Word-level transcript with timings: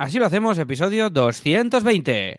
Así 0.00 0.18
lo 0.18 0.24
hacemos, 0.24 0.56
episodio 0.56 1.10
220. 1.10 2.36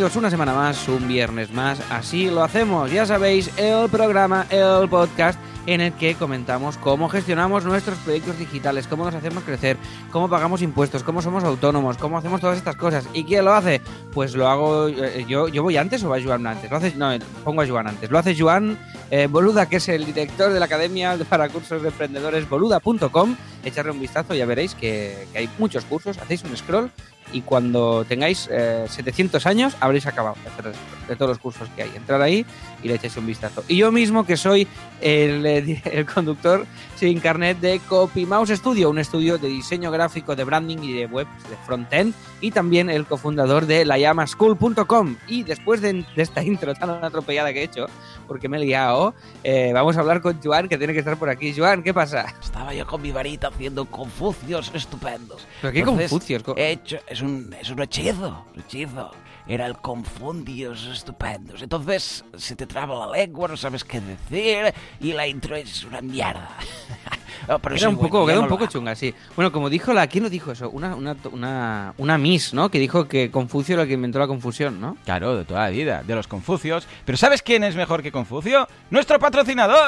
Una 0.00 0.30
semana 0.30 0.54
más, 0.54 0.88
un 0.88 1.06
viernes 1.06 1.52
más. 1.52 1.78
Así 1.90 2.30
lo 2.30 2.42
hacemos, 2.42 2.90
ya 2.90 3.04
sabéis, 3.04 3.50
el 3.58 3.90
programa, 3.90 4.46
el 4.48 4.88
podcast 4.88 5.38
en 5.66 5.82
el 5.82 5.92
que 5.92 6.14
comentamos 6.14 6.78
cómo 6.78 7.10
gestionamos 7.10 7.64
nuestros 7.66 7.98
proyectos 7.98 8.38
digitales, 8.38 8.86
cómo 8.86 9.04
nos 9.04 9.14
hacemos 9.14 9.44
crecer, 9.44 9.76
cómo 10.10 10.28
pagamos 10.30 10.62
impuestos, 10.62 11.02
cómo 11.02 11.20
somos 11.20 11.44
autónomos, 11.44 11.98
cómo 11.98 12.16
hacemos 12.16 12.40
todas 12.40 12.56
estas 12.56 12.76
cosas. 12.76 13.06
¿Y 13.12 13.24
quién 13.24 13.44
lo 13.44 13.52
hace? 13.52 13.82
Pues 14.12 14.34
lo 14.34 14.48
hago 14.48 14.88
eh, 14.88 15.26
yo. 15.28 15.48
¿Yo 15.48 15.62
voy 15.62 15.76
antes 15.76 16.02
o 16.02 16.08
va 16.08 16.22
Joan 16.22 16.46
antes? 16.46 16.70
Lo 16.70 16.78
hace, 16.78 16.94
no, 16.96 17.10
pongo 17.44 17.60
a 17.60 17.68
Joan 17.68 17.88
antes. 17.88 18.10
Lo 18.10 18.18
hace 18.18 18.34
Joan 18.34 18.78
eh, 19.10 19.26
Boluda, 19.26 19.68
que 19.68 19.76
es 19.76 19.88
el 19.90 20.06
director 20.06 20.50
de 20.50 20.58
la 20.58 20.64
Academia 20.64 21.18
para 21.28 21.50
Cursos 21.50 21.82
de 21.82 21.88
Emprendedores, 21.88 22.48
boluda.com. 22.48 23.36
Echarle 23.62 23.92
un 23.92 24.00
vistazo, 24.00 24.34
ya 24.34 24.46
veréis 24.46 24.74
que, 24.74 25.26
que 25.32 25.38
hay 25.38 25.50
muchos 25.58 25.84
cursos. 25.84 26.16
Hacéis 26.16 26.42
un 26.44 26.56
scroll 26.56 26.90
y 27.32 27.42
cuando 27.42 28.04
tengáis 28.04 28.48
eh, 28.50 28.84
700 28.88 29.46
años 29.46 29.76
habréis 29.80 30.06
acabado 30.06 30.36
de, 30.42 30.48
hacer 30.50 30.72
de 31.10 31.16
todos 31.16 31.30
los 31.30 31.38
cursos 31.38 31.68
que 31.74 31.82
hay. 31.82 31.90
Entrar 31.96 32.22
ahí 32.22 32.46
y 32.82 32.88
le 32.88 32.94
echáis 32.94 33.16
un 33.16 33.26
vistazo. 33.26 33.64
Y 33.66 33.76
yo 33.76 33.90
mismo, 33.90 34.24
que 34.24 34.36
soy 34.36 34.66
el, 35.00 35.44
el 35.84 36.06
conductor 36.06 36.64
sin 36.94 37.18
carnet 37.18 37.58
de 37.58 37.80
Copy 37.80 38.26
Mouse 38.26 38.50
Studio, 38.50 38.90
un 38.90 38.98
estudio 38.98 39.36
de 39.38 39.48
diseño 39.48 39.90
gráfico, 39.90 40.36
de 40.36 40.44
branding 40.44 40.78
y 40.78 40.92
de 40.92 41.06
web, 41.06 41.26
de 41.48 41.56
frontend, 41.66 42.14
y 42.40 42.52
también 42.52 42.88
el 42.88 43.06
cofundador 43.06 43.66
de 43.66 43.84
layamaschool.com. 43.84 45.16
Y 45.26 45.42
después 45.42 45.80
de, 45.80 45.92
de, 45.92 46.22
esta 46.22 46.42
intro 46.44 46.74
tan 46.74 46.90
atropellada 47.02 47.52
que 47.52 47.60
he 47.60 47.64
hecho, 47.64 47.86
porque 48.28 48.48
me 48.48 48.58
he 48.58 48.60
liado, 48.60 49.14
eh, 49.42 49.72
vamos 49.74 49.96
a 49.96 50.00
hablar 50.00 50.20
con 50.20 50.40
Joan, 50.40 50.68
que 50.68 50.78
tiene 50.78 50.92
que 50.92 51.00
estar 51.00 51.16
por 51.16 51.28
aquí. 51.28 51.52
Joan, 51.56 51.82
¿qué 51.82 51.92
pasa? 51.92 52.32
Estaba 52.40 52.72
yo 52.72 52.86
con 52.86 53.02
mi 53.02 53.10
varita 53.10 53.48
haciendo 53.48 53.84
confucios 53.86 54.70
estupendos. 54.74 55.44
¿Pero 55.60 55.72
qué 55.72 55.80
Entonces, 55.80 56.10
confucios? 56.10 56.42
He 56.56 56.70
hecho, 56.70 56.98
es, 57.08 57.20
un, 57.20 57.52
es 57.60 57.68
un 57.70 57.82
hechizo, 57.82 58.44
un 58.54 58.60
hechizo. 58.60 59.10
Era 59.50 59.66
el 59.66 59.78
confundios 59.78 60.86
estupendos. 60.86 61.60
Entonces 61.60 62.24
se 62.36 62.54
te 62.54 62.68
traba 62.68 63.04
la 63.04 63.12
lengua, 63.18 63.48
no 63.48 63.56
sabes 63.56 63.82
qué 63.82 64.00
decir 64.00 64.72
y 65.00 65.12
la 65.12 65.26
intro 65.26 65.56
es 65.56 65.84
una 65.84 66.00
mierda. 66.00 66.48
Oh, 67.48 67.58
pero 67.58 67.74
era 67.74 67.88
un 67.88 67.96
bueno, 67.96 68.10
poco, 68.10 68.26
queda 68.26 68.40
un 68.40 68.48
poco 68.48 68.66
chunga, 68.66 68.94
sí. 68.94 69.14
Bueno, 69.34 69.50
como 69.50 69.70
dijo 69.70 69.94
la, 69.94 70.06
¿quién 70.06 70.22
lo 70.22 70.30
dijo 70.30 70.52
eso? 70.52 70.68
Una, 70.68 70.94
una, 70.94 71.16
una, 71.32 71.94
una 71.96 72.18
Miss, 72.18 72.52
¿no? 72.52 72.70
Que 72.70 72.78
dijo 72.78 73.08
que 73.08 73.30
Confucio 73.30 73.72
era 73.72 73.82
el 73.82 73.88
que 73.88 73.94
inventó 73.94 74.18
la 74.18 74.26
confusión, 74.26 74.78
¿no? 74.78 74.98
Claro, 75.06 75.34
de 75.36 75.44
toda 75.46 75.62
la 75.62 75.70
vida, 75.70 76.02
de 76.02 76.14
los 76.14 76.28
Confucios. 76.28 76.86
Pero 77.06 77.16
¿sabes 77.16 77.40
quién 77.40 77.64
es 77.64 77.74
mejor 77.76 78.02
que 78.02 78.12
Confucio? 78.12 78.68
¡Nuestro 78.90 79.18
patrocinador! 79.18 79.86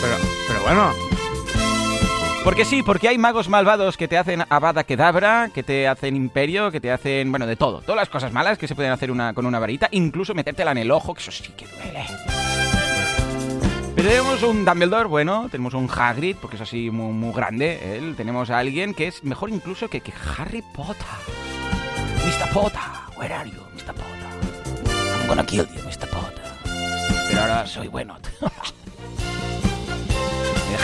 Pero, 0.00 0.16
pero 0.46 0.62
bueno, 0.62 1.15
porque 2.46 2.64
sí, 2.64 2.84
porque 2.84 3.08
hay 3.08 3.18
magos 3.18 3.48
malvados 3.48 3.96
que 3.96 4.06
te 4.06 4.16
hacen 4.16 4.44
Avada 4.48 4.84
Kedavra, 4.84 5.50
que 5.52 5.64
te 5.64 5.88
hacen 5.88 6.14
Imperio, 6.14 6.70
que 6.70 6.80
te 6.80 6.92
hacen, 6.92 7.32
bueno, 7.32 7.44
de 7.44 7.56
todo. 7.56 7.80
Todas 7.80 7.96
las 7.96 8.08
cosas 8.08 8.32
malas 8.32 8.56
que 8.56 8.68
se 8.68 8.76
pueden 8.76 8.92
hacer 8.92 9.10
una, 9.10 9.34
con 9.34 9.46
una 9.46 9.58
varita, 9.58 9.88
incluso 9.90 10.32
metértela 10.32 10.70
en 10.70 10.78
el 10.78 10.92
ojo, 10.92 11.12
que 11.12 11.22
eso 11.22 11.32
sí 11.32 11.42
que 11.56 11.66
duele. 11.66 12.06
Pero 13.96 14.08
tenemos 14.08 14.44
un 14.44 14.64
Dumbledore, 14.64 15.08
bueno, 15.08 15.48
tenemos 15.50 15.74
un 15.74 15.90
Hagrid, 15.92 16.36
porque 16.40 16.54
es 16.54 16.62
así 16.62 16.88
muy, 16.88 17.12
muy 17.12 17.34
grande, 17.34 17.96
él. 17.96 18.14
Tenemos 18.14 18.48
a 18.50 18.58
alguien 18.58 18.94
que 18.94 19.08
es 19.08 19.24
mejor 19.24 19.50
incluso 19.50 19.88
que, 19.88 20.00
que 20.00 20.12
Harry 20.38 20.62
Potter. 20.72 21.04
Mr. 22.24 22.48
Potter, 22.52 22.80
where 23.16 23.34
are 23.34 23.50
you, 23.50 23.58
Mr. 23.74 23.92
Potter? 23.92 25.20
I'm 25.20 25.26
gonna 25.26 25.44
kill 25.44 25.66
you, 25.66 25.82
Mr. 25.82 26.08
Potter. 26.08 26.44
Pero 27.28 27.40
ahora 27.40 27.66
soy 27.66 27.88
bueno. 27.88 28.16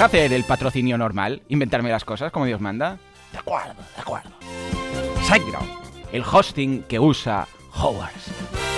¿Me 0.02 0.08
deja 0.08 0.16
hacer 0.18 0.32
el 0.32 0.42
patrocinio 0.42 0.98
normal? 0.98 1.42
¿Inventarme 1.48 1.88
las 1.88 2.04
cosas 2.04 2.32
como 2.32 2.44
Dios 2.44 2.60
manda? 2.60 2.98
De 3.30 3.38
acuerdo, 3.38 3.80
de 3.94 4.00
acuerdo. 4.00 4.30
SiteGround, 5.22 5.70
el 6.10 6.24
hosting 6.24 6.82
que 6.88 6.98
usa 6.98 7.46
Hogwarts. 7.72 8.71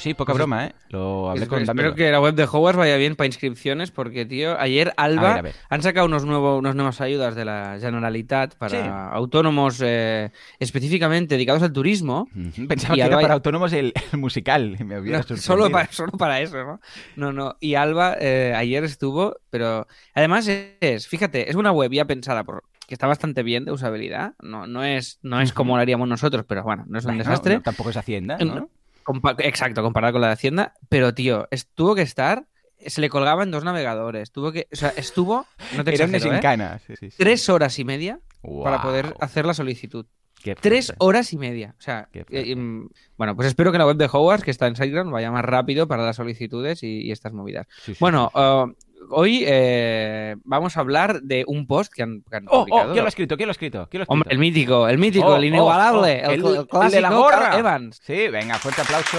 Sí, 0.00 0.14
poca 0.14 0.32
Pues 0.32 0.38
broma, 0.38 0.66
¿eh? 0.66 0.74
Lo 0.88 1.30
hablé 1.30 1.42
espero, 1.44 1.56
con 1.56 1.62
espero 1.62 1.94
que 1.94 2.10
la 2.10 2.20
web 2.20 2.34
de 2.34 2.44
Hogwarts 2.44 2.76
vaya 2.78 2.96
bien 2.96 3.14
para 3.16 3.26
inscripciones, 3.26 3.90
porque, 3.90 4.26
tío, 4.26 4.58
ayer 4.58 4.92
Alba 4.96 5.20
A 5.22 5.28
ver, 5.34 5.38
a 5.38 5.42
ver. 5.42 5.54
han 5.68 5.82
sacado 5.82 6.06
unos 6.06 6.24
nuevos, 6.24 6.58
unas 6.58 6.74
nuevas 6.74 7.00
ayudas 7.00 7.34
de 7.36 7.44
la 7.44 7.78
Generalitat 7.80 8.56
para 8.56 8.70
Sí. 8.70 8.76
autónomos 9.12 9.80
eh, 9.84 10.32
específicamente 10.58 11.34
dedicados 11.36 11.62
al 11.62 11.72
turismo. 11.72 12.28
Pensaba 12.68 12.94
Y 12.96 12.98
que 13.00 13.06
era 13.06 13.20
para 13.20 13.34
autónomos 13.34 13.72
el, 13.72 13.92
el 14.12 14.18
musical. 14.18 14.76
Me 14.84 14.98
hubiera 14.98 15.18
No, 15.28 15.36
solo, 15.36 15.70
para, 15.70 15.92
solo 15.92 16.12
para 16.12 16.40
eso, 16.40 16.56
¿no? 16.64 16.80
No, 17.16 17.32
no. 17.32 17.56
Y 17.60 17.74
Alba 17.74 18.16
eh, 18.20 18.52
ayer 18.56 18.82
estuvo, 18.84 19.36
pero 19.50 19.86
además 20.14 20.48
es, 20.48 21.06
fíjate, 21.08 21.50
es 21.50 21.56
una 21.56 21.70
web 21.72 21.92
ya 21.92 22.04
pensada 22.06 22.42
por 22.44 22.64
que 22.86 22.94
está 22.94 23.06
bastante 23.06 23.44
bien 23.44 23.64
de 23.64 23.70
usabilidad. 23.70 24.34
No, 24.42 24.66
no 24.66 24.82
es, 24.82 25.20
no 25.22 25.40
es 25.40 25.52
como 25.52 25.76
lo 25.76 25.82
haríamos 25.82 26.08
nosotros, 26.08 26.44
pero 26.48 26.64
bueno, 26.64 26.84
no 26.88 26.98
es 26.98 27.04
un 27.04 27.10
Bueno, 27.10 27.22
desastre. 27.22 27.54
no, 27.56 27.62
tampoco 27.62 27.90
es 27.90 27.96
Hacienda, 27.96 28.36
¿no? 28.38 28.68
Compa- 29.04 29.34
Exacto, 29.38 29.82
comparado 29.82 30.12
con 30.14 30.20
la 30.22 30.28
de 30.28 30.32
Hacienda. 30.34 30.74
Pero, 30.88 31.14
tío, 31.14 31.48
tuvo 31.74 31.94
que 31.94 32.02
estar. 32.02 32.46
Se 32.86 33.00
le 33.00 33.10
colgaba 33.10 33.42
en 33.42 33.50
dos 33.50 33.64
navegadores. 33.64 34.32
Tuvo 34.32 34.52
que. 34.52 34.66
O 34.72 34.76
sea, 34.76 34.90
estuvo. 34.96 35.46
No 35.76 35.84
te 35.84 35.90
exagero, 35.90 36.16
¿eh? 36.16 36.20
desencana. 36.20 36.78
Sí, 36.86 36.94
sí, 36.96 37.10
sí. 37.10 37.16
Tres 37.18 37.48
horas 37.48 37.78
y 37.78 37.84
media 37.84 38.20
para 38.64 38.80
poder 38.82 39.14
hacer 39.20 39.44
la 39.44 39.52
solicitud. 39.52 40.06
qué 40.42 40.54
Tres 40.54 40.94
horas 40.98 41.32
y 41.34 41.36
media. 41.36 41.74
O 41.78 41.82
sea, 41.82 42.08
eh, 42.14 42.56
mm, 42.56 42.88
bueno, 43.18 43.36
pues 43.36 43.48
espero 43.48 43.70
que 43.70 43.76
la 43.78 43.84
web 43.86 43.96
de 43.98 44.06
Hogwarts, 44.10 44.44
que 44.44 44.50
está 44.50 44.66
en 44.66 44.76
SiteGround, 44.76 45.12
vaya 45.12 45.30
más 45.30 45.44
rápido 45.44 45.86
para 45.88 46.04
las 46.04 46.16
solicitudes 46.16 46.82
y, 46.82 47.02
y 47.02 47.12
estas 47.12 47.34
movidas. 47.34 47.66
Bueno, 47.98 48.30
uh, 48.34 48.72
hoy 49.10 49.44
eh, 49.46 50.36
vamos 50.44 50.76
a 50.76 50.80
hablar 50.80 51.22
de 51.22 51.44
un 51.46 51.66
post 51.66 51.92
que 51.92 52.02
han, 52.02 52.22
que 52.28 52.36
han 52.36 52.44
Oh, 52.48 52.60
publicado. 52.64 52.90
oh, 52.90 52.92
¿quién 52.92 53.02
lo 53.04 53.06
ha 53.06 53.08
escrito? 53.08 53.36
¿Quién 53.36 53.46
lo 53.46 53.50
ha 53.50 53.52
escrito? 53.52 53.88
¿Quién 53.90 53.98
lo 53.98 54.02
ha 54.02 54.04
escrito? 54.04 54.12
Hombre, 54.12 54.32
el 54.32 54.38
mítico, 54.38 54.88
el 54.88 54.98
mítico, 54.98 55.26
Oh, 55.26 55.36
el 55.36 55.42
oh, 55.42 55.46
inigualable, 55.46 56.22
oh, 56.26 56.30
el, 56.30 56.40
el- 56.44 56.56
el 56.56 56.66
clásico 56.66 56.90
de 56.96 57.00
la 57.00 57.10
gorra. 57.10 57.58
Evans. 57.58 58.00
Sí, 58.04 58.28
venga, 58.28 58.56
fuerte 58.58 58.82
aplauso. 58.82 59.18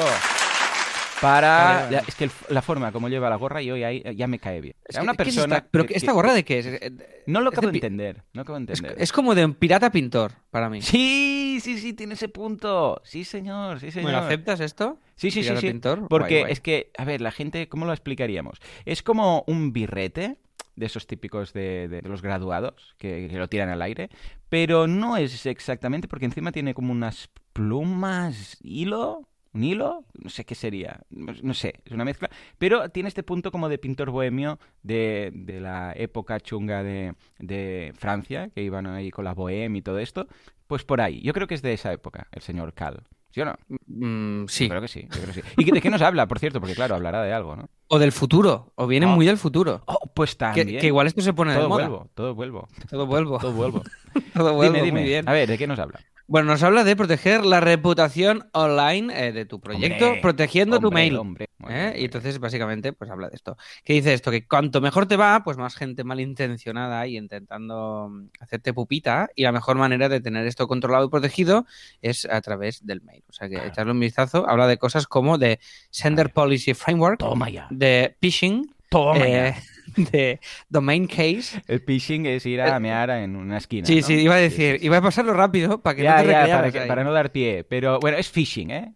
Para. 1.22 1.84
Vale, 1.84 1.92
ya, 1.92 2.00
es 2.08 2.16
que 2.16 2.24
el- 2.26 2.32
la 2.50 2.62
forma 2.62 2.92
como 2.92 3.08
lleva 3.08 3.30
la 3.30 3.36
gorra 3.36 3.62
y 3.62 3.70
hoy 3.72 3.84
ahí 3.84 4.04
ya 4.16 4.28
me 4.28 4.40
cae 4.40 4.60
bien. 4.62 4.76
Es 4.86 4.96
que- 4.98 5.02
una 5.04 5.14
¿qué 5.14 5.24
es 5.24 5.36
persona. 5.36 5.58
esta- 5.58 5.70
¿Pero 5.72 5.86
que- 5.86 5.94
esta 5.96 6.12
gorra 6.12 6.34
de 6.34 6.44
qué 6.44 6.60
es? 6.60 6.66
Eh, 6.66 6.92
No 7.28 7.42
lo 7.42 7.50
acabo 7.50 7.68
de 7.68 7.74
entender. 7.78 8.24
No 8.34 8.42
acabo 8.42 8.58
de 8.58 8.62
entender. 8.74 8.96
es 8.98 9.12
como 9.12 9.36
de 9.36 9.46
un 9.46 9.54
pirata 9.54 9.92
pintor, 9.92 10.32
para 10.50 10.70
mí. 10.70 10.82
Sí, 10.82 11.60
sí, 11.62 11.78
sí, 11.78 11.94
tiene 11.94 12.16
ese 12.16 12.28
punto. 12.30 13.02
Sí, 13.06 13.24
señor, 13.24 13.80
sí, 13.80 13.92
señor. 13.92 14.12
Bueno, 14.12 14.26
¿aceptas 14.26 14.60
esto? 14.60 14.98
Sí, 15.16 15.30
sí, 15.30 15.42
sí, 15.44 15.50
Pirata 15.50 15.62
sí. 15.62 15.68
pintor, 15.68 16.08
Porque 16.08 16.34
guay, 16.36 16.42
guay. 16.42 16.54
es 16.54 16.60
que, 16.62 16.92
a 16.98 17.06
ver, 17.06 17.22
la 17.22 17.32
gente, 17.32 17.68
¿cómo 17.70 17.86
lo 17.86 17.92
explicaríamos? 17.94 18.58
Es 18.86 19.04
como 19.04 19.44
un 19.48 19.72
birrete 19.72 20.38
de 20.76 20.86
esos 20.88 21.06
típicos 21.06 21.54
de, 21.54 21.88
de 21.90 22.02
los 22.02 22.22
graduados 22.24 22.96
que, 22.98 23.28
que 23.30 23.38
lo 23.38 23.48
tiran 23.48 23.70
al 23.70 23.82
aire, 23.84 24.10
pero 24.50 24.88
no 24.88 25.18
es 25.18 25.46
exactamente 25.46 26.08
porque 26.08 26.26
encima 26.26 26.52
tiene 26.52 26.74
como 26.74 26.92
unas 26.92 27.30
plumas, 27.54 28.58
hilo, 28.62 29.28
un 29.54 29.64
hilo, 29.64 30.06
no 30.22 30.30
sé 30.30 30.46
qué 30.46 30.56
sería, 30.56 31.02
no 31.10 31.54
sé, 31.54 31.76
es 31.86 31.92
una 31.92 32.06
mezcla, 32.06 32.30
pero 32.58 32.90
tiene 32.90 33.10
este 33.10 33.24
punto 33.24 33.52
como 33.52 33.68
de 33.70 33.78
pintor 33.78 34.10
bohemio 34.12 34.60
de, 34.84 35.32
de 35.34 35.60
la 35.60 35.94
época 35.96 36.40
chunga 36.40 36.84
de, 36.84 37.14
de 37.40 37.92
Francia, 37.98 38.50
que 38.54 38.64
iban 38.64 38.88
ahí 38.88 39.12
con 39.12 39.26
la 39.26 39.34
bohemia 39.34 39.80
y 39.80 39.82
todo 39.82 40.00
esto, 40.00 40.28
pues 40.68 40.84
por 40.86 41.02
ahí, 41.02 41.22
yo 41.22 41.34
creo 41.34 41.48
que 41.48 41.56
es 41.56 41.62
de 41.62 41.74
esa 41.74 41.92
época, 41.92 42.28
el 42.32 42.42
señor 42.42 42.74
Cal. 42.74 43.04
¿Sí 43.34 43.40
o 43.40 43.46
no? 43.46 43.56
Mm, 43.88 44.46
sí. 44.50 44.66
Yo 44.66 44.70
creo 44.72 44.82
que 44.82 44.90
sí, 44.90 45.04
yo 45.04 45.08
creo 45.22 45.28
que 45.28 45.34
sí. 45.34 45.42
¿Y 45.58 45.72
de 45.72 45.80
qué 45.80 45.90
nos 45.90 46.02
habla, 46.02 46.28
por 46.28 46.38
cierto? 46.40 46.60
Porque 46.60 46.76
claro, 46.76 46.96
hablará 46.96 47.24
de 47.24 47.32
algo, 47.32 47.56
¿no? 47.56 47.70
O 47.88 47.98
del 47.98 48.12
futuro. 48.12 48.74
O 48.76 48.88
viene 48.88 49.06
Oh. 49.06 49.10
muy 49.10 49.26
del 49.26 49.38
futuro. 49.38 49.84
Oh, 49.86 50.00
pues 50.14 50.32
Que, 50.32 50.38
también. 50.38 50.82
que 50.82 50.88
igual 50.88 51.08
esto 51.08 51.22
se 51.22 51.32
pone 51.32 51.54
de 51.54 51.60
todo 51.60 51.70
moda. 51.70 51.88
vuelvo, 51.88 52.10
todo 52.14 52.36
vuelvo, 52.36 52.68
Todo 52.90 53.06
vuelvo. 53.06 53.38
todo 53.40 53.54
vuelvo. 53.54 53.84
Todo 54.34 54.54
vuelvo, 54.54 54.74
dime, 54.74 54.84
dime. 54.86 55.00
muy 55.00 55.08
bien. 55.10 55.30
A 55.30 55.32
ver, 55.32 55.48
¿de 55.48 55.58
qué 55.58 55.66
nos 55.66 55.80
habla? 55.80 56.02
Bueno, 56.32 56.48
nos 56.48 56.64
habla 56.64 56.86
de 56.86 56.96
proteger 56.96 57.44
la 57.46 57.60
reputación 57.60 58.48
online 58.54 59.12
eh, 59.28 59.32
de 59.34 59.44
tu 59.44 59.60
proyecto, 59.60 60.06
Hombre, 60.06 60.22
protegiendo 60.22 60.80
tu 60.80 60.90
mail. 60.90 61.18
hombre. 61.18 61.50
¿eh? 61.68 61.94
Y 61.98 62.06
entonces, 62.06 62.40
básicamente, 62.40 62.94
pues 62.94 63.12
habla 63.12 63.28
de 63.28 63.36
esto. 63.36 63.58
Que 63.84 63.92
dice 63.92 64.14
esto, 64.14 64.32
que 64.32 64.48
cuanto 64.48 64.80
mejor 64.80 65.08
te 65.08 65.18
va, 65.18 65.44
pues 65.44 65.58
más 65.58 65.76
gente 65.76 66.06
malintencionada 66.06 67.06
y 67.06 67.18
intentando 67.18 68.08
mm, 68.10 68.28
hacerte 68.40 68.74
pupita. 68.74 69.28
Y 69.36 69.44
la 69.44 69.52
mejor 69.52 69.76
manera 69.76 70.08
de 70.08 70.22
tener 70.22 70.48
esto 70.48 70.70
controlado 70.70 71.04
y 71.06 71.10
protegido 71.10 71.66
es 72.02 72.24
a 72.24 72.40
través 72.40 72.86
del 72.86 73.02
mail. 73.02 73.26
O 73.30 73.34
sea 73.34 73.50
que 73.50 73.56
Claro. 73.56 73.68
echarle 73.70 73.92
un 73.92 74.00
vistazo. 74.00 74.48
Habla 74.50 74.68
de 74.68 74.78
cosas 74.78 75.08
como 75.08 75.38
de 75.38 75.60
Sender. 75.90 76.32
Policy 76.32 76.74
Framework, 76.74 77.20
Toma 77.20 77.50
ya. 77.50 77.68
de 77.72 78.16
phishing, 78.22 78.74
Toma 78.90 79.28
eh, 79.28 79.54
ya. 79.58 79.62
de 80.12 80.40
Domain 80.70 81.08
Case. 81.08 81.62
El 81.68 81.82
phishing 81.82 82.26
es 82.26 82.46
ir 82.46 82.62
a 82.62 82.80
mear 82.80 83.10
en 83.12 83.36
una 83.36 83.58
esquina. 83.58 83.86
Sí, 83.86 83.98
¿no? 84.02 84.08
sí, 84.08 84.14
iba 84.16 84.36
a 84.36 84.40
decir, 84.40 84.80
iba 84.82 84.98
a 84.98 85.02
pasarlo 85.02 85.34
rápido 85.34 85.82
para 85.82 85.96
que 85.96 86.04
Ya, 86.04 86.18
no 86.18 86.24
te 86.24 86.32
ya, 86.32 86.48
para, 86.58 86.72
que- 86.72 86.82
para 86.82 87.04
no 87.04 87.12
dar 87.12 87.32
pie. 87.32 87.64
Pero 87.64 88.00
bueno, 88.00 88.18
es 88.18 88.30
phishing, 88.30 88.72
¿eh? 88.72 88.94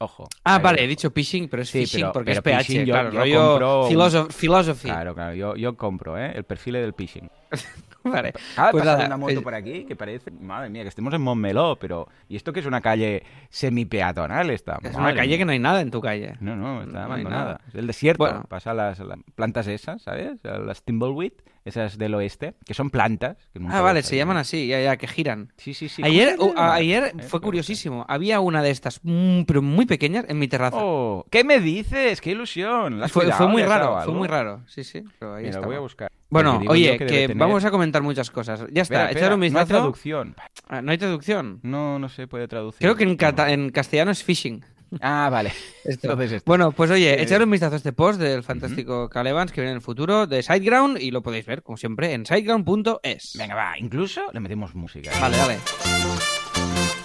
ojo. 0.00 0.28
Ah, 0.44 0.58
vale, 0.60 0.84
he 0.84 0.86
dicho 0.86 1.10
phishing, 1.10 1.48
pero 1.48 1.62
es 1.62 1.70
Sí, 1.70 1.80
phishing 1.80 2.00
pero- 2.02 2.12
porque 2.12 2.40
pero 2.42 2.58
es 2.58 2.62
PH, 2.62 2.66
phishing 2.66 2.86
yo- 2.86 2.94
claro. 2.94 3.24
yo 3.26 3.58
compro- 3.58 3.88
philosoph- 3.88 4.32
philosophy. 4.32 4.88
Claro, 4.88 5.14
claro, 5.14 5.34
yo, 5.34 5.56
yo 5.56 5.76
compro, 5.76 6.16
¿eh? 6.16 6.32
El 6.36 6.44
perfil 6.44 6.74
del 6.74 6.94
phishing. 6.94 7.28
Vale. 8.12 8.32
Ah, 8.56 8.68
Pues 8.70 8.82
pasa 8.84 8.94
nada, 8.96 9.06
una 9.06 9.16
moto 9.16 9.32
eh, 9.32 9.42
por 9.42 9.54
aquí 9.54 9.84
que 9.84 9.96
parece, 9.96 10.30
madre 10.30 10.70
mía, 10.70 10.82
que 10.82 10.88
estemos 10.88 11.12
en 11.14 11.20
Montmeló, 11.22 11.76
pero 11.76 12.08
¿y 12.28 12.36
esto 12.36 12.52
que 12.52 12.60
es 12.60 12.66
una 12.66 12.80
calle 12.80 13.22
semi-peatonal 13.50 14.50
esta? 14.50 14.78
Es 14.82 14.94
una 14.94 15.14
calle 15.14 15.38
que 15.38 15.44
no 15.44 15.52
hay 15.52 15.58
nada 15.58 15.80
en 15.80 15.90
tu 15.90 16.00
calle. 16.00 16.34
No, 16.40 16.56
no, 16.56 16.82
está 16.82 16.92
No 17.00 17.04
abandonada. 17.04 17.44
nada. 17.44 17.60
Es 17.68 17.74
el 17.74 17.86
desierto. 17.86 18.24
Bueno. 18.24 18.44
Pasa 18.48 18.74
las, 18.74 18.98
las 19.00 19.18
plantas 19.34 19.66
esas, 19.66 20.02
¿sabes? 20.02 20.38
Las 20.42 20.82
Thimbleweed, 20.82 21.32
esas 21.68 21.98
del 21.98 22.14
oeste, 22.14 22.54
que 22.66 22.74
son 22.74 22.90
plantas. 22.90 23.36
que 23.52 23.60
Ah, 23.68 23.80
vale, 23.80 24.02
se 24.02 24.16
llaman 24.16 24.36
así, 24.36 24.66
ya, 24.66 24.80
ya, 24.80 24.96
que 24.96 25.06
giran. 25.06 25.52
Sí, 25.56 25.74
sí, 25.74 25.88
sí. 25.88 26.02
Ayer, 26.04 26.36
¿Cómo 26.36 26.52
se 26.52 26.58
uh, 26.58 26.62
ayer 26.62 27.12
Eh, 27.18 27.22
fue 27.22 27.40
curiosísimo. 27.40 28.04
Había 28.08 28.40
una 28.40 28.62
de 28.62 28.70
estas, 28.70 29.00
mm, 29.02 29.42
pero 29.42 29.62
muy 29.62 29.86
pequeñas, 29.86 30.24
en 30.28 30.38
mi 30.38 30.48
terraza. 30.48 30.76
Oh, 30.80 31.24
¿qué 31.30 31.44
me 31.44 31.60
dices? 31.60 32.20
¡Qué 32.20 32.30
ilusión! 32.32 32.98
¿La 32.98 33.06
has 33.06 33.12
fue, 33.12 33.22
cuidado? 33.24 33.38
fue 33.38 33.48
muy 33.52 33.62
¿Le 33.62 33.68
has 33.68 33.70
dado 33.80 33.94
raro, 33.94 34.04
fue 34.04 34.14
muy 34.14 34.28
raro. 34.28 34.62
Sí, 34.66 34.84
sí, 34.84 35.02
pero 35.18 35.34
ahí 35.34 35.42
Mira, 35.44 35.50
estaba. 35.50 35.66
voy 35.66 35.76
a 35.76 35.80
buscar. 35.80 36.10
Bueno, 36.30 36.60
oye, 36.68 36.98
que, 36.98 37.06
tener- 37.06 37.36
vamos 37.36 37.64
a 37.64 37.70
comentar 37.70 38.02
muchas 38.02 38.30
cosas. 38.30 38.60
Ya 38.70 38.82
está, 38.82 38.82
Espera, 38.82 39.04
echar 39.04 39.16
espera, 39.16 39.34
un 39.34 39.40
No 39.40 39.44
hay 39.44 39.50
vistazo. 39.50 39.68
traducción. 39.68 40.36
Ah, 40.68 40.82
¿No 40.82 40.90
hay 40.92 40.98
traducción? 40.98 41.60
No, 41.62 41.98
no 41.98 42.08
se 42.10 42.26
puede 42.26 42.46
traducir. 42.48 42.80
Creo 42.80 42.96
que 42.96 43.04
en, 43.04 43.16
No. 43.16 43.46
en 43.46 43.70
castellano 43.70 44.10
es 44.10 44.22
phishing. 44.22 44.62
Ah, 45.00 45.28
vale. 45.30 45.52
Esto. 45.84 46.06
Entonces 46.08 46.32
esto. 46.32 46.44
Bueno, 46.46 46.72
pues 46.72 46.90
oye, 46.90 47.14
Eh, 47.14 47.22
echar 47.22 47.42
un 47.42 47.50
vistazo 47.50 47.74
a 47.74 47.76
este 47.76 47.92
post 47.92 48.18
del 48.20 48.42
fantástico 48.42 49.08
Cal 49.08 49.26
Evans 49.26 49.52
que 49.52 49.60
viene 49.60 49.72
en 49.72 49.76
el 49.76 49.82
futuro 49.82 50.26
de 50.26 50.42
SiteGround 50.42 50.98
y 51.00 51.10
lo 51.10 51.22
podéis 51.22 51.46
ver, 51.46 51.62
como 51.62 51.76
siempre, 51.76 52.12
en 52.14 52.24
siteground.es. 52.26 53.34
Venga, 53.38 53.54
va. 53.54 53.78
Incluso 53.78 54.22
le 54.32 54.40
metemos 54.40 54.74
música. 54.74 55.10
Vale, 55.20 55.36
dale. 55.36 55.58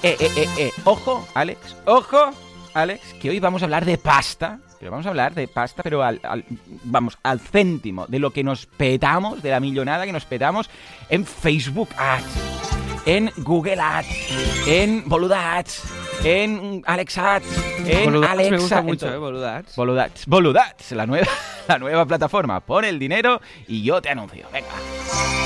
Eh, 0.04 0.18
eh, 0.20 0.30
eh, 0.36 0.48
eh. 0.58 0.72
Ojo, 0.84 1.28
Alex. 1.34 1.60
Ojo, 1.86 2.32
Alex, 2.74 3.02
que 3.22 3.30
hoy 3.30 3.40
vamos 3.40 3.62
a 3.62 3.66
hablar 3.66 3.86
de 3.86 3.98
pasta. 3.98 4.60
Pero 4.80 4.92
vamos 4.92 5.06
a 5.06 5.10
hablar 5.10 5.34
de 5.34 5.48
pasta, 5.48 5.82
pero 5.82 6.04
al, 6.04 6.20
al- 6.24 6.44
vamos, 6.84 7.18
al 7.24 7.40
céntimo, 7.40 8.06
de 8.08 8.20
lo 8.20 8.32
que 8.32 8.44
nos 8.44 8.66
petamos, 8.66 9.42
de 9.42 9.50
la 9.50 9.62
millonada 9.62 10.06
que 10.06 10.12
nos 10.12 10.26
petamos 10.26 10.70
en 11.10 11.26
Facebook 11.26 11.88
Ads, 11.98 12.26
en 13.06 13.32
Google 13.38 13.80
Ads, 13.80 14.08
en 14.68 15.08
Boluda 15.08 15.56
Ads, 15.56 15.84
en 16.24 16.82
Alex 16.86 17.18
Ads, 17.18 17.46
en 17.86 18.06
Boludats 18.06 18.32
Alexa. 18.34 18.52
me 18.52 18.58
gusta 18.60 18.80
en 18.80 18.86
mucho, 18.86 19.06
todo. 19.06 19.16
¿eh? 19.16 19.18
Boludats. 19.18 19.76
Boludats, 19.76 20.26
Boludats, 20.26 20.92
la 20.92 21.06
nueva, 21.06 21.28
la 21.68 21.78
nueva 21.80 22.06
plataforma. 22.06 22.60
Pon 22.62 22.86
el 22.86 23.00
dinero 23.00 23.42
y 23.68 23.84
yo 23.84 24.02
te 24.02 24.10
anuncio. 24.10 24.48
Venga. 24.52 25.43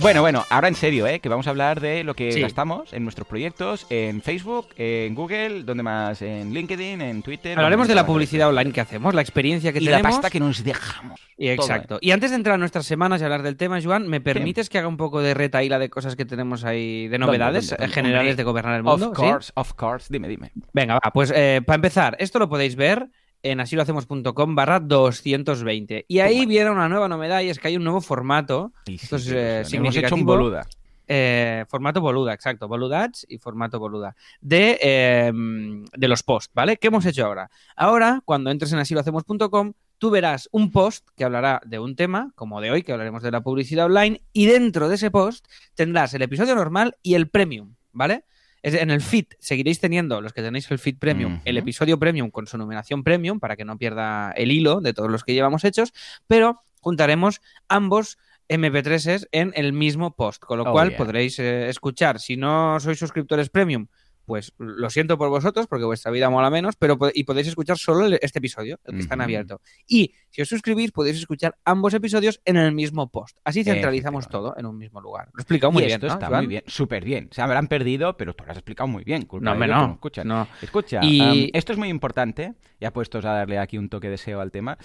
Bueno, 0.00 0.20
bueno, 0.20 0.44
ahora 0.50 0.68
en 0.68 0.74
serio, 0.74 1.06
¿eh? 1.06 1.20
Que 1.20 1.28
vamos 1.28 1.46
a 1.46 1.50
hablar 1.50 1.80
de 1.80 2.04
lo 2.04 2.14
que 2.14 2.30
Sí. 2.30 2.40
gastamos 2.40 2.92
en 2.92 3.02
nuestros 3.02 3.26
proyectos, 3.26 3.86
en 3.88 4.20
Facebook, 4.20 4.68
en 4.76 5.14
Google, 5.14 5.62
donde 5.64 5.82
más, 5.82 6.20
en 6.22 6.52
LinkedIn, 6.52 7.00
en 7.00 7.22
Twitter. 7.22 7.56
Hablaremos 7.56 7.88
de 7.88 7.94
la 7.94 8.04
publicidad 8.06 8.48
online 8.48 8.72
que 8.72 8.80
hacemos, 8.82 9.14
la 9.14 9.22
experiencia 9.22 9.72
que 9.72 9.78
y 9.78 9.84
la 9.84 9.96
tenemos. 9.98 10.16
pasta 10.16 10.30
que 10.30 10.38
nos 10.38 10.62
dejamos. 10.62 11.18
Y 11.38 11.46
Todo, 11.56 11.66
exacto. 11.66 11.94
¿eh? 11.96 12.00
Y 12.02 12.10
antes 12.10 12.30
de 12.30 12.36
entrar 12.36 12.54
a 12.54 12.58
nuestras 12.58 12.84
semanas 12.86 13.20
y 13.20 13.24
hablar 13.24 13.42
del 13.42 13.56
tema, 13.56 13.80
Joan, 13.82 14.06
¿me 14.06 14.20
permites 14.20 14.68
que 14.68 14.78
haga 14.78 14.88
un 14.88 14.96
poco 14.98 15.22
de 15.22 15.32
retaíla 15.34 15.78
de 15.78 15.88
cosas 15.88 16.14
que 16.14 16.24
tenemos 16.26 16.64
ahí, 16.64 17.08
de 17.08 17.18
novedades 17.18 17.70
¿Dónde, 17.70 17.82
dónde, 17.84 17.94
generales 17.94 18.36
de 18.36 18.42
gobernar 18.44 18.76
el 18.76 18.82
mundo? 18.82 19.10
Of 19.10 19.16
¿sí? 19.16 19.22
course, 19.22 19.52
of 19.54 19.72
course. 19.74 20.08
Dime, 20.10 20.28
dime. 20.28 20.52
Venga, 20.74 20.94
va, 20.94 21.10
pues 21.12 21.32
eh, 21.34 21.62
para 21.64 21.76
empezar, 21.76 22.16
esto 22.20 22.38
lo 22.38 22.48
podéis 22.48 22.76
ver 22.76 23.08
en 23.50 23.60
asilohacemos.com 23.60 24.54
barra 24.54 24.80
220. 24.80 26.04
Y 26.08 26.18
ahí 26.20 26.38
Toma. 26.40 26.48
viene 26.48 26.70
una 26.70 26.88
nueva 26.88 27.08
novedad 27.08 27.40
y 27.42 27.50
es 27.50 27.58
que 27.58 27.68
hay 27.68 27.76
un 27.76 27.84
nuevo 27.84 28.00
formato, 28.00 28.72
Esto 28.86 29.16
es, 29.16 29.28
eh, 29.28 29.62
sí, 29.64 29.76
hemos 29.76 29.96
hecho 29.96 30.14
un 30.14 30.20
significativo. 30.20 30.24
boluda. 30.26 30.66
eh, 31.08 31.64
formato 31.68 32.00
boluda, 32.00 32.32
exacto, 32.32 32.66
boludats 32.68 33.24
y 33.28 33.38
formato 33.38 33.78
boluda, 33.78 34.16
de, 34.40 34.78
eh, 34.82 35.32
de 35.32 36.08
los 36.08 36.22
posts, 36.22 36.52
¿vale? 36.54 36.76
¿Qué 36.78 36.88
hemos 36.88 37.06
hecho 37.06 37.24
ahora? 37.26 37.50
Ahora, 37.76 38.22
cuando 38.24 38.50
entres 38.50 38.72
en 38.72 38.80
asilohacemos.com, 38.80 39.72
tú 39.98 40.10
verás 40.10 40.48
un 40.52 40.72
post 40.72 41.06
que 41.16 41.24
hablará 41.24 41.60
de 41.64 41.78
un 41.78 41.94
tema, 41.96 42.32
como 42.34 42.60
de 42.60 42.70
hoy, 42.70 42.82
que 42.82 42.92
hablaremos 42.92 43.22
de 43.22 43.30
la 43.30 43.40
publicidad 43.42 43.86
online, 43.86 44.20
y 44.32 44.46
dentro 44.46 44.88
de 44.88 44.96
ese 44.96 45.10
post 45.10 45.46
tendrás 45.74 46.12
el 46.14 46.22
episodio 46.22 46.54
normal 46.54 46.96
y 47.02 47.14
el 47.14 47.28
premium, 47.28 47.74
¿vale? 47.92 48.24
Es- 48.66 48.74
en 48.74 48.90
el 48.90 49.00
feed 49.00 49.26
seguiréis 49.38 49.78
teniendo, 49.80 50.20
los 50.20 50.32
que 50.32 50.42
tenéis 50.42 50.68
el 50.70 50.78
feed 50.78 50.98
premium, 50.98 51.40
el 51.44 51.56
episodio 51.56 51.98
premium 51.98 52.30
con 52.30 52.46
su 52.46 52.58
numeración 52.58 53.04
premium 53.04 53.38
para 53.38 53.56
que 53.56 53.64
no 53.64 53.78
pierda 53.78 54.32
el 54.32 54.50
hilo 54.50 54.80
de 54.80 54.92
todos 54.92 55.10
los 55.10 55.22
que 55.24 55.34
llevamos 55.34 55.64
hechos, 55.64 55.92
pero 56.26 56.62
juntaremos 56.80 57.40
ambos 57.68 58.18
MP3s 58.48 59.26
en 59.32 59.52
el 59.56 59.72
mismo 59.72 60.14
post, 60.14 60.42
con 60.42 60.58
lo 60.58 60.64
Oh, 60.64 60.72
cual 60.72 60.88
yeah. 60.90 60.98
podréis 60.98 61.38
eh, 61.38 61.68
escuchar. 61.68 62.20
Si 62.20 62.36
no 62.36 62.78
sois 62.80 62.98
suscriptores 62.98 63.50
premium, 63.50 63.86
pues 64.26 64.52
lo 64.58 64.90
siento 64.90 65.16
por 65.16 65.30
vosotros 65.30 65.66
porque 65.66 65.84
vuestra 65.86 66.10
vida 66.10 66.28
mola 66.28 66.50
menos, 66.50 66.76
pero 66.76 66.98
y 67.14 67.24
podéis 67.24 67.46
escuchar 67.46 67.78
solo 67.78 68.06
este 68.20 68.38
episodio, 68.40 68.78
el 68.84 68.94
que 68.96 69.00
está 69.00 69.14
en 69.14 69.22
abierto. 69.22 69.60
Y 69.86 70.12
si 70.30 70.42
os 70.42 70.48
suscribís, 70.48 70.92
podéis 70.92 71.16
escuchar 71.18 71.56
ambos 71.64 71.94
episodios 71.94 72.40
en 72.44 72.56
el 72.56 72.72
mismo 72.72 73.08
post. 73.10 73.38
Así 73.44 73.64
centralizamos 73.64 74.28
todo 74.28 74.54
en 74.58 74.66
un 74.66 74.76
mismo 74.76 75.00
lugar. 75.00 75.28
Lo 75.32 75.38
he 75.38 75.42
explicado 75.42 75.72
muy 75.72 75.84
y 75.84 75.86
bien, 75.86 75.96
esto 75.96 76.08
¿no, 76.08 76.12
está 76.14 76.28
muy 76.30 76.46
bien, 76.46 76.62
súper 76.66 77.04
bien. 77.04 77.28
Se 77.30 77.40
habrán 77.40 77.68
perdido, 77.68 78.16
pero 78.16 78.34
tú 78.34 78.44
lo 78.44 78.50
has 78.50 78.58
explicado 78.58 78.88
muy 78.88 79.04
bien. 79.04 79.22
Culpa 79.24 79.54
No, 79.54 79.64
ellos 79.64 79.76
que 79.76 79.80
no. 79.86 79.92
escuchan. 79.94 80.28
no. 80.28 80.48
Escucha, 80.60 81.00
Y- 81.02 81.50
esto 81.54 81.72
es 81.72 81.78
muy 81.78 81.88
importante, 81.88 82.54
ya 82.80 82.92
puestos 82.92 83.24
a 83.24 83.32
darle 83.32 83.58
aquí 83.58 83.78
un 83.78 83.88
toque 83.88 84.10
de 84.10 84.18
SEO 84.18 84.40
al 84.40 84.50
tema, 84.50 84.76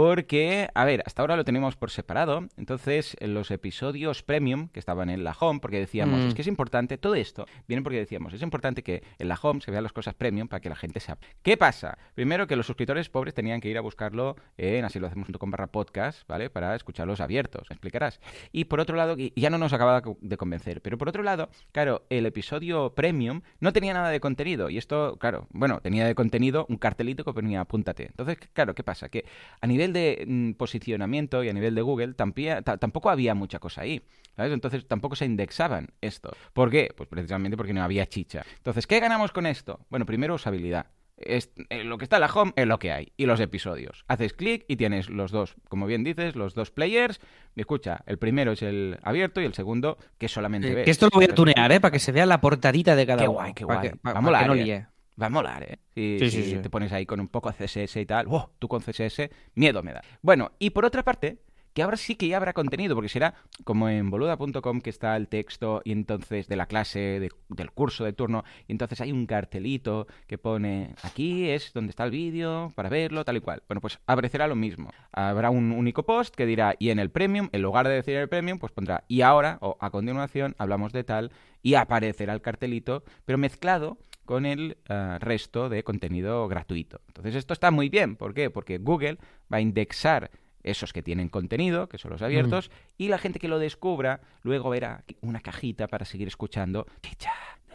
porque, 0.00 0.68
a 0.74 0.84
ver, 0.84 1.02
hasta 1.04 1.22
ahora 1.22 1.36
lo 1.36 1.44
tenemos 1.44 1.76
por 1.76 1.90
separado, 1.90 2.48
entonces 2.56 3.16
en 3.20 3.34
los 3.34 3.50
episodios 3.50 4.22
premium 4.22 4.68
que 4.68 4.78
estaban 4.80 5.10
en 5.10 5.24
la 5.24 5.36
home, 5.38 5.60
porque 5.60 5.78
decíamos, 5.78 6.20
Mm. 6.24 6.28
es 6.28 6.34
que 6.34 6.42
es 6.42 6.48
importante, 6.48 6.96
todo 6.98 7.14
esto 7.14 7.46
viene 7.68 7.82
porque 7.82 7.98
decíamos, 7.98 8.32
es 8.32 8.42
importante 8.42 8.82
que 8.82 8.89
en 9.18 9.28
la 9.28 9.38
home 9.40 9.60
se 9.60 9.70
vean 9.70 9.82
las 9.82 9.92
cosas 9.92 10.14
premium 10.14 10.48
para 10.48 10.60
que 10.60 10.68
la 10.68 10.76
gente 10.76 11.00
sepa. 11.00 11.26
¿Qué 11.42 11.56
pasa? 11.56 11.98
Primero 12.14 12.46
que 12.46 12.56
los 12.56 12.66
suscriptores 12.66 13.08
pobres 13.08 13.34
tenían 13.34 13.60
que 13.60 13.68
ir 13.68 13.78
a 13.78 13.80
buscarlo 13.80 14.36
en 14.56 14.84
así 14.84 14.98
lo 14.98 15.06
hacemos.com 15.06 15.50
barra 15.50 15.66
podcast, 15.68 16.26
¿vale? 16.28 16.50
Para 16.50 16.74
escucharlos 16.74 17.20
abiertos, 17.20 17.66
¿me 17.70 17.74
explicarás. 17.74 18.20
Y 18.52 18.64
por 18.64 18.80
otro 18.80 18.96
lado, 18.96 19.16
ya 19.16 19.50
no 19.50 19.58
nos 19.58 19.72
acaba 19.72 20.02
de 20.20 20.36
convencer, 20.36 20.82
pero 20.82 20.98
por 20.98 21.08
otro 21.08 21.22
lado, 21.22 21.50
claro, 21.72 22.06
el 22.10 22.26
episodio 22.26 22.94
premium 22.94 23.42
no 23.60 23.72
tenía 23.72 23.94
nada 23.94 24.10
de 24.10 24.20
contenido. 24.20 24.70
Y 24.70 24.78
esto, 24.78 25.16
claro, 25.18 25.46
bueno, 25.50 25.80
tenía 25.80 26.06
de 26.06 26.14
contenido 26.14 26.66
un 26.68 26.76
cartelito 26.76 27.24
que 27.24 27.32
ponía 27.32 27.60
apúntate. 27.60 28.06
Entonces, 28.06 28.38
claro, 28.52 28.74
¿qué 28.74 28.82
pasa? 28.82 29.08
Que 29.08 29.24
a 29.60 29.66
nivel 29.66 29.92
de 29.92 30.24
mm, 30.26 30.52
posicionamiento 30.52 31.42
y 31.44 31.48
a 31.48 31.52
nivel 31.52 31.74
de 31.74 31.82
Google 31.82 32.14
tampoco 32.14 33.10
había 33.10 33.34
mucha 33.34 33.58
cosa 33.58 33.82
ahí. 33.82 34.02
¿Sabes? 34.36 34.52
Entonces 34.52 34.86
tampoco 34.86 35.16
se 35.16 35.26
indexaban 35.26 35.88
esto. 36.00 36.34
¿Por 36.52 36.70
qué? 36.70 36.92
Pues 36.96 37.08
precisamente 37.08 37.56
porque 37.56 37.72
no 37.72 37.82
había 37.82 38.06
chicha. 38.06 38.44
Entonces, 38.56 38.79
¿qué 38.86 39.00
ganamos 39.00 39.32
con 39.32 39.46
esto? 39.46 39.80
Bueno, 39.90 40.06
primero 40.06 40.34
usabilidad. 40.34 40.86
Es, 41.16 41.52
eh, 41.68 41.84
lo 41.84 41.98
que 41.98 42.04
está 42.04 42.16
en 42.16 42.20
la 42.22 42.32
home 42.32 42.52
es 42.56 42.66
lo 42.66 42.78
que 42.78 42.92
hay. 42.92 43.12
Y 43.18 43.26
los 43.26 43.40
episodios. 43.40 44.04
Haces 44.08 44.32
clic 44.32 44.64
y 44.68 44.76
tienes 44.76 45.10
los 45.10 45.30
dos, 45.30 45.54
como 45.68 45.84
bien 45.86 46.02
dices, 46.02 46.34
los 46.34 46.54
dos 46.54 46.70
players. 46.70 47.20
Escucha, 47.56 48.02
el 48.06 48.18
primero 48.18 48.52
es 48.52 48.62
el 48.62 48.98
abierto 49.02 49.42
y 49.42 49.44
el 49.44 49.52
segundo 49.52 49.98
que 50.16 50.28
solamente 50.28 50.70
Eh, 50.72 50.74
ves. 50.76 50.84
que 50.86 50.90
esto 50.92 51.06
lo 51.06 51.10
voy 51.12 51.24
a 51.24 51.28
Entonces, 51.28 51.54
tunear, 51.54 51.72
¿eh? 51.72 51.80
Para 51.80 51.92
que 51.92 51.98
se 51.98 52.12
vea 52.12 52.24
la 52.24 52.40
portadita 52.40 52.96
de 52.96 53.06
cada 53.06 53.18
Qué 53.18 53.28
uno. 53.28 53.34
guay, 53.34 53.52
qué 53.52 53.64
guay. 53.64 53.80
que- 53.90 53.96
pa- 53.96 54.12
Va 54.14 54.18
a 54.18 54.22
molar, 54.22 54.46
no 54.46 54.54
eh. 54.54 54.86
Va 55.20 55.26
a 55.26 55.28
molar, 55.30 55.62
¿eh? 55.64 55.78
Si, 55.94 56.18
Sí, 56.20 56.30
sí, 56.30 56.42
si 56.44 56.50
sí. 56.52 56.58
te 56.62 56.70
pones 56.70 56.90
ahí 56.92 57.04
con 57.04 57.20
un 57.20 57.28
poco 57.28 57.50
de 57.50 57.56
CSS 57.66 58.00
y 58.00 58.06
tal, 58.06 58.26
¡wow! 58.26 58.48
Tú 58.58 58.68
con 58.68 58.80
CSS, 58.80 59.28
miedo 59.54 59.82
me 59.82 59.92
da. 59.92 60.00
Bueno, 60.22 60.52
y 60.58 60.70
por 60.70 60.86
otra 60.86 61.02
parte, 61.04 61.42
que 61.80 61.84
ahora 61.84 61.96
sí 61.96 62.14
que 62.14 62.28
ya 62.28 62.36
habrá 62.36 62.52
contenido, 62.52 62.94
porque 62.94 63.08
será 63.08 63.32
como 63.64 63.88
en 63.88 64.10
boluda.com 64.10 64.82
que 64.82 64.90
está 64.90 65.16
el 65.16 65.28
texto 65.28 65.80
y 65.82 65.92
entonces 65.92 66.46
de 66.46 66.56
la 66.56 66.66
clase, 66.66 66.98
de- 66.98 67.30
del 67.48 67.70
curso 67.70 68.04
de 68.04 68.12
turno, 68.12 68.44
y 68.68 68.72
entonces 68.72 69.00
hay 69.00 69.12
un 69.12 69.24
cartelito 69.24 70.06
que 70.26 70.36
pone 70.36 70.94
aquí 71.02 71.48
es 71.48 71.72
donde 71.72 71.88
está 71.88 72.04
el 72.04 72.10
vídeo 72.10 72.70
para 72.74 72.90
verlo, 72.90 73.24
tal 73.24 73.38
y 73.38 73.40
cual. 73.40 73.62
Bueno, 73.66 73.80
pues 73.80 73.98
aparecerá 74.06 74.46
lo 74.46 74.56
mismo. 74.56 74.90
Habrá 75.10 75.48
un 75.48 75.72
único 75.72 76.02
post 76.02 76.34
que 76.34 76.44
dirá 76.44 76.74
y 76.78 76.90
en 76.90 76.98
el 76.98 77.10
premium, 77.10 77.48
en 77.52 77.62
lugar 77.62 77.88
de 77.88 77.94
decir 77.94 78.14
el 78.16 78.28
premium, 78.28 78.58
pues 78.58 78.72
pondrá 78.72 79.04
y 79.08 79.22
ahora 79.22 79.56
o 79.62 79.78
a 79.80 79.88
continuación 79.90 80.54
hablamos 80.58 80.92
de 80.92 81.02
tal 81.04 81.32
y 81.62 81.74
aparecerá 81.76 82.34
el 82.34 82.42
cartelito, 82.42 83.04
pero 83.24 83.38
mezclado 83.38 83.96
con 84.26 84.44
el 84.46 84.76
ah, 84.88 85.16
resto 85.18 85.68
de 85.70 85.82
contenido 85.82 86.46
gratuito. 86.46 87.00
Entonces 87.08 87.34
esto 87.36 87.52
está 87.54 87.70
muy 87.70 87.88
bien. 87.88 88.16
¿Por 88.16 88.32
qué? 88.34 88.50
Porque 88.50 88.76
Google 88.78 89.16
va 89.52 89.56
a 89.56 89.60
indexar 89.60 90.30
esos 90.62 90.92
que 90.92 91.02
tienen 91.02 91.28
contenido, 91.28 91.88
que 91.88 91.98
son 91.98 92.10
los 92.10 92.22
abiertos, 92.22 92.70
y 92.98 93.08
la 93.08 93.18
gente 93.18 93.38
que 93.38 93.48
lo 93.48 93.58
descubra 93.58 94.20
luego 94.42 94.70
verá 94.70 95.04
una 95.20 95.40
cajita 95.40 95.86
para 95.88 96.04
seguir 96.04 96.28
escuchando. 96.28 96.86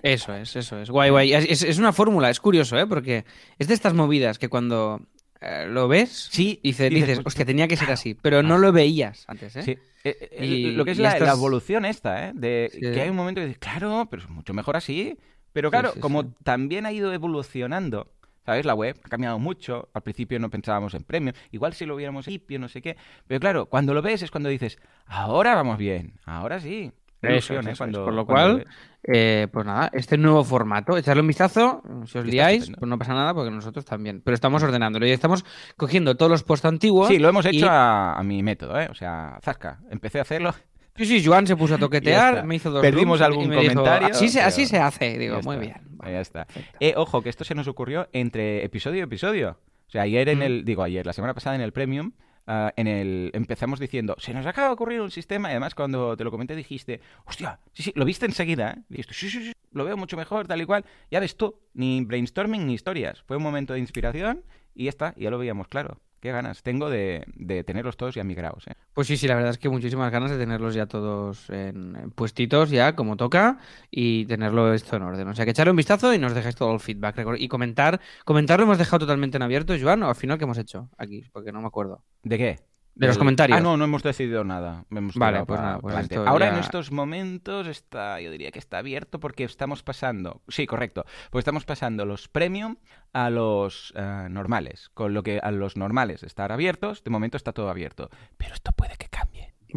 Eso 0.01 0.35
es, 0.35 0.55
eso 0.55 0.79
es. 0.79 0.89
Guay, 0.89 1.09
guay. 1.09 1.33
Es, 1.33 1.63
es 1.63 1.79
una 1.79 1.91
fórmula, 1.91 2.29
es 2.29 2.39
curioso, 2.39 2.77
¿eh? 2.77 2.85
Porque 2.85 3.25
es 3.57 3.67
de 3.67 3.73
estas 3.73 3.93
movidas 3.95 4.37
que 4.37 4.49
cuando 4.49 5.01
eh, 5.41 5.65
lo 5.67 5.87
ves, 5.87 6.29
Sí, 6.31 6.59
dices, 6.63 6.89
dices, 6.91 7.07
dices, 7.07 7.23
pues, 7.23 7.33
hostia, 7.33 7.45
tenía 7.45 7.67
que 7.67 7.75
ser 7.75 7.89
así, 7.91 8.13
pero 8.13 8.43
no 8.43 8.57
lo 8.59 8.71
veías 8.71 9.25
antes, 9.27 9.55
¿eh? 9.55 9.63
Sí. 9.63 9.71
Eh, 10.03 10.29
eh, 10.31 10.45
Y- 10.45 10.71
lo 10.73 10.85
que 10.85 10.91
es 10.91 10.99
la, 10.99 11.13
estas- 11.13 11.27
la 11.27 11.33
evolución 11.33 11.85
esta, 11.85 12.27
¿eh? 12.27 12.31
De 12.35 12.69
Sí. 12.71 12.79
que 12.81 13.01
hay 13.01 13.09
un 13.09 13.15
momento 13.15 13.41
que 13.41 13.47
dices, 13.47 13.59
claro, 13.59 14.07
pero 14.09 14.21
es 14.21 14.29
mucho 14.29 14.53
mejor 14.53 14.77
así. 14.77 15.17
Pero 15.53 15.71
claro, 15.71 15.93
sí, 15.93 15.99
como 16.01 16.25
también 16.43 16.85
ha 16.85 16.91
ido 16.91 17.11
evolucionando, 17.13 18.11
¿sabes? 18.45 18.65
La 18.65 18.73
web 18.75 18.95
ha 19.03 19.09
cambiado 19.09 19.39
mucho. 19.39 19.89
Al 19.93 20.01
principio 20.03 20.39
no 20.39 20.49
pensábamos 20.49 20.93
en 20.93 21.03
premium. 21.03 21.33
Igual 21.51 21.73
si 21.73 21.85
lo 21.85 21.95
hubiéramos 21.95 22.27
principio, 22.27 22.59
no 22.59 22.67
sé 22.67 22.81
qué. 22.81 22.95
Pero 23.27 23.39
claro, 23.39 23.65
cuando 23.67 23.93
lo 23.93 24.01
ves 24.01 24.21
es 24.21 24.31
cuando 24.31 24.49
dices, 24.49 24.77
ahora 25.07 25.55
vamos 25.55 25.77
bien, 25.77 26.13
ahora 26.25 26.59
sí. 26.59 26.91
Eso 27.21 27.53
ilusión, 27.53 27.67
¿eh? 27.69 27.73
Cuando-. 27.75 28.05
Por 28.05 28.13
lo 28.13 28.25
cual, 28.27 28.67
eh, 29.01 29.47
pues 29.51 29.65
nada, 29.65 29.89
este 29.93 30.15
nuevo 30.15 30.43
formato, 30.43 30.95
echarle 30.95 31.21
un 31.21 31.27
vistazo, 31.27 31.81
si 32.05 32.19
os 32.19 32.25
liáis, 32.25 32.69
pues 32.77 32.87
no 32.87 32.99
pasa 32.99 33.15
nada 33.15 33.33
porque 33.33 33.49
nosotros 33.49 33.83
también. 33.83 34.21
Pero 34.21 34.35
estamos 34.35 34.61
ordenándolo 34.61 35.07
y 35.07 35.11
estamos 35.11 35.43
cogiendo 35.75 36.15
todos 36.15 36.29
los 36.31 36.43
posts 36.43 36.65
antiguos. 36.65 37.07
Sí, 37.07 37.17
lo 37.17 37.29
hemos 37.29 37.45
hecho 37.47 37.65
y- 37.65 37.67
a, 37.67 38.13
a 38.13 38.21
mi 38.21 38.43
método, 38.43 38.79
¿eh? 38.79 38.89
O 38.91 38.93
sea, 38.93 39.39
zasca. 39.41 39.79
Empecé 39.89 40.19
a 40.19 40.21
hacerlo. 40.21 40.53
Sí, 40.95 41.05
sí, 41.05 41.23
Joan 41.25 41.45
se 41.45 41.55
puso 41.57 41.75
a 41.75 41.77
toquetear, 41.77 42.45
me 42.45 42.55
hizo 42.55 42.71
dos 42.71 42.81
Perdimos 42.81 43.19
y 43.19 43.23
algún 43.23 43.49
dijo, 43.49 43.55
comentario, 43.61 44.07
así, 44.09 44.29
se, 44.29 44.41
así 44.41 44.61
pero- 44.61 44.69
se 44.69 44.77
hace. 44.79 45.17
Digo, 45.19 45.41
muy 45.41 45.57
bien. 45.57 45.75
Ya 46.03 46.21
está. 46.21 46.47
Eh, 46.79 46.93
ojo, 46.95 47.21
que 47.21 47.29
esto 47.29 47.43
se 47.43 47.53
nos 47.55 47.67
ocurrió 47.67 48.07
entre 48.13 48.63
episodio 48.63 48.99
y 48.99 49.03
episodio. 49.03 49.57
O 49.87 49.89
sea, 49.89 50.03
ayer 50.03 50.29
en 50.29 50.39
Mm. 50.39 50.43
el, 50.43 50.65
digo 50.65 50.83
ayer, 50.83 51.05
la 51.05 51.13
semana 51.13 51.33
pasada 51.33 51.55
en 51.55 51.61
el 51.61 51.73
Premium, 51.73 52.13
ah, 52.47 52.71
en 52.77 52.87
el 52.87 53.31
empezamos 53.33 53.79
diciendo, 53.79 54.15
se 54.19 54.33
nos 54.33 54.45
acaba 54.45 54.67
de 54.67 54.73
ocurrir 54.73 55.01
un 55.01 55.11
sistema, 55.11 55.49
y 55.49 55.51
además 55.51 55.75
cuando 55.75 56.15
te 56.15 56.23
lo 56.23 56.31
comenté 56.31 56.55
dijiste, 56.55 57.01
hostia, 57.25 57.59
sí, 57.73 57.83
sí, 57.83 57.91
lo 57.95 58.05
viste 58.05 58.25
enseguida, 58.25 58.71
¿eh? 58.77 58.81
Dijiste, 58.87 59.13
sí, 59.13 59.29
sí, 59.29 59.43
sí, 59.47 59.51
lo 59.73 59.83
veo 59.83 59.97
mucho 59.97 60.15
mejor, 60.15 60.47
tal 60.47 60.61
y 60.61 60.65
cual. 60.65 60.85
Ya 61.11 61.19
ves 61.19 61.35
tú, 61.35 61.59
ni 61.73 62.05
brainstorming 62.05 62.65
ni 62.65 62.73
historias. 62.73 63.21
Fue 63.27 63.35
un 63.37 63.43
momento 63.43 63.73
de 63.73 63.79
inspiración 63.79 64.43
y 64.73 64.85
ya 64.85 64.89
está, 64.89 65.13
ya 65.17 65.29
lo 65.29 65.37
veíamos 65.39 65.67
claro. 65.67 65.99
Qué 66.25 66.31
ganas 66.31 66.63
tengo 66.63 66.89
de, 66.89 67.23
de 67.35 67.63
tenerlos 67.63 67.97
todos 67.97 68.15
ya 68.15 68.23
migrados, 68.23 68.65
¿eh? 68.65 68.73
Pues 68.95 69.05
sí, 69.05 69.15
sí, 69.15 69.27
la 69.27 69.35
verdad 69.35 69.51
es 69.51 69.59
que 69.59 69.69
muchísimas 69.69 70.11
ganas 70.11 70.31
de 70.31 70.39
tenerlos 70.39 70.73
ya 70.73 70.87
todos 70.87 71.47
en, 71.51 71.95
en 71.95 72.09
puestitos 72.09 72.71
ya 72.71 72.95
como 72.95 73.15
toca 73.15 73.59
y 73.91 74.25
tenerlo 74.25 74.73
esto 74.73 74.95
en 74.95 75.03
orden. 75.03 75.27
O 75.27 75.35
sea, 75.35 75.45
que 75.45 75.51
echarle 75.51 75.69
un 75.69 75.77
vistazo 75.77 76.11
y 76.15 76.17
nos 76.17 76.33
dejáis 76.33 76.55
todo 76.55 76.73
el 76.73 76.79
feedback. 76.79 77.23
Y 77.37 77.47
comentar, 77.47 78.01
comentar 78.23 78.57
lo 78.57 78.63
hemos 78.63 78.79
dejado 78.79 79.01
totalmente 79.01 79.37
en 79.37 79.43
abierto, 79.43 79.75
Joan, 79.79 80.01
o 80.01 80.09
al 80.09 80.15
final 80.15 80.39
que 80.39 80.45
hemos 80.45 80.57
hecho 80.57 80.89
aquí, 80.97 81.29
porque 81.31 81.51
no 81.51 81.61
me 81.61 81.67
acuerdo. 81.67 82.01
¿De 82.23 82.39
qué? 82.39 82.59
De 82.95 83.07
los 83.07 83.17
comentarios. 83.17 83.59
Ah, 83.59 83.61
no, 83.61 83.75
no 83.75 83.83
hemos 83.83 84.03
decidido 84.03 84.43
nada. 84.45 84.85
Hemos 84.89 85.15
Vale, 85.15 85.45
pues 85.45 85.59
nada, 85.59 85.79
pues 85.79 86.11
Ahora 86.25 86.45
ya- 86.47 86.53
en 86.53 86.59
estos 86.59 86.91
momentos 86.91 87.67
está, 87.67 88.21
yo 88.21 88.31
diría 88.31 88.51
que 88.51 88.59
está 88.59 88.77
abierto 88.77 89.19
porque 89.19 89.43
estamos 89.43 89.83
pasando, 89.83 90.41
sí, 90.47 90.65
correcto, 90.65 91.05
pues 91.29 91.41
estamos 91.43 91.65
pasando 91.65 92.05
los 92.05 92.29
premium 92.29 92.77
a 93.11 93.29
los 93.29 93.93
eh, 93.97 94.27
normales, 94.29 94.89
con 94.93 95.13
lo 95.13 95.23
que 95.23 95.39
a 95.39 95.51
los 95.51 95.75
normales 95.77 96.23
estar 96.23 96.51
abiertos, 96.53 97.03
de 97.03 97.11
momento 97.11 97.35
está 97.37 97.51
todo 97.51 97.69
abierto, 97.69 98.09
pero 98.37 98.53
esto 98.53 98.71
puede 98.71 98.95
que 98.97 99.07
cambie. 99.09 99.24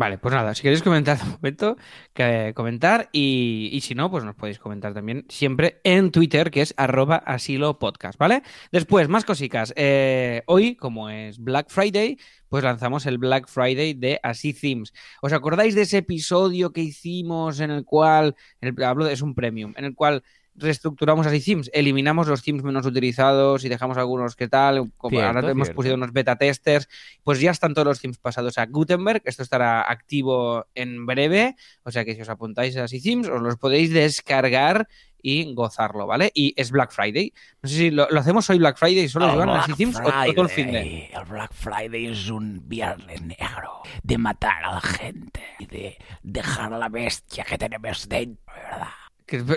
Vale, 0.01 0.17
pues 0.19 0.33
nada, 0.33 0.55
si 0.55 0.63
queréis 0.63 0.85
comentar 0.85 1.19
de 1.19 1.25
momento, 1.25 1.77
que 2.15 2.53
comentar 2.55 3.09
y, 3.11 3.69
y 3.73 3.81
si 3.81 3.97
no, 3.97 4.13
pues 4.13 4.23
nos 4.23 4.37
podéis 4.37 4.61
comentar 4.61 4.95
también 4.95 5.27
siempre 5.29 5.81
en 5.83 6.13
Twitter, 6.13 6.53
que 6.53 6.61
es 6.61 6.73
arroba 6.77 7.17
asilo 7.17 7.81
podcast, 7.81 8.17
¿vale? 8.17 8.45
Después, 8.71 9.09
más 9.09 9.25
cositas. 9.25 9.73
Eh, 9.75 10.43
hoy, 10.47 10.77
como 10.77 11.11
es 11.11 11.41
Black 11.41 11.67
Friday, 11.71 12.17
pues 12.49 12.63
lanzamos 12.63 13.07
el 13.07 13.19
Black 13.19 13.49
Friday 13.49 13.95
de 13.95 14.21
Así 14.23 14.55
Themes. 14.55 14.93
¿Os 15.21 15.33
acordáis 15.33 15.75
de 15.75 15.83
ese 15.83 15.99
episodio 15.99 16.73
que 16.73 16.83
hicimos 16.83 17.59
en 17.59 17.73
el 17.73 17.85
cual, 17.85 18.37
el- 18.61 18.81
hablo 18.85 19.05
de, 19.05 19.13
es 19.15 19.21
un 19.21 19.35
premium, 19.35 19.75
en 19.77 19.85
el 19.85 19.97
cual 19.97 20.23
reestructuramos 20.59 21.27
así 21.27 21.41
themes, 21.41 21.71
eliminamos 21.73 22.29
los 22.29 22.43
themes 22.43 22.63
menos 22.63 22.85
utilizados 22.87 23.65
y 23.65 23.69
dejamos 23.69 23.97
algunos 23.97 24.37
que 24.37 24.49
tal, 24.49 24.91
como 24.97 25.19
Cierto, 25.19 25.39
ahora 25.39 25.51
hemos 25.51 25.71
puesto 25.71 25.95
unos 25.95 26.13
beta 26.13 26.37
testers, 26.37 26.89
pues 27.23 27.41
ya 27.41 27.51
están 27.51 27.75
todos 27.75 27.87
los 27.87 28.01
themes 28.01 28.19
pasados 28.19 28.59
a 28.59 28.67
Gutenberg, 28.67 29.23
esto 29.25 29.43
estará 29.43 29.91
activo 29.91 30.67
en 30.75 31.07
breve, 31.07 31.57
o 31.85 31.91
sea 31.91 32.05
que 32.05 32.15
si 32.15 32.23
os 32.23 32.29
apuntáis 32.29 32.77
a 32.77 32.85
así 32.85 33.01
themes 33.01 33.29
os 33.29 33.43
los 33.43 33.57
podéis 33.57 33.93
descargar 33.93 34.89
y 35.23 35.53
gozarlo, 35.55 36.07
¿vale? 36.07 36.31
Y 36.35 36.55
es 36.57 36.71
Black 36.71 36.93
Friday. 36.93 37.33
No 37.63 37.69
sé 37.69 37.75
si 37.75 37.91
lo, 37.91 38.09
lo 38.09 38.21
hacemos 38.21 38.49
hoy 38.51 38.59
Black 38.59 38.79
Friday 38.79 39.09
solo 39.09 39.27
El 39.27 39.33
Joan, 39.33 39.49
Black 39.49 39.63
así 39.63 39.75
themes 39.75 39.97
o, 39.97 40.33
todo 40.33 40.43
el 40.43 40.49
fin 40.49 40.71
de. 40.71 41.11
El 41.13 41.25
Black 41.25 41.53
Friday 41.53 42.07
es 42.07 42.31
un 42.31 42.69
viernes 42.69 43.23
negro 43.23 43.83
de 44.03 44.19
matar 44.19 44.65
a 44.65 44.75
la 44.75 44.81
gente 44.81 45.43
y 45.59 45.67
de 45.67 45.99
dejar 46.23 46.73
a 46.73 46.79
la 46.79 46.89
bestia 46.89 47.45
que 47.45 47.59
tenemos 47.59 48.09
dentro, 48.09 48.55
¿verdad? 48.55 48.89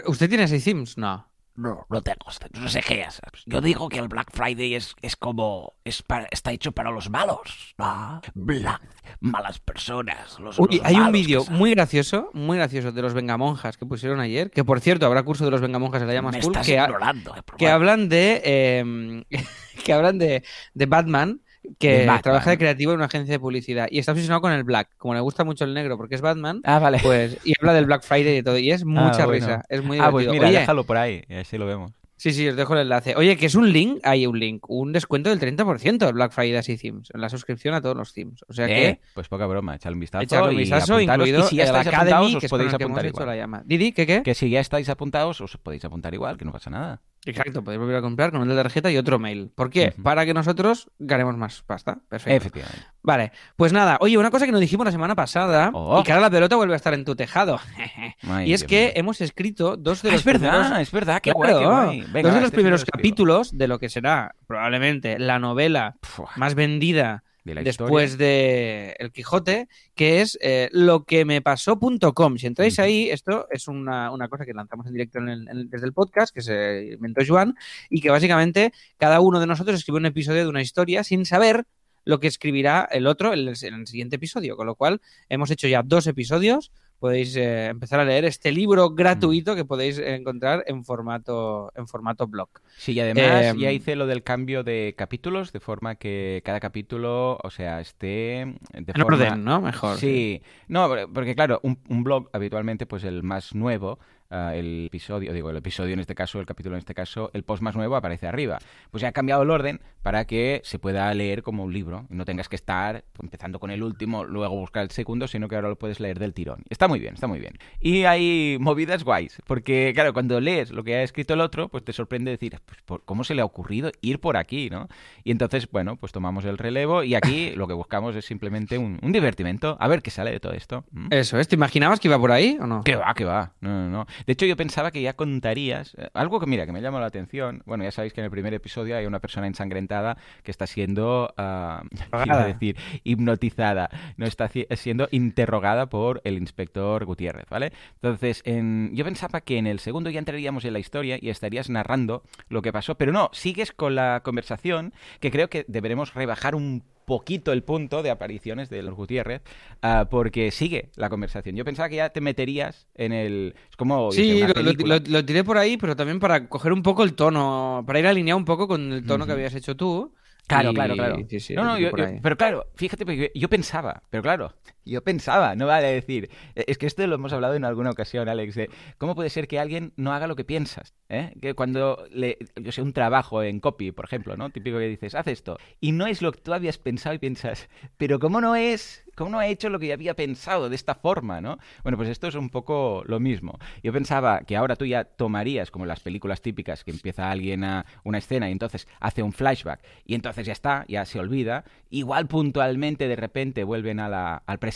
¿Usted 0.06 0.30
tiene 0.30 0.44
así 0.44 0.60
themes? 0.60 0.98
No. 0.98 1.28
No, 1.54 1.86
no 1.90 2.02
tengo, 2.02 2.26
no 2.54 2.70
sé 2.70 2.82
qué 2.82 3.02
es. 3.02 3.20
Yo 3.46 3.60
digo 3.60 3.90
que 3.90 4.00
el 4.00 4.08
Black 4.08 4.30
Friday 4.34 4.74
es, 4.74 4.96
es 5.02 5.18
como, 5.18 5.74
es 5.84 6.02
para, 6.02 6.28
está 6.32 6.54
hecho 6.54 6.72
para 6.72 6.92
los 6.92 7.10
malos, 7.10 7.76
¿no? 7.78 8.22
Black, 8.34 8.82
malas 9.20 9.60
personas. 9.60 10.40
Los, 10.40 10.58
Uy, 10.58 10.78
los 10.78 10.86
hay 10.86 10.96
un 10.96 11.12
vídeo 11.12 11.44
muy 11.52 11.72
gracioso, 11.72 12.30
muy 12.34 12.58
gracioso 12.58 12.94
de 12.94 13.02
los 13.02 13.14
Vengamonjas 13.14 13.78
que 13.78 13.86
pusieron 13.86 14.22
ayer, 14.22 14.50
que 14.50 14.64
por 14.64 14.80
cierto 14.80 15.06
habrá 15.06 15.24
curso 15.24 15.44
de 15.44 15.52
los 15.52 15.60
Vengamonjas 15.60 16.02
en 16.02 16.08
la 16.08 16.14
llama 16.14 16.32
School, 16.32 16.54
estás 16.56 16.66
que, 16.66 16.80
ha- 16.80 16.86
eh, 16.88 17.42
que 17.58 17.70
hablan 17.70 18.08
de 18.08 18.42
eh, 18.46 19.24
que 19.84 19.92
hablan 19.94 20.18
de, 20.20 20.44
de 20.74 20.86
Batman 20.86 21.42
que 21.80 22.00
Batman. 22.06 22.22
trabaja 22.22 22.50
de 22.52 22.58
creativo 22.58 22.92
en 22.92 22.98
una 22.98 23.06
agencia 23.06 23.34
de 23.34 23.40
publicidad 23.40 23.88
y 23.92 24.00
está 24.00 24.12
obsesionado 24.14 24.42
con 24.42 24.52
el 24.52 24.64
black 24.64 24.90
como 24.98 25.14
le 25.14 25.20
gusta 25.20 25.44
mucho 25.44 25.64
el 25.66 25.74
negro 25.74 25.98
porque 25.98 26.16
es 26.16 26.22
Batman 26.22 26.62
Ah, 26.64 26.80
vale. 26.80 27.00
pues 27.04 27.38
y 27.46 27.54
habla 27.60 27.74
del 27.74 27.86
Black 27.86 28.04
Friday 28.04 28.38
y 28.38 28.44
todo 28.44 28.58
y 28.58 28.72
es 28.72 28.84
mucha 28.86 29.26
bueno. 29.26 29.32
risa 29.32 29.64
es 29.70 29.84
muy 29.84 29.98
ah, 30.00 30.08
divertido 30.08 30.12
pues 30.12 30.28
mira, 30.32 30.48
oye 30.50 30.60
déjalo 30.60 30.84
por 30.86 30.98
ahí, 30.98 31.24
y 31.30 31.34
así 31.36 31.58
lo 31.58 31.66
vemos. 31.68 31.92
sí 32.18 32.34
sí 32.34 32.48
os 32.48 32.56
dejo 32.56 32.74
el 32.74 32.80
enlace 32.82 33.16
oye 33.16 33.38
que 33.38 33.46
es 33.46 33.56
un 33.56 33.72
link 33.72 34.00
hay 34.04 34.26
un 34.26 34.40
link 34.40 34.64
un 34.70 34.92
descuento 34.92 35.30
del 35.30 35.40
30% 35.40 35.98
del 35.98 36.14
Black 36.14 36.32
Friday 36.32 36.56
así 36.56 36.78
themes 36.78 37.10
en 37.14 37.22
la 37.22 37.30
suscripción 37.30 37.74
a 37.76 37.82
todos 37.82 37.96
los 37.96 38.14
themes 38.14 38.44
o 38.48 38.54
sea 38.54 38.66
que 38.68 38.88
Eh, 38.90 39.00
pues 39.14 39.28
poca 39.28 39.46
broma, 39.46 39.76
echadle 39.76 39.94
un 39.96 40.00
vistazo. 40.02 40.24
echarle 40.24 40.50
un 40.50 40.56
y 40.56 40.58
vistazo 40.58 40.96
apuntaros. 40.96 41.28
incluido 41.28 41.46
y 41.46 41.50
si 41.50 41.56
ya 41.58 41.64
estáis 41.66 41.88
Academy 41.88 42.12
apuntados, 42.12 42.44
os 42.44 42.50
podéis 42.50 42.70
que 42.72 42.76
hemos 42.84 42.86
apuntar 42.98 43.06
hecho 43.06 43.14
igual. 43.22 43.28
la 43.28 43.36
llama 43.36 43.62
Didi 43.66 43.92
¿qué 43.92 44.08
qué? 44.08 44.24
Que 44.24 44.34
si 44.34 44.50
ya 44.50 44.60
estáis 44.60 44.90
apuntados, 44.90 45.42
os 45.42 45.58
podéis 45.58 45.86
apuntar 45.86 46.14
igual, 46.14 46.38
que 46.38 46.46
no 46.46 46.52
pasa 46.52 46.70
nada. 46.72 47.02
Exacto, 47.26 47.64
podéis 47.64 47.80
volver 47.80 47.98
a 47.98 48.02
comprar 48.02 48.32
con 48.32 48.48
de 48.48 48.56
tarjeta 48.56 48.92
y 48.92 48.98
otro 48.98 49.20
mail. 49.20 49.52
¿Por 49.54 49.70
qué? 49.70 49.94
Para 50.02 50.26
que 50.26 50.34
nosotros 50.34 50.90
ganemos 50.98 51.38
más 51.38 51.62
pasta. 51.62 52.00
Perfecto. 52.10 52.36
Efectivamente. 52.36 52.86
Vale, 53.04 53.32
pues 53.56 53.74
nada, 53.74 53.98
oye, 54.02 54.18
una 54.18 54.32
cosa 54.32 54.46
que 54.48 54.52
nos 54.52 54.62
dijimos 54.62 54.86
la 54.86 54.92
semana 54.92 55.14
pasada 55.16 55.70
Oh. 55.74 56.00
y 56.00 56.04
que 56.04 56.12
ahora 56.12 56.24
la 56.24 56.30
pelota 56.32 56.56
vuelve 56.56 56.74
a 56.74 56.78
estar 56.78 56.94
en 56.96 57.06
tu 57.06 57.16
tejado. 57.16 57.60
Y 58.46 58.54
es 58.54 58.64
que 58.64 58.86
mío. 58.86 58.92
hemos 58.96 59.22
escrito 59.22 59.78
dos 59.78 60.02
de 60.02 60.10
Ah, 60.10 60.12
los 60.14 60.22
es 60.22 60.26
verdad, 60.26 60.52
primeros- 60.62 60.80
es 60.80 60.92
verdad, 60.92 61.22
qué 61.22 61.32
Claro, 61.32 61.38
guay, 61.60 61.60
qué 61.60 61.66
guay. 61.66 62.12
Venga, 62.12 62.30
dos 62.30 62.34
de 62.36 62.42
los 62.42 62.48
este 62.48 62.56
primeros 62.56 62.86
capítulos 62.86 63.58
de 63.58 63.68
lo 63.68 63.78
que 63.80 63.90
será 63.90 64.36
probablemente 64.48 65.20
la 65.20 65.38
novela 65.40 65.98
más 66.38 66.56
vendida 66.56 67.24
de 67.44 67.56
la 67.56 67.64
después 67.64 68.12
historia. 68.12 68.26
de 68.28 68.96
El 69.00 69.12
Quijote, 69.12 69.68
que 69.96 70.22
es 70.22 70.38
eh, 70.42 70.70
lo 70.72 71.06
que 71.06 71.26
me 71.26 71.42
pasó.com. 71.42 72.38
Si 72.38 72.48
entráis 72.48 72.78
ahí, 72.80 73.10
esto 73.10 73.48
es 73.50 73.68
una, 73.68 74.12
una 74.12 74.28
cosa 74.28 74.46
que 74.46 74.54
lanzamos 74.54 74.86
en 74.88 74.94
directo 74.94 75.20
en 75.20 75.30
el- 75.30 75.48
en 75.48 75.70
desde 75.70 75.86
el 75.88 75.94
podcast, 75.94 76.34
que 76.34 76.42
se 76.42 76.92
inventó 76.94 77.22
Joan, 77.28 77.56
y 77.90 78.02
que 78.02 78.10
básicamente 78.10 78.74
cada 78.98 79.20
uno 79.22 79.40
de 79.40 79.48
nosotros 79.48 79.76
escribe 79.78 79.98
un 79.98 80.06
episodio 80.06 80.44
de 80.44 80.50
una 80.50 80.62
historia 80.62 81.04
sin 81.04 81.26
saber 81.26 81.66
lo 82.04 82.20
que 82.20 82.28
escribirá 82.28 82.88
el 82.92 83.06
otro 83.08 83.34
en 83.34 83.40
el, 83.40 83.54
en 83.62 83.74
el 83.74 83.88
siguiente 83.88 84.16
episodio. 84.18 84.56
Con 84.58 84.68
lo 84.68 84.76
cual, 84.76 85.02
hemos 85.30 85.52
hecho 85.52 85.68
ya 85.68 85.84
dos 85.84 86.08
episodios. 86.08 86.72
Podéis 87.02 87.36
eh, 87.36 87.66
empezar 87.66 88.00
a 88.00 88.06
leer 88.06 88.26
este 88.26 88.52
libro 88.52 88.92
gratuito 88.92 89.56
que 89.56 89.66
podéis 89.66 89.98
encontrar 89.98 90.64
en 90.68 90.84
formato, 90.84 91.72
en 91.76 91.88
formato 91.88 92.28
blog. 92.28 92.50
Sí, 92.78 92.92
y 92.94 93.00
además 93.00 93.44
Em, 93.48 93.58
ya 93.58 93.72
hice 93.72 93.96
lo 93.96 94.06
del 94.06 94.22
cambio 94.22 94.64
de 94.64 94.94
capítulos, 94.96 95.52
de 95.52 95.60
forma 95.60 95.96
que 95.96 96.44
cada 96.46 96.60
capítulo, 96.60 97.40
o 97.42 97.50
sea, 97.50 97.82
esté 97.82 98.06
de 98.06 98.54
En 98.74 98.86
forma... 98.86 99.16
orden, 99.16 99.44
¿no? 99.44 99.62
Mejor. 99.62 99.98
Sí, 99.98 100.44
no, 100.68 100.88
porque 101.12 101.34
claro, 101.34 101.60
un, 101.64 101.80
un 101.90 102.04
blog 102.04 102.30
habitualmente, 102.34 102.86
pues 102.86 103.04
el 103.04 103.24
más 103.24 103.56
nuevo, 103.56 103.98
ah, 104.32 104.56
el 104.56 104.86
episodio, 104.88 105.34
digo, 105.34 105.50
el 105.50 105.58
episodio 105.58 105.94
en 105.94 106.00
este 106.00 106.16
caso, 106.16 106.40
el 106.40 106.46
capítulo 106.46 106.76
en 106.76 106.80
este 106.80 106.94
caso, 106.96 107.30
el 107.34 107.44
post 107.44 107.62
más 107.62 107.76
nuevo 107.76 107.96
aparece 107.96 108.28
arriba. 108.28 108.58
Pues 108.90 109.02
ya 109.02 109.10
ha 109.10 109.12
cambiado 109.12 109.44
el 109.44 109.50
orden 109.52 109.82
para 110.02 110.26
que 110.26 110.62
se 110.64 110.80
pueda 110.80 111.14
leer 111.14 111.44
como 111.44 111.64
un 111.64 111.74
libro 111.74 112.06
no 112.10 112.26
tengas 112.26 112.50
que 112.50 112.56
estar 112.56 113.04
empezando 113.22 113.60
con 113.60 113.70
el 113.72 113.84
último, 113.84 114.24
luego 114.24 114.56
buscar 114.56 114.84
el 114.84 114.92
segundo, 114.92 115.28
sino 115.28 115.48
que 115.48 115.56
ahora 115.56 115.70
lo 115.70 115.76
puedes 115.78 116.00
leer 116.00 116.18
del 116.20 116.34
tirón. 116.34 116.64
Está 116.70 116.88
muy 116.88 117.00
bien, 117.00 117.14
está 117.14 117.28
muy 117.28 117.40
bien. 117.40 117.58
Y 117.80 118.06
hay 118.06 118.58
movidas 118.60 119.04
guays, 119.04 119.42
porque 119.46 119.92
claro, 119.94 120.14
cuando 120.14 120.40
lees 120.40 120.72
lo 120.72 120.84
que 120.84 120.96
ha 120.96 121.04
escrito 121.04 121.34
el 121.36 121.42
otro, 121.42 121.68
pues 121.70 121.84
te 121.84 121.94
sorprende 121.94 122.32
decir, 122.32 122.58
pues, 122.66 122.82
¿por- 122.84 123.04
¿cómo 123.06 123.24
se 123.24 123.36
le 123.36 123.42
ha 123.42 123.46
ocurrido 123.46 123.92
ir 124.02 124.20
por 124.20 124.38
aquí, 124.38 124.70
no? 124.70 124.88
Y 125.24 125.32
entonces, 125.32 125.70
bueno, 125.70 125.98
pues 125.98 126.12
tomamos 126.12 126.46
el 126.46 126.58
relevo 126.58 127.04
y 127.04 127.14
aquí 127.16 127.52
lo 127.56 127.68
que 127.68 127.74
buscamos 127.74 128.16
es 128.16 128.26
simplemente 128.26 128.78
un, 128.78 129.00
un 129.02 129.12
divertimento. 129.12 129.78
A 129.80 129.88
ver 129.88 130.02
qué 130.02 130.10
sale 130.12 130.32
de 130.32 130.40
todo 130.40 130.54
esto. 130.54 130.84
¿Mm? 130.92 131.08
Eso 131.12 131.40
es. 131.40 131.48
¿Te 131.48 131.56
imaginabas 131.56 132.00
que 132.00 132.08
iba 132.08 132.18
por 132.20 132.32
ahí 132.32 132.58
o 132.60 132.66
no? 132.68 132.84
Que 132.84 132.96
va, 132.96 133.14
que 133.14 133.26
va. 133.26 133.54
No, 133.62 133.70
no, 133.70 133.90
no. 133.90 134.06
De 134.26 134.34
hecho, 134.34 134.46
yo 134.46 134.56
pensaba 134.56 134.92
que 134.92 135.02
ya 135.02 135.14
contarías 135.14 135.94
eh, 135.98 136.10
algo 136.14 136.40
que, 136.40 136.46
mira, 136.48 136.66
que 136.66 136.72
me 136.72 136.82
llamó 136.82 137.00
la 137.00 137.06
atención. 137.08 137.62
Bueno, 137.66 137.84
ya 137.84 137.92
sabéis 137.92 138.14
que 138.14 138.22
en 138.22 138.26
el 138.26 138.32
primer 138.32 138.54
episodio 138.54 138.98
hay 138.98 139.06
una 139.06 139.20
persona 139.20 139.48
ensangrentada 139.48 140.18
que 140.44 140.52
está 140.52 140.68
siendo, 140.68 141.34
iba 141.38 141.80
a 141.82 141.84
Drogada. 142.10 142.46
decir, 142.48 142.76
hipnotizada. 143.04 143.90
No 144.18 144.26
está 144.26 144.50
siendo 144.50 145.08
interrogada 145.12 145.88
por 145.88 146.22
el 146.24 146.38
inspector 146.38 147.06
Gutiérrez, 147.06 147.46
¿vale? 147.50 147.72
Entonces, 147.96 148.42
en- 148.46 148.92
yo 148.94 149.04
pensaba 149.06 149.42
que 149.42 149.58
en 149.58 149.68
el 149.68 149.80
segundo 149.80 150.10
ya 150.10 150.20
entraríamos 150.20 150.66
en 150.66 150.74
la 150.74 150.80
historia 150.80 151.18
y 151.22 151.30
estarías 151.30 151.70
narrando 151.70 152.24
lo 152.50 152.62
que 152.62 152.72
pasó, 152.74 152.96
pero 152.96 153.12
no, 153.12 153.30
sigues 153.34 153.72
con 153.72 153.96
la 153.96 154.22
conversación 154.24 154.94
que 155.20 155.32
creo 155.32 155.50
que 155.50 155.66
deberemos 155.68 156.14
rebajar 156.14 156.56
un 156.56 156.84
poquito 157.12 157.52
el 157.52 157.64
punto 157.64 158.02
de 158.04 158.10
apariciones 158.10 158.70
de 158.70 158.82
los 158.84 158.96
Gutiérrez 158.96 159.42
ah, 159.82 160.08
porque 160.10 160.50
sigue 160.52 160.92
la 160.96 161.10
conversación. 161.10 161.58
Yo 161.58 161.66
pensaba 161.66 161.90
que 161.90 161.98
ya 161.98 162.10
te 162.10 162.22
meterías 162.22 162.88
en 162.96 163.12
el... 163.12 163.54
Es 163.70 163.76
como... 163.76 164.12
Sí, 164.14 164.40
lo, 164.40 164.48
lo- 164.48 164.54
película. 164.54 164.96
lo- 165.00 165.12
lo 165.12 165.26
tiré 165.26 165.44
por 165.44 165.58
ahí, 165.58 165.76
pero 165.76 165.96
también 165.98 166.20
para 166.22 166.48
coger 166.48 166.72
un 166.72 166.82
poco 166.84 167.04
el 167.04 167.14
tono, 167.16 167.84
para 167.86 168.00
ir 168.00 168.08
alineado 168.08 168.38
un 168.38 168.46
poco 168.46 168.66
con 168.68 168.94
el 168.94 169.06
tono 169.06 169.26
que 169.26 169.34
habías 169.34 169.54
hecho 169.56 169.76
tú. 169.76 170.14
Claro, 170.48 170.72
Y- 170.72 170.74
claro, 170.74 170.96
claro. 170.96 171.18
Sí, 171.30 171.40
sí, 171.40 171.54
no, 171.54 171.64
no, 171.66 171.78
yo- 171.78 171.92
pero 172.24 172.38
claro, 172.38 172.66
fíjate, 172.76 173.06
porque 173.06 173.32
yo 173.36 173.50
pensaba, 173.50 174.04
pero 174.10 174.24
claro, 174.24 174.54
Yo 174.86 175.04
pensaba, 175.04 175.56
no 175.56 175.68
vale 175.68 175.88
decir. 175.88 176.30
eh, 176.56 176.66
Es 176.68 176.78
que 176.78 176.88
esto 176.88 177.06
lo 177.08 177.16
hemos 177.16 177.34
hablado 177.34 177.56
en 177.56 177.66
alguna 177.66 177.92
ocasión, 177.92 178.28
Alex, 178.30 178.58
cómo 178.98 179.16
puede 179.16 179.30
ser 179.30 179.48
que 179.48 179.60
alguien 179.60 179.94
no 179.96 180.14
haga 180.14 180.28
lo 180.28 180.36
que 180.36 180.44
piensas. 180.44 180.94
¿eh? 181.10 181.34
Que 181.42 181.54
cuando, 181.54 182.06
le, 182.12 182.38
yo 182.56 182.72
sé, 182.72 182.82
un 182.82 182.94
trabajo 182.94 183.44
en 183.44 183.60
copy, 183.60 183.92
por 183.92 184.06
ejemplo, 184.06 184.36
¿no? 184.38 184.50
Típico 184.50 184.78
que 184.78 184.88
dices, 184.88 185.16
haz 185.16 185.28
esto. 185.28 185.58
Y 185.80 185.92
no 185.92 186.08
es 186.08 186.22
lo 186.22 186.32
que 186.32 186.42
tú 186.42 186.54
habías 186.54 186.78
pensado 186.78 187.16
y 187.16 187.20
piensas, 187.20 187.70
pero 187.98 188.20
¿cómo 188.20 188.42
no 188.42 188.56
es? 188.56 189.04
¿Cómo 189.16 189.30
no 189.32 189.40
ha 189.40 189.48
hecho 189.48 189.70
lo 189.70 189.78
que 189.78 189.88
yo 189.88 189.94
había 189.94 190.16
pensado 190.16 190.70
de 190.70 190.76
esta 190.76 190.96
forma, 190.96 191.42
no? 191.42 191.58
Bueno, 191.84 191.98
pues 191.98 192.08
esto 192.10 192.28
es 192.28 192.36
un 192.36 192.50
poco 192.50 193.04
lo 193.06 193.20
mismo. 193.20 193.60
Yo 193.84 193.92
pensaba 193.92 194.40
que 194.42 194.56
ahora 194.56 194.78
tú 194.78 194.86
ya 194.86 195.04
tomarías, 195.04 195.70
como 195.70 195.86
las 195.86 196.00
películas 196.00 196.42
típicas, 196.42 196.86
que 196.86 196.92
empieza 196.92 197.30
alguien 197.30 197.66
a 197.66 197.86
una 198.06 198.20
escena 198.20 198.48
y 198.50 198.54
entonces 198.54 198.88
hace 199.02 199.22
un 199.22 199.34
flashback 199.34 199.82
y 200.06 200.16
entonces 200.16 200.46
ya 200.46 200.54
está, 200.54 200.86
ya 200.88 201.04
se 201.06 201.20
olvida. 201.20 201.66
Igual 201.90 202.28
puntualmente 202.28 203.10
de 203.10 203.16
repente 203.18 203.66
vuelven 203.66 204.00
al 204.00 204.40
presente, 204.60 204.71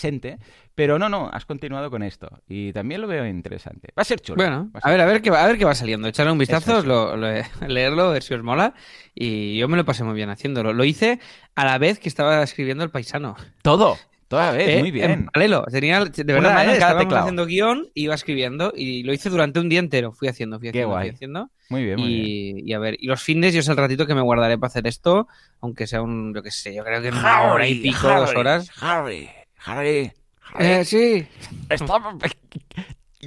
pero 0.76 1.00
no, 1.00 1.10
no, 1.10 1.30
has 1.32 1.46
continuado 1.46 1.90
con 1.90 2.04
esto 2.04 2.30
y 2.48 2.74
también 2.74 3.02
lo 3.02 3.08
veo 3.08 3.26
interesante. 3.26 3.90
Va 3.98 4.02
a 4.02 4.06
ser 4.06 4.20
chulo. 4.22 4.38
Bueno, 4.38 4.70
va 4.76 4.80
a 4.84 4.92
ver, 4.92 5.02
a 5.02 5.06
ver 5.06 5.22
qué 5.22 5.30
va, 5.30 5.44
a 5.44 5.48
ver 5.48 5.58
qué 5.58 5.66
va 5.66 5.76
saliendo. 5.76 6.08
Echarle 6.08 6.32
un 6.32 6.38
vistazo, 6.38 6.82
lo- 6.84 7.16
lo- 7.16 7.28
leerlo, 7.68 8.12
ver 8.12 8.24
si 8.24 8.34
os 8.34 8.44
mola. 8.44 8.74
Y 9.14 9.58
yo 9.58 9.68
me 9.68 9.78
lo 9.78 9.86
pasé 9.86 10.04
muy 10.04 10.14
bien 10.16 10.30
haciéndolo. 10.30 10.74
Lo 10.74 10.84
hice 10.84 11.20
a 11.56 11.66
la 11.66 11.78
vez 11.78 12.00
que 12.00 12.10
estaba 12.10 12.44
escribiendo 12.44 12.84
El 12.84 12.90
Paisano. 12.92 13.36
Todo, 13.62 13.98
toda 14.28 14.52
vez, 14.52 14.68
Eh, 14.68 14.80
muy 14.80 14.90
En 14.90 14.94
bien. 14.94 15.26
paralelo. 15.28 15.64
Tenía, 15.72 16.04
de 16.04 16.24
verdad, 16.24 16.64
en 16.64 16.70
eh, 16.72 16.78
cada 16.78 16.92
estábamos 17.02 17.14
haciendo 17.14 17.46
guion, 17.46 17.88
iba 17.94 18.14
escribiendo 18.14 18.74
y 18.76 19.04
lo 19.04 19.14
hice 19.14 19.30
durante 19.30 19.60
un 19.60 19.70
día 19.70 19.80
entero. 19.80 20.12
Fui 20.12 20.28
haciendo, 20.28 20.60
fui 20.60 20.72
Qué 20.72 20.80
haciendo, 20.80 20.90
fui 20.96 21.04
guay. 21.04 21.10
haciendo. 21.12 21.50
Muy 21.70 21.84
bien, 21.86 22.00
muy 22.00 22.10
bien. 22.14 22.26
Y, 22.28 22.70
y 22.70 22.74
a 22.74 22.80
ver, 22.80 22.96
y 23.00 23.08
los 23.08 23.24
fines 23.24 23.54
yo 23.54 23.62
es 23.62 23.68
el 23.70 23.78
ratito 23.78 24.06
que 24.06 24.14
me 24.14 24.22
guardaré 24.22 24.58
para 24.58 24.68
hacer 24.68 24.86
esto, 24.86 25.28
aunque 25.62 25.88
sea 25.88 26.02
un, 26.04 26.32
yo 26.36 26.44
qué 26.44 26.52
sé, 26.52 26.76
yo 26.76 26.84
creo 26.84 27.02
que 27.02 27.08
en 27.08 27.16
una 27.16 27.42
hora 27.54 27.68
y 27.68 27.76
pico, 27.82 28.08
dos 28.08 28.36
horas. 28.36 28.70
Harry, 28.82 29.30
Harry, 29.66 30.12
Harry. 30.54 30.66
Eh, 30.66 30.86
sí. 30.86 31.28
Estaba... 31.70 32.16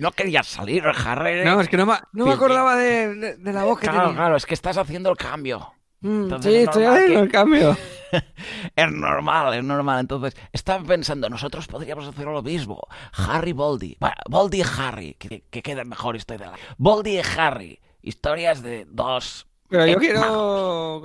No 0.00 0.12
querías 0.12 0.46
salir, 0.46 0.84
Harry. 0.86 1.44
No, 1.44 1.60
es 1.60 1.68
que 1.68 1.76
no 1.76 1.84
me, 1.86 1.94
no 2.12 2.26
me 2.26 2.32
acordaba 2.32 2.76
de, 2.76 3.14
de- 3.16 3.36
de 3.36 3.52
la 3.52 3.64
voz 3.64 3.80
que 3.80 3.88
Claro, 3.88 4.02
tenía. 4.08 4.16
claro, 4.16 4.36
es 4.36 4.46
que 4.46 4.54
estás 4.54 4.76
haciendo 4.76 5.10
el 5.10 5.16
cambio. 5.16 5.72
Mm, 6.00 6.22
Entonces 6.24 6.52
sí, 6.52 6.58
es 6.58 6.64
estoy 6.64 6.84
haciendo 6.84 7.14
que- 7.14 7.20
el 7.20 7.30
cambio. 7.30 7.76
Es 8.76 8.90
normal, 8.90 9.52
es 9.52 9.62
normal. 9.64 10.00
Entonces, 10.00 10.34
estaba 10.52 10.82
pensando, 10.82 11.28
nosotros 11.28 11.66
podríamos 11.66 12.06
hacer 12.06 12.24
lo 12.26 12.42
mismo. 12.42 12.80
Harry 13.12 13.52
Boldy. 13.52 13.96
Bueno, 14.00 14.14
Boldy 14.30 14.60
y 14.60 14.64
Harry, 14.78 15.14
que, 15.18 15.42
que 15.50 15.60
queda 15.62 15.84
mejor 15.84 16.16
historia. 16.16 16.52
Boldy 16.78 17.18
y 17.18 17.22
Harry. 17.36 17.80
Historias 18.00 18.62
de 18.62 18.86
dos... 18.88 19.46
Pero 19.68 19.86
yo 19.86 19.92
Eh, 19.92 19.96
quiero 20.00 21.02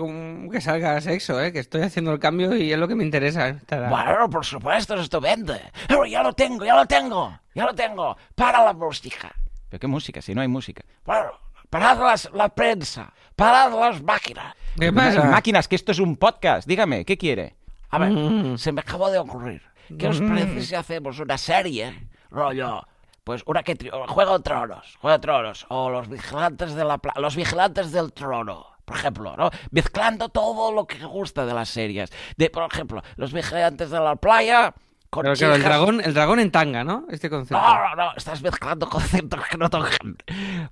que 0.51 0.61
salga 0.61 1.01
sexo, 1.01 1.41
¿eh? 1.41 1.51
Que 1.51 1.59
estoy 1.59 1.81
haciendo 1.81 2.11
el 2.13 2.19
cambio 2.19 2.55
y 2.55 2.71
es 2.71 2.79
lo 2.79 2.87
que 2.87 2.95
me 2.95 3.03
interesa. 3.03 3.49
Estará- 3.49 3.89
Bueno, 3.89 4.29
por 4.29 4.45
supuesto, 4.45 4.95
es 4.95 5.01
estupendo. 5.01 5.53
Pero 5.87 6.05
ya 6.05 6.23
lo 6.23 6.33
tengo, 6.33 6.63
ya 6.63 6.75
lo 6.75 6.85
tengo, 6.85 7.37
ya 7.53 7.65
lo 7.65 7.73
tengo. 7.73 8.15
Para 8.35 8.63
la 8.63 8.73
música. 8.73 9.33
Pero 9.69 9.79
qué 9.79 9.87
música, 9.87 10.21
si 10.21 10.33
no 10.33 10.41
hay 10.41 10.47
música. 10.47 10.83
Bueno, 11.05 11.31
parad 11.69 11.99
las- 11.99 12.29
la 12.33 12.49
prensa, 12.49 13.11
parad 13.35 13.71
las 13.77 14.01
máquinas. 14.01 14.55
¿Qué 14.79 14.93
pasa? 14.93 15.23
Máquinas, 15.25 15.67
que 15.67 15.75
esto 15.75 15.91
es 15.91 15.99
un 15.99 16.15
podcast. 16.15 16.67
Dígame, 16.67 17.03
¿qué 17.05 17.17
quiere? 17.17 17.55
A 17.89 17.97
ver, 17.99 18.11
Mm. 18.11 18.57
se 18.57 18.71
me 18.71 18.81
acabó 18.81 19.11
de 19.11 19.19
ocurrir. 19.19 19.61
¿Qué 19.99 20.07
os 20.07 20.21
parece 20.21 20.61
si 20.61 20.73
hacemos 20.75 21.19
una 21.19 21.37
serie, 21.37 22.07
rollo, 22.31 22.81
pues 23.23 23.43
una 23.45 23.63
que 23.63 23.77
Juego 24.07 24.37
de 24.37 24.43
Tronos, 24.43 24.97
Juego 25.01 25.17
de 25.17 25.21
Tronos, 25.21 25.65
o 25.69 25.89
los 25.89 26.07
vigilantes 26.09 26.73
de 26.75 26.83
la 26.83 26.97
pla- 26.97 27.13
los 27.17 27.35
vigilantes 27.35 27.91
del 27.91 28.11
trono, 28.13 28.67
por 28.85 28.97
ejemplo, 28.97 29.35
¿no? 29.37 29.49
Mezclando 29.71 30.29
todo 30.29 30.71
lo 30.71 30.85
que 30.85 31.03
gusta 31.05 31.45
de 31.45 31.53
las 31.53 31.69
series. 31.69 32.11
De, 32.37 32.49
por 32.49 32.63
ejemplo, 32.71 33.01
los 33.15 33.31
vigilantes 33.31 33.89
de 33.91 33.99
la 33.99 34.15
playa 34.17 34.73
con 35.09 35.23
Pero 35.23 35.35
claro, 35.35 35.55
el 35.55 35.63
dragón, 35.63 36.01
el 36.01 36.13
dragón 36.13 36.39
en 36.39 36.51
tanga, 36.51 36.83
¿no? 36.83 37.05
Este 37.09 37.29
concepto. 37.29 37.61
No, 37.61 37.89
no, 37.89 37.95
no, 37.95 38.11
estás 38.17 38.41
mezclando 38.41 38.89
conceptos 38.89 39.39
que 39.49 39.57
no 39.57 39.69
tocan. 39.69 40.17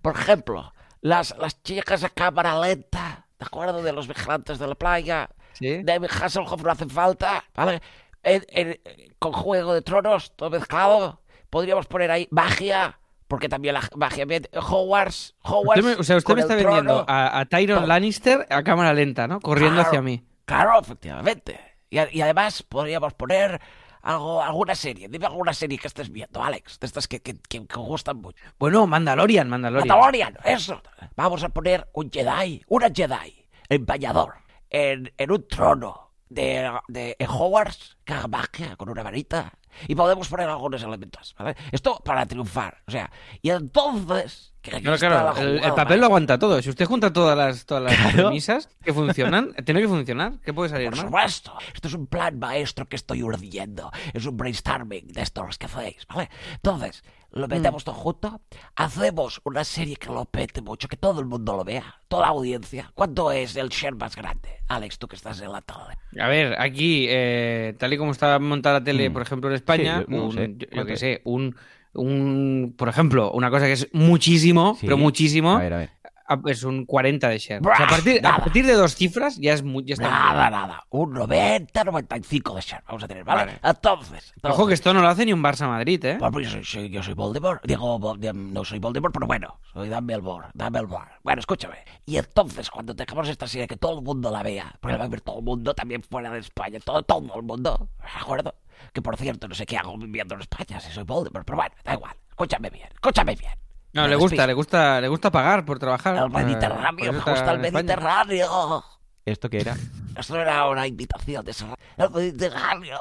Por 0.01 0.15
ejemplo, 0.15 0.74
las, 1.01 1.36
las 1.38 1.62
chicas 1.63 2.03
a 2.03 2.10
cámara 2.10 2.60
lenta, 2.60 3.27
¿de 3.39 3.46
acuerdo? 3.46 3.81
De 3.84 3.93
los 3.93 4.08
vigilantes 4.08 4.58
de 4.60 4.67
la 4.67 4.75
playa. 4.75 5.29
Sí. 5.53 5.81
David 5.84 6.10
Hasselhoff 6.22 6.62
no 6.63 6.72
hace 6.72 6.88
falta, 6.88 7.43
¿vale? 7.55 7.81
En- 8.24 8.46
en- 8.50 8.79
con 9.20 9.31
Juego 9.31 9.74
de 9.74 9.81
Tronos, 9.84 10.34
todo 10.36 10.49
mezclado. 10.49 11.21
Podríamos 11.51 11.85
poner 11.85 12.09
ahí 12.09 12.27
magia, 12.31 12.97
porque 13.27 13.47
también 13.47 13.75
la 13.75 13.81
magia... 13.95 14.25
Hogwarts, 14.55 15.35
Hogwarts 15.43 15.83
me- 15.83 15.93
o 15.93 16.03
sea, 16.03 16.17
usted 16.17 16.33
me 16.33 16.41
está 16.41 16.55
vendiendo 16.55 17.05
a, 17.07 17.39
a 17.39 17.45
Tyron. 17.45 17.87
Lannister 17.87 18.47
a 18.49 18.63
cámara 18.63 18.93
lenta, 18.93 19.27
¿no? 19.27 19.39
Corriendo 19.39 19.75
Claro, 19.75 19.87
hacia 19.89 20.01
mí. 20.01 20.23
Claro, 20.45 20.79
efectivamente. 20.79 21.59
Y, 21.89 21.97
además 22.21 22.63
podríamos 22.63 23.13
poner 23.13 23.61
algo, 24.01 24.41
alguna 24.41 24.75
serie. 24.75 25.07
Dime 25.09 25.25
alguna 25.27 25.53
serie 25.53 25.77
que 25.77 25.87
estés 25.87 26.09
viendo, 26.09 26.41
Alex. 26.41 26.79
De 26.79 26.87
estas 26.87 27.07
que, 27.07 27.21
que, 27.21 27.35
que- 27.37 27.67
que 27.67 27.75
gustan 27.79 28.17
mucho. 28.17 28.41
Bueno, 28.57 28.87
Mandalorian, 28.87 29.47
Mandalorian. 29.49 29.87
Mandalorian, 29.89 30.37
eso. 30.45 30.81
Vamos 31.15 31.43
a 31.43 31.49
poner 31.49 31.87
un 31.93 32.09
Jedi, 32.09 32.63
una 32.67 32.89
Jedi, 32.89 33.45
en 33.69 33.85
bañador, 33.85 34.35
en, 34.69 35.13
en 35.17 35.31
un 35.31 35.45
trono 35.47 36.11
de, 36.29 36.71
de 36.87 37.15
en 37.19 37.29
Hogwarts, 37.29 37.97
que 38.05 38.13
haga 38.13 38.27
magia 38.29 38.75
con 38.77 38.87
una 38.89 39.03
varita. 39.03 39.51
Y 39.88 39.95
podemos 39.95 40.27
poner 40.27 40.49
algunos 40.49 40.81
elementos, 40.84 41.36
¿vale? 41.38 41.55
Esto 41.71 42.01
para 42.03 42.25
triunfar. 42.25 42.84
O 42.88 42.91
sea, 42.91 43.12
y 43.41 43.49
entonces... 43.49 44.50
Que 44.62 44.69
Claro, 44.80 45.36
el, 45.38 45.60
papel 45.74 46.00
lo 46.00 46.06
aguanta 46.06 46.38
todo. 46.38 46.62
Si 46.62 46.69
usted 46.69 46.86
junta 46.86 47.12
todas 47.12 47.36
las, 47.36 47.65
todas 47.65 47.84
las 47.84 47.95
Claro. 47.95 48.12
premisas 48.30 48.69
que 48.84 48.93
funcionan, 48.93 49.54
tiene 49.65 49.82
que 49.82 49.88
funcionar. 49.88 50.34
¿Qué 50.45 50.54
puede 50.54 50.69
salir 50.69 50.89
Por 50.89 50.97
mal? 50.97 51.06
supuesto. 51.08 51.54
Esto 51.74 51.88
es 51.88 51.93
un 51.95 52.06
plan 52.06 52.38
maestro 52.38 52.86
que 52.86 52.95
estoy 52.95 53.24
urdiendo. 53.24 53.91
Es 54.13 54.26
un 54.28 54.38
brainstorming 54.38 55.08
de 55.08 55.21
estos 55.21 55.58
que 55.58 55.65
hacéis, 55.65 56.06
¿vale? 56.08 56.30
Entonces, 56.54 57.04
lo 57.32 57.47
metemos 57.47 57.84
todo 57.84 57.95
junto. 57.95 58.39
Hacemos 58.76 59.41
una 59.45 59.63
serie 59.63 59.95
que 59.95 60.08
lo 60.10 60.26
pete 60.26 60.62
mucho, 60.62 60.88
que 60.88 60.97
todo 60.97 61.19
el 61.21 61.26
mundo 61.26 61.56
lo 61.58 61.63
vea. 61.63 62.02
Toda 62.08 62.24
la 62.24 62.28
audiencia. 62.30 62.91
¿Cuánto 62.93 63.32
es 63.32 63.56
el 63.56 63.69
share 63.69 63.95
más 63.95 64.15
grande? 64.15 64.60
Alex, 64.67 65.00
tú 65.00 65.08
que 65.08 65.15
estás 65.15 65.41
en 65.41 65.52
la 65.52 65.62
tele. 65.62 66.24
A 66.24 66.28
ver, 66.28 66.56
aquí, 66.60 67.08
eh, 67.10 67.74
tal 67.80 67.93
y 67.93 67.97
como 67.97 68.12
está 68.12 68.38
montada 68.38 68.80
la 68.80 68.84
tele, 68.84 69.10
Mm. 69.10 69.13
por 69.13 69.21
ejemplo, 69.24 69.50
en 69.50 69.56
España, 69.56 70.00
Sí, 70.00 70.06
yo 70.12 70.17
no 70.17 70.26
un- 70.26 70.34
sé. 70.34 70.47
yo, 70.50 70.54
yo 70.60 70.67
¿Cuánto 70.71 70.86
qué 70.86 70.93
es? 70.93 71.00
sé, 71.00 71.21
un, 71.24 71.56
un, 71.93 72.73
por 72.77 72.89
ejemplo, 72.89 73.32
una 73.32 73.49
cosa 73.49 73.65
que 73.65 73.73
es 73.73 73.88
muchísimo, 73.93 74.75
Sí. 74.80 74.86
pero 74.86 74.97
muchísimo, 74.97 75.51
A 75.56 75.60
ver, 75.60 75.73
a 75.73 75.77
ver. 75.77 75.89
a- 76.27 76.39
es 76.49 76.63
un 76.63 76.86
40 76.86 77.27
de 77.27 77.38
share. 77.39 77.60
Buah, 77.62 77.73
O 77.73 77.75
sea, 77.77 77.86
a, 77.86 77.89
partir, 77.89 78.19
a 78.19 78.21
nada. 78.21 78.38
partir 78.43 78.65
de 78.65 78.73
dos 78.73 78.95
cifras 78.95 79.36
ya 79.38 79.51
es 79.54 79.63
muy, 79.63 79.84
ya 79.84 79.95
está 79.95 80.10
Nada, 80.10 80.49
bien. 80.49 80.62
nada. 80.62 80.84
Un 80.89 81.12
90, 81.13 81.84
95 81.84 82.56
de 82.56 82.62
share. 82.62 82.84
Vamos 82.88 83.04
a 83.04 83.08
tener, 83.10 83.25
¿vale? 83.25 83.41
Vale. 83.45 83.60
Entonces, 83.62 84.34
Ojo 84.43 84.65
que 84.67 84.73
esto 84.73 84.93
no 84.93 85.01
lo 85.01 85.10
hace 85.10 85.25
ni 85.25 85.34
un 85.34 85.43
Barça-Madrid, 85.43 86.06
¿eh? 86.06 86.17
Bueno, 86.19 86.32
pues 86.32 86.45
yo 86.47 86.51
soy, 86.54 86.63
soy- 86.63 86.89
yo 86.89 87.04
soy 87.04 87.13
Voldemort. 87.15 87.62
Digo, 87.65 87.99
no 88.34 88.63
soy 88.63 88.80
Voldemort, 88.80 89.13
pero 89.13 89.27
bueno, 89.27 89.60
soy 89.73 89.89
Dumbledore. 89.89 90.47
Dumbledore. 90.54 91.12
Bueno, 91.23 91.39
escúchame. 91.41 91.75
Y 92.06 92.15
entonces, 92.15 92.69
cuando 92.69 92.95
tengamos 92.95 93.27
esta 93.27 93.47
serie, 93.47 93.67
que 93.67 93.75
todo 93.75 93.97
el 93.99 94.06
mundo 94.06 94.32
la 94.32 94.41
vea, 94.43 94.73
porque 94.80 94.93
la 94.93 94.99
va 94.99 95.06
a 95.06 95.10
ver 95.10 95.19
todo 95.19 95.39
el 95.39 95.43
mundo, 95.45 95.73
también 95.73 96.01
fuera 96.04 96.32
de 96.32 96.39
España, 96.39 96.80
todo, 96.80 97.04
todo 97.04 97.36
el 97.36 97.43
mundo, 97.43 97.89
¿de 97.99 98.21
acuerdo? 98.21 98.56
Que 98.94 99.02
por 99.02 99.17
cierto, 99.17 99.48
no 99.48 99.56
sé 99.56 99.65
qué 99.65 99.78
hago 99.78 99.98
viviendo 99.98 100.36
en 100.36 100.41
España 100.41 100.80
si 100.80 100.91
soy 100.91 101.04
Voldemort, 101.04 101.46
pero 101.46 101.58
bueno, 101.58 101.76
da 101.84 101.94
igual. 101.94 102.15
Escúchame 102.30 102.70
bien, 102.70 102.88
escúchame 102.94 103.36
bien. 103.36 103.54
No, 103.94 104.08
le 104.08 104.15
gusta, 104.15 104.48
le 104.48 104.54
gusta, 104.54 105.02
le 105.02 105.08
gusta 105.10 105.32
pagar 105.32 105.65
por 105.65 105.78
trabajar. 105.78 106.15
El 106.15 106.24
Eh, 106.24 106.30
Mediterráneo, 106.30 107.12
me 107.13 107.20
gusta 107.20 107.52
el. 107.52 107.60
Mediterráneo. 107.60 108.84
¿Esto 109.26 109.50
qué 109.50 109.62
era? 109.62 109.76
Esto 110.17 110.39
era 110.39 110.67
una 110.67 110.88
invitación 110.88 111.46
de 111.46 111.54
El 111.98 112.10
Mediterráneo. 112.10 112.98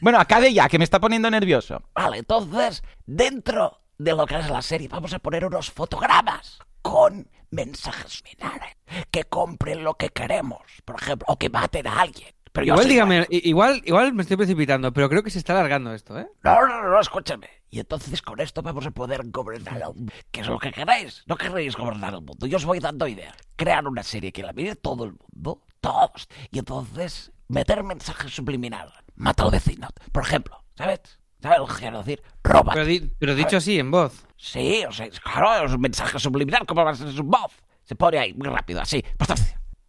Bueno, 0.00 0.18
acabe 0.20 0.52
ya, 0.54 0.68
que 0.68 0.78
me 0.78 0.84
está 0.84 1.00
poniendo 1.00 1.28
nervioso. 1.30 1.82
Vale, 1.94 2.18
entonces, 2.18 2.82
dentro 3.04 3.80
de 3.98 4.12
lo 4.14 4.24
que 4.26 4.38
es 4.38 4.48
la 4.48 4.62
serie, 4.62 4.88
vamos 4.88 5.12
a 5.12 5.18
poner 5.18 5.44
unos 5.44 5.70
fotogramas 5.70 6.58
con 6.80 7.28
mensajes 7.50 8.22
finales. 8.22 8.70
Que 9.10 9.24
compren 9.24 9.84
lo 9.84 9.94
que 9.94 10.08
queremos, 10.10 10.62
por 10.84 10.96
ejemplo, 11.02 11.26
o 11.28 11.36
que 11.36 11.50
maten 11.50 11.86
a 11.86 12.00
alguien. 12.00 12.32
Pero 12.52 12.66
Igual, 12.66 12.86
dígame, 12.86 13.26
igual, 13.30 13.80
igual 13.86 14.12
me 14.12 14.22
estoy 14.22 14.36
precipitando, 14.36 14.92
pero 14.92 15.08
creo 15.08 15.22
que 15.22 15.30
se 15.30 15.38
está 15.38 15.54
alargando 15.54 15.94
esto, 15.94 16.18
¿eh? 16.18 16.28
No, 16.44 16.66
no, 16.66 16.82
no, 16.82 16.88
no, 16.90 17.00
escúchame. 17.00 17.48
Y 17.70 17.80
entonces 17.80 18.20
con 18.20 18.38
esto 18.40 18.60
vamos 18.60 18.84
a 18.86 18.90
poder 18.90 19.22
gobernar 19.30 19.76
el 19.80 19.94
mundo. 19.94 20.12
¿Qué 20.30 20.42
es 20.42 20.46
lo 20.46 20.58
que 20.58 20.70
queréis? 20.70 21.22
No 21.26 21.36
queréis 21.36 21.74
gobernar 21.74 22.12
el 22.12 22.20
mundo. 22.20 22.46
Yo 22.46 22.58
os 22.58 22.66
voy 22.66 22.78
dando 22.78 23.08
ideas. 23.08 23.34
Crear 23.56 23.86
una 23.88 24.02
serie 24.02 24.32
que 24.32 24.42
la 24.42 24.52
mire 24.52 24.76
todo 24.76 25.04
el 25.04 25.12
mundo, 25.12 25.62
todos. 25.80 26.28
Y 26.50 26.58
entonces 26.58 27.32
meter 27.48 27.82
mensajes 27.82 28.34
subliminales. 28.34 28.92
Mata 29.14 29.44
al 29.44 29.50
vecino, 29.50 29.88
por 30.12 30.22
ejemplo. 30.24 30.62
¿Sabes? 30.76 31.00
¿Sabes 31.40 31.58
lo 31.58 31.66
que 31.66 31.74
quiero 31.74 31.98
decir? 31.98 32.22
Roba. 32.44 32.74
Pero, 32.74 32.84
di- 32.84 33.10
pero 33.18 33.34
dicho 33.34 33.56
así, 33.56 33.78
en 33.78 33.90
voz. 33.90 34.26
Sí, 34.36 34.84
o 34.86 34.92
sea, 34.92 35.08
claro, 35.08 35.64
es 35.66 35.72
un 35.72 35.80
mensaje 35.80 36.18
subliminal, 36.18 36.66
¿cómo 36.66 36.84
va 36.84 36.90
a 36.90 36.94
ser 36.94 37.10
su 37.10 37.22
voz? 37.22 37.52
Se 37.84 37.94
pone 37.96 38.18
ahí 38.18 38.34
muy 38.34 38.48
rápido, 38.48 38.80
así. 38.82 39.02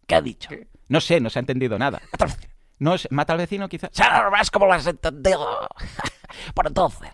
¿qué 0.07 0.15
ha 0.15 0.21
dicho? 0.21 0.49
No 0.87 0.99
sé, 1.01 1.19
no 1.19 1.29
se 1.29 1.39
ha 1.39 1.41
entendido 1.41 1.77
nada. 1.77 2.01
No 2.83 2.97
sé, 2.97 3.07
¿Mata 3.11 3.31
al 3.31 3.39
vecino 3.39 3.69
quizás? 3.69 3.91
O 3.91 3.95
sea, 3.95 4.23
no 4.23 4.29
más 4.29 4.51
como 4.51 4.65
lo 4.65 4.73
has 4.73 4.85
entendido. 4.85 5.69
bueno, 6.53 6.67
entonces, 6.67 7.09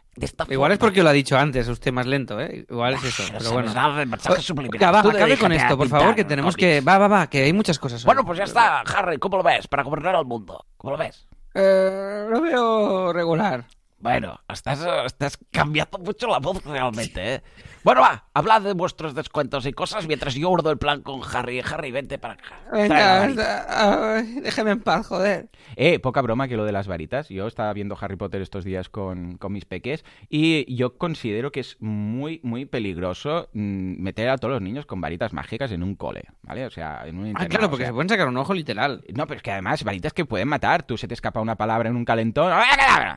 Igual 0.50 0.72
es 0.72 0.80
porque 0.80 1.04
lo 1.04 1.10
ha 1.10 1.14
dicho 1.14 1.38
antes, 1.38 1.68
usted 1.68 1.94
más 1.94 2.08
lento, 2.08 2.42
¿eh? 2.42 2.66
Igual 2.68 2.96
es 2.96 3.04
eso, 3.04 3.24
pero 3.28 3.40
sabes 3.40 3.54
bueno. 3.54 4.72
Ya 4.80 4.90
va, 4.90 5.02
acabe 5.02 5.38
con 5.38 5.52
esto, 5.52 5.78
por 5.78 5.88
favor, 5.88 6.16
que 6.16 6.24
tenemos 6.24 6.58
que... 6.58 6.82
Va, 6.82 6.98
va, 6.98 7.08
va, 7.08 7.28
que 7.28 7.44
hay 7.44 7.54
muchas 7.54 7.78
cosas. 7.78 8.04
Bueno, 8.04 8.26
pues 8.26 8.40
ya 8.40 8.46
está, 8.46 8.80
Harry, 8.80 9.20
¿cómo 9.20 9.38
lo 9.38 9.44
ves? 9.44 9.68
Para 9.68 9.84
gobernar 9.84 10.16
el 10.16 10.26
mundo. 10.26 10.66
¿Cómo 10.76 10.94
lo 10.94 10.98
ves? 10.98 11.28
Eh, 11.54 12.26
lo 12.28 12.42
veo 12.42 13.14
regular. 13.14 13.64
Bueno, 14.00 14.40
estás, 14.52 14.80
estás 15.06 15.38
cambiando 15.52 16.00
mucho 16.00 16.28
la 16.30 16.40
voz 16.40 16.64
realmente, 16.66 17.36
¿eh? 17.36 17.44
Bueno, 17.84 18.02
va, 18.02 18.26
hablad 18.34 18.62
de 18.62 18.74
vuestros 18.74 19.16
descuentos 19.16 19.66
y 19.66 19.72
cosas 19.72 20.06
mientras 20.06 20.36
yo 20.36 20.50
urdo 20.50 20.70
el 20.72 20.78
plan 20.78 21.02
con 21.02 21.22
Harry. 21.34 21.62
Harry, 21.62 21.92
vente 21.92 22.18
para 22.20 22.34
acá. 22.34 22.44
Venga, 22.74 24.22
déjeme 24.42 24.72
en 24.72 24.82
paz, 24.82 25.08
joder. 25.08 25.50
Eh, 25.76 26.00
poca 26.00 26.22
broma 26.22 26.48
que 26.48 26.58
lo 26.58 26.66
de 26.66 26.72
las 26.74 26.88
varitas. 26.88 27.30
Yo 27.30 27.48
estaba 27.48 27.72
viendo 27.74 27.98
Harry 28.00 28.18
Potter 28.18 28.42
estos 28.42 28.66
días 28.66 28.90
con, 28.90 29.38
con 29.38 29.54
mis 29.54 29.66
peques 29.66 30.04
y 30.30 30.76
yo 30.76 30.98
considero 30.98 31.52
que 31.52 31.62
es 31.62 31.78
muy, 31.80 32.42
muy 32.44 32.66
peligroso 32.66 33.50
mm, 33.54 34.02
meter 34.02 34.30
a 34.30 34.38
todos 34.38 34.54
los 34.54 34.62
niños 34.62 34.86
con 34.86 35.00
varitas 35.00 35.32
mágicas 35.32 35.72
en 35.72 35.82
un 35.82 35.96
cole, 35.96 36.26
¿vale? 36.42 36.66
O 36.66 36.70
sea, 36.72 37.04
en 37.06 37.18
un 37.18 37.26
Ah, 37.26 37.30
internado, 37.30 37.50
claro, 37.50 37.66
o 37.68 37.70
porque 37.70 37.84
sea, 37.84 37.90
se 37.92 37.94
pueden 37.94 38.10
sacar 38.10 38.28
un 38.28 38.38
ojo 38.38 38.54
literal. 38.54 39.04
No, 39.14 39.26
pero 39.26 39.38
es 39.38 39.44
que 39.44 39.52
además, 39.52 39.84
varitas 39.84 40.14
que 40.14 40.26
pueden 40.26 40.48
matar. 40.50 40.84
Tú 40.84 40.98
se 40.98 41.08
te 41.08 41.14
escapa 41.14 41.40
una 41.40 41.56
palabra 41.56 41.90
en 41.90 41.96
un 41.96 42.04
calentón 42.06 42.52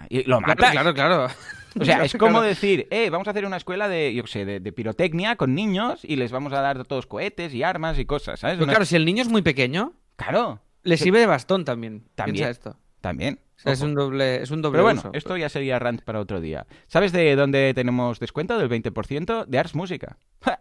y 0.09 0.22
lo 0.25 0.40
matas. 0.40 0.70
Claro, 0.70 0.94
claro, 0.94 1.27
claro. 1.27 1.35
O 1.79 1.85
sea, 1.85 2.05
es 2.05 2.15
como 2.17 2.41
decir, 2.43 2.87
eh, 2.91 3.11
vamos 3.11 3.27
a 3.29 3.31
hacer 3.33 3.45
una 3.47 3.57
escuela 3.57 3.89
de, 3.89 4.13
yo 4.15 4.27
sé, 4.27 4.45
de, 4.45 4.61
de 4.61 4.73
pirotecnia 4.73 5.37
con 5.37 5.55
niños 5.55 6.01
y 6.05 6.17
les 6.17 6.33
vamos 6.33 6.53
a 6.53 6.61
dar 6.61 6.85
todos 6.85 7.07
cohetes 7.07 7.55
y 7.55 7.63
armas 7.63 7.99
y 7.99 8.05
cosas, 8.05 8.41
¿sabes? 8.41 8.57
Pero 8.57 8.65
Una- 8.65 8.73
claro, 8.75 8.85
si 8.85 8.97
el 8.97 9.05
niño 9.05 9.23
es 9.23 9.29
muy 9.29 9.43
pequeño, 9.43 9.93
Claro, 10.17 10.61
le 10.85 10.97
sirve 10.97 11.19
de 11.21 11.27
bastón 11.27 11.65
también. 11.65 12.05
También. 12.15 12.35
Piensa 12.37 12.51
esto. 12.51 12.77
también. 13.01 13.41
O 13.57 13.61
sea, 13.63 13.73
es 13.75 13.81
un 13.81 13.95
doble, 13.95 14.43
es 14.43 14.51
un 14.51 14.61
doble 14.61 14.75
Pero 14.77 14.83
bueno, 14.85 15.01
uso. 15.01 15.11
esto 15.15 15.37
ya 15.37 15.49
sería 15.49 15.79
rant 15.79 16.03
para 16.03 16.19
otro 16.19 16.41
día. 16.41 16.67
¿Sabes 16.89 17.13
de 17.13 17.37
dónde 17.37 17.73
tenemos 17.75 18.19
descuento 18.19 18.59
del 18.59 18.69
20%? 18.69 19.47
De 19.47 19.59
Ars 19.59 19.75
Música. 19.75 20.17
Ah, 20.45 20.59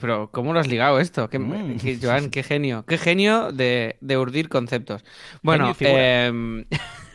pero 0.00 0.30
¿cómo 0.30 0.52
lo 0.52 0.60
has 0.60 0.66
ligado 0.68 1.00
esto? 1.00 1.30
Qué, 1.30 1.38
Mm. 1.38 1.76
qué- 1.82 1.98
Joan, 2.00 2.28
qué 2.30 2.42
genio. 2.42 2.84
Qué 2.86 2.98
genio 2.98 3.52
de, 3.52 3.96
de 4.02 4.18
urdir 4.18 4.48
conceptos. 4.50 5.02
Bueno, 5.42 5.72
Genio 5.74 6.66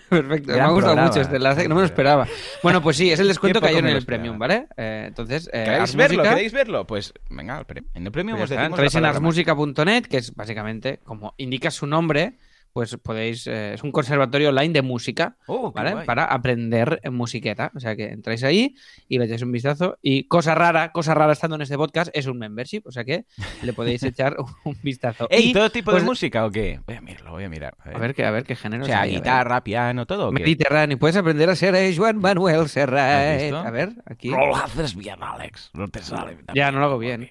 perfecto. 0.21 0.53
me 0.53 0.59
ha 0.59 0.67
gustado 0.67 0.93
programa. 0.93 1.07
mucho 1.07 1.21
este 1.21 1.35
enlace, 1.35 1.63
que 1.63 1.69
no 1.69 1.75
me 1.75 1.81
lo 1.81 1.87
esperaba. 1.87 2.27
Bueno, 2.63 2.81
pues 2.81 2.97
sí, 2.97 3.11
es 3.11 3.19
el 3.19 3.27
descuento 3.27 3.61
que 3.61 3.67
hay 3.67 3.77
en 3.77 3.87
el 3.87 4.05
Premium. 4.05 4.37
¿vale? 4.37 4.67
Eh, 4.77 5.05
entonces, 5.07 5.49
eh, 5.53 5.63
¿Queréis 5.65 5.95
verlo? 5.95 6.17
Música, 6.17 6.35
¿Queréis 6.35 6.53
verlo? 6.53 6.87
Pues 6.87 7.13
venga, 7.29 7.65
en 7.93 8.05
el 8.05 8.11
premio 8.11 8.35
pues 8.35 8.43
os 8.45 8.49
decimos 8.49 8.69
entráis 8.69 8.95
en 8.95 9.05
arsmusica.net, 9.05 10.05
que 10.05 10.17
es 10.17 10.35
básicamente, 10.35 10.99
como 11.03 11.33
indica 11.37 11.71
su 11.71 11.87
nombre, 11.87 12.33
pues 12.73 12.95
podéis, 12.97 13.47
eh, 13.47 13.73
es 13.73 13.83
un 13.83 13.91
conservatorio 13.91 14.49
online 14.49 14.73
de 14.73 14.81
música, 14.81 15.37
Oh, 15.47 15.71
¿vale? 15.71 16.05
Para 16.05 16.25
aprender 16.25 16.99
en 17.03 17.13
musiqueta. 17.13 17.71
O 17.75 17.79
sea 17.79 17.95
que 17.95 18.09
entráis 18.09 18.43
ahí 18.43 18.75
y 19.07 19.17
le 19.17 19.25
echáis 19.25 19.41
un 19.41 19.51
vistazo. 19.51 19.97
Y 20.01 20.25
cosa 20.27 20.55
rara, 20.55 20.91
cosa 20.91 21.13
rara 21.13 21.33
estando 21.33 21.55
en 21.55 21.63
este 21.63 21.77
podcast, 21.77 22.09
es 22.13 22.27
un 22.27 22.37
membership. 22.37 22.81
O 22.85 22.91
sea 22.91 23.03
que 23.03 23.25
le 23.61 23.73
podéis 23.73 24.03
echar 24.03 24.35
un 24.63 24.77
vistazo. 24.83 25.27
Y, 25.31 25.53
¿todo 25.53 25.69
tipo 25.69 25.91
pues, 25.91 26.03
de 26.03 26.07
música 26.07 26.45
o 26.45 26.51
qué? 26.51 26.79
Voy 26.85 26.95
a 26.95 27.01
mirarlo, 27.01 27.31
voy 27.31 27.43
a 27.43 27.49
mirar. 27.49 27.75
A 27.79 27.85
ver, 27.89 27.95
A 27.95 27.99
ver, 27.99 28.15
qué, 28.15 28.25
a 28.25 28.31
ver 28.31 28.43
qué 28.43 28.55
género. 28.55 28.83
o 28.83 28.85
sea, 28.85 29.05
guitarra, 29.05 29.63
piano, 29.63 30.05
todo. 30.05 30.31
Mediterráneo. 30.31 30.97
Puedes 30.97 31.17
aprender 31.17 31.49
a 31.49 31.55
ser 31.55 31.75
eh, 31.75 31.93
Joan 31.95 32.17
Manuel 32.17 32.61
¿Has 32.61 32.71
Serrat. 32.71 33.53
A 33.53 33.71
ver, 33.71 33.93
aquí. 34.05 34.29
No 34.29 34.45
lo 34.45 34.55
haces 34.55 34.95
bien, 34.95 35.21
Alex. 35.21 35.71
No 35.73 35.87
te 35.87 36.01
sale. 36.01 36.37
Ya, 36.53 36.71
no 36.71 36.79
lo 36.79 36.85
hago 36.85 36.97
bien. 36.99 37.29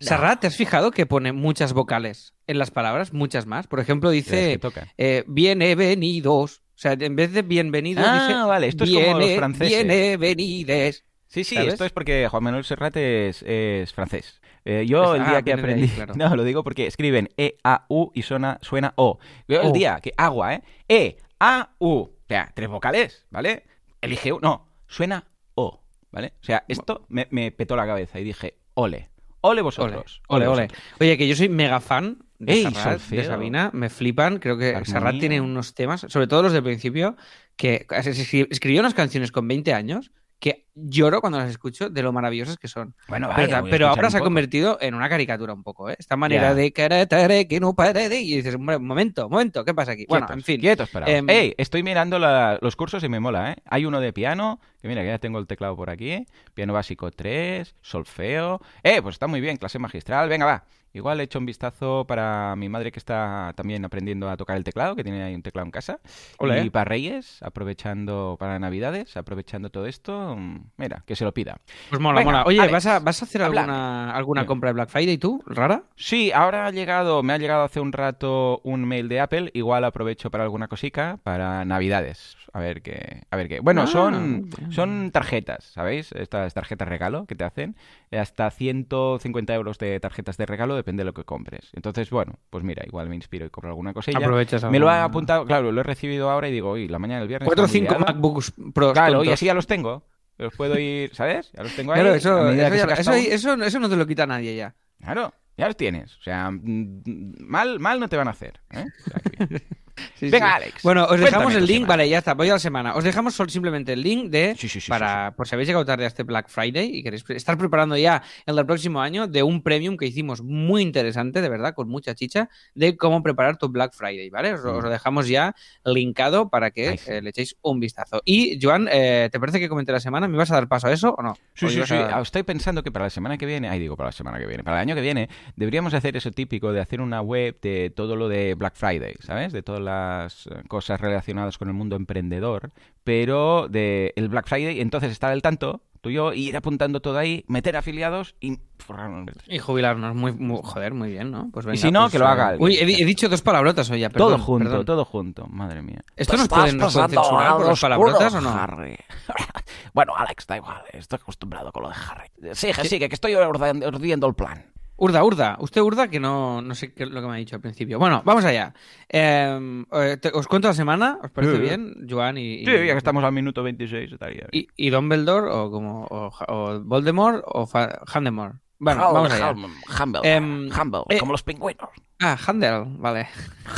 Serrat, 0.00 0.40
¿te 0.40 0.46
has 0.46 0.56
fijado 0.56 0.90
que 0.90 1.06
pone 1.06 1.32
muchas 1.32 1.72
vocales 1.72 2.34
en 2.46 2.58
las 2.58 2.70
palabras? 2.70 3.12
Muchas 3.12 3.46
más. 3.46 3.66
Por 3.66 3.80
ejemplo, 3.80 4.10
que 4.10 4.16
dice 4.16 4.60
eh, 4.98 5.24
bienvenidos. 5.26 6.58
O 6.58 6.78
sea, 6.78 6.92
en 6.92 7.14
vez 7.16 7.32
de 7.32 7.42
bienvenidos, 7.42 8.04
Ah, 8.06 8.26
dice 8.28 8.40
vale, 8.48 8.66
esto 8.66 8.84
es 8.84 8.90
como 8.90 9.06
los 9.06 9.18
"Viene- 9.18 9.36
franceses". 9.36 9.86
bienvenides. 9.86 11.04
Sí, 11.28 11.44
sí, 11.44 11.54
¿sabes? 11.56 11.72
esto 11.74 11.84
es 11.84 11.92
porque 11.92 12.28
Juan 12.28 12.42
Manuel 12.44 12.64
Serrat 12.64 12.96
es, 12.96 13.42
es 13.46 13.92
francés. 13.92 14.40
Eh, 14.64 14.84
yo 14.86 15.14
Es- 15.14 15.20
el 15.20 15.26
día 15.26 15.36
ah, 15.38 15.42
que 15.42 15.54
viene 15.54 15.62
de 15.62 15.74
ahí, 15.74 15.84
aprendí... 15.84 15.94
claro. 15.94 16.14
No, 16.16 16.36
lo 16.36 16.44
digo 16.44 16.62
porque 16.64 16.86
escriben 16.86 17.28
E-A-U 17.36 18.10
y 18.14 18.22
suena, 18.22 18.58
suena 18.62 18.92
O. 18.96 19.18
Yo 19.48 19.60
el 19.60 19.72
día 19.72 20.00
que... 20.00 20.12
Agua, 20.16 20.54
¿eh? 20.54 20.62
E-A-U. 20.88 21.88
O 21.88 22.12
sea, 22.28 22.50
tres 22.54 22.68
vocales, 22.68 23.26
¿vale? 23.30 23.64
Elige 24.00 24.32
uno. 24.32 24.40
No, 24.42 24.68
suena 24.86 25.24
O, 25.54 25.82
¿vale? 26.10 26.34
O 26.40 26.44
sea, 26.44 26.64
esto 26.68 27.04
me, 27.08 27.26
me 27.30 27.50
petó 27.52 27.76
la 27.76 27.86
cabeza 27.86 28.18
y 28.20 28.24
dije, 28.24 28.58
ole. 28.74 29.08
Ole 29.40 29.60
vosotros. 29.62 30.22
ole, 30.28 30.46
ole. 30.46 30.68
Oye, 31.00 31.18
que 31.18 31.28
yo 31.28 31.36
soy 31.36 31.48
mega 31.50 31.80
fan 31.80 32.18
de 32.38 32.52
Ey, 32.54 32.62
Serrat, 32.62 33.00
de 33.02 33.24
Sabina, 33.24 33.70
me 33.74 33.90
flipan. 33.90 34.38
Creo 34.38 34.56
que 34.56 34.68
Armonía. 34.68 34.84
Serrat 34.86 35.18
tiene 35.20 35.40
unos 35.40 35.74
temas, 35.74 36.06
sobre 36.08 36.26
todo 36.26 36.42
los 36.44 36.52
del 36.52 36.62
principio, 36.62 37.16
que 37.56 37.86
escri- 37.88 38.48
escribió 38.50 38.80
unas 38.80 38.94
canciones 38.94 39.30
con 39.32 39.46
20 39.46 39.74
años 39.74 40.12
que 40.38 40.66
lloro 40.74 41.20
cuando 41.20 41.38
las 41.38 41.48
escucho 41.48 41.88
de 41.88 42.02
lo 42.02 42.12
maravillosas 42.12 42.58
que 42.58 42.68
son. 42.68 42.94
Bueno, 43.08 43.30
Pero, 43.34 43.48
vaya, 43.52 43.70
pero 43.70 43.88
ahora 43.88 44.10
se 44.10 44.18
ha 44.18 44.20
convertido 44.20 44.76
en 44.80 44.94
una 44.94 45.08
caricatura 45.08 45.54
un 45.54 45.62
poco, 45.62 45.88
¿eh? 45.88 45.96
Esta 45.98 46.16
manera 46.16 46.48
Ya. 46.48 46.54
de 46.54 46.72
caratare 46.72 47.48
que 47.48 47.60
no 47.60 47.74
pare 47.74 48.08
de... 48.10 48.20
Y 48.20 48.36
dices, 48.36 48.56
hombre, 48.56 48.78
momento, 48.78 49.28
momento, 49.30 49.64
¿qué 49.64 49.72
pasa 49.72 49.92
aquí? 49.92 50.04
Bueno, 50.08 50.26
en 50.30 50.42
fin. 50.42 50.60
Quietos, 50.60 50.90
parados. 50.90 51.14
Em, 51.14 51.30
Ey, 51.30 51.54
estoy 51.56 51.82
mirando 51.82 52.18
la- 52.18 52.58
los 52.60 52.76
cursos 52.76 53.02
y 53.04 53.08
me 53.08 53.20
mola, 53.20 53.52
¿eh? 53.52 53.56
Hay 53.64 53.86
uno 53.86 54.00
de 54.00 54.12
piano, 54.12 54.60
que 54.82 54.88
mira, 54.88 55.00
que 55.02 55.08
ya 55.08 55.18
tengo 55.18 55.38
el 55.38 55.46
teclado 55.46 55.76
por 55.76 55.88
aquí. 55.88 56.26
Piano 56.52 56.72
básico 56.74 57.10
3, 57.10 57.74
solfeo. 57.80 58.60
Eh, 58.82 59.00
pues 59.00 59.14
está 59.14 59.26
muy 59.26 59.40
bien, 59.40 59.56
clase 59.56 59.78
magistral. 59.78 60.28
Venga, 60.28 60.44
va. 60.44 60.64
Igual 60.94 61.20
he 61.20 61.24
hecho 61.24 61.38
un 61.38 61.44
vistazo 61.46 62.06
para 62.06 62.54
mi 62.56 62.68
madre 62.68 62.90
que 62.92 62.98
está 62.98 63.52
también 63.56 63.84
aprendiendo 63.84 64.30
a 64.30 64.36
tocar 64.36 64.56
el 64.56 64.64
teclado, 64.64 64.96
que 64.96 65.02
tiene 65.04 65.22
ahí 65.22 65.34
un 65.34 65.42
teclado 65.42 65.66
en 65.66 65.72
casa. 65.72 65.98
Ole. 66.38 66.62
Y 66.62 66.70
para 66.70 66.84
Reyes, 66.84 67.42
aprovechando 67.42 68.36
para 68.38 68.58
Navidades, 68.58 69.16
aprovechando 69.16 69.70
todo 69.70 69.86
esto, 69.86 70.36
mira, 70.76 71.02
que 71.06 71.16
se 71.16 71.24
lo 71.24 71.34
pida. 71.34 71.58
Pues 71.90 72.00
mola, 72.00 72.20
Venga, 72.20 72.30
mola. 72.30 72.44
Oye, 72.46 72.60
Alex, 72.60 72.72
¿vas 72.72 72.86
a, 72.86 73.00
¿vas 73.00 73.22
a 73.22 73.24
hacer 73.24 73.42
alguna, 73.42 74.12
alguna 74.12 74.46
compra 74.46 74.68
de 74.70 74.74
Black 74.74 74.88
Friday 74.88 75.18
tú, 75.18 75.42
rara? 75.46 75.82
Sí, 75.96 76.30
ahora 76.32 76.66
ha 76.66 76.70
llegado, 76.70 77.22
me 77.22 77.32
ha 77.32 77.38
llegado 77.38 77.64
hace 77.64 77.80
un 77.80 77.92
rato 77.92 78.60
un 78.62 78.84
mail 78.84 79.08
de 79.08 79.20
Apple, 79.20 79.50
igual 79.54 79.84
aprovecho 79.84 80.30
para 80.30 80.44
alguna 80.44 80.68
cosica 80.68 81.18
para 81.22 81.64
Navidades. 81.64 82.36
A 82.52 82.60
ver 82.60 82.82
qué, 82.82 83.22
a 83.30 83.36
ver 83.36 83.48
qué. 83.48 83.58
Bueno, 83.58 83.82
Ah, 83.82 83.86
son 83.88 84.48
son 84.70 85.10
tarjetas, 85.10 85.64
¿sabéis? 85.64 86.12
Estas 86.12 86.54
tarjetas 86.54 86.86
regalo 86.86 87.26
que 87.26 87.34
te 87.34 87.42
hacen, 87.42 87.74
eh, 88.12 88.18
hasta 88.20 88.48
150 88.50 89.52
euros 89.54 89.78
de 89.78 89.98
tarjetas 89.98 90.36
de 90.36 90.46
regalo, 90.46 90.76
depende 90.84 91.00
de 91.00 91.06
lo 91.06 91.14
que 91.14 91.24
compres. 91.24 91.70
Entonces, 91.72 92.10
bueno, 92.10 92.38
pues 92.50 92.62
mira, 92.62 92.84
igual 92.86 93.08
me 93.08 93.14
inspiro 93.16 93.46
y 93.46 93.50
compro 93.50 93.70
alguna 93.70 93.94
cosilla. 93.94 94.18
Aprovechas 94.18 94.64
Me 94.70 94.78
lo 94.78 94.90
ha 94.90 95.02
apuntado, 95.04 95.46
claro, 95.46 95.72
lo 95.72 95.80
he 95.80 95.84
recibido 95.84 96.30
ahora 96.30 96.48
y 96.48 96.52
digo, 96.52 96.72
uy, 96.72 96.88
la 96.88 96.98
mañana 96.98 97.20
del 97.20 97.28
viernes. 97.28 97.46
Cuatro 97.46 97.64
o 97.64 97.68
cinco 97.68 97.94
liada". 97.94 98.12
MacBooks 98.12 98.52
Pro. 98.74 98.92
Claro, 98.92 99.24
y 99.24 99.30
así 99.30 99.46
ya 99.46 99.54
los 99.54 99.66
tengo. 99.66 100.04
Los 100.36 100.54
puedo 100.56 100.78
ir, 100.78 101.14
¿sabes? 101.14 101.50
Ya 101.52 101.62
los 101.62 101.74
tengo 101.74 101.92
ahí. 101.92 102.00
Claro, 102.00 102.14
eso, 102.14 102.50
eso, 102.50 102.54
ya- 102.56 102.68
eso, 102.94 103.12
eso- 103.14 103.54
eso 103.64 103.80
no 103.80 103.88
te 103.88 103.96
lo 103.96 104.06
quita 104.06 104.26
nadie 104.26 104.54
ya. 104.56 104.74
Claro, 105.00 105.32
ya 105.56 105.66
los 105.68 105.76
tienes. 105.76 106.16
O 106.18 106.22
sea, 106.22 106.50
mm, 106.50 107.34
mal, 107.40 107.78
mal 107.80 108.00
no 108.00 108.08
te 108.08 108.16
van 108.16 108.28
a 108.28 108.32
hacer. 108.32 108.60
¿eh? 108.72 108.84
O 109.06 109.10
sea, 109.10 109.20
que 109.20 109.46
bien. 109.46 109.62
Sí, 110.18 110.30
Venga, 110.30 110.46
sí. 110.48 110.54
Alex, 110.64 110.82
Bueno, 110.82 111.02
os 111.02 111.08
cuéntame 111.08 111.30
dejamos 111.30 111.54
el 111.54 111.66
link, 111.66 111.76
semana. 111.78 111.88
vale, 111.88 112.08
ya 112.08 112.18
está, 112.18 112.34
voy 112.34 112.48
a 112.48 112.52
la 112.54 112.58
semana. 112.58 112.94
Os 112.94 113.04
dejamos 113.04 113.34
sol- 113.34 113.50
simplemente 113.50 113.92
el 113.92 114.02
link 114.02 114.30
de 114.30 114.54
Sí, 114.56 114.68
sí, 114.68 114.80
sí, 114.80 114.88
para, 114.88 115.34
por 115.36 115.46
si 115.48 115.54
habéis 115.54 115.68
llegado 115.68 115.84
tarde 115.84 116.04
a 116.04 116.06
este 116.08 116.22
Black 116.22 116.48
Friday 116.48 116.90
y 116.98 117.02
queréis 117.02 117.24
estar 117.30 117.58
preparando 117.58 117.96
ya 117.96 118.22
el 118.46 118.56
del 118.56 118.64
próximo 118.66 119.00
año 119.00 119.26
de 119.26 119.42
un 119.42 119.62
premium 119.62 119.96
que 119.96 120.06
hicimos 120.06 120.42
muy 120.42 120.82
interesante, 120.82 121.40
de 121.42 121.48
verdad, 121.48 121.74
con 121.74 121.88
mucha 121.88 122.14
chicha, 122.14 122.48
de 122.74 122.96
cómo 122.96 123.22
preparar 123.22 123.56
tu 123.56 123.68
Black 123.68 123.92
Friday, 123.94 124.30
¿vale? 124.30 124.54
Os, 124.54 124.64
Mm. 124.64 124.68
os 124.76 124.84
lo 124.84 124.90
dejamos 124.90 125.28
ya 125.28 125.54
linkado 125.84 126.48
para 126.48 126.70
que 126.70 126.98
eh, 127.06 127.20
le 127.22 127.30
echéis 127.30 127.56
un 127.62 127.80
vistazo. 127.80 128.22
Y, 128.24 128.58
Joan, 128.60 128.88
eh, 128.90 129.28
¿te 129.30 129.38
parece 129.40 129.60
que 129.60 129.68
comenté 129.68 129.92
la 129.92 130.00
semana? 130.00 130.26
¿Me 130.28 130.34
ibas 130.34 130.50
a 130.50 130.54
dar 130.54 130.68
paso 130.68 130.86
a 130.88 130.92
eso 130.92 131.14
o 131.16 131.22
no? 131.22 131.36
Sí, 131.54 131.66
¿O 131.66 131.68
sí, 131.68 131.82
sí. 131.84 131.94
a- 131.94 132.16
Ah, 132.18 132.20
Estoy 132.22 132.42
pensando 132.42 132.82
que 132.82 132.90
para 132.92 133.06
la 133.06 133.10
semana 133.10 133.36
que 133.38 133.46
viene, 133.46 133.68
ay, 133.68 133.78
digo 133.78 133.96
para 133.96 134.08
la 134.08 134.12
semana 134.12 134.38
que 134.38 134.46
viene, 134.46 134.62
para 134.64 134.78
el 134.78 134.82
año 134.82 134.94
que 134.94 135.00
viene, 135.02 135.28
deberíamos 135.56 135.92
hacer 135.94 136.16
eso 136.16 136.30
típico 136.30 136.72
de 136.72 136.80
hacer 136.80 137.00
una 137.00 137.20
web 137.20 137.58
de 137.60 137.90
todo 137.94 138.16
lo 138.16 138.28
de 138.28 138.54
Black 138.54 138.74
Friday, 138.76 139.14
¿sabes? 139.20 139.52
De 139.52 139.62
todas 139.62 139.80
las 139.84 140.46
eh, 140.46 140.62
cosas 140.68 141.00
relacionadas 141.00 141.58
con 141.58 141.68
el 141.68 141.74
mundo 141.74 141.96
emprendedor, 141.96 142.70
pero 143.04 143.68
de 143.68 144.12
el 144.16 144.28
Black 144.28 144.46
Friday, 144.48 144.80
entonces 144.80 145.12
estar 145.12 145.30
al 145.32 145.42
tanto, 145.42 145.82
tú 146.00 146.10
y 146.10 146.14
yo, 146.14 146.32
y 146.32 146.48
ir 146.48 146.56
apuntando 146.56 147.00
todo 147.00 147.18
ahí, 147.18 147.44
meter 147.48 147.76
afiliados 147.76 148.34
y 148.40 148.58
forrarnos. 148.78 149.26
Y 149.48 149.58
jubilarnos, 149.58 150.14
muy, 150.14 150.32
muy- 150.32 150.60
joder, 150.62 150.92
muy 150.94 151.10
bien, 151.10 151.30
¿no? 151.30 151.48
Pues 151.52 151.64
venga, 151.64 151.78
si 151.80 151.90
no, 151.90 152.00
pues, 152.02 152.12
que 152.12 152.18
lo 152.18 152.24
eh, 152.26 152.28
haga 152.28 152.48
alguien. 152.48 152.64
Uy, 152.64 152.76
he, 152.76 152.84
di- 152.84 153.00
he 153.00 153.04
dicho 153.06 153.28
dos 153.28 153.40
palabrotas 153.42 153.88
hoy 153.90 154.00
ya, 154.00 154.10
perdón. 154.10 154.28
todo 154.32 154.38
junto, 154.38 154.68
perdón. 154.68 154.84
todo 154.86 155.04
junto, 155.04 155.46
madre 155.46 155.82
mía. 155.82 156.02
¿Esto 156.16 156.34
nos 156.34 156.42
estás 156.42 156.58
pueden, 156.58 156.76
nos 156.78 156.92
pueden 156.92 157.08
pasando 157.10 157.22
censurar 157.22 157.56
por 157.56 157.66
las 157.68 157.80
palabrotas 157.80 158.34
o 158.34 158.40
no? 158.40 158.50
Harry. 158.50 158.96
bueno, 159.94 160.12
Alex, 160.16 160.46
da 160.46 160.56
igual, 160.56 160.82
estoy 160.92 161.18
acostumbrado 161.22 161.72
con 161.72 161.82
lo 161.84 161.88
de 161.88 161.94
Harry. 161.94 162.54
Sigue, 162.54 162.74
sigue, 162.84 163.08
que 163.08 163.14
estoy 163.14 163.34
urdiendo 163.34 164.26
el 164.26 164.34
plan. 164.34 164.64
Urda, 164.96 165.24
urda. 165.24 165.56
Usted 165.60 165.80
urda 165.80 166.08
que 166.08 166.20
no, 166.20 166.62
no 166.62 166.74
sé 166.76 166.92
qué 166.94 167.02
es 167.02 167.10
lo 167.10 167.20
que 167.20 167.26
me 167.26 167.32
ha 167.34 167.36
dicho 167.36 167.56
al 167.56 167.60
principio. 167.62 167.98
Bueno, 167.98 168.22
vamos 168.24 168.44
allá. 168.44 168.72
Eh, 169.08 169.84
eh, 169.92 170.16
te- 170.20 170.28
os 170.32 170.46
cuento 170.46 170.68
la 170.68 170.74
semana, 170.74 171.18
¿os 171.22 171.30
parece 171.30 171.54
Sí. 171.56 171.58
bien, 171.62 172.06
Joan 172.08 172.38
y, 172.38 172.54
y, 172.54 172.64
Sí, 172.64 172.70
ya 172.72 172.92
que 172.92 172.98
estamos 172.98 173.24
al 173.24 173.32
minuto 173.32 173.62
26, 173.64 174.12
estaría 174.12 174.46
bien. 174.52 174.66
y, 174.76 174.86
y 174.86 174.90
Dumbledore 174.90 175.50
o 175.50 175.70
como 175.70 176.04
o, 176.04 176.30
o 176.48 176.80
Voldemort 176.80 177.42
o 177.46 177.66
Fa- 177.66 178.00
Handemore? 178.12 178.54
Bueno, 178.78 179.08
Hum- 179.08 179.14
vamos 179.14 179.32
allá. 179.32 179.50
hum- 179.52 179.72
Humble, 180.00 180.20
Em, 180.24 180.70
humble, 180.70 181.02
eh, 181.08 181.18
como 181.18 181.32
los 181.32 181.42
pingüinos. 181.42 181.88
Ah, 182.20 182.36
Handel, 182.46 182.84
vale. 182.98 183.28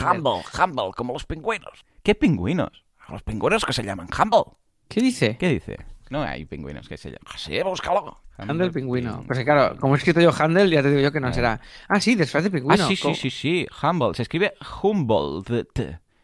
Humble, 0.01 0.43
humble, 0.63 0.91
como 0.97 1.13
los 1.15 1.25
pingüinos. 1.25 1.85
¿Qué 2.03 2.15
pingüinos? 2.15 2.85
Los 3.09 3.23
pingüinos 3.23 3.65
que 3.65 3.73
se 3.73 3.83
llaman 3.83 4.09
humble. 4.19 4.53
¿Qué 4.89 5.01
dice? 5.01 5.37
¿Qué 5.39 5.49
dice? 5.49 5.79
No 6.11 6.23
hay 6.23 6.45
pingüinos 6.45 6.89
que 6.89 6.97
se 6.97 7.09
llaman. 7.11 7.33
Sí, 7.37 7.61
búscalo. 7.63 8.21
Handel 8.39 8.71
pingüino. 8.71 9.25
Pues 9.27 9.43
claro, 9.45 9.77
como 9.81 9.95
he 9.95 9.99
escrito 9.99 10.21
yo 10.21 10.31
Handel, 10.39 10.71
ya 10.71 10.83
te 10.83 10.89
digo 10.91 11.01
yo 11.01 11.11
que 11.13 11.21
no 11.21 11.29
Eh. 11.29 11.35
será. 11.35 11.61
Ah, 11.89 12.01
sí, 12.01 12.15
disfraz 12.15 12.45
de 12.45 12.49
Ah, 12.49 12.53
pingüino. 12.53 12.87
sí, 12.89 12.97
sí, 12.97 13.03
Co- 13.03 13.15
sí, 13.15 13.31
sí. 13.31 13.67
Humble. 13.83 14.15
Se 14.15 14.23
escribe 14.23 14.55
Humboldt. 14.83 15.51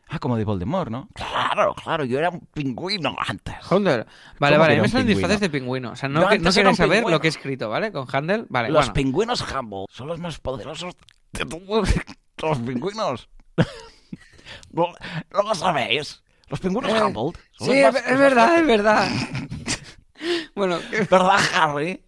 Ah, 0.09 0.19
como 0.19 0.37
de 0.37 0.45
Voldemort, 0.45 0.91
¿no? 0.91 1.09
Claro, 1.15 1.75
claro, 1.75 2.05
yo 2.05 2.19
era 2.19 2.29
un 2.29 2.41
pingüino 2.53 3.17
antes. 3.27 3.55
Handel. 3.71 4.05
Vale, 4.39 4.57
¿Cómo 4.57 4.67
vale, 4.69 4.81
me 4.83 4.89
salen 4.89 5.07
disfraces 5.07 5.41
de 5.41 5.49
pingüino. 5.49 5.93
O 5.93 5.97
sea, 5.97 6.09
no, 6.11 6.29
que, 6.29 6.39
no 6.39 6.53
saber 6.53 6.75
pingüino. 6.77 7.09
lo 7.09 7.21
que 7.21 7.29
he 7.29 7.31
escrito, 7.31 7.71
¿vale? 7.71 7.91
Con 7.93 8.07
Handel. 8.13 8.45
Vale, 8.51 8.69
Los 8.69 8.87
bueno. 8.87 8.93
pingüinos 8.93 9.41
Humboldt 9.51 9.91
son 9.91 10.09
los 10.09 10.19
más 10.21 10.39
poderosos 10.39 10.95
de 11.33 11.47
todos 11.47 11.89
los 12.43 12.59
pingüinos. 12.59 13.29
¿No, 14.71 14.87
no 15.33 15.43
lo 15.43 15.55
sabéis? 15.55 16.23
Los 16.49 16.61
pingüinos 16.61 16.93
Eh, 16.93 17.03
Humboldt 17.03 17.39
son 17.53 17.69
Sí, 17.69 17.81
los 17.81 17.89
es, 17.89 17.93
más- 17.95 18.07
es 18.13 18.19
verdad, 18.19 18.59
es 18.59 18.67
verdad. 18.67 19.09
Bueno, 20.55 20.79
¿Verdad, 21.11 21.39
Harry? 21.55 22.03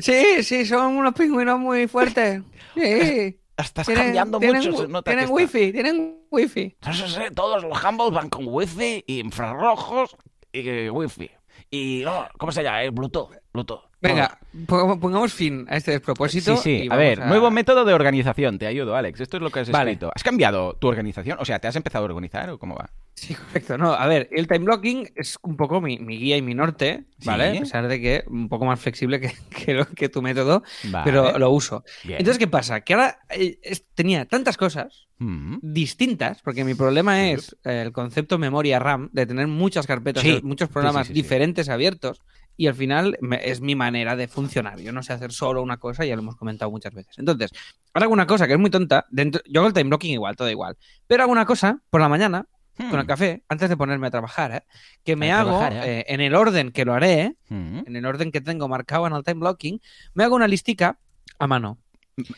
sí, 0.00 0.42
sí, 0.42 0.64
son 0.66 0.96
unos 0.96 1.14
pingüinos 1.14 1.58
muy 1.58 1.86
fuertes. 1.88 2.42
Sí. 2.74 3.38
Estás 3.56 3.86
Tienen, 3.86 4.04
cambiando 4.04 4.38
tienen, 4.38 4.70
mucho. 4.70 4.86
nota 4.86 5.10
tienen 5.10 5.24
está- 5.24 5.34
wifi, 5.34 5.72
tienen 5.72 6.18
wifi. 6.30 6.76
Sí, 6.80 6.92
sí, 7.08 7.20
todos 7.34 7.62
los 7.64 7.84
Humboldt 7.84 8.14
van 8.14 8.28
con 8.28 8.44
wifi 8.46 9.02
y 9.06 9.18
infrarrojos 9.18 10.16
y 10.52 10.88
wifi. 10.88 11.28
Y, 11.70 12.02
no, 12.04 12.28
¿cómo 12.38 12.52
se 12.52 12.62
llama? 12.62 12.84
Eh, 12.84 12.90
Bluetooth. 12.90 13.30
Bluetooth. 13.52 13.80
Venga, 14.00 14.38
pongamos- 14.68 15.32
fin 15.32 15.66
a 15.68 15.76
este 15.76 15.90
despropósito. 15.90 16.56
Sí, 16.58 16.62
sí. 16.62 16.86
y 16.86 16.92
A 16.92 16.94
ver, 16.94 17.18
nuevo 17.26 17.50
método 17.50 17.84
de 17.84 17.94
organización. 17.94 18.56
Te 18.58 18.68
ayudo, 18.68 18.94
Alex. 18.94 19.20
Esto 19.20 19.38
es 19.38 19.42
lo 19.42 19.50
que 19.50 19.58
has 19.60 19.70
Vale. 19.70 19.90
escrito. 19.90 20.12
¿Has 20.14 20.22
cambiado 20.22 20.74
tu 20.74 20.86
organización? 20.86 21.36
O 21.40 21.44
sea, 21.44 21.58
¿te 21.58 21.66
has 21.66 21.74
empezado 21.74 22.04
a 22.04 22.06
organizar 22.08 22.48
o 22.50 22.58
cómo 22.60 22.76
va? 22.76 22.90
Sí, 23.18 23.34
correcto. 23.34 23.76
No, 23.78 23.92
a 23.92 24.06
ver, 24.06 24.28
el 24.32 24.46
time 24.46 24.60
blocking 24.64 25.10
es 25.16 25.36
un 25.42 25.56
poco 25.56 25.80
mi, 25.80 25.98
mi 25.98 26.18
guía 26.18 26.36
y 26.36 26.42
mi 26.42 26.54
norte, 26.54 27.04
¿vale? 27.24 27.50
Sí. 27.52 27.56
A 27.56 27.60
pesar 27.60 27.88
de 27.88 28.00
que 28.00 28.24
un 28.28 28.48
poco 28.48 28.64
más 28.64 28.78
flexible 28.80 29.20
que, 29.20 29.32
que, 29.64 29.74
lo- 29.74 29.86
que 29.86 30.08
tu 30.08 30.22
método, 30.22 30.62
Vale. 30.84 31.04
pero 31.04 31.38
lo 31.38 31.50
uso. 31.50 31.84
Bien. 32.04 32.18
Entonces, 32.18 32.38
¿qué 32.38 32.46
pasa? 32.46 32.80
Que 32.82 32.94
ahora 32.94 33.18
eh, 33.30 33.58
tenía 33.94 34.24
tantas 34.26 34.56
cosas 34.56 35.04
Mm. 35.20 35.56
distintas, 35.62 36.42
porque 36.42 36.62
mi 36.62 36.74
problema 36.74 37.30
es 37.30 37.56
eh, 37.64 37.82
el 37.84 37.90
concepto 37.92 38.38
memoria 38.38 38.78
RAM, 38.78 39.08
de 39.12 39.26
tener 39.26 39.48
muchas 39.48 39.84
carpetas, 39.84 40.22
Sí. 40.22 40.38
muchos 40.44 40.68
programas 40.68 41.08
sí. 41.08 41.12
diferentes 41.12 41.68
abiertos, 41.68 42.20
y 42.56 42.68
al 42.68 42.74
final 42.76 43.18
me- 43.20 43.40
es 43.50 43.60
mi 43.60 43.74
manera 43.74 44.14
de 44.14 44.28
funcionar. 44.28 44.78
Yo 44.80 44.92
no 44.92 45.02
sé 45.02 45.12
hacer 45.12 45.32
solo 45.32 45.60
una 45.60 45.78
cosa, 45.78 46.04
ya 46.04 46.14
lo 46.14 46.22
hemos 46.22 46.36
comentado 46.36 46.70
muchas 46.70 46.94
veces. 46.94 47.18
Entonces, 47.18 47.50
ahora 47.94 48.04
hago 48.04 48.12
una 48.12 48.28
cosa 48.28 48.46
que 48.46 48.52
es 48.52 48.58
muy 48.60 48.70
tonta, 48.70 49.06
dentro, 49.10 49.40
yo 49.48 49.60
hago 49.60 49.66
el 49.66 49.74
time 49.74 49.88
blocking 49.88 50.12
igual, 50.12 50.36
todo 50.36 50.50
igual, 50.50 50.76
pero 51.08 51.24
hago 51.24 51.32
una 51.32 51.46
cosa 51.46 51.80
por 51.90 52.00
la 52.00 52.08
mañana, 52.08 52.46
Hmm. 52.78 52.90
con 52.90 53.00
el 53.00 53.06
café, 53.06 53.42
antes 53.48 53.68
de 53.68 53.76
ponerme 53.76 54.06
a 54.06 54.10
trabajar, 54.10 54.52
¿eh? 54.52 54.62
que 55.04 55.16
me 55.16 55.32
A 55.32 55.40
hago 55.40 55.50
trabajar, 55.58 55.72
¿eh? 55.88 55.98
eh, 56.00 56.04
en 56.08 56.20
el 56.20 56.34
orden 56.34 56.70
que 56.72 56.84
lo 56.84 56.94
haré, 56.94 57.36
Mm. 57.48 57.80
en 57.86 57.96
el 57.96 58.06
orden 58.06 58.30
que 58.30 58.40
tengo 58.40 58.68
marcado 58.68 59.06
en 59.06 59.12
el 59.14 59.24
time 59.24 59.40
blocking, 59.40 59.80
me 60.14 60.24
hago 60.24 60.36
una 60.36 60.46
listica 60.48 60.98
a 61.38 61.46
mano 61.46 61.78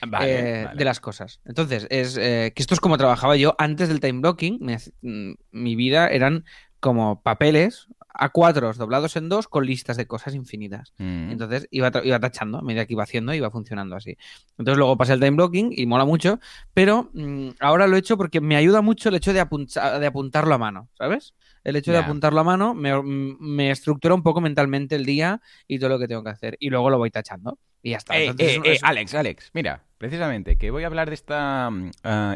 Vale, 0.07 0.61
eh, 0.61 0.64
vale. 0.66 0.76
de 0.79 0.85
las 0.85 1.00
cosas. 1.00 1.40
Entonces, 1.44 1.87
es 1.90 2.16
eh, 2.18 2.53
que 2.55 2.62
esto 2.62 2.74
es 2.74 2.81
como 2.81 2.98
trabajaba 2.98 3.37
yo 3.37 3.55
antes 3.59 3.88
del 3.88 4.00
time 4.00 4.20
blocking. 4.20 4.59
Me 4.61 4.76
mm, 5.03 5.33
mi 5.53 5.74
vida 5.76 6.09
eran 6.09 6.44
como 6.81 7.22
papeles 7.22 7.88
a 8.12 8.28
cuatros 8.30 8.76
doblados 8.76 9.16
en 9.16 9.28
dos 9.28 9.48
con 9.48 9.64
listas 9.66 9.96
de 9.96 10.06
cosas 10.06 10.34
infinitas. 10.34 10.92
Mm. 10.98 11.30
Entonces 11.30 11.68
iba, 11.70 11.90
iba 12.02 12.18
tachando 12.20 12.58
a 12.58 12.62
medida 12.62 12.86
que 12.86 12.94
iba 12.94 13.02
haciendo, 13.04 13.32
iba 13.34 13.50
funcionando 13.50 13.96
así. 13.96 14.16
Entonces 14.58 14.78
luego 14.78 14.96
pasé 14.96 15.12
el 15.14 15.20
time 15.20 15.32
blocking 15.36 15.72
y 15.76 15.86
mola 15.86 16.04
mucho, 16.04 16.40
pero 16.74 17.10
mm, 17.14 17.50
ahora 17.60 17.86
lo 17.86 17.96
he 17.96 17.98
hecho 18.00 18.16
porque 18.16 18.40
me 18.40 18.56
ayuda 18.56 18.80
mucho 18.82 19.08
el 19.08 19.14
hecho 19.14 19.32
de, 19.32 19.40
apunta- 19.40 19.98
de 19.98 20.06
apuntarlo 20.06 20.54
a 20.54 20.58
mano, 20.58 20.88
¿sabes? 20.98 21.34
El 21.62 21.76
hecho 21.76 21.92
de 21.92 21.98
apuntarlo 22.04 22.40
a 22.40 22.44
mano 22.44 22.74
me, 22.74 22.94
mm, 22.94 23.36
me 23.38 23.70
estructura 23.70 24.14
un 24.14 24.22
poco 24.22 24.40
mentalmente 24.40 24.96
el 24.96 25.04
día 25.04 25.40
y 25.68 25.78
todo 25.78 25.90
lo 25.90 25.98
que 25.98 26.08
tengo 26.08 26.24
que 26.24 26.30
hacer. 26.30 26.56
Y 26.58 26.70
luego 26.70 26.88
lo 26.90 26.98
voy 26.98 27.10
tachando. 27.10 27.58
Y 27.82 27.90
ya 27.90 27.96
está. 27.98 28.16
Eh, 28.18 28.26
Entonces, 28.26 28.48
eh, 28.56 28.60
es 28.62 28.66
eh, 28.66 28.72
es- 28.74 28.84
Alex, 28.84 29.14
Alex, 29.14 29.50
mira, 29.54 29.82
precisamente, 29.98 30.56
que 30.56 30.70
voy 30.70 30.84
a 30.84 30.86
hablar 30.86 31.08
de 31.08 31.14
esta 31.14 31.70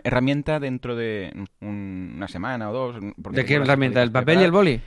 herramienta 0.04 0.60
dentro 0.60 0.96
de 0.96 1.32
un- 1.60 2.14
una 2.16 2.28
semana 2.28 2.70
o 2.70 2.72
dos. 2.72 2.96
¿De 3.16 3.44
qué 3.44 3.54
herramienta? 3.54 4.02
¿El 4.02 4.12
papel 4.12 4.40
y 4.40 4.44
el 4.44 4.50
boli? 4.52 4.80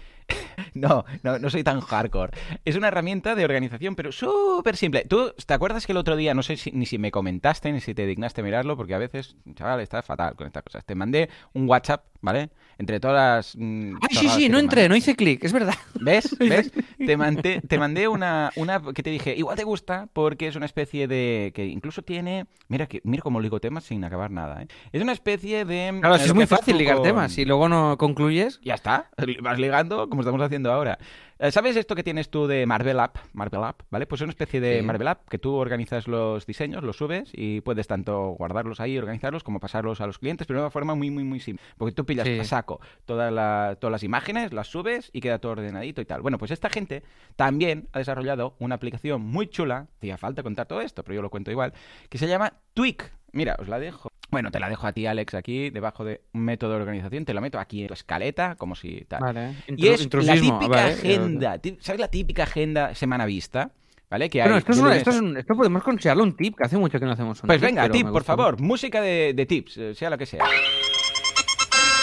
No, 0.77 1.05
no, 1.23 1.39
no 1.39 1.49
soy 1.49 1.63
tan 1.63 1.81
hardcore. 1.81 2.31
Es 2.65 2.75
una 2.75 2.89
herramienta 2.89 3.35
de 3.35 3.43
organización, 3.43 3.95
pero 3.95 4.11
súper 4.11 4.77
simple. 4.77 5.05
¿Tú 5.05 5.33
te 5.45 5.53
acuerdas 5.53 5.85
que 5.85 5.91
el 5.91 5.97
otro 5.97 6.15
día, 6.15 6.33
no 6.33 6.43
sé 6.43 6.57
si, 6.57 6.71
ni 6.71 6.85
si 6.85 6.97
me 6.97 7.11
comentaste, 7.11 7.71
ni 7.71 7.81
si 7.81 7.93
te 7.93 8.05
dignaste 8.05 8.43
mirarlo, 8.43 8.77
porque 8.77 8.93
a 8.93 8.97
veces, 8.97 9.35
chaval, 9.55 9.79
estás 9.81 10.05
fatal 10.05 10.35
con 10.35 10.47
estas 10.47 10.63
cosas. 10.63 10.85
Te 10.85 10.95
mandé 10.95 11.29
un 11.53 11.67
WhatsApp, 11.67 12.05
¿vale? 12.21 12.49
Entre 12.79 12.99
todas 12.99 13.15
las... 13.15 13.55
mm, 13.57 13.95
Ay, 14.01 14.15
sí, 14.17 14.29
sí, 14.29 14.49
no 14.49 14.59
entré, 14.59 14.87
no 14.87 14.95
hice 14.95 15.15
clic, 15.15 15.43
es 15.43 15.51
verdad. 15.51 15.73
¿Ves? 15.99 16.35
¿Ves? 16.39 16.71
Te 16.97 17.17
mandé, 17.17 17.61
te 17.61 17.77
mandé 17.79 18.07
una, 18.07 18.51
una 18.55 18.81
que 18.93 19.01
te 19.01 19.09
dije, 19.09 19.35
igual 19.35 19.57
te 19.57 19.63
gusta 19.63 20.07
porque 20.13 20.47
es 20.47 20.55
una 20.55 20.65
especie 20.67 21.07
de... 21.07 21.51
que 21.55 21.65
incluso 21.65 22.03
tiene... 22.03 22.45
Mira 22.67 22.85
que 22.85 23.01
mira 23.03 23.23
cómo 23.23 23.39
ligo 23.39 23.59
temas 23.59 23.85
sin 23.85 24.03
acabar 24.03 24.29
nada, 24.29 24.61
¿eh? 24.61 24.67
Es 24.91 25.01
una 25.01 25.13
especie 25.13 25.65
de... 25.65 25.97
Claro, 25.99 26.17
si 26.19 26.25
es 26.25 26.33
muy 26.33 26.45
fácil 26.45 26.77
ligar 26.77 26.97
con- 26.97 27.03
temas. 27.05 27.31
Si 27.31 27.45
luego 27.45 27.67
no 27.69 27.97
concluyes. 27.97 28.59
ya 28.61 28.75
está, 28.75 29.09
vas 29.41 29.57
ligando 29.57 30.09
como 30.09 30.21
estamos 30.21 30.41
haciendo 30.41 30.71
ahora. 30.71 30.99
Eh, 31.39 31.51
¿Sabes 31.51 31.75
esto 31.75 31.93
que 31.93 32.03
tienes 32.03 32.29
tú 32.31 32.47
de 32.47 32.65
Marvel 32.65 32.99
App? 32.99 33.17
Marvel 33.33 33.63
App, 33.63 33.81
¿vale? 33.91 34.07
Pues 34.07 34.21
es 34.21 34.23
una 34.23 34.31
especie 34.31 34.59
de 34.59 34.79
Sí. 34.79 34.85
Marvel 34.85 35.07
App 35.07 35.27
que 35.29 35.37
tú 35.37 35.53
organizas 35.53 36.07
los 36.07 36.47
diseños, 36.47 36.83
los 36.83 36.97
subes 36.97 37.29
y 37.33 37.61
puedes 37.61 37.85
tanto 37.85 38.29
guardarlos 38.31 38.79
ahí, 38.79 38.97
organizarlos, 38.97 39.43
como 39.43 39.59
pasarlos 39.59 40.01
a 40.01 40.07
los 40.07 40.17
clientes, 40.17 40.47
pero 40.47 40.59
de 40.59 40.65
una 40.65 40.71
forma 40.71 40.95
muy, 40.95 41.11
muy, 41.11 41.23
muy 41.23 41.39
simple. 41.39 41.63
Porque 41.77 41.93
tú 41.93 42.05
pillas 42.05 42.27
Sí. 42.27 42.39
a 42.39 42.43
saco 42.43 42.81
todas 43.05 43.31
la- 43.31 43.77
todas 43.79 43.91
las 43.91 44.03
imágenes, 44.03 44.51
las 44.51 44.67
subes 44.67 45.11
y 45.13 45.21
queda 45.21 45.37
todo 45.37 45.51
ordenadito 45.51 46.01
y 46.01 46.05
tal. 46.05 46.21
Bueno, 46.21 46.39
pues 46.39 46.49
esta 46.49 46.69
gente 46.71 47.03
también 47.35 47.87
ha 47.93 47.99
desarrollado 47.99 48.55
una 48.57 48.73
aplicación 48.75 49.21
muy 49.21 49.47
chula, 49.47 49.87
hacía 49.97 50.17
falta 50.17 50.41
contar 50.41 50.65
todo 50.65 50.81
esto, 50.81 51.03
pero 51.03 51.15
yo 51.17 51.21
lo 51.21 51.29
cuento 51.29 51.51
igual, 51.51 51.73
que 52.09 52.17
se 52.17 52.27
llama 52.27 52.53
Tweak. 52.73 53.11
Mira, 53.31 53.55
os 53.59 53.67
la 53.67 53.77
dejo. 53.77 54.09
Bueno, 54.29 54.51
te 54.51 54.59
la 54.59 54.67
dejo 54.69 54.85
a 54.87 54.91
ti, 54.93 55.05
Alex, 55.05 55.33
aquí, 55.35 55.69
debajo 55.69 56.03
de 56.03 56.21
un 56.33 56.41
método 56.41 56.71
de 56.71 56.81
organización. 56.81 57.23
Te 57.25 57.33
lo 57.33 57.39
meto 57.41 57.59
aquí 57.59 57.81
en 57.81 57.87
tu 57.87 57.93
escaleta, 57.93 58.55
como 58.55 58.75
si 58.75 59.05
tal. 59.07 59.21
Vale. 59.21 59.53
Y 59.67 59.87
es 59.87 60.13
la 60.13 60.33
típica 60.35 60.67
vale. 60.67 60.93
agenda, 60.93 61.59
¿sabes 61.79 62.01
la 62.01 62.07
típica 62.09 62.43
agenda 62.43 62.93
semana 62.93 63.25
vista? 63.25 63.71
¿Vale? 64.09 64.29
Que 64.29 64.39
Bueno, 64.39 64.55
hay 64.55 64.59
esto, 64.59 64.71
es 64.71 64.77
una- 64.79 64.95
esto, 64.95 65.09
es 65.09 65.19
un- 65.21 65.37
esto 65.37 65.53
podemos 65.55 65.83
considerarlo 65.83 66.23
un 66.23 66.35
tip, 66.35 66.55
que 66.57 66.63
hace 66.63 66.77
mucho 66.77 66.97
que 66.99 67.05
no 67.05 67.11
hacemos 67.11 67.41
un 67.43 67.47
Pues 67.47 67.59
tip. 67.59 67.65
venga, 67.67 67.89
tip, 67.89 68.07
por 68.07 68.23
favor, 68.23 68.59
música 68.61 69.01
de, 69.01 69.33
de 69.33 69.45
tips, 69.45 69.77
eh, 69.77 69.95
sea 69.95 70.09
lo 70.09 70.17
que 70.17 70.25
sea. 70.25 70.43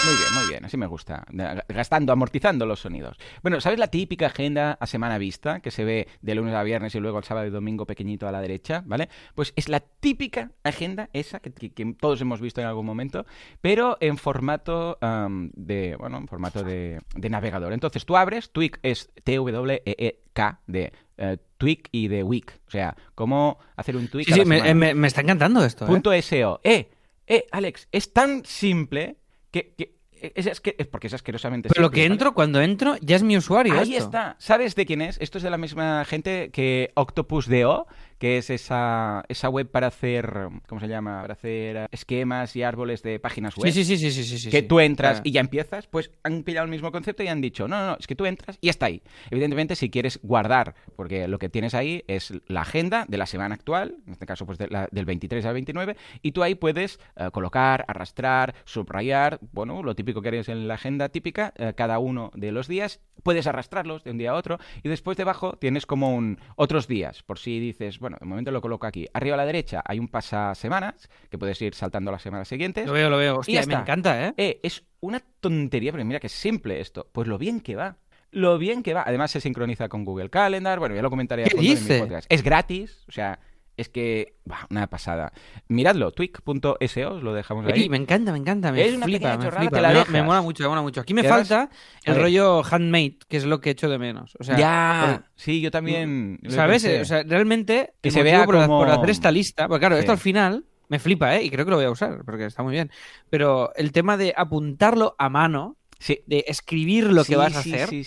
Muy 0.07 0.15
bien, 0.17 0.35
muy 0.35 0.49
bien, 0.51 0.65
así 0.65 0.77
me 0.77 0.87
gusta. 0.87 1.25
Gastando, 1.69 2.13
amortizando 2.13 2.67
los 2.67 2.81
sonidos. 2.81 3.17
Bueno, 3.43 3.61
¿sabes 3.61 3.79
la 3.79 3.87
típica 3.89 4.27
agenda 4.27 4.77
a 4.79 4.87
semana 4.87 5.17
vista 5.19 5.61
que 5.61 5.71
se 5.71 5.85
ve 5.85 6.09
de 6.21 6.35
lunes 6.35 6.55
a 6.55 6.63
viernes 6.63 6.95
y 6.95 7.01
luego 7.01 7.19
el 7.19 7.25
sábado 7.25 7.47
y 7.47 7.51
domingo 7.51 7.87
pequeñito 7.87 8.29
a 8.29 8.33
la 8.33 8.41
derecha? 8.43 8.83
¿Vale? 8.87 9.09
Pues 9.35 9.53
es 9.57 9.69
la 9.69 9.81
típica 9.81 10.51
agenda 10.63 11.09
esa 11.13 11.41
que, 11.41 11.53
que- 11.53 11.73
que 11.73 11.95
todos 11.99 12.21
hemos 12.21 12.41
visto 12.41 12.61
en 12.61 12.67
algún 12.67 12.85
momento, 12.87 13.25
pero 13.63 13.97
en 14.01 14.19
formato 14.19 14.99
am, 15.01 15.51
de, 15.55 15.97
bueno, 15.97 16.19
en 16.19 16.29
formato 16.29 16.63
de, 16.63 17.01
de 17.15 17.31
navegador. 17.31 17.73
Entonces 17.73 18.05
tú 18.05 18.17
abres, 18.17 18.51
Tweak 18.51 18.81
es 18.83 19.11
T-W-E-E-K 19.25 20.61
de 20.67 20.93
eh, 21.17 21.39
Tweak 21.59 21.89
y 21.93 22.09
de 22.09 22.23
Week. 22.23 22.61
O 22.67 22.71
sea, 22.71 22.95
cómo 23.15 23.59
hacer 23.77 23.97
un 23.97 24.09
tweak 24.09 24.27
Sí, 24.27 24.33
a 24.33 24.37
sí, 24.37 24.45
me, 24.45 24.57
semana. 24.57 24.71
eh, 24.71 24.75
me- 24.75 24.95
me 24.95 25.07
está 25.07 25.23
encantando 25.23 25.65
esto. 25.65 25.85
¿eh? 25.87 25.89
Punto 25.89 26.13
SEO. 26.13 26.61
Eh, 26.63 26.91
eh, 27.27 27.47
Alex, 27.53 27.89
es 27.91 28.13
tan 28.13 28.45
simple 28.45 29.17
que... 29.51 29.75
que 29.79 29.94
es, 30.35 30.47
es 30.47 30.61
que, 30.61 30.75
es 30.79 30.87
porque 30.87 31.09
es 31.09 31.15
asquerosamente 31.15 31.69
Pero 31.69 31.83
lo 31.83 31.91
que 31.91 32.03
¿vale? 32.03 32.13
entro, 32.13 32.35
cuando 32.35 32.61
entro, 32.61 32.97
ya 33.01 33.17
es 33.17 33.23
mi 33.23 33.37
usuario. 33.37 33.75
Ahí 33.75 33.95
esto. 33.95 34.05
está. 34.05 34.37
¿Sabes 34.39 34.75
de 34.75 34.87
quién 34.87 35.03
es? 35.03 35.19
Esto 35.21 35.39
es 35.39 35.45
de 35.45 35.51
la 35.51 35.59
misma 35.59 36.05
gente 36.05 36.51
que 36.51 36.91
Octopus.do, 36.95 37.87
que 38.19 38.39
es 38.39 38.51
esa, 38.51 39.25
esa 39.29 39.49
web 39.49 39.71
para 39.71 39.89
hacer, 39.89 40.49
¿cómo 40.69 40.81
se 40.81 40.89
llama? 40.89 41.21
Para 41.23 41.35
hacer 41.35 41.77
eh, 41.77 41.87
esquemas 41.91 42.55
y 42.57 42.63
árboles 42.63 43.03
de 43.03 43.19
páginas 43.19 43.57
web. 43.57 43.71
Sí, 43.73 43.85
sí, 43.85 43.97
sí, 43.97 44.11
sí, 44.11 44.25
sí, 44.25 44.39
sí, 44.39 44.51
que 44.51 44.61
sí. 44.61 44.67
tú 44.67 44.81
entras 44.81 45.13
Claro. 45.17 45.23
y 45.25 45.33
ya 45.33 45.41
empiezas, 45.41 45.87
pues 45.87 46.11
han 46.23 46.43
pillado 46.43 46.65
el 46.65 46.71
mismo 46.71 46.91
concepto 46.93 47.23
y 47.23 47.29
han 47.29 47.41
dicho, 47.41 47.69
no, 47.69 47.79
no, 47.79 47.87
no, 47.93 47.97
es 47.99 48.07
que 48.07 48.15
tú 48.15 48.27
entras 48.27 48.59
y 48.61 48.69
está 48.69 48.87
ahí. 48.87 49.03
Evidentemente, 49.31 49.75
si 49.77 49.91
quieres 49.91 50.19
guardar, 50.23 50.75
porque 50.97 51.29
lo 51.29 51.39
que 51.39 51.49
tienes 51.49 51.75
ahí 51.75 52.05
es 52.07 52.33
la 52.47 52.63
agenda 52.63 53.05
de 53.09 53.19
la 53.19 53.27
semana 53.27 53.55
actual, 53.55 53.97
en 54.07 54.13
este 54.13 54.27
caso 54.27 54.47
pues 54.47 54.59
de 54.59 54.69
la- 54.69 54.89
del 54.91 55.05
23 55.05 55.45
al 55.45 55.55
29, 55.55 55.97
y 56.23 56.33
tú 56.33 56.43
ahí 56.43 56.55
puedes 56.55 56.99
eh, 57.17 57.31
colocar, 57.33 57.85
arrastrar, 57.89 58.55
subrayar, 58.65 59.39
bueno, 59.53 59.83
lo 59.83 59.95
típico 59.95 60.23
que 60.23 60.29
harías 60.29 60.49
en 60.49 60.69
la 60.69 60.75
agenda 60.75 61.09
típica, 61.09 61.53
eh, 61.57 61.73
cada 61.77 61.99
uno 61.99 62.31
de 62.35 62.53
los 62.53 62.69
días, 62.69 63.01
puedes 63.23 63.47
arrastrarlos 63.47 64.05
de 64.05 64.11
un 64.11 64.19
día 64.19 64.31
a 64.33 64.35
otro, 64.35 64.59
y 64.83 64.89
después 64.89 65.17
debajo 65.17 65.57
tienes 65.59 65.87
como 65.87 66.15
un 66.15 66.39
otros 66.57 66.87
días, 66.89 67.23
por 67.23 67.39
si 67.39 67.59
dices, 67.61 67.99
bueno, 68.05 68.19
de 68.21 68.27
momento 68.27 68.51
lo 68.51 68.61
coloco 68.61 68.87
aquí. 68.87 69.09
Arriba 69.15 69.33
a 69.33 69.39
la 69.39 69.47
derecha 69.47 69.83
hay 69.83 69.99
un 69.99 70.09
pasasemanas, 70.09 71.09
que 71.31 71.39
puedes 71.39 71.61
ir 71.63 71.75
saltando 71.75 72.13
las 72.13 72.21
semanas 72.21 72.47
siguientes. 72.47 72.87
Lo 72.87 72.93
veo, 72.93 73.09
lo 73.09 73.17
veo. 73.17 73.39
Hostia, 73.39 73.55
me 73.55 73.61
está. 73.61 73.81
encanta, 73.81 74.27
¿eh? 74.29 74.35
Eh, 74.37 74.61
es 74.63 74.85
una 75.01 75.21
tontería, 75.41 75.91
pero 75.91 76.05
mira 76.05 76.21
que 76.21 76.29
simple 76.29 76.81
esto. 76.81 77.09
Pues 77.11 77.27
lo 77.27 77.39
bien 77.39 77.61
que 77.61 77.77
va. 77.77 77.97
Lo 78.31 78.59
bien 78.59 78.83
que 78.83 78.93
va. 78.93 79.05
Además 79.07 79.31
se 79.31 79.41
sincroniza 79.41 79.89
con 79.89 80.05
Google 80.05 80.29
Calendar. 80.29 80.79
Bueno, 80.79 80.95
ya 80.95 81.01
lo 81.01 81.09
comentaré 81.09 81.45
¿Qué 81.45 81.51
fondo 81.51 81.71
en 81.71 81.89
mi 81.89 81.99
podcast. 82.01 82.27
Es 82.31 82.43
gratis, 82.43 83.05
o 83.09 83.13
sea, 83.13 83.39
es 83.77 83.89
que... 83.89 84.37
bah, 84.45 84.67
una 84.71 84.87
pasada. 84.89 85.33
Miradlo, 85.69 86.13
tweak.so, 86.13 86.77
os 87.11 87.23
lo 87.23 87.35
dejamos 87.35 87.67
ahí. 87.67 87.89
Me 87.89 87.97
encanta, 87.97 88.33
me 88.33 88.39
encanta, 88.39 88.71
me 88.73 88.87
Es 88.87 88.95
una 88.97 89.07
flipa, 89.07 89.33
pequeña 89.33 89.51
me 89.51 89.57
flipa. 89.59 89.81
la 89.81 90.05
me, 90.07 90.23
mola 90.23 90.43
mucho, 90.43 90.63
me 90.63 90.69
mola 90.69 90.83
mucho. 90.83 91.01
Aquí 91.01 91.15
me 91.15 91.25
falta 91.25 91.71
el 92.05 92.17
rollo 92.17 92.63
handmade, 92.65 93.19
que 93.29 93.37
es 93.37 93.45
lo 93.45 93.61
que 93.61 93.71
echo 93.71 93.89
de 93.89 93.99
menos. 93.99 94.37
O 94.39 94.45
sea, 94.45 94.57
ya, 94.57 95.25
sí, 95.35 95.61
yo 95.61 95.71
también... 95.71 96.39
lo 96.43 96.51
¿sabes? 96.51 96.85
O 96.85 97.05
sea, 97.05 97.23
realmente 97.25 97.95
Que 98.01 98.11
se 98.11 98.23
vea 98.23 98.45
por, 98.45 98.55
como- 98.57 98.79
por 98.79 98.91
hacer 98.91 99.11
esta 99.11 99.31
lista, 99.31 99.67
porque 99.69 99.81
claro, 99.81 99.97
Sí. 99.97 100.01
esto 100.01 100.13
al 100.13 100.19
final 100.19 100.65
Me 100.89 100.99
flipa, 100.99 101.35
¿eh? 101.35 101.43
Y 101.43 101.51
creo 101.51 101.65
que 101.65 101.71
lo 101.71 101.79
voy 101.79 101.87
a 101.87 101.91
usar, 101.91 102.23
porque 102.27 102.45
está 102.45 102.63
muy 102.63 102.73
bien. 102.73 102.91
Pero 103.31 103.73
el 103.75 103.91
tema 103.91 104.17
de 104.19 104.35
apuntarlo 104.37 105.17
a 105.19 105.29
mano, 105.31 105.77
Sí. 105.99 106.21
de 106.27 106.45
escribir 106.49 107.13
lo 107.13 107.25
que 107.25 107.37
vas 107.37 107.57
a 107.57 107.61
hacer, 107.61 107.89
Sí, 107.89 108.05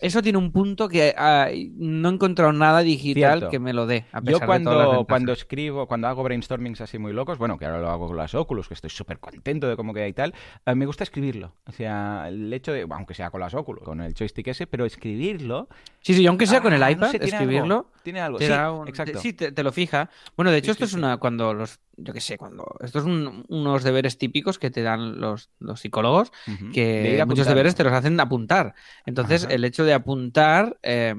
eso 0.00 0.22
tiene 0.22 0.38
un 0.38 0.50
punto 0.52 0.88
que 0.88 1.14
ah, 1.16 1.48
no 1.76 2.08
he 2.08 2.12
encontrado 2.12 2.52
nada 2.52 2.80
digital 2.80 3.38
Cierto. 3.38 3.50
que 3.50 3.58
me 3.58 3.72
lo 3.72 3.86
dé. 3.86 4.06
A 4.12 4.20
pesar 4.20 4.24
Yo 4.24 4.38
de 4.52 4.64
todas 4.64 4.78
las 4.78 4.86
cuando, 4.86 5.04
cuando 5.06 5.32
escribo, 5.32 5.86
cuando 5.86 6.08
hago 6.08 6.22
brainstormings 6.22 6.80
así 6.80 6.98
muy 6.98 7.12
locos, 7.12 7.38
bueno, 7.38 7.58
que 7.58 7.66
ahora 7.66 7.80
lo 7.80 7.90
hago 7.90 8.08
con 8.08 8.16
las 8.16 8.34
Oculus, 8.34 8.68
que 8.68 8.74
estoy 8.74 8.90
súper 8.90 9.18
contento 9.18 9.68
de 9.68 9.76
cómo 9.76 9.94
queda 9.94 10.08
y 10.08 10.12
tal, 10.12 10.34
eh, 10.66 10.74
me 10.74 10.86
gusta 10.86 11.04
escribirlo. 11.04 11.54
O 11.66 11.72
sea, 11.72 12.26
el 12.28 12.52
hecho 12.52 12.72
de, 12.72 12.86
aunque 12.90 13.14
sea 13.14 13.30
con 13.30 13.40
las 13.40 13.54
Oculus, 13.54 13.84
con 13.84 14.00
el 14.00 14.14
joystick 14.14 14.48
ese, 14.48 14.66
pero 14.66 14.84
escribirlo... 14.84 15.68
Sí, 16.00 16.14
sí, 16.14 16.26
aunque 16.26 16.46
sea 16.46 16.60
con 16.60 16.72
el 16.72 16.82
ah, 16.82 16.86
no 16.86 16.92
iPad, 16.92 17.10
sé, 17.10 17.18
tiene 17.18 17.36
escribirlo. 17.36 17.74
algo, 17.76 17.92
tiene 18.02 18.20
algo, 18.20 18.38
te 18.38 18.46
un- 18.50 18.88
exacto. 18.88 19.12
te- 19.14 19.18
sí, 19.20 19.32
te, 19.32 19.52
te 19.52 19.62
lo 19.62 19.72
fija. 19.72 20.08
Bueno, 20.36 20.50
de 20.50 20.58
hecho, 20.58 20.70
esto 20.72 20.84
es 20.84 20.92
una. 20.94 21.18
Cuando 21.18 21.52
los. 21.54 21.78
Yo 22.00 22.12
qué 22.12 22.20
sé, 22.20 22.38
cuando. 22.38 22.64
Estos 22.80 23.02
son 23.02 23.44
unos 23.48 23.82
deberes 23.82 24.18
típicos 24.18 24.58
que 24.58 24.70
te 24.70 24.82
dan 24.82 25.20
los, 25.20 25.50
los 25.58 25.80
psicólogos, 25.80 26.30
que 26.72 27.22
muchos 27.26 27.46
deberes 27.46 27.74
te 27.74 27.84
los 27.84 27.92
hacen 27.92 28.18
apuntar. 28.20 28.74
Entonces, 29.04 29.44
Ajá. 29.44 29.54
el 29.54 29.64
hecho 29.64 29.84
de 29.84 29.94
apuntar. 29.94 30.78
eh, 30.82 31.14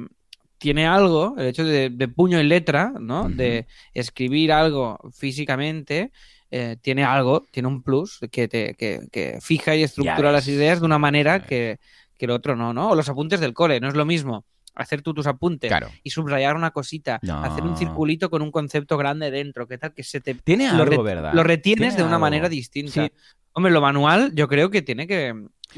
tiene 0.58 0.86
algo, 0.86 1.36
el 1.38 1.48
hecho 1.48 1.64
de, 1.64 1.90
de 1.90 2.08
puño 2.10 2.38
y 2.40 2.44
letra, 2.44 2.92
¿no? 3.00 3.30
De 3.30 3.66
escribir 3.94 4.52
algo 4.52 5.00
físicamente, 5.14 6.12
eh, 6.52 6.76
tiene 6.82 7.06
algo, 7.06 7.46
tiene 7.52 7.70
un 7.70 7.82
plus 7.82 8.20
que 8.30 8.48
te 8.50 8.74
que, 8.76 9.08
que 9.12 9.40
fija 9.42 9.76
y 9.76 9.84
estructura 9.84 10.32
las 10.34 10.48
ideas 10.50 10.82
de 10.82 10.86
una 10.86 10.98
manera 11.00 11.46
que, 11.46 11.80
que 12.18 12.26
el 12.26 12.32
otro 12.32 12.58
no, 12.58 12.74
¿no? 12.74 12.90
O 12.90 12.96
los 12.96 13.08
apuntes 13.08 13.40
del 13.40 13.54
cole, 13.54 13.80
no 13.80 13.88
es 13.88 13.96
lo 13.96 14.06
mismo 14.06 14.44
hacer 14.80 15.02
tú 15.02 15.14
tus 15.14 15.28
apuntes 15.28 15.70
Claro. 15.70 15.90
y 16.04 16.10
subrayar 16.10 16.56
una 16.56 16.72
cosita, 16.72 17.20
No. 17.22 17.44
hacer 17.44 17.64
un 17.64 17.78
circulito 17.78 18.30
con 18.30 18.42
un 18.42 18.52
concepto 18.52 18.98
grande 18.98 19.30
dentro, 19.32 19.68
¿qué 19.68 19.78
tal? 19.78 19.94
Que 19.94 20.04
se 20.04 20.22
te 20.22 20.34
Tiene 20.36 20.72
lo, 20.74 20.84
algo, 20.84 21.04
¿verdad? 21.04 21.34
lo 21.34 21.44
retienes 21.44 21.90
Tiene 21.90 21.98
de 21.98 22.04
una 22.04 22.16
algo. 22.16 22.22
manera 22.22 22.50
distinta. 22.50 23.06
Sí. 23.06 23.12
Hombre, 23.54 23.72
lo 23.72 23.82
manual 23.82 24.32
yo 24.36 24.48
creo 24.48 24.70
que 24.70 24.82
tiene 24.82 25.08
que 25.08 25.34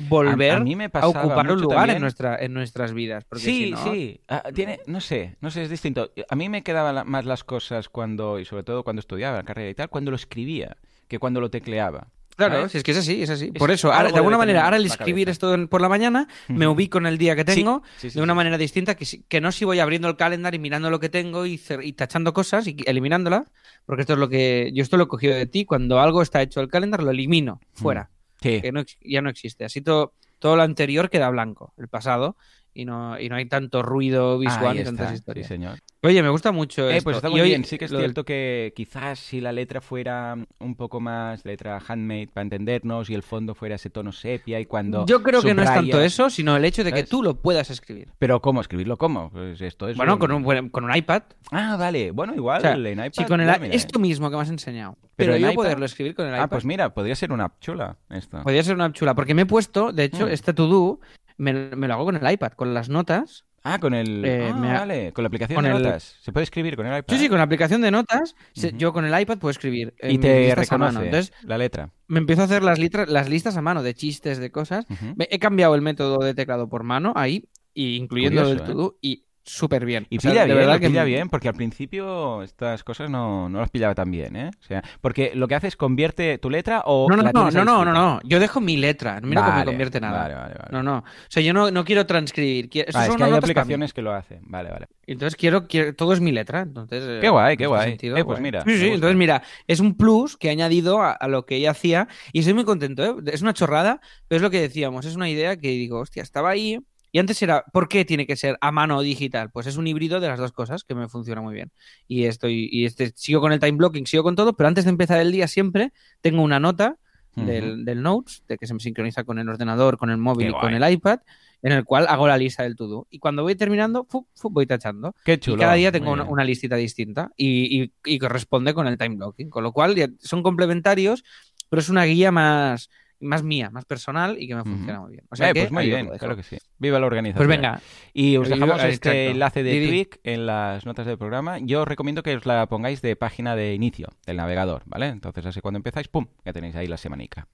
volver 0.09 0.51
a, 0.51 0.53
a, 0.55 0.57
a 0.57 0.59
mí 0.59 0.75
me 0.75 0.89
pasaba 0.89 1.23
ocupar 1.23 1.51
un 1.51 1.61
lugar 1.61 1.79
en, 1.83 1.87
también. 1.87 2.01
nuestra, 2.01 2.35
en 2.37 2.53
nuestras 2.53 2.93
vidas. 2.93 3.23
Porque 3.25 3.43
Sí, 3.43 3.65
si 3.65 3.71
no- 3.71 3.83
sí. 3.93 4.21
Ah, 4.27 4.43
tiene, 4.53 4.79
no 4.87 5.01
sé, 5.01 5.37
no 5.41 5.49
sé, 5.51 5.63
es 5.63 5.69
distinto. 5.69 6.11
A 6.29 6.35
mí 6.35 6.47
me 6.49 6.63
quedaban 6.63 6.95
la- 6.95 7.03
más 7.05 7.25
las 7.25 7.43
cosas 7.43 7.89
cuando, 7.89 8.39
y 8.39 8.45
sobre 8.45 8.63
todo 8.63 8.83
cuando 8.83 8.99
estudiaba 8.99 9.37
la 9.37 9.43
carrera 9.43 9.69
y 9.69 9.75
tal, 9.75 9.89
cuando 9.89 10.11
lo 10.11 10.15
escribía, 10.15 10.77
que 11.07 11.17
cuando 11.19 11.41
lo 11.41 11.49
tecleaba. 11.49 12.07
Claro, 12.35 12.55
¿sabes? 12.55 12.71
si 12.71 12.77
es 12.79 12.83
que 12.83 12.91
es 12.91 12.97
así, 12.97 13.23
es 13.23 13.29
así. 13.29 13.51
Es 13.53 13.59
Por 13.59 13.71
eso, 13.71 13.91
ahora, 13.91 14.09
de 14.09 14.15
alguna 14.15 14.37
manera, 14.37 14.63
ahora 14.63 14.77
el 14.77 14.85
escribir 14.85 15.29
esto 15.29 15.67
por 15.67 15.81
la 15.81 15.89
mañana, 15.89 16.27
me 16.47 16.67
ubico 16.67 16.97
en 16.97 17.05
el 17.05 17.17
día 17.17 17.35
que 17.35 17.45
tengo 17.45 17.83
sí, 17.97 18.09
sí, 18.09 18.17
de 18.17 18.23
una 18.23 18.33
manera 18.33 18.57
distinta, 18.57 18.95
que, 18.95 19.05
que 19.27 19.41
no 19.41 19.51
si 19.51 19.65
voy 19.65 19.79
abriendo 19.79 20.07
el 20.07 20.15
calendar 20.15 20.55
y 20.55 20.59
mirando 20.59 20.89
lo 20.89 20.99
que 20.99 21.09
tengo 21.09 21.45
y, 21.45 21.61
y 21.83 21.93
tachando 21.93 22.33
cosas 22.33 22.67
y 22.67 22.77
eliminándolas, 22.85 23.51
porque 23.85 24.01
esto 24.01 24.13
es 24.13 24.19
lo 24.19 24.29
que 24.29 24.71
yo 24.73 24.83
esto 24.83 24.97
lo 24.97 25.03
he 25.03 25.07
cogido 25.07 25.35
de 25.35 25.45
ti, 25.45 25.65
cuando 25.65 25.99
algo 25.99 26.21
está 26.21 26.41
hecho 26.41 26.61
el 26.61 26.67
calendar 26.67 27.03
lo 27.03 27.11
elimino 27.11 27.59
fuera. 27.73 28.09
Sí. 28.41 28.59
que 28.59 28.71
no 28.71 28.83
ya 29.01 29.21
no 29.21 29.29
existe. 29.29 29.65
Así 29.65 29.81
todo, 29.81 30.13
todo 30.39 30.55
lo 30.55 30.63
anterior 30.63 31.11
queda 31.11 31.29
blanco, 31.29 31.73
el 31.77 31.87
pasado, 31.87 32.37
y 32.73 32.85
no, 32.85 33.19
y 33.19 33.27
no 33.29 33.35
hay 33.35 33.45
tanto 33.45 33.81
ruido 33.83 34.39
visual 34.39 34.77
ni 34.77 34.83
tantas 34.83 35.13
historias. 35.13 35.47
Sí, 35.47 35.53
señor. 35.55 35.79
Oye, 36.03 36.23
me 36.23 36.29
gusta 36.29 36.51
mucho 36.51 36.89
Eh, 36.89 36.97
esto. 36.97 37.03
pues 37.03 37.17
está 37.17 37.27
Y 37.27 37.31
muy 37.31 37.41
hoy- 37.41 37.49
bien. 37.49 37.63
Sí 37.63 37.77
que 37.77 37.85
es 37.85 37.91
cierto 37.91 38.23
que 38.25 38.73
quizás 38.75 39.19
si 39.19 39.39
la 39.39 39.51
letra 39.51 39.81
fuera 39.81 40.35
un 40.59 40.75
poco 40.75 40.99
más 40.99 41.45
letra 41.45 41.79
handmade 41.87 42.27
para 42.33 42.41
entendernos 42.43 43.09
y 43.09 43.13
el 43.13 43.21
fondo 43.21 43.53
fuera 43.53 43.75
ese 43.75 43.89
tono 43.91 44.11
sepia 44.11 44.59
y 44.59 44.65
cuando 44.65 45.05
Yo 45.05 45.21
creo 45.21 45.41
que 45.43 45.53
no 45.53 45.61
es 45.61 45.71
tanto 45.71 46.01
eso, 46.01 46.29
sino 46.29 46.55
el 46.57 46.65
hecho 46.65 46.83
de 46.83 46.91
que 46.91 47.03
tú 47.03 47.21
lo 47.21 47.35
puedas 47.35 47.69
escribir. 47.69 48.07
Pero 48.17 48.41
¿cómo? 48.41 48.61
¿Escribirlo 48.61 48.97
cómo? 48.97 49.29
Pues 49.29 49.61
esto 49.61 49.87
es 49.89 49.97
Bueno, 49.97 50.13
un- 50.13 50.19
con 50.19 50.31
un, 50.31 50.69
con 50.69 50.83
un 50.85 50.95
iPad. 50.95 51.23
Ah, 51.51 51.75
vale. 51.77 52.11
Bueno, 52.11 52.33
igual 52.33 52.59
O 52.59 52.61
sea, 52.61 52.73
en 52.73 52.87
iPad. 52.97 53.11
si 53.13 53.25
con 53.25 53.41
el 53.41 53.47
mira, 53.61 53.73
esto 53.75 53.99
mismo 53.99 54.29
que 54.31 54.35
me 54.37 54.41
has 54.41 54.49
enseñado. 54.49 54.97
Pero 55.15 55.33
Pero, 55.33 55.37
yo 55.37 55.47
iPad- 55.51 55.55
poderlo 55.55 55.85
escribir 55.85 56.15
con 56.15 56.25
el 56.25 56.31
iPad. 56.33 56.43
Ah, 56.43 56.47
pues 56.47 56.65
mira, 56.65 56.93
podría 56.95 57.13
ser 57.15 57.31
una 57.31 57.43
app 57.45 57.59
chula 57.59 57.97
esto. 58.09 58.41
Podría 58.41 58.63
ser 58.63 58.73
una 58.73 58.85
app 58.85 58.93
chula, 58.93 59.13
porque 59.13 59.35
me 59.35 59.43
he 59.43 59.45
puesto, 59.45 59.91
de 59.91 60.05
hecho, 60.05 60.25
Mm. 60.25 60.29
este 60.31 60.53
to-do 60.53 60.99
me, 61.41 61.75
me 61.75 61.87
lo 61.87 61.93
hago 61.95 62.05
con 62.05 62.15
el 62.15 62.31
iPad, 62.31 62.51
con 62.53 62.73
las 62.73 62.89
notas. 62.89 63.45
Ah, 63.63 63.77
con 63.79 63.93
el... 63.93 64.25
Eh, 64.25 64.49
ah, 64.51 64.55
me 64.57 64.73
vale. 64.73 65.13
Con 65.13 65.23
la 65.23 65.27
aplicación 65.27 65.55
con 65.55 65.65
de 65.65 65.71
el- 65.71 65.83
notas. 65.83 66.17
Se 66.21 66.31
puede 66.31 66.45
escribir 66.45 66.75
con 66.75 66.85
el 66.87 66.97
iPad. 66.97 67.13
Sí, 67.15 67.19
sí, 67.21 67.29
con 67.29 67.37
la 67.37 67.43
aplicación 67.43 67.81
de 67.81 67.91
notas, 67.91 68.35
yo 68.75 68.91
con 68.91 69.05
el 69.05 69.21
iPad 69.21 69.37
puedo 69.37 69.51
escribir. 69.51 69.93
Y 70.01 70.17
te 70.17 70.45
listas 70.45 70.71
a 70.71 70.77
mano. 70.77 70.99
reconoce 70.99 71.05
Entonces, 71.05 71.33
la 71.47 71.57
letra. 71.57 71.89
me 72.07 72.19
empiezo 72.19 72.41
a 72.41 72.45
hacer 72.45 72.63
las, 72.63 72.79
litras- 72.79 73.07
las 73.07 73.29
listas 73.29 73.57
a 73.57 73.61
mano 73.61 73.83
de 73.83 73.93
chistes, 73.93 74.39
de 74.39 74.51
cosas. 74.51 74.85
He 75.29 75.37
cambiado 75.39 75.75
el 75.75 75.81
método 75.81 76.17
de 76.25 76.33
teclado 76.33 76.69
por 76.69 76.83
mano 76.83 77.13
ahí, 77.15 77.49
y 77.73 77.97
incluyendo 77.97 78.41
Curioso, 78.41 78.63
el 78.63 78.69
¿eh? 78.69 78.73
to-do, 78.73 78.97
y 79.01 79.23
súper 79.51 79.85
bien. 79.85 80.07
Y 80.09 80.17
O 80.17 80.21
sea, 80.21 80.31
pilla 80.31 80.41
de 80.41 80.47
bien, 80.47 80.57
verdad 80.59 80.79
que 80.79 80.87
pilla 80.87 81.03
bien, 81.03 81.29
porque 81.29 81.47
al 81.47 81.53
principio 81.55 82.43
estas 82.43 82.83
cosas 82.83 83.09
no, 83.09 83.49
no 83.49 83.59
las 83.59 83.69
pillaba 83.69 83.93
tan 83.95 84.09
bien, 84.11 84.35
¿eh? 84.35 84.51
O 84.59 84.63
sea, 84.63 84.83
porque 85.01 85.31
lo 85.35 85.47
que 85.47 85.55
hace 85.55 85.67
es 85.67 85.75
convierte 85.75 86.37
tu 86.37 86.49
letra 86.49 86.83
o 86.85 87.07
No, 87.09 87.15
no, 87.17 87.23
la 87.23 87.31
no, 87.31 87.51
no, 87.51 87.65
no, 87.65 87.85
no, 87.85 87.93
no. 87.93 88.19
Yo 88.23 88.39
dejo 88.39 88.61
mi 88.61 88.77
letra. 88.77 89.17
A 89.17 89.21
mí 89.21 89.35
no 89.35 89.55
me 89.55 89.65
convierte 89.65 89.99
nada. 89.99 90.21
Vale, 90.23 90.35
vale, 90.35 90.55
vale. 90.55 90.69
No, 90.71 90.83
no. 90.83 90.97
O 90.99 91.03
sea, 91.27 91.43
yo 91.43 91.53
no, 91.53 91.69
no 91.71 91.83
quiero 91.85 92.05
transcribir. 92.05 92.69
Quiero, 92.69 92.89
eso 92.89 92.97
Ah, 92.99 93.07
es 93.07 93.15
que 93.15 93.23
hay 93.23 93.33
aplicaciones 93.33 93.93
que 93.93 94.01
lo 94.01 94.13
hacen. 94.13 94.39
Vale, 94.43 94.69
vale. 94.69 94.87
Entonces 95.07 95.35
quiero, 95.35 95.67
quiero- 95.67 95.93
todo 95.95 96.13
es 96.13 96.21
mi 96.21 96.31
letra. 96.31 96.61
Entonces, 96.61 97.19
Qué 97.21 97.29
guay, 97.29 97.57
qué 97.57 97.63
este 97.63 97.67
guay. 97.67 97.89
sentido, 97.89 98.17
Eh, 98.17 98.23
pues 98.23 98.39
guay. 98.39 98.43
mira, 98.43 98.61
Sí, 98.65 98.87
entonces 98.89 99.17
mira, 99.17 99.43
es 99.67 99.79
un 99.79 99.95
plus 99.97 100.37
que 100.37 100.47
he 100.47 100.51
añadido 100.51 101.01
a, 101.01 101.11
a 101.11 101.27
lo 101.27 101.45
que 101.45 101.55
ella 101.57 101.71
hacía 101.71 102.07
y 102.31 102.39
estoy 102.39 102.53
muy 102.53 102.63
contento, 102.63 103.03
¿eh? 103.03 103.15
Es 103.33 103.41
una 103.41 103.53
chorrada, 103.53 103.99
pero 104.27 104.37
es 104.37 104.41
lo 104.41 104.49
que 104.49 104.61
decíamos, 104.61 105.05
es 105.05 105.15
una 105.15 105.29
idea 105.29 105.57
que 105.57 105.67
digo, 105.69 105.99
hostia, 105.99 106.23
estaba 106.23 106.49
ahí 106.51 106.79
y 107.11 107.19
antes 107.19 107.41
era, 107.41 107.63
¿por 107.73 107.87
qué 107.89 108.05
tiene 108.05 108.25
que 108.25 108.35
ser 108.35 108.57
a 108.61 108.71
mano 108.71 108.97
o 108.97 109.01
digital? 109.01 109.49
Pues 109.51 109.67
es 109.67 109.77
un 109.77 109.87
híbrido 109.87 110.19
de 110.19 110.27
las 110.29 110.39
dos 110.39 110.51
cosas 110.51 110.83
que 110.83 110.95
me 110.95 111.09
funciona 111.09 111.41
muy 111.41 111.53
bien. 111.53 111.71
Y 112.07 112.25
estoy, 112.25 112.69
y 112.71 112.85
este, 112.85 113.11
sigo 113.15 113.41
con 113.41 113.51
el 113.51 113.59
time 113.59 113.73
blocking, 113.73 114.05
sigo 114.07 114.23
con 114.23 114.35
todo, 114.35 114.53
pero 114.53 114.67
antes 114.67 114.85
de 114.85 114.91
empezar 114.91 115.19
el 115.19 115.31
día 115.31 115.47
siempre 115.47 115.91
tengo 116.21 116.41
una 116.41 116.59
nota 116.59 116.97
del, 117.45 117.85
del 117.85 118.01
Notes, 118.01 118.43
de 118.47 118.57
que 118.57 118.67
se 118.67 118.73
me 118.73 118.79
sincroniza 118.81 119.23
con 119.23 119.39
el 119.39 119.47
ordenador, 119.47 119.97
con 119.97 120.09
el 120.09 120.17
móvil 120.17 120.47
y 120.49 120.51
con 120.61 120.73
el 120.83 120.91
iPad, 120.93 121.19
en 121.61 121.71
el 121.71 121.85
cual 121.85 122.07
hago 122.09 122.27
la 122.27 122.37
lista 122.37 122.63
del 122.63 122.75
to-do. 122.75 123.07
Y 123.09 123.19
cuando 123.19 123.43
voy 123.43 123.55
terminando, 123.55 124.05
fu, 124.09 124.27
fu, 124.35 124.49
voy 124.49 124.65
tachando. 124.65 125.15
Qué 125.23 125.39
chulo. 125.39 125.55
Y 125.55 125.59
cada 125.59 125.73
día 125.75 125.91
tengo 125.93 126.11
una, 126.11 126.43
listita 126.43 126.75
distinta 126.75 127.31
y, 127.37 127.83
y- 127.83 127.93
y 128.03 128.19
corresponde 128.19 128.73
con 128.73 128.85
el 128.87 128.97
time 128.97 129.15
blocking. 129.15 129.49
Con 129.49 129.63
lo 129.63 129.71
cual 129.71 129.95
son 130.19 130.43
complementarios, 130.43 131.23
pero 131.69 131.79
es 131.79 131.87
una 131.87 132.03
guía 132.03 132.31
más, 132.33 132.89
más 133.21 133.43
mía, 133.43 133.69
más 133.69 133.85
personal 133.85 134.37
y 134.39 134.47
que 134.47 134.55
me 134.55 134.63
funciona 134.63 134.99
muy 134.99 135.11
bien. 135.13 135.25
O 135.29 135.35
sea 135.35 135.49
Eh, 135.49 135.53
que 135.53 135.61
pues 135.61 135.71
muy 135.71 135.85
bien, 135.85 136.09
claro 136.17 136.35
que 136.35 136.43
sí. 136.43 136.57
Viva 136.77 136.99
la 136.99 137.05
organización. 137.05 137.47
Pues 137.47 137.57
venga, 137.57 137.79
Y 138.13 138.37
os 138.37 138.49
dejamos 138.49 138.83
este 138.83 139.27
enlace 139.29 139.63
de. 139.63 139.87
Twig 139.87 140.19
en 140.23 140.45
las 140.45 140.85
notas 140.85 141.05
del 141.05 141.17
programa. 141.17 141.59
Yo 141.59 141.81
os 141.81 141.87
recomiendo 141.87 142.23
que 142.23 142.35
os 142.35 142.45
la 142.45 142.65
pongáis 142.67 143.01
de 143.01 143.15
página 143.15 143.55
de 143.55 143.73
inicio 143.73 144.09
del 144.25 144.37
navegador, 144.37 144.83
¿vale? 144.85 145.07
Entonces 145.07 145.45
así 145.45 145.61
cuando 145.61 145.77
empezáis, 145.77 146.07
¡pum! 146.07 146.25
Ya 146.45 146.53
tenéis 146.53 146.75
ahí 146.75 146.87
la 146.87 146.97
semanica. 146.97 147.47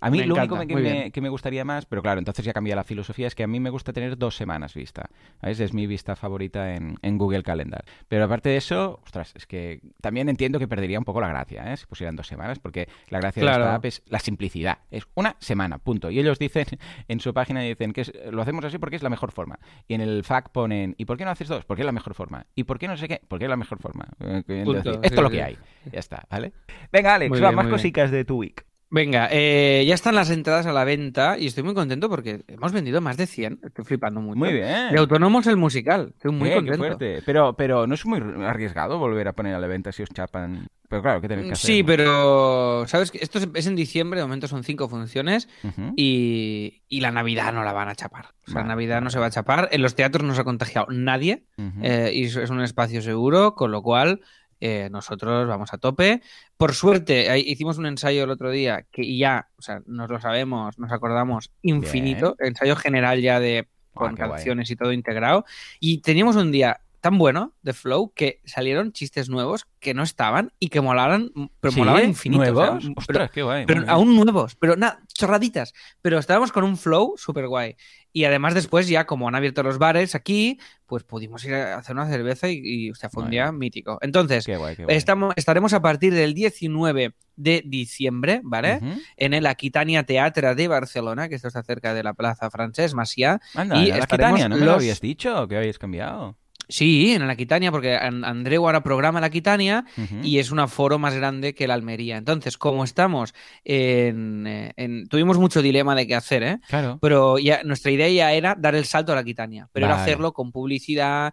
A 0.00 0.10
mí 0.10 0.18
Me 0.18 0.26
lo 0.26 0.34
encanta, 0.34 0.54
único 0.54 0.66
que 0.76 0.82
me, 0.82 1.10
que 1.12 1.20
me 1.20 1.28
gustaría 1.28 1.64
más, 1.64 1.86
pero 1.86 2.02
claro, 2.02 2.18
entonces 2.18 2.44
ya 2.44 2.52
cambia 2.52 2.76
la 2.76 2.84
filosofía, 2.84 3.26
es 3.26 3.34
que 3.34 3.42
a 3.42 3.46
mí 3.46 3.60
me 3.60 3.70
gusta 3.70 3.92
tener 3.92 4.16
dos 4.18 4.36
semanas 4.36 4.74
vista. 4.74 5.08
Es 5.42 5.72
mi 5.72 5.86
vista 5.86 6.16
favorita 6.16 6.74
en, 6.74 6.96
en 7.02 7.18
Google 7.18 7.42
Calendar. 7.42 7.84
Pero 8.08 8.24
aparte 8.24 8.48
de 8.50 8.56
eso, 8.56 9.00
ostras, 9.04 9.32
es 9.36 9.46
que 9.46 9.80
también 10.00 10.28
entiendo 10.28 10.58
que 10.58 10.68
perdería 10.68 10.98
un 10.98 11.04
poco 11.04 11.20
la 11.20 11.28
gracia, 11.28 11.72
¿eh? 11.72 11.76
Si 11.76 11.86
pusieran 11.86 12.16
dos 12.16 12.26
semanas, 12.26 12.58
porque 12.58 12.88
la 13.08 13.18
gracia 13.20 13.42
de 13.44 13.50
esta 13.50 13.74
app 13.74 13.84
es 13.84 14.02
la 14.06 14.18
simplicidad. 14.18 14.78
Es 14.90 15.04
una 15.14 15.36
semana, 15.38 15.78
punto. 15.78 16.10
Y 16.10 16.18
ellos 16.18 16.38
dicen 16.38 16.66
en 17.08 17.20
su 17.20 17.32
página, 17.34 17.60
dicen 17.60 17.92
que 17.92 18.02
es- 18.02 18.12
lo 18.30 18.42
hacemos 18.42 18.64
así 18.64 18.78
porque 18.78 18.96
es 18.96 19.02
la 19.02 19.10
mejor 19.10 19.32
forma. 19.32 19.58
Y 19.88 19.94
en 19.94 20.00
el 20.00 20.24
FAQ 20.24 20.50
ponen, 20.50 20.94
¿y 20.98 21.04
por 21.04 21.16
qué 21.16 21.24
no 21.24 21.30
haces 21.30 21.48
dos? 21.48 21.64
Porque 21.64 21.82
es 21.82 21.86
la 21.86 21.92
mejor 21.92 22.14
forma. 22.14 22.46
¿Y 22.54 22.64
por 22.64 22.78
qué 22.78 22.88
no 22.88 22.96
sé 22.96 23.08
qué? 23.08 23.20
Porque 23.28 23.44
es 23.44 23.50
la 23.50 23.56
mejor 23.56 23.78
forma. 23.78 24.06
Eh, 24.20 24.62
Punto, 24.64 24.90
esto 24.90 25.00
es 25.02 25.12
lo 25.14 25.28
sí. 25.28 25.36
que 25.36 25.42
hay. 25.42 25.58
Ya 25.92 25.98
está, 26.00 26.26
¿vale? 26.30 26.52
Venga, 26.92 27.14
Alex, 27.14 27.42
va, 27.42 27.52
más 27.52 27.64
bien. 27.66 27.70
cositas 27.72 28.10
de 28.10 28.24
tu 28.24 28.36
week. 28.38 28.64
Venga, 28.90 29.28
eh, 29.30 29.84
ya 29.86 29.94
están 29.94 30.14
las 30.14 30.30
entradas 30.30 30.66
a 30.66 30.72
la 30.72 30.84
venta 30.84 31.36
y 31.38 31.46
estoy 31.46 31.64
muy 31.64 31.74
contento 31.74 32.08
porque 32.08 32.44
hemos 32.48 32.72
vendido 32.72 33.00
más 33.00 33.16
de 33.16 33.26
100. 33.26 33.60
Estoy 33.64 33.84
flipando 33.84 34.20
mucho. 34.20 34.38
Muy 34.38 34.52
bien. 34.52 34.90
De 34.92 34.98
Autónomos 34.98 35.46
el 35.46 35.56
musical. 35.56 36.10
Estoy 36.14 36.32
muy 36.32 36.48
Eh, 36.48 36.52
qué 36.52 36.56
contento. 36.58 36.78
fuerte. 36.78 37.22
Pero, 37.26 37.54
pero 37.56 37.86
no 37.86 37.94
es 37.94 38.06
muy 38.06 38.20
arriesgado 38.44 38.98
volver 38.98 39.28
a 39.28 39.32
poner 39.32 39.54
a 39.54 39.58
la 39.58 39.66
venta 39.66 39.90
si 39.92 40.02
os 40.02 40.10
chapan. 40.10 40.66
Pero 40.88 41.02
claro, 41.02 41.20
¿qué 41.20 41.28
tenéis 41.28 41.46
que 41.48 41.52
hacer? 41.54 41.66
Sí, 41.66 41.82
pero 41.82 42.86
sabes 42.86 43.10
que 43.10 43.18
esto 43.20 43.38
es- 43.54 43.66
en 43.66 43.74
diciembre, 43.74 44.20
de 44.20 44.26
momento 44.26 44.46
son 44.46 44.62
cinco 44.62 44.88
funciones 44.88 45.48
y, 45.96 46.82
y 46.88 47.00
la 47.00 47.10
Navidad 47.10 47.52
no 47.52 47.64
la 47.64 47.72
van 47.72 47.88
a 47.88 47.94
chapar. 47.94 48.26
O 48.46 48.50
sea, 48.50 48.54
Vale, 48.56 48.64
la 48.68 48.74
Navidad 48.74 48.96
vale. 48.96 49.04
no 49.04 49.10
se 49.10 49.18
va 49.18 49.26
a 49.26 49.30
chapar. 49.30 49.68
En 49.72 49.82
los 49.82 49.94
teatros 49.94 50.22
no 50.24 50.34
se 50.34 50.42
ha 50.42 50.44
contagiado 50.44 50.86
nadie 50.90 51.44
eh, 51.82 52.12
y 52.14 52.24
es 52.24 52.36
un 52.50 52.60
espacio 52.60 53.02
seguro, 53.02 53.54
con 53.54 53.72
lo 53.72 53.82
cual 53.82 54.20
eh, 54.60 54.88
nosotros 54.90 55.46
vamos 55.48 55.72
a 55.72 55.78
tope. 55.78 56.22
Por 56.56 56.74
suerte, 56.74 57.30
ahí 57.30 57.44
hicimos 57.46 57.78
un 57.78 57.86
ensayo 57.86 58.24
el 58.24 58.30
otro 58.30 58.50
día 58.50 58.84
que 58.90 59.16
ya, 59.16 59.48
o 59.58 59.62
sea, 59.62 59.82
nos 59.86 60.10
lo 60.10 60.20
sabemos, 60.20 60.78
nos 60.78 60.92
acordamos 60.92 61.50
infinito, 61.62 62.36
ensayo 62.38 62.76
general 62.76 63.20
ya 63.20 63.40
de 63.40 63.68
Ah, 63.94 63.98
con 63.98 64.16
guay. 64.16 64.28
canciones 64.30 64.70
y 64.70 64.76
todo 64.76 64.92
integrado. 64.92 65.44
Y 65.78 65.98
teníamos 65.98 66.36
un 66.36 66.50
día 66.50 66.80
tan 67.04 67.18
bueno 67.18 67.52
de 67.60 67.74
Flow 67.74 68.14
que 68.16 68.40
salieron 68.46 68.90
chistes 68.92 69.28
nuevos 69.28 69.66
que 69.78 69.92
no 69.92 70.02
estaban 70.02 70.52
y 70.58 70.68
que 70.68 70.80
molaran, 70.80 71.30
pero 71.60 71.70
¿Sí? 71.70 71.78
molaban 71.78 72.02
infinito. 72.04 72.40
o 72.40 72.46
sea, 72.46 72.52
¿Nuevos? 72.80 73.04
pero- 73.06 73.30
qué 73.30 73.42
guay. 73.42 73.66
pero 73.66 73.84
aún 73.88 74.16
nuevos, 74.16 74.56
pero 74.56 74.74
nada, 74.74 75.00
chorraditas. 75.12 75.74
Pero 76.00 76.18
estábamos 76.18 76.50
con 76.50 76.64
un 76.64 76.78
flow 76.78 77.12
súper 77.18 77.46
guay. 77.46 77.76
Y 78.10 78.24
además 78.24 78.54
después 78.54 78.88
ya, 78.88 79.04
como 79.04 79.28
han 79.28 79.34
abierto 79.34 79.62
los 79.62 79.76
bares 79.76 80.14
aquí, 80.14 80.58
pues 80.86 81.04
pudimos 81.04 81.44
ir 81.44 81.52
a 81.52 81.76
hacer 81.76 81.94
una 81.94 82.08
cerveza 82.08 82.48
y, 82.48 82.60
y, 82.64 82.90
o 82.90 82.94
sea, 82.94 83.10
fue 83.10 83.24
un 83.24 83.28
día 83.30 83.52
mítico. 83.52 83.98
Entonces, 84.00 84.46
Qué 84.46 84.56
guay, 84.56 84.74
qué 84.74 84.84
guay. 84.84 84.96
estamos, 84.96 85.34
estaremos 85.36 85.74
a 85.74 85.82
partir 85.82 86.14
del 86.14 86.32
19 86.32 87.14
de 87.36 87.62
diciembre, 87.66 88.40
¿vale? 88.44 88.80
En 89.18 89.34
el 89.34 89.44
Aquitania 89.44 90.04
Teatre 90.04 90.54
de 90.54 90.68
Barcelona, 90.68 91.28
que 91.28 91.34
esto 91.34 91.48
está 91.48 91.62
cerca 91.64 91.92
de 91.92 92.02
la 92.02 92.14
Plaza 92.14 92.50
Francés 92.50 92.94
Maciá. 92.94 93.40
Anda, 93.54 93.76
y 93.82 93.88
la 93.88 93.96
Aquitania, 93.96 94.48
¿no 94.48 94.56
me 94.56 94.64
lo 94.64 94.72
habías 94.72 95.00
dicho? 95.02 95.46
Que 95.48 95.56
habéis 95.58 95.78
cambiado. 95.78 96.38
Sí, 96.68 97.12
en 97.12 97.22
el 97.22 97.30
Aquitania, 97.30 97.70
porque 97.70 97.96
An- 97.96 98.24
Andreu 98.24 98.64
ahora 98.64 98.82
programa 98.82 99.18
el 99.18 99.24
Aquitania 99.24 99.84
y 100.22 100.38
es 100.38 100.50
un 100.50 100.58
aforo 100.60 100.98
más 100.98 101.14
grande 101.14 101.54
que 101.54 101.66
la 101.68 101.74
Almería. 101.74 102.16
Entonces, 102.16 102.56
como 102.58 102.84
estamos 102.84 103.34
en, 103.64 104.46
eh, 104.46 104.72
en- 104.76 105.08
Tuvimos 105.08 105.38
mucho 105.38 105.60
dilema 105.62 105.94
de 105.94 106.06
qué 106.06 106.14
hacer, 106.14 106.42
¿eh? 106.42 106.58
Claro. 106.68 106.98
Pero 107.00 107.38
ya, 107.38 107.62
nuestra 107.64 107.90
idea 107.90 108.08
ya 108.08 108.32
era 108.32 108.54
dar 108.58 108.74
el 108.74 108.84
salto 108.84 109.12
a 109.12 109.14
la 109.14 109.20
Aquitania, 109.20 109.68
pero 109.72 109.86
era 109.86 109.96
hacerlo 110.02 110.32
con 110.32 110.52
publicidad. 110.52 111.32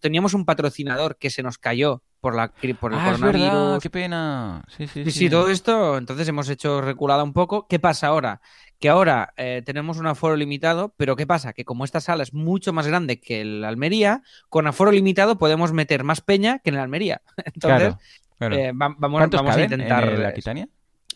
Teníamos 0.00 0.34
un 0.34 0.44
patrocinador 0.44 1.16
que 1.18 1.30
se 1.30 1.42
nos 1.42 1.58
cayó 1.58 2.02
por, 2.26 2.34
la, 2.34 2.48
por 2.80 2.92
el 2.92 2.98
Ah, 2.98 3.12
es 3.12 3.20
verdad, 3.20 3.48
coronavirus. 3.50 3.82
qué 3.84 3.90
pena. 3.90 4.64
Sí, 4.76 4.88
sí, 4.88 5.04
Sí, 5.04 5.10
sí. 5.12 5.30
todo 5.30 5.48
esto, 5.48 5.96
entonces 5.96 6.26
hemos 6.26 6.48
hecho 6.48 6.80
reculada 6.80 7.22
un 7.22 7.32
poco. 7.32 7.68
¿Qué 7.68 7.78
pasa 7.78 8.08
ahora? 8.08 8.40
Que 8.80 8.88
ahora 8.88 9.32
eh, 9.36 9.62
tenemos 9.64 9.98
un 9.98 10.08
aforo 10.08 10.34
limitado, 10.34 10.92
pero 10.96 11.14
¿qué 11.14 11.24
pasa? 11.24 11.52
Que 11.52 11.64
como 11.64 11.84
esta 11.84 12.00
sala 12.00 12.24
es 12.24 12.34
mucho 12.34 12.72
más 12.72 12.88
grande 12.88 13.20
que 13.20 13.40
el 13.42 13.64
Almería, 13.64 14.22
con 14.48 14.66
aforo 14.66 14.90
limitado 14.90 15.38
podemos 15.38 15.72
meter 15.72 16.02
más 16.02 16.20
peña 16.20 16.58
que 16.58 16.70
en 16.70 16.74
el 16.74 16.80
Almería. 16.80 17.22
Entonces, 17.44 17.94
Claro, 17.94 17.98
claro. 18.38 18.56
eh, 18.56 18.72
va- 18.72 18.94
vamos, 18.98 19.18
¿Cuántos 19.20 19.40
vamos 19.40 19.56
a 19.56 19.62
intentar. 19.62 20.04
en 20.08 20.22
la 20.22 20.28
Aquitania? 20.30 20.68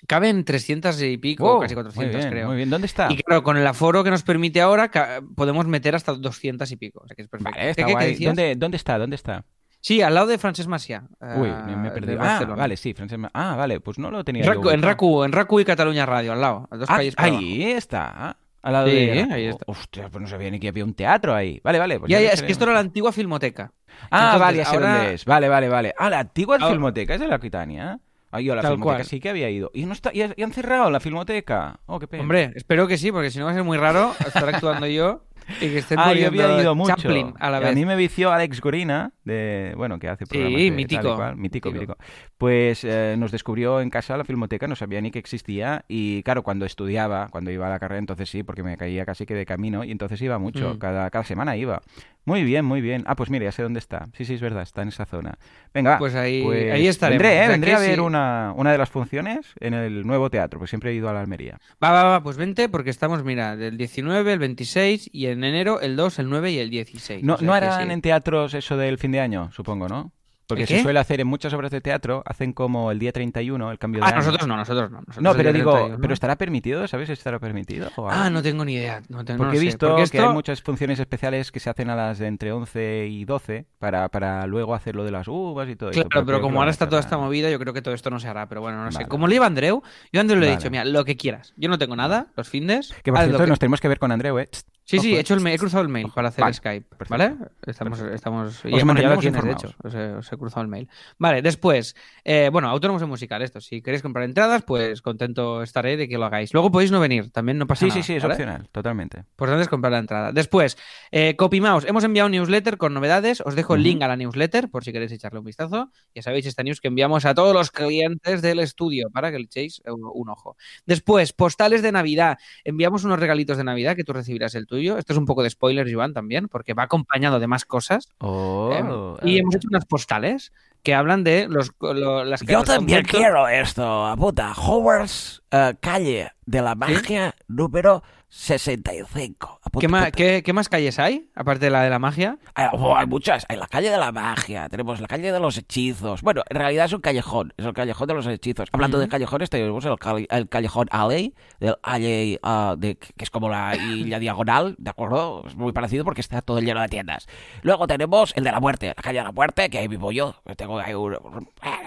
Caben 0.07 0.45
300 0.45 1.03
y 1.03 1.19
pico, 1.19 1.45
Wow, 1.45 1.61
casi 1.61 1.75
400, 1.75 2.13
muy 2.15 2.21
bien, 2.21 2.31
creo. 2.33 2.47
Muy 2.47 2.57
bien, 2.57 2.71
¿dónde 2.71 2.87
está? 2.87 3.09
Y 3.13 3.17
claro, 3.19 3.43
con 3.43 3.57
el 3.59 3.67
aforo 3.67 4.03
que 4.05 4.11
nos 4.11 4.23
permite 4.23 4.61
ahora, 4.63 4.91
podemos 5.35 5.67
meter 5.67 5.95
hasta 5.97 6.13
200 6.15 6.71
y 6.71 6.77
pico. 6.77 7.01
O 7.05 7.07
sea 7.07 7.15
que 7.17 7.23
es 7.23 7.29
perfecto. 7.29 7.59
Vale, 7.59 7.71
está 7.71 7.83
¿Qué- 7.83 7.87
qué 7.89 7.93
guay. 7.93 8.07
decías? 8.13 8.29
¿Dónde, 8.35 8.55
¿Dónde 8.57 8.77
está? 8.79 8.97
¿Dónde 8.97 9.17
está? 9.17 9.45
Sí, 9.81 10.03
al 10.03 10.15
lado 10.15 10.27
de 10.27 10.37
Francesc 10.39 10.69
Macià. 10.69 11.05
Uy, 11.37 11.49
eh, 11.49 11.55
me, 11.67 11.77
me 11.77 11.89
he 11.89 11.91
de 11.91 12.01
perdido. 12.01 12.19
Ah, 12.23 12.45
vale, 12.57 12.77
sí, 12.77 12.93
Francesc 12.93 13.19
Ma- 13.19 13.31
Ah, 13.33 13.57
vale, 13.57 13.81
pues 13.81 13.99
no 13.99 14.11
lo 14.11 14.23
tenía 14.25 14.45
En 14.45 14.53
yo 14.63 14.71
en. 14.71 14.83
Racu, 14.83 15.25
en 15.25 15.33
Racu 15.33 15.59
y 15.61 15.65
Cataluña 15.65 16.05
Radio, 16.07 16.33
al 16.33 16.41
lado. 16.41 16.69
a 16.71 16.77
dos 16.77 16.89
Ah, 16.91 16.97
calles 16.99 17.15
ahí 17.17 17.63
está. 17.65 18.37
Al 18.63 18.73
lado 18.75 18.89
Sí, 18.89 18.93
de... 18.95 19.29
ahí 19.33 19.47
está. 19.47 19.65
Hostia, 19.67 20.09
pues 20.11 20.21
no 20.21 20.29
sabía 20.29 20.51
ni 20.51 20.61
que 20.61 20.69
había 20.69 20.85
un 20.85 20.93
teatro 20.93 21.35
ahí. 21.35 21.61
Vale, 21.65 21.79
vale. 21.79 21.99
Pues 21.99 22.11
Ya, 22.11 22.21
ya 22.21 22.29
es 22.31 22.43
que 22.43 22.53
esto 22.53 22.65
era 22.65 22.75
la 22.75 22.81
antigua 22.81 23.11
filmoteca. 23.11 23.73
Ah, 24.11 24.35
Entonces, 24.35 24.41
vale, 24.41 24.57
ya 24.59 24.65
sé 24.67 24.77
ahora- 24.77 24.97
dónde 24.99 25.15
es. 25.15 25.25
Vale, 25.25 25.49
vale, 25.49 25.69
vale. 25.71 25.95
Ah, 25.99 26.11
la 26.11 26.19
antigua 26.21 26.57
Ahora- 26.57 26.69
filmoteca 26.71 27.15
es 27.15 27.21
de 27.21 27.29
la 27.29 27.37
Aquitania. 27.37 27.99
Ah, 28.33 28.41
yo 28.41 28.53
a 28.53 28.57
la 28.57 28.63
Tal 28.63 28.73
filmoteca 28.73 28.97
cual. 28.99 29.07
sí 29.07 29.19
que 29.19 29.31
había 29.31 29.49
ido. 29.51 29.71
Y 29.75 29.87
no 29.87 29.93
está, 29.95 30.11
y 30.15 30.21
han 30.23 30.53
cerrado 30.53 30.91
la 30.91 31.01
filmoteca. 31.01 31.81
Oh, 31.87 31.99
qué 31.99 32.07
pena. 32.07 32.23
Hombre, 32.23 32.53
espero 32.55 32.87
que 32.87 32.99
sí, 32.99 33.11
porque 33.11 33.31
si 33.31 33.39
no 33.39 33.47
va 33.47 33.51
a 33.53 33.55
ser 33.55 33.65
muy 33.65 33.79
raro 33.79 34.13
estar 34.25 34.47
actuando 34.49 34.87
yo 34.87 35.25
y 35.61 35.69
que 35.71 35.79
estén 35.79 35.99
Ah, 35.99 36.13
yo 36.15 36.27
poniendo 36.29 36.45
había 36.45 36.63
ido 36.63 36.75
mucho. 36.75 36.95
Chaplin 36.97 37.35
a 37.39 37.51
la 37.51 37.61
vez. 37.61 37.71
A 37.71 37.73
mí 37.73 37.85
me 37.87 37.97
vició 37.97 38.33
Alex 38.33 38.61
Gorina, 38.61 39.13
de, 39.25 39.75
bueno, 39.77 39.99
que 39.99 40.09
hace 40.09 40.25
Sí, 40.27 40.31
programas 40.31 40.53
tal 40.55 40.63
y 40.67 40.71
mítico, 40.71 41.17
cual, 41.17 41.37
mítico, 41.37 41.71
mítico. 41.71 41.97
Pues 42.39 42.85
eh, 42.85 43.17
nos 43.19 43.31
descubrió 43.33 43.81
en 43.81 43.91
casa 43.91 44.17
la 44.17 44.25
filmoteca, 44.25 44.67
no 44.67 44.77
sabía 44.77 45.01
ni 45.01 45.11
que 45.11 45.19
existía 45.19 45.85
y 45.89 46.23
claro, 46.23 46.43
cuando 46.43 46.65
estudiaba, 46.67 47.29
cuando 47.31 47.51
iba 47.51 47.67
a 47.67 47.71
la 47.71 47.79
carrera, 47.79 47.99
entonces 47.99 48.29
sí, 48.31 48.43
porque 48.43 48.63
me 48.63 48.77
caía 48.77 49.05
casi 49.05 49.27
que 49.27 49.35
de 49.35 49.47
camino 49.47 49.85
y 49.85 49.91
entonces 49.91 50.21
iba 50.23 50.39
mucho, 50.39 50.75
Mm. 50.75 50.79
cada, 50.79 51.11
cada 51.11 51.25
semana 51.25 51.57
iba. 51.57 51.83
Muy 52.27 52.45
bien, 52.45 52.65
muy 52.67 52.81
bien. 52.83 53.03
Ah, 53.07 53.17
pues 53.17 53.31
mira, 53.31 53.47
ya 53.47 53.53
sé 53.53 53.63
dónde 53.63 53.79
está. 53.79 54.07
Sí, 54.13 54.25
sí, 54.27 54.35
es 54.35 54.41
verdad, 54.43 54.63
está 54.63 54.83
en 54.83 54.89
esa 54.89 55.07
zona. 55.07 55.39
Venga, 55.73 55.99
Pues 55.99 56.15
ahí- 56.15 56.43
pues 56.43 56.71
ahí 56.71 56.87
estaremos. 56.87 57.23
Vendré, 57.23 57.45
¿eh? 57.45 57.49
vendré 57.49 57.75
a 57.75 57.79
ver 57.79 57.95
sí. 57.95 58.01
una, 58.01 58.53
una 58.57 58.73
de 58.73 58.79
las 58.79 58.91
funciones 58.91 59.47
en 59.59 59.73
el 59.75 60.07
nuevo 60.07 60.29
teatro, 60.31 60.59
pues 60.59 60.71
siempre 60.71 60.91
he 60.91 60.95
ido 60.95 61.09
a 61.09 61.15
la 61.15 61.21
Almería. 61.23 61.59
Va, 61.83 61.91
va, 61.93 62.05
va, 62.05 62.23
pues 62.23 62.37
vente 62.37 62.69
porque 62.69 62.91
estamos, 62.91 63.25
mira, 63.25 63.57
del 63.57 63.77
19, 63.79 64.35
el 64.35 64.39
26 64.39 65.09
y 65.13 65.27
en 65.27 65.40
enero 65.45 65.81
el 65.81 65.97
2, 65.97 66.19
el 66.21 66.29
9 66.31 66.51
y 66.53 66.59
el 66.59 66.71
16. 66.71 67.23
No, 67.25 67.35
O 67.35 67.37
sea 67.39 67.47
no 67.47 67.53
que 67.53 67.57
harán 67.59 67.87
sí. 67.89 67.93
en 67.93 68.01
teatros 68.03 68.55
eso 68.55 68.77
del 68.77 68.99
fin 68.99 69.13
de 69.13 69.21
año, 69.21 69.51
supongo, 69.53 69.89
¿no? 69.89 70.13
Porque 70.47 70.63
¿El 70.65 70.69
se 70.69 70.83
suele 70.83 70.99
hacer 70.99 71.21
en 71.21 71.29
muchas 71.29 71.53
obras 71.55 71.71
de 71.71 71.81
teatro, 71.81 72.25
hacen 72.27 72.53
como 72.53 72.91
el 72.91 72.99
día 72.99 73.13
31, 73.13 73.71
el 73.71 73.79
cambio 73.79 74.01
de 74.01 74.07
Ah, 74.07 74.09
año. 74.09 74.17
nosotros 74.17 74.49
no, 74.49 74.57
nosotros 74.57 74.91
no. 74.91 74.97
nosotros 75.07 75.23
No, 75.23 75.33
pero 75.37 75.53
digo, 75.53 75.71
31, 75.71 75.97
¿no? 75.97 76.03
¿pero 76.03 76.13
estará 76.13 76.35
permitido? 76.35 76.89
¿Sabes 76.89 77.07
si 77.07 77.13
estará 77.13 77.39
permitido? 77.39 77.89
o? 77.95 78.11
Ah, 78.11 78.31
no 78.31 78.43
tengo 78.43 78.65
ni 78.65 78.75
idea. 78.75 79.01
No 79.09 79.25
te- 79.25 79.35
no 79.35 79.39
Porque 79.39 79.59
he 79.59 79.61
visto 79.61 79.89
porque 79.95 80.11
que 80.11 80.19
hay 80.19 80.29
muchas 80.31 80.61
funciones 80.61 80.99
especiales 80.99 81.53
que 81.53 81.61
se 81.61 81.71
hacen 81.71 81.89
a 81.89 81.95
las 81.95 82.19
de 82.19 82.27
entre 82.27 82.51
11 82.51 83.07
y 83.09 83.25
12 83.27 83.67
para, 83.79 84.09
para 84.09 84.45
luego 84.49 84.75
hacer 84.75 84.97
lo 84.97 85.05
de 85.05 85.13
las 85.13 85.29
uvas 85.29 85.69
y 85.69 85.77
todo 85.77 85.91
eso. 85.91 86.03
Claro, 86.09 86.27
pero 86.27 86.41
como 86.41 86.59
ahora 86.59 86.73
está 86.73 86.89
toda 86.89 87.01
esta 87.01 87.17
movida, 87.17 87.49
yo 87.49 87.61
creo 87.61 87.73
que 87.73 87.81
todo 87.83 87.95
esto 87.95 88.11
no 88.11 88.19
se 88.19 88.27
hará. 88.27 88.49
Pero 88.49 88.61
bueno, 88.61 88.83
no 88.85 88.91
sé. 88.91 89.07
Como 89.07 89.29
le 89.29 89.37
iba 89.37 89.45
a 89.45 89.47
Andreu, 89.47 89.85
yo 90.13 90.19
a 90.19 90.23
Andreu 90.23 90.41
le 90.41 90.47
he 90.47 90.49
Vale. 90.49 90.59
dicho, 90.59 90.69
mira, 90.73 90.85
lo 90.85 91.05
que 91.05 91.17
quieras. 91.17 91.55
Yo 91.57 91.69
no 91.69 91.79
tengo 91.79 91.95
nada, 91.95 92.27
los 92.37 92.49
findes. 92.49 92.93
Que 93.05 93.13
por 93.13 93.21
cierto, 93.21 93.39
que- 93.45 93.47
nos 93.51 93.59
tenemos 93.61 93.81
que 93.81 93.87
ver 93.87 94.01
con 94.01 94.11
Andreu, 94.11 94.37
¿eh? 94.41 94.49
Sí, 94.91 94.99
sí, 94.99 95.15
he, 95.15 95.21
hecho 95.21 95.35
el 95.35 95.47
he 95.47 95.59
cruzado 95.59 95.83
el 95.83 95.89
mail 95.89 96.07
Ojo. 96.07 96.15
para 96.15 96.29
hacer 96.29 96.43
Vale, 96.43 96.55
Skype, 96.55 96.97
perfecto. 96.97 97.11
¿vale? 97.11 97.37
Estamos, 97.67 98.01
estamos, 98.01 98.65
y 98.65 98.73
Os 98.75 98.81
ya 98.81 98.85
lo 99.15 99.19
tienes, 99.19 99.45
de 99.45 99.53
hecho, 99.53 99.73
os 99.83 99.95
he, 99.95 100.13
os 100.15 100.33
he 100.33 100.37
cruzado 100.37 100.63
el 100.63 100.69
mail. 100.69 100.89
Vale, 101.19 101.43
después, 101.43 101.95
eh, 102.25 102.49
bueno, 102.53 102.69
autónomos 102.69 103.01
en 103.03 103.09
musical, 103.09 103.41
esto, 103.43 103.61
si 103.61 103.83
queréis 103.83 104.03
comprar 104.03 104.25
entradas, 104.25 104.63
pues 104.63 105.01
contento 105.01 105.63
estaré 105.63 105.97
de 105.97 106.09
que 106.09 106.19
lo 106.19 106.25
hagáis. 106.25 106.53
Luego 106.53 106.73
podéis 106.73 106.91
no 106.91 106.99
venir, 106.99 107.31
también 107.31 107.57
no 107.59 107.67
pasa 107.69 107.87
Sí, 107.87 107.89
nada. 107.89 108.03
sí, 108.03 108.07
sí, 108.07 108.15
es 108.17 108.23
¿vale? 108.23 108.35
opcional, 108.35 108.69
totalmente. 108.73 109.19
Importante 109.19 109.63
es 109.63 109.69
comprar 109.69 109.93
la 109.93 109.99
entrada. 110.01 110.33
Después, 110.33 110.77
eh, 111.13 111.37
CopyMouse. 111.37 111.87
Hemos 111.87 112.03
enviado 112.03 112.27
un 112.27 112.33
newsletter 112.33 112.77
con 112.77 112.93
novedades. 112.93 113.43
Os 113.47 113.55
dejo 113.55 113.77
el 113.77 113.85
link 113.85 114.03
a 114.03 114.09
la 114.09 114.17
newsletter 114.17 114.71
por 114.71 114.83
si 114.83 114.93
queréis 114.93 115.13
echarle 115.13 115.39
un 115.39 115.45
vistazo. 115.45 115.93
Ya 116.17 116.23
sabéis, 116.23 116.47
esta 116.47 116.65
news 116.65 116.81
que 116.81 116.89
enviamos 116.89 117.27
a 117.27 117.35
todos 117.35 117.55
los 117.55 117.71
clientes 117.71 118.43
del 118.43 118.59
estudio 118.59 119.09
para 119.11 119.31
que 119.31 119.39
le 119.39 119.45
echéis 119.45 119.83
un, 119.87 120.01
un 120.13 120.29
ojo. 120.31 120.57
Después, 120.85 121.33
postales 121.33 121.81
de 121.83 121.93
Navidad. 121.93 122.39
Enviamos 122.65 123.05
unos 123.05 123.21
regalitos 123.21 123.57
de 123.57 123.63
Navidad 123.65 123.95
que 123.95 124.03
tú 124.03 124.13
recibirás 124.13 124.57
el 124.57 124.67
tuyo. 124.67 124.80
Esto 124.81 125.13
es 125.13 125.19
un 125.19 125.27
poco 125.27 125.43
de 125.43 125.51
spoiler, 125.51 125.93
Joan, 125.93 126.13
también, 126.13 126.49
porque 126.49 126.75
va 126.75 126.85
acompañado 126.85 127.39
de 127.41 127.47
más 127.47 127.65
cosas. 127.65 128.09
Oh, 128.19 129.19
Eh, 129.23 129.29
y 129.29 129.39
hemos 129.39 129.55
hecho 129.55 129.69
unas 129.71 129.85
postales 129.87 130.53
que 130.83 130.95
hablan 130.95 131.25
de 131.25 131.47
los, 131.49 131.73
lo- 131.81 132.25
las 132.25 132.41
que 132.41 132.53
Yo 132.53 132.61
los 132.61 132.67
también 132.69 133.01
conceptos- 133.03 133.21
quiero 133.21 133.49
esto, 133.49 134.07
apunta. 134.07 134.53
Howard's 134.57 135.43
eh, 135.51 135.75
calle 135.81 136.33
de 136.47 136.63
la 136.63 136.75
magia 136.75 137.35
número 137.49 138.03
65. 138.31 139.61
Apunta, 139.63 139.81
¿Qué, 139.81 139.87
apunta. 139.87 140.11
qué- 140.13 140.43
qué 140.45 140.53
más 140.53 140.69
calles 140.69 140.99
hay? 140.99 141.29
Aparte 141.35 141.67
de 141.67 141.71
la 141.71 141.83
de 141.83 141.91
la 141.91 141.99
magia. 141.99 142.39
Hay, 142.55 142.69
oh, 142.73 142.97
hay 142.97 143.07
muchas. 143.07 143.45
Hay 143.49 143.57
la 143.57 143.67
calle 143.67 143.91
de 143.91 143.99
la 143.99 144.13
magia, 144.13 144.69
tenemos 144.69 145.01
la 145.01 145.09
calle 145.09 145.33
de 145.33 145.41
los 145.41 145.59
hechizos. 145.59 146.23
Bueno, 146.23 146.43
en 146.49 146.57
realidad 146.57 146.87
es 146.87 146.93
un 146.93 147.01
callejón, 147.01 147.53
es 147.57 147.67
el 147.67 147.73
callejón 147.75 148.07
de 148.09 148.15
los 148.15 148.27
hechizos. 148.27 148.69
Hablando 148.73 148.99
de 148.99 149.09
callejones, 149.09 149.51
tenemos 149.51 149.85
el, 149.85 149.97
el 150.31 150.49
callejón 150.49 150.87
Alley, 150.91 151.35
del 151.59 151.77
Alley, 151.83 152.39
ah, 152.43 152.77
de, 152.79 152.97
que 152.97 153.13
es 153.25 153.31
como 153.31 153.49
la 153.49 153.75
isla 153.77 154.19
diagonal, 154.21 154.77
¿de 154.79 154.91
acuerdo? 154.91 155.45
Es 155.47 155.57
muy 155.57 155.73
parecido 155.73 156.05
porque 156.05 156.21
está 156.21 156.41
todo 156.41 156.61
lleno 156.61 156.81
de 156.81 156.89
tiendas. 156.89 157.27
Luego 157.63 157.87
tenemos 157.89 158.33
el 158.37 158.45
de 158.45 158.53
la 158.53 158.61
muerte, 158.61 158.87
la 158.89 158.95
calle 158.95 159.19
de 159.19 159.25
la 159.25 159.33
muerte, 159.33 159.69
que 159.71 159.79
ahí 159.79 159.89
vivo 159.89 160.13
yo. 160.13 160.37
Tengo 160.57 160.79
ahí 160.79 160.95
un- 160.95 161.19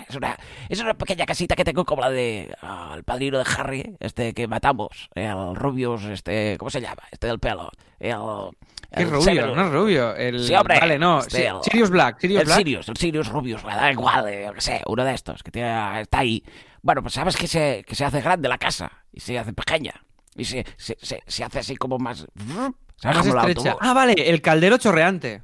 es, 0.10 0.16
una, 0.16 0.38
es 0.70 0.80
una 0.82 0.94
pequeña 0.94 1.26
casita 1.26 1.56
que 1.56 1.64
tengo 1.64 1.86
como 1.86 2.02
la 2.02 2.10
de 2.10 2.54
ah, 2.62 2.92
el 2.96 3.04
padrino 3.04 3.38
de 3.38 3.46
Harry, 3.58 3.96
este 4.00 4.34
que 4.34 4.48
matamos, 4.48 5.10
el 5.16 5.56
Rubius, 5.56 6.04
este, 6.06 6.33
¿cómo 6.60 6.70
se 6.70 6.82
llama? 6.82 7.04
Este 7.12 7.28
del 7.28 7.40
pelo. 7.40 7.70
El, 8.00 8.16
¿Qué 8.96 9.04
el 9.04 9.10
rubio? 9.10 9.22
Severus. 9.24 9.56
No 9.56 9.66
es 9.66 9.72
rubio. 9.72 10.16
El... 10.16 10.44
Sí, 10.46 10.54
hombre, 10.54 10.80
Vale, 10.80 11.00
no. 11.00 11.20
este, 11.20 11.48
el- 11.48 11.56
Sirius 11.64 11.90
Black. 11.90 12.20
Sirius 12.20 12.42
el 12.42 12.46
Black. 12.46 12.58
Sirius, 12.58 12.90
el 12.90 12.98
Sirius 12.98 13.28
Rubius, 13.30 13.64
me 13.64 13.76
da 13.76 13.92
igual, 13.92 14.28
eh, 14.30 14.44
yo 14.46 14.54
qué 14.54 14.62
sé, 14.62 14.82
uno 14.86 15.04
de 15.04 15.14
estos 15.14 15.42
que 15.44 15.52
tiene- 15.52 16.02
está 16.02 16.20
ahí. 16.20 16.44
Bueno, 16.82 17.02
pues 17.02 17.14
sabes 17.14 17.36
que 17.38 17.48
se, 17.48 17.84
que 17.88 17.96
se 17.96 18.06
hace 18.06 18.22
grande 18.22 18.48
la 18.50 18.58
casa 18.58 18.92
y 19.12 19.20
se 19.22 19.38
hace 19.40 19.54
pequeña 19.54 19.94
y 20.36 20.46
se, 20.46 20.66
se, 20.78 20.98
se, 21.02 21.22
se 21.26 21.44
hace 21.44 21.60
así 21.60 21.76
como 21.78 21.98
más... 21.98 22.26
¿Sabes? 22.98 23.18
Más 23.18 23.28
Como 23.28 23.40
estrecha. 23.40 23.76
Ah, 23.80 23.94
vale, 23.94 24.14
el 24.14 24.42
caldero 24.42 24.78
chorreante. 24.78 25.42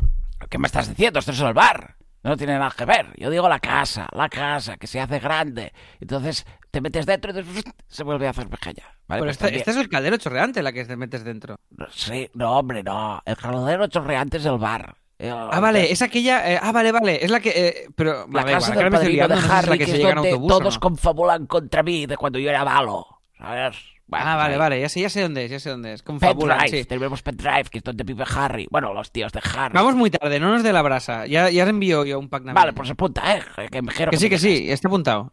¿Qué 0.49 0.57
me 0.57 0.67
estás 0.67 0.87
diciendo? 0.89 1.19
Esto 1.19 1.31
es 1.31 1.39
el 1.41 1.53
bar. 1.53 1.95
No 2.23 2.35
tiene 2.35 2.53
nada 2.59 2.73
que 2.75 2.85
ver. 2.85 3.13
Yo 3.17 3.29
digo 3.29 3.47
la 3.47 3.59
casa, 3.59 4.07
la 4.11 4.27
casa, 4.29 4.77
que 4.77 4.87
se 4.87 4.99
hace 4.99 5.19
grande. 5.19 5.71
Entonces 6.01 6.45
te 6.71 6.81
metes 6.81 7.05
dentro 7.05 7.31
y 7.31 7.43
se 7.87 8.03
vuelve 8.03 8.27
a 8.27 8.31
hacer 8.31 8.47
pequeña. 8.49 8.83
¿vale? 9.07 9.21
Pero 9.21 9.25
Pues 9.25 9.41
este, 9.41 9.57
este 9.57 9.71
es 9.71 9.77
el 9.77 9.89
caldero 9.89 10.17
chorreante 10.17 10.61
la 10.61 10.71
que 10.73 10.83
te 10.85 10.97
metes 10.97 11.23
dentro. 11.23 11.59
Sí, 11.91 12.29
no, 12.33 12.57
hombre, 12.57 12.83
no. 12.83 13.21
El 13.25 13.37
caldero 13.37 13.87
chorreante 13.87 14.37
es 14.37 14.45
el 14.45 14.57
bar. 14.57 14.95
El- 15.17 15.31
Ah, 15.33 15.59
vale, 15.59 15.91
es 15.91 16.01
aquella. 16.01 16.49
eh, 16.53 16.59
ah, 16.61 16.71
vale, 16.71 16.91
vale. 16.91 17.23
Es 17.23 17.29
la 17.31 17.39
que. 17.41 17.49
eh, 17.55 17.87
pero. 17.95 18.25
La 18.31 18.43
casa 18.45 18.73
ahora 18.73 18.83
del 18.89 18.91
padrino 18.91 19.27
de 19.27 19.35
no 19.35 19.35
sé 19.35 19.41
si 19.41 19.47
es 19.47 19.51
Harry, 19.53 19.69
la 19.69 19.77
que, 19.77 19.85
que 19.85 19.91
se 19.91 19.97
es 19.97 20.05
en 20.09 20.17
autobús. 20.17 20.47
todos 20.47 20.73
no. 20.75 20.79
confabulan 20.79 21.45
contra 21.45 21.83
mí 21.83 22.05
de 22.05 22.15
cuando 22.17 22.39
yo 22.39 22.49
era 22.49 22.63
malo. 22.63 23.18
¿Sabes? 23.39 23.77
Bueno, 24.05 24.25
Ah, 24.27 24.35
vale, 24.35 24.53
ahí. 24.53 24.59
vale. 24.59 24.81
Ya 24.81 24.89
sé, 24.89 25.01
ya 25.01 25.09
sé 25.09 25.21
dónde 25.21 25.45
es, 25.45 25.51
ya 25.51 25.59
sé 25.59 25.69
dónde 25.69 25.93
es. 25.93 26.03
Confabulan, 26.03 26.67
sí. 26.67 26.83
tenemos 26.85 27.21
Pendrive, 27.21 27.65
que 27.71 27.77
es 27.77 27.83
donde 27.83 28.03
vive 28.03 28.25
Harry. 28.35 28.67
Bueno, 28.69 28.93
los 28.93 29.11
tíos 29.11 29.31
de 29.31 29.39
Harry. 29.55 29.73
Vamos 29.73 29.95
muy 29.95 30.09
tarde, 30.09 30.39
no 30.39 30.51
nos 30.51 30.63
dé 30.63 30.73
la 30.73 30.81
brasa. 30.81 31.25
Ya, 31.27 31.49
ya 31.49 31.63
envío 31.63 32.03
yo 32.05 32.19
un 32.19 32.27
pack 32.27 32.41
navideño. 32.43 32.55
Vale, 32.61 32.73
pues 32.73 32.89
apunta, 32.89 33.37
¿eh? 33.37 33.41
Que, 33.71 33.81
me 33.81 33.91
quiero 33.93 34.11
Que 34.11 34.17
sí, 34.17 34.25
que 34.29 34.35
dejes. 34.37 34.41
sí, 34.59 34.71
está 34.71 34.87
apuntado. 34.87 35.31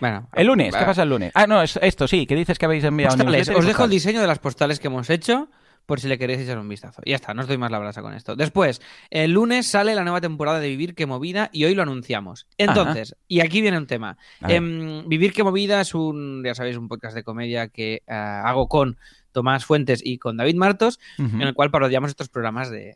Bueno. 0.00 0.28
El 0.32 0.46
lunes, 0.46 0.74
¿qué 0.74 0.84
pasa 0.84 1.02
el 1.02 1.10
lunes? 1.10 1.30
Ah, 1.34 1.46
no, 1.46 1.60
es 1.60 1.78
esto 1.82 2.08
sí, 2.08 2.26
que 2.26 2.34
dices 2.34 2.58
que 2.58 2.64
habéis 2.64 2.84
enviado 2.84 3.16
Postales. 3.16 3.50
Os 3.50 3.66
dejo 3.66 3.84
el 3.84 3.90
diseño 3.90 4.20
de 4.22 4.26
las 4.26 4.38
postales 4.38 4.80
que 4.80 4.86
hemos 4.86 5.10
hecho 5.10 5.48
por 5.90 5.98
si 5.98 6.06
le 6.06 6.18
queréis 6.18 6.38
echar 6.38 6.56
un 6.56 6.68
vistazo. 6.68 7.02
Y 7.04 7.10
ya 7.10 7.16
está, 7.16 7.34
no 7.34 7.42
os 7.42 7.48
doy 7.48 7.58
más 7.58 7.72
la 7.72 7.80
brasa 7.80 8.00
con 8.00 8.14
esto. 8.14 8.36
Después, 8.36 8.80
el 9.10 9.32
lunes 9.32 9.66
sale 9.66 9.96
la 9.96 10.04
nueva 10.04 10.20
temporada 10.20 10.60
de 10.60 10.68
Vivir 10.68 10.94
que 10.94 11.04
Movida 11.04 11.50
y 11.52 11.64
hoy 11.64 11.74
lo 11.74 11.82
anunciamos. 11.82 12.46
Entonces, 12.58 13.16
y 13.26 13.40
aquí 13.40 13.60
viene 13.60 13.76
un 13.76 13.88
tema. 13.88 14.16
Em, 14.46 15.08
Vivir 15.08 15.32
que 15.32 15.42
Movida 15.42 15.80
es 15.80 15.92
un, 15.92 16.44
ya 16.44 16.54
sabéis, 16.54 16.76
un 16.76 16.86
podcast 16.86 17.16
de 17.16 17.24
comedia 17.24 17.66
que 17.66 18.04
ah, 18.06 18.44
hago 18.44 18.68
con 18.68 18.98
Tomás 19.32 19.64
Fuentes 19.64 20.00
y 20.04 20.18
con 20.18 20.36
David 20.36 20.54
Martos, 20.54 21.00
en 21.18 21.42
el 21.42 21.54
cual 21.54 21.72
parodiamos 21.72 22.10
estos 22.10 22.28
programas 22.28 22.70
de, 22.70 22.94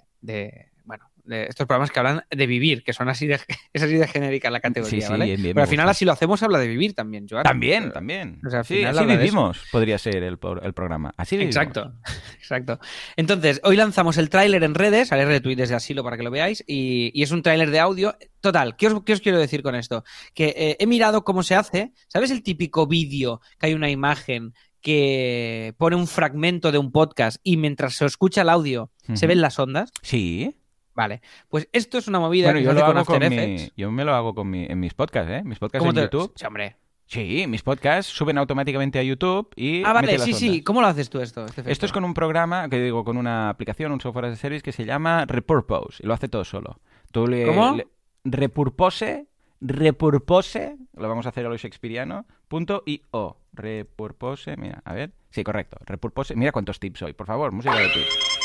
de 1.24 1.44
estos 1.46 1.66
programas 1.66 1.90
que 1.90 1.98
hablan 1.98 2.22
de 2.30 2.46
vivir, 2.46 2.82
que 2.84 2.92
son 2.92 3.08
así 3.08 3.26
de, 3.26 3.40
es 3.72 3.82
así 3.82 3.94
de 3.94 4.06
genérica 4.06 4.50
la 4.50 4.60
categoría, 4.60 5.00
Sí, 5.00 5.00
sí, 5.06 5.10
¿vale? 5.10 5.24
bien, 5.24 5.42
bien, 5.42 5.54
Pero 5.54 5.62
al 5.64 5.68
final 5.68 5.84
gusta. 5.86 5.90
así 5.92 6.04
lo 6.04 6.12
hacemos, 6.12 6.42
habla 6.42 6.58
de 6.58 6.68
vivir 6.68 6.94
también, 6.94 7.26
Joan. 7.28 7.42
También, 7.44 7.92
también. 7.92 8.40
o 8.46 8.50
sea, 8.50 8.60
al 8.60 8.64
sí, 8.64 8.76
final 8.76 8.98
así 8.98 9.06
vivimos, 9.06 9.60
podría 9.72 9.98
ser 9.98 10.16
el, 10.22 10.38
el 10.62 10.72
programa. 10.74 11.14
Así 11.16 11.36
vivimos. 11.36 11.56
Exacto, 11.56 11.92
exacto. 12.38 12.78
Entonces, 13.16 13.60
hoy 13.64 13.76
lanzamos 13.76 14.16
el 14.18 14.28
tráiler 14.30 14.62
en 14.64 14.74
redes, 14.74 15.12
haré 15.12 15.24
retweet 15.24 15.56
desde 15.56 15.74
Asilo 15.74 16.04
para 16.04 16.16
que 16.16 16.22
lo 16.22 16.30
veáis, 16.30 16.62
y, 16.66 17.10
y 17.18 17.22
es 17.22 17.30
un 17.30 17.42
tráiler 17.42 17.70
de 17.70 17.80
audio. 17.80 18.16
Total, 18.40 18.76
¿qué 18.76 18.88
os, 18.88 19.02
qué 19.04 19.14
os 19.14 19.20
quiero 19.20 19.38
decir 19.38 19.62
con 19.62 19.74
esto? 19.74 20.04
Que 20.34 20.54
eh, 20.56 20.76
he 20.78 20.86
mirado 20.86 21.24
cómo 21.24 21.42
se 21.42 21.54
hace, 21.54 21.92
¿sabes 22.08 22.30
el 22.30 22.42
típico 22.42 22.86
vídeo 22.86 23.40
que 23.58 23.66
hay 23.68 23.74
una 23.74 23.88
imagen 23.90 24.52
que 24.82 25.74
pone 25.78 25.96
un 25.96 26.06
fragmento 26.06 26.70
de 26.70 26.76
un 26.78 26.92
podcast 26.92 27.38
y 27.42 27.56
mientras 27.56 27.94
se 27.94 28.04
escucha 28.04 28.42
el 28.42 28.50
audio 28.50 28.90
se 29.14 29.26
ven 29.26 29.40
las 29.40 29.58
ondas? 29.58 29.90
Sí. 30.02 30.54
Vale, 30.94 31.22
pues 31.48 31.68
esto 31.72 31.98
es 31.98 32.06
una 32.08 32.20
movida 32.20 32.46
Bueno, 32.48 32.60
que 32.60 32.64
yo 32.64 32.72
lo 32.72 32.80
con 32.86 32.96
hago 32.96 33.04
con 33.06 33.28
mi, 33.28 33.70
yo 33.76 33.90
me 33.90 34.04
lo 34.04 34.14
hago 34.14 34.34
con 34.34 34.48
mi, 34.48 34.64
en 34.64 34.78
mis 34.80 34.94
podcasts, 34.94 35.30
¿eh? 35.30 35.42
Mis 35.44 35.58
podcasts 35.58 35.80
¿Cómo 35.80 35.90
en 35.90 35.96
te- 35.96 36.02
YouTube. 36.02 36.32
Sí, 36.36 36.46
hombre. 36.46 36.76
Sí, 37.06 37.44
mis 37.48 37.62
podcasts 37.62 38.10
suben 38.10 38.38
automáticamente 38.38 38.98
a 38.98 39.02
YouTube 39.02 39.50
y 39.56 39.84
Ah, 39.84 39.92
vale, 39.92 40.18
sí, 40.20 40.32
sí. 40.32 40.62
¿Cómo 40.62 40.80
lo 40.80 40.86
haces 40.86 41.10
tú 41.10 41.20
esto? 41.20 41.44
este 41.44 41.70
Esto 41.70 41.84
es 41.86 41.92
con 41.92 42.02
un 42.04 42.14
programa, 42.14 42.68
que 42.70 42.80
digo, 42.80 43.04
con 43.04 43.16
una 43.18 43.50
aplicación, 43.50 43.92
un 43.92 44.00
software 44.00 44.30
de 44.30 44.36
service 44.36 44.62
que 44.62 44.72
se 44.72 44.84
llama 44.86 45.24
Repurpose 45.26 46.02
y 46.02 46.06
lo 46.06 46.14
hace 46.14 46.28
todo 46.28 46.44
solo. 46.44 46.80
Tú 47.12 47.26
le, 47.26 47.44
¿Cómo? 47.46 47.76
le- 47.76 47.86
Repurpose, 48.24 49.26
Repurpose, 49.60 50.76
lo 50.94 51.08
vamos 51.08 51.26
a 51.26 51.28
hacer 51.28 51.44
a 51.44 51.48
lo 51.50 51.56
shakespeariano, 51.56 52.24
punto 52.48 52.82
io. 52.86 53.36
Repurpose, 53.52 54.56
mira, 54.56 54.80
a 54.84 54.94
ver. 54.94 55.12
Sí, 55.30 55.44
correcto. 55.44 55.76
Repurpose, 55.84 56.34
mira 56.36 56.52
cuántos 56.52 56.80
tips 56.80 57.02
hoy, 57.02 57.12
por 57.12 57.26
favor, 57.26 57.52
música 57.52 57.74
de 57.76 57.88
tips. 57.88 58.43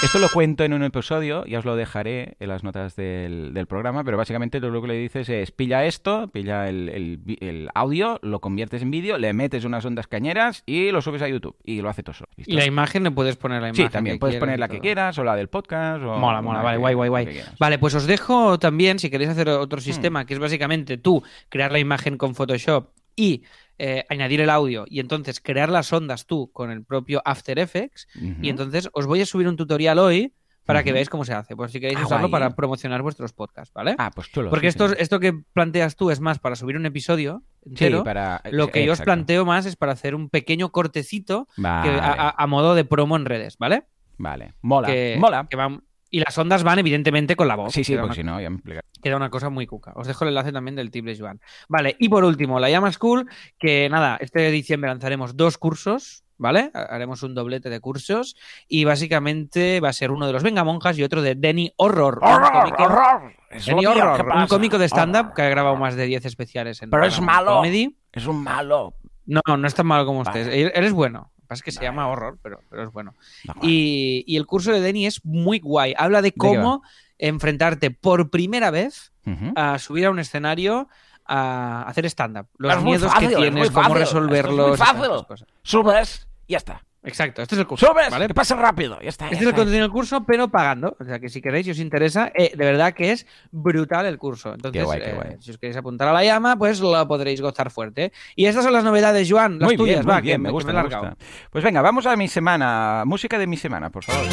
Esto 0.00 0.20
lo 0.20 0.28
cuento 0.28 0.62
en 0.62 0.72
un 0.72 0.84
episodio, 0.84 1.44
ya 1.46 1.58
os 1.58 1.64
lo 1.64 1.74
dejaré 1.74 2.36
en 2.38 2.48
las 2.48 2.62
notas 2.62 2.94
del, 2.94 3.52
del 3.52 3.66
programa, 3.66 4.04
pero 4.04 4.16
básicamente 4.16 4.60
lo 4.60 4.80
que 4.80 4.86
le 4.86 4.94
dices 4.94 5.28
es 5.28 5.50
pilla 5.50 5.84
esto, 5.86 6.28
pilla 6.28 6.68
el, 6.68 7.18
el 7.40 7.68
audio, 7.74 8.20
lo 8.22 8.40
conviertes 8.40 8.82
en 8.82 8.92
vídeo, 8.92 9.18
le 9.18 9.32
metes 9.32 9.64
unas 9.64 9.84
ondas 9.84 10.06
cañeras 10.06 10.62
y 10.66 10.92
lo 10.92 11.02
subes 11.02 11.20
a 11.22 11.28
YouTube 11.28 11.56
y 11.64 11.82
lo 11.82 11.88
hace 11.88 12.04
todo 12.04 12.14
solo. 12.14 12.30
¿Listo? 12.36 12.52
Y 12.52 12.56
la 12.56 12.64
imagen 12.64 13.02
le 13.02 13.10
puedes 13.10 13.36
poner 13.36 13.60
la 13.60 13.68
imagen. 13.70 13.86
Sí, 13.86 13.92
también 13.92 14.16
que 14.16 14.20
puedes 14.20 14.36
poner 14.36 14.60
la 14.60 14.68
que 14.68 14.78
quieras 14.78 15.18
o 15.18 15.24
la 15.24 15.34
del 15.34 15.48
podcast. 15.48 16.00
O 16.04 16.16
Mola, 16.16 16.42
mola, 16.42 16.58
la 16.60 16.64
vale, 16.64 16.76
que- 16.76 16.80
guay, 16.80 16.94
guay, 16.94 17.08
guay. 17.08 17.40
Vale, 17.58 17.78
pues 17.78 17.94
os 17.96 18.06
dejo 18.06 18.56
también, 18.60 19.00
si 19.00 19.10
queréis 19.10 19.30
hacer 19.30 19.48
Hmm. 19.48 19.60
otro 19.60 19.80
sistema, 19.80 20.24
que 20.26 20.34
es 20.34 20.40
básicamente 20.40 20.96
tú 20.96 21.24
crear 21.48 21.72
la 21.72 21.80
imagen 21.80 22.16
con 22.18 22.36
Photoshop 22.36 22.90
y 23.18 23.42
eh, 23.78 24.04
añadir 24.08 24.40
el 24.40 24.50
audio 24.50 24.84
y 24.88 25.00
entonces 25.00 25.40
crear 25.40 25.68
las 25.68 25.92
ondas 25.92 26.26
tú 26.26 26.50
con 26.52 26.70
el 26.70 26.84
propio 26.84 27.20
After 27.24 27.58
Effects. 27.58 28.08
Y 28.42 28.48
entonces 28.48 28.88
os 28.92 29.06
voy 29.06 29.20
a 29.20 29.26
subir 29.26 29.46
un 29.48 29.56
tutorial 29.56 29.98
hoy 29.98 30.32
para 30.64 30.82
que 30.84 30.92
veáis 30.92 31.08
cómo 31.08 31.24
se 31.24 31.32
hace. 31.32 31.56
Pues 31.56 31.72
si 31.72 31.80
queréis 31.80 31.98
Ah, 32.00 32.04
usarlo 32.04 32.28
guay. 32.28 32.32
para 32.32 32.54
promocionar 32.54 33.00
vuestros 33.02 33.32
podcasts, 33.32 33.72
¿vale? 33.72 33.94
Ah, 33.98 34.10
pues 34.14 34.30
chulo. 34.30 34.50
Porque 34.50 34.66
sí, 34.66 34.68
esto, 34.76 34.88
sí. 34.90 34.96
esto 34.98 35.18
que 35.18 35.32
planteas 35.54 35.96
tú 35.96 36.10
es 36.10 36.20
más 36.20 36.38
para 36.38 36.56
subir 36.56 36.76
un 36.76 36.84
episodio 36.86 37.42
Sí, 37.64 37.70
entero. 37.70 38.04
para... 38.04 38.42
Lo 38.50 38.68
que 38.70 38.84
yo 38.84 38.92
os 38.92 39.00
planteo 39.00 39.44
más 39.46 39.64
es 39.64 39.76
para 39.76 39.92
hacer 39.92 40.14
un 40.14 40.28
pequeño 40.28 40.70
cortecito 40.70 41.46
Vale, 41.56 41.98
a, 42.00 42.12
a- 42.12 42.34
a 42.36 42.46
modo 42.46 42.74
de 42.74 42.84
promo 42.84 43.16
en 43.16 43.24
redes, 43.24 43.56
¿vale? 43.58 43.84
vale. 44.18 44.52
Mola, 44.60 44.88
que, 44.88 45.16
mola. 45.18 45.46
que 45.48 45.56
van- 45.56 45.84
y 46.10 46.20
las 46.20 46.36
ondas 46.38 46.62
van 46.64 46.78
evidentemente 46.78 47.36
con 47.36 47.48
la 47.48 47.56
voz. 47.56 47.72
Sí, 47.72 47.84
sí, 47.84 47.92
porque 47.94 48.06
una- 48.06 48.14
si 48.14 48.22
no, 48.24 48.40
ya 48.40 48.50
me 48.50 48.56
explica. 48.56 48.80
Queda 49.02 49.16
una 49.16 49.30
cosa 49.30 49.50
muy 49.50 49.66
cuca. 49.66 49.92
Os 49.94 50.06
dejo 50.06 50.24
el 50.24 50.28
enlace 50.28 50.52
también 50.52 50.74
del 50.76 50.90
tip 50.90 51.04
de 51.04 51.16
Joan. 51.18 51.40
Vale, 51.68 51.96
y 51.98 52.08
por 52.08 52.24
último, 52.24 52.58
la 52.60 52.70
Llama 52.70 52.90
School, 52.92 53.28
que 53.58 53.88
nada, 53.88 54.16
este 54.20 54.50
diciembre 54.50 54.88
lanzaremos 54.90 55.36
dos 55.36 55.58
cursos, 55.58 56.24
¿vale? 56.36 56.70
Ha- 56.74 56.82
Haremos 56.94 57.22
un 57.22 57.34
doblete 57.34 57.68
de 57.70 57.80
cursos 57.80 58.36
y 58.68 58.84
básicamente 58.84 59.80
va 59.80 59.90
a 59.90 59.92
ser 59.92 60.10
uno 60.10 60.26
de 60.26 60.32
los 60.32 60.42
Vengamonjas 60.42 60.98
y 60.98 61.02
otro 61.02 61.22
de 61.22 61.34
Denny 61.34 61.72
Horror. 61.76 62.18
un 62.22 62.28
¡Horror! 62.28 62.52
cómico- 62.52 62.82
¡Horror! 62.84 63.32
Es 63.50 63.66
Denny 63.66 63.86
Horror, 63.86 64.16
¿qué 64.24 64.38
un 64.38 64.46
cómico 64.46 64.78
de 64.78 64.86
stand-up 64.88 65.34
que 65.34 65.42
ha 65.42 65.48
grabado 65.48 65.76
más 65.76 65.94
de 65.96 66.06
10 66.06 66.24
especiales 66.26 66.82
en 66.82 66.90
Pero 66.90 67.04
es 67.06 67.20
malo. 67.20 67.56
Comedy. 67.56 67.96
Es 68.12 68.26
un 68.26 68.42
malo. 68.42 68.94
No, 69.26 69.40
no 69.56 69.66
es 69.66 69.74
tan 69.74 69.86
malo 69.86 70.06
como 70.06 70.22
Vale. 70.24 70.40
usted. 70.40 70.52
Él, 70.52 70.72
él 70.74 70.84
es 70.84 70.92
bueno. 70.92 71.30
Pasa 71.48 71.60
es 71.60 71.62
que 71.62 71.72
se 71.72 71.78
Vale. 71.78 71.88
llama 71.88 72.08
Horror, 72.08 72.38
pero, 72.42 72.60
pero 72.70 72.84
es 72.84 72.92
bueno. 72.92 73.14
No, 73.44 73.54
Y, 73.62 74.22
y 74.26 74.36
el 74.36 74.46
curso 74.46 74.70
de 74.70 74.80
Denny 74.80 75.06
es 75.06 75.24
muy 75.24 75.58
guay. 75.58 75.94
Habla 75.98 76.22
de 76.22 76.32
cómo 76.32 76.82
enfrentarte 77.18 77.90
por 77.90 78.30
primera 78.30 78.70
vez 78.70 79.12
a 79.56 79.78
subir 79.78 80.06
a 80.06 80.10
un 80.10 80.18
escenario 80.18 80.88
a 81.26 81.82
hacer 81.82 82.06
stand-up. 82.06 82.46
Los 82.56 82.76
Es 82.76 82.82
miedos 82.82 83.12
fácil, 83.12 83.28
que 83.28 83.34
es 83.34 83.40
tienes, 83.40 83.70
cómo 83.70 83.82
es 83.86 83.88
muy 83.90 83.98
resolverlos. 83.98 84.76
todas 84.78 84.78
fácil. 84.78 85.04
esas 85.04 85.26
cosas. 85.26 85.48
Subes 85.62 86.28
y 86.46 86.52
ya 86.52 86.58
está. 86.58 86.84
Exacto, 87.04 87.42
este 87.42 87.54
es 87.54 87.60
el 87.60 87.66
curso. 87.66 87.86
Subes, 87.86 88.10
¿vale? 88.10 88.26
que 88.26 88.34
pasa 88.34 88.56
rápido. 88.56 88.98
Ya 89.00 89.08
está. 89.08 89.26
ya 89.26 89.32
Este 89.32 89.44
es 89.44 89.48
el 89.50 89.54
contenido 89.54 89.82
del 89.82 89.90
curso, 89.92 90.24
pero 90.26 90.48
pagando. 90.48 90.96
O 90.98 91.04
sea 91.04 91.18
que 91.20 91.28
si 91.28 91.40
queréis 91.40 91.66
y 91.68 91.70
os 91.70 91.78
interesa, 91.78 92.32
eh, 92.34 92.52
de 92.56 92.64
verdad 92.64 92.92
que 92.92 93.12
es 93.12 93.26
brutal 93.52 94.04
el 94.06 94.18
curso. 94.18 94.52
Entonces, 94.52 94.80
Qué 94.80 94.84
guay, 94.84 95.00
qué 95.00 95.10
eh, 95.10 95.14
guay. 95.14 95.36
si 95.40 95.50
os 95.52 95.58
queréis 95.58 95.76
apuntar 95.76 96.08
a 96.08 96.12
la 96.12 96.24
llama, 96.24 96.56
pues 96.56 96.80
lo 96.80 97.06
podréis 97.06 97.40
gozar 97.40 97.70
fuerte. 97.70 98.12
Y 98.34 98.46
estas 98.46 98.64
son 98.64 98.72
las 98.72 98.84
novedades, 98.84 99.28
Joan, 99.30 99.58
las 99.58 99.68
muy 99.68 99.76
tuyas, 99.76 99.96
bien, 99.96 100.06
muy 100.06 100.12
va, 100.14 100.20
bien, 100.20 100.34
que 100.34 100.38
me 100.42 100.50
gusta, 100.50 100.72
me 100.72 100.82
gusta. 100.82 101.16
Pues 101.50 101.62
venga, 101.64 101.82
vamos 101.82 102.04
a 102.06 102.16
mi 102.16 102.26
semana. 102.28 103.04
Música 103.06 103.38
de 103.38 103.46
mi 103.46 103.56
semana, 103.56 103.90
por 103.90 104.02
favor. 104.04 104.26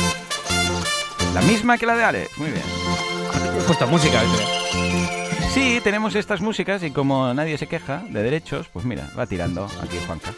La 1.34 1.42
misma 1.42 1.78
que 1.78 1.86
la 1.86 1.96
de 1.96 2.04
Alex. 2.04 2.38
Muy 2.38 2.50
bien. 2.50 2.64
He 3.60 3.64
puesto 3.64 3.88
música, 3.88 4.22
¿ves? 4.22 5.52
Sí, 5.54 5.80
tenemos 5.84 6.16
estas 6.16 6.42
músicas 6.42 6.84
y 6.84 6.92
como 6.92 7.34
nadie 7.34 7.58
se 7.58 7.68
queja 7.68 8.04
de 8.10 8.24
derechos, 8.24 8.68
pues 8.74 8.86
mira, 8.86 9.10
va 9.18 9.26
tirando 9.26 9.66
aquí 9.82 9.98
Juanca. 10.06 10.32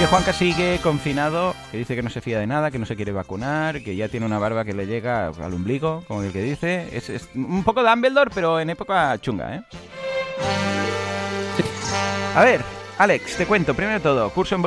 Que 0.00 0.06
Juanca 0.06 0.32
sigue 0.32 0.78
confinado, 0.82 1.54
que 1.70 1.76
dice 1.76 1.94
que 1.94 2.02
no 2.02 2.08
se 2.08 2.22
fía 2.22 2.38
de 2.38 2.46
nada, 2.46 2.70
que 2.70 2.78
no 2.78 2.86
se 2.86 2.96
quiere 2.96 3.12
vacunar, 3.12 3.82
que 3.82 3.96
ya 3.96 4.08
tiene 4.08 4.24
una 4.24 4.38
barba 4.38 4.64
que 4.64 4.72
le 4.72 4.86
llega 4.86 5.26
al 5.26 5.52
ombligo, 5.52 6.04
como 6.08 6.22
el 6.22 6.32
que 6.32 6.40
dice. 6.40 6.88
Es, 6.90 7.28
un 7.34 7.62
poco 7.64 7.82
Dumbledore, 7.82 8.30
pero 8.34 8.58
en 8.58 8.70
época 8.70 9.18
chunga, 9.20 9.56
¿eh? 9.56 9.62
A 12.34 12.42
ver, 12.42 12.62
Alex, 12.96 13.36
te 13.36 13.44
cuento, 13.44 13.74
primero 13.74 13.98
de 13.98 14.02
todo, 14.02 14.30
curso 14.30 14.54
en 14.54 14.62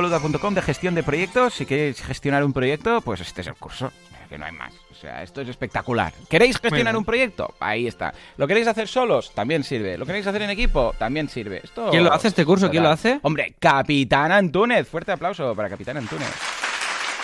de 0.54 0.62
gestión 0.62 0.94
de 0.94 1.02
proyectos. 1.02 1.54
Si 1.54 1.66
queréis 1.66 2.00
gestionar 2.00 2.44
un 2.44 2.52
proyecto, 2.52 3.00
pues 3.00 3.20
este 3.20 3.40
es 3.40 3.48
el 3.48 3.56
curso, 3.56 3.90
que 4.34 4.38
no 4.38 4.46
hay 4.46 4.52
más. 4.52 4.74
O 4.90 4.94
sea, 4.94 5.22
esto 5.22 5.40
es 5.42 5.48
espectacular. 5.48 6.12
¿Queréis 6.28 6.58
gestionar 6.58 6.96
un 6.96 7.04
proyecto? 7.04 7.54
Ahí 7.60 7.86
está. 7.86 8.12
¿Lo 8.36 8.48
queréis 8.48 8.66
hacer 8.66 8.88
solos? 8.88 9.32
También 9.32 9.62
sirve. 9.62 9.96
¿Lo 9.96 10.04
queréis 10.06 10.26
hacer 10.26 10.42
en 10.42 10.50
equipo? 10.50 10.92
También 10.98 11.28
sirve. 11.28 11.60
Esto... 11.62 11.88
¿Quién 11.90 12.02
lo 12.02 12.12
hace 12.12 12.26
este 12.28 12.44
curso? 12.44 12.68
¿Quién 12.68 12.82
lo 12.82 12.88
hace? 12.88 13.20
Hombre, 13.22 13.54
Capitán 13.60 14.32
Antúnez. 14.32 14.88
Fuerte 14.88 15.12
aplauso 15.12 15.54
para 15.54 15.68
Capitán 15.68 15.98
Antúnez. 15.98 16.28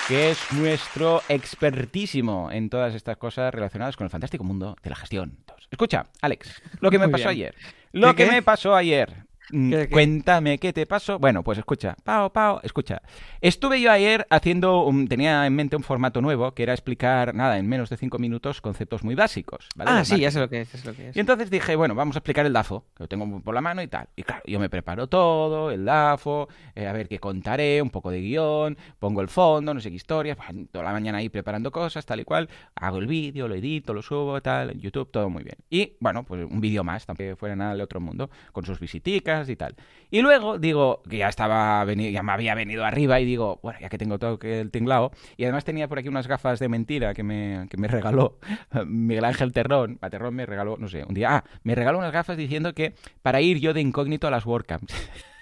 Que 0.07 0.31
es 0.31 0.39
nuestro 0.53 1.21
expertísimo 1.29 2.49
en 2.53 2.71
todas 2.71 2.95
estas 2.95 3.17
cosas 3.17 3.53
relacionadas 3.53 3.97
con 3.97 4.05
el 4.05 4.11
fantástico 4.11 4.45
mundo 4.45 4.77
de 4.83 4.91
la 4.91 4.97
gestión. 4.97 5.37
Escucha, 5.69 6.07
Alex, 6.21 6.63
lo 6.81 6.91
que 6.93 6.99
me 7.01 7.07
Muy 7.07 7.13
pasó 7.13 7.31
bien. 7.31 7.49
ayer. 7.49 7.55
Lo 7.93 8.09
¿Qué, 8.11 8.17
que 8.17 8.25
qué? 8.27 8.31
me 8.37 8.43
pasó 8.43 8.75
ayer. 8.77 9.25
Mm, 9.53 9.71
¿Qué, 9.71 9.77
qué? 9.79 9.89
Cuéntame 9.91 10.59
qué 10.59 10.73
te 10.73 10.87
pasó. 10.87 11.19
Bueno, 11.19 11.43
pues 11.43 11.59
escucha. 11.59 11.97
Pao, 12.05 12.33
pao, 12.33 12.61
escucha. 12.63 13.03
Estuve 13.41 13.81
yo 13.81 13.91
ayer 13.91 14.27
haciendo. 14.31 14.85
un- 14.85 15.09
tenía 15.09 15.47
en 15.47 15.55
mente 15.55 15.77
un 15.77 15.83
formato 15.83 16.21
nuevo 16.21 16.53
que 16.53 16.63
era 16.63 16.73
explicar, 16.73 17.35
nada, 17.35 17.59
en 17.59 17.69
menos 17.69 17.91
de 17.91 17.97
cinco 17.97 18.19
minutos, 18.19 18.61
conceptos 18.61 19.03
muy 19.05 19.15
básicos. 19.15 19.69
¿vale? 19.77 19.91
Ah, 19.93 20.05
sí, 20.05 20.19
ya 20.21 20.31
sé 20.31 20.39
lo 20.41 20.49
que 20.49 20.63
es, 20.63 20.85
lo 20.85 20.95
que 20.95 21.09
es. 21.11 21.17
Y 21.17 21.21
entonces 21.21 21.51
dije, 21.51 21.77
bueno, 21.77 21.95
vamos 21.95 22.17
a 22.17 22.19
explicar 22.21 22.47
el 22.47 22.53
DAFO, 22.53 22.85
que 22.97 23.05
lo 23.05 23.09
tengo 23.09 23.41
por 23.41 23.55
la 23.55 23.61
mano 23.61 23.83
y 23.83 23.89
tal. 23.89 24.09
Y 24.17 24.23
claro, 24.23 24.43
yo 24.47 24.59
me 24.61 24.69
preparo 24.71 25.07
todo, 25.09 25.71
el 25.71 25.85
DAFO, 25.85 26.49
eh, 26.75 26.87
a 26.87 26.93
ver 26.93 27.09
qué 27.09 27.19
contaré, 27.19 27.81
un 27.83 27.91
poco 27.91 28.11
de 28.11 28.21
guion, 28.21 28.77
pongo 28.99 29.21
el 29.21 29.29
fondo, 29.29 29.75
no 29.75 29.81
sé 29.81 29.91
qué 29.91 29.97
historias, 29.97 30.37
pues, 30.37 30.49
toda 30.71 30.85
la 30.85 30.93
mañana 30.93 31.19
ahí 31.19 31.29
preparando 31.29 31.71
cosas, 31.71 32.05
tal 32.07 32.21
y 32.21 32.25
cual. 32.25 32.49
Hago 32.75 32.99
el 32.99 33.07
vídeo, 33.07 33.49
lo 33.49 33.55
edito, 33.55 33.95
lo 33.95 34.03
subo, 34.03 34.41
tal, 34.41 34.71
en 34.71 34.81
YouTube, 34.81 35.11
todo 35.11 35.29
muy 35.31 35.43
bien. 35.43 35.57
Y 35.71 35.97
bueno, 36.01 36.25
pues 36.25 36.45
un 36.49 36.61
vídeo 36.61 36.85
más, 36.85 37.07
tampoco 37.07 37.37
fuera 37.37 37.57
nada 37.57 37.73
del 37.73 37.81
otro 37.81 38.01
mundo, 38.01 38.31
con 38.53 38.65
sus 38.65 38.79
visiticas 38.81 39.40
y 39.49 39.57
tal. 39.57 39.75
Y 40.11 40.23
luego 40.23 40.59
digo, 40.59 41.03
que 41.09 41.19
ya 41.19 41.29
estaba 41.29 41.85
veni- 41.85 42.11
ya 42.13 42.23
me 42.23 42.33
había 42.33 42.55
venido 42.55 42.85
arriba 42.85 43.21
y 43.21 43.25
digo, 43.25 43.61
bueno, 43.63 43.79
ya 43.81 43.89
que 43.89 43.99
tengo 43.99 44.19
todo 44.19 44.39
el 44.43 44.71
tinglao, 44.71 45.13
y 45.37 45.45
además 45.45 45.65
tenía 45.65 45.89
por 45.89 45.99
aquí 45.99 46.09
unas 46.09 46.27
gafas 46.27 46.59
de 46.59 46.69
mentira 46.69 47.15
que 47.15 47.23
me, 47.23 47.67
que 47.71 47.77
me 47.77 47.89
regaló 47.89 48.39
Miguel 48.87 49.25
Ángel 49.25 49.53
Terrón. 49.53 49.99
A 50.01 50.11
Terrón 50.11 50.35
me 50.35 50.47
regaló, 50.47 50.77
no 50.79 50.89
sé, 50.89 51.05
un 51.05 51.15
día, 51.15 51.37
ah, 51.37 51.45
me 51.63 51.75
regaló 51.75 51.99
unas 51.99 52.13
gafas 52.13 52.37
diciendo 52.37 52.75
que 52.75 52.95
para 53.23 53.41
ir 53.41 53.59
yo 53.61 53.73
de 53.73 53.81
incógnito 53.81 54.27
a 54.27 54.31
las 54.31 54.45
WordCamps. 54.47 54.95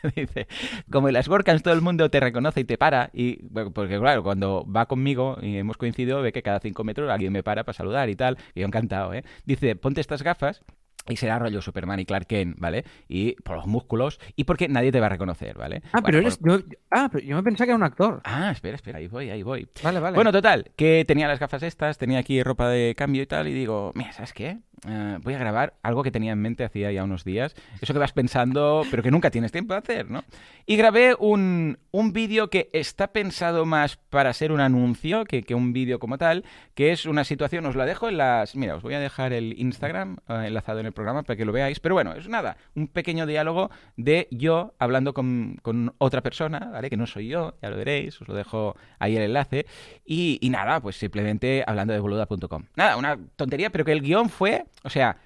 Dice, 0.15 0.47
como 0.93 1.09
en 1.09 1.15
las 1.15 1.27
WordCamps 1.27 1.63
todo 1.65 1.75
el 1.75 1.81
mundo 1.81 2.09
te 2.09 2.21
reconoce 2.21 2.61
y 2.61 2.65
te 2.65 2.79
para, 2.79 3.11
y 3.13 3.43
bueno, 3.49 3.73
porque 3.73 3.99
claro, 3.99 4.23
cuando 4.23 4.65
va 4.71 4.87
conmigo 4.87 5.39
y 5.43 5.57
hemos 5.57 5.77
coincidido, 5.77 6.23
ve 6.23 6.31
que 6.33 6.43
cada 6.43 6.61
cinco 6.61 6.85
metros 6.85 7.11
alguien 7.11 7.33
me 7.33 7.43
para 7.43 7.65
para 7.65 7.75
saludar 7.77 8.09
y 8.09 8.15
tal, 8.15 8.39
y 8.55 8.61
yo 8.61 8.67
encantado, 8.67 9.13
¿eh? 9.13 9.25
Dice, 9.45 9.75
ponte 9.75 10.01
estas 10.01 10.23
gafas 10.23 10.63
y 11.09 11.17
será 11.17 11.39
rollo 11.39 11.63
Superman 11.63 12.01
y 12.01 12.05
Clark 12.05 12.27
Kent, 12.27 12.57
¿vale? 12.59 12.85
Y 13.09 13.33
por 13.43 13.57
los 13.57 13.67
músculos 13.67 14.21
y 14.37 14.45
porque 14.45 14.69
nadie 14.69 14.93
te 14.93 15.01
va 15.01 15.07
a 15.07 15.11
reconocer, 15.11 15.57
¿vale? 15.57 15.83
Ah, 15.93 16.01
pero 16.03 16.19
eres. 16.19 16.37
por- 16.39 16.61
Yo, 16.63 16.67
ah, 16.91 17.09
pero 17.11 17.25
yo 17.25 17.37
me 17.37 17.43
pensaba 17.43 17.67
que 17.67 17.71
era 17.71 17.77
un 17.77 17.83
actor. 17.83 18.21
Ah, 18.25 18.51
espera, 18.51 18.75
espera, 18.77 18.99
ahí 18.99 19.09
voy, 19.09 19.31
ahí 19.31 19.43
voy. 19.43 19.69
Vale, 19.83 20.01
vale. 20.01 20.15
Bueno, 20.17 20.33
total, 20.33 20.71
que 20.77 21.05
tenía 21.07 21.27
las 21.29 21.39
gafas 21.39 21.63
estas, 21.63 21.97
tenía 21.99 22.19
aquí 22.19 22.43
ropa 22.43 22.69
de 22.69 22.95
cambio 22.95 23.23
y 23.23 23.27
tal, 23.27 23.49
y 23.49 23.55
digo, 23.55 23.93
mira, 23.95 24.13
¿sabes 24.13 24.33
qué? 24.33 24.59
Eh, 24.87 25.19
voy 25.23 25.35
a 25.35 25.39
grabar 25.39 25.75
algo 25.83 26.03
que 26.03 26.11
tenía 26.11 26.33
en 26.33 26.41
mente 26.41 26.65
hacía 26.65 26.93
ya 26.93 27.05
unos 27.05 27.25
días, 27.25 27.55
eso 27.81 27.93
que 27.93 27.99
vas 27.99 28.13
pensando, 28.13 28.83
pero 28.91 29.03
que 29.03 29.11
nunca 29.11 29.31
tienes 29.31 29.53
tiempo 29.53 29.75
de 29.75 29.79
hacer, 29.79 30.11
¿no? 30.11 30.25
Y 30.67 30.77
grabé 30.77 31.15
un, 31.19 31.79
un 31.91 32.13
vídeo 32.13 32.51
que 32.51 32.69
está 32.73 33.09
pensado 33.09 33.65
más 33.65 33.97
para 33.97 34.33
ser 34.33 34.53
un 34.53 34.61
anuncio 34.61 35.25
que, 35.25 35.43
que 35.43 35.55
un 35.55 35.73
vídeo 35.73 35.99
como 35.99 36.19
tal, 36.19 36.45
que 36.75 36.93
es 36.93 37.07
una 37.07 37.25
situación, 37.25 37.67
os 37.67 37.77
la 37.77 37.87
dejo 37.87 38.09
en 38.09 38.19
las... 38.19 38.55
Mira, 38.55 38.77
os 38.77 38.83
voy 38.83 38.95
a 38.95 39.01
dejar 39.01 39.33
el 39.33 39.59
Instagram 39.59 40.19
eh, 40.29 40.45
enlazado 40.47 40.81
en 40.81 40.87
el 40.87 40.93
programa 40.93 41.23
para 41.23 41.37
que 41.37 41.45
lo 41.45 41.53
veáis, 41.53 41.81
pero 41.81 41.95
bueno, 41.95 42.13
es 42.13 42.29
nada, 42.29 42.57
un 42.75 42.89
pequeño 42.89 43.27
diálogo 43.27 43.71
de 43.97 44.29
yo 44.31 44.75
hablando 44.79 45.15
con, 45.15 45.59
con 45.63 45.95
otra 45.99 46.23
persona, 46.23 46.71
¿vale? 46.73 46.91
Que 46.91 46.97
no 46.97 47.07
soy 47.07 47.29
yo, 47.29 47.55
ya 47.63 47.71
lo 47.71 47.77
veréis, 47.77 48.21
os 48.21 48.29
lo 48.29 48.35
dejo 48.35 48.77
ahí 48.99 49.17
el 49.17 49.23
enlace. 49.23 49.67
Y, 50.05 50.39
y 50.41 50.51
nada, 50.51 50.81
pues 50.81 50.97
simplemente 50.97 51.65
hablando 51.67 51.93
de 51.93 52.01
boluda.com. 52.01 52.65
Nada, 52.77 52.97
una 52.97 53.19
tontería, 53.37 53.71
pero 53.71 53.85
que 53.85 53.93
el 53.93 54.03
guion 54.03 54.29
fue, 54.29 54.65
o 54.85 54.91
sea, 54.91 55.17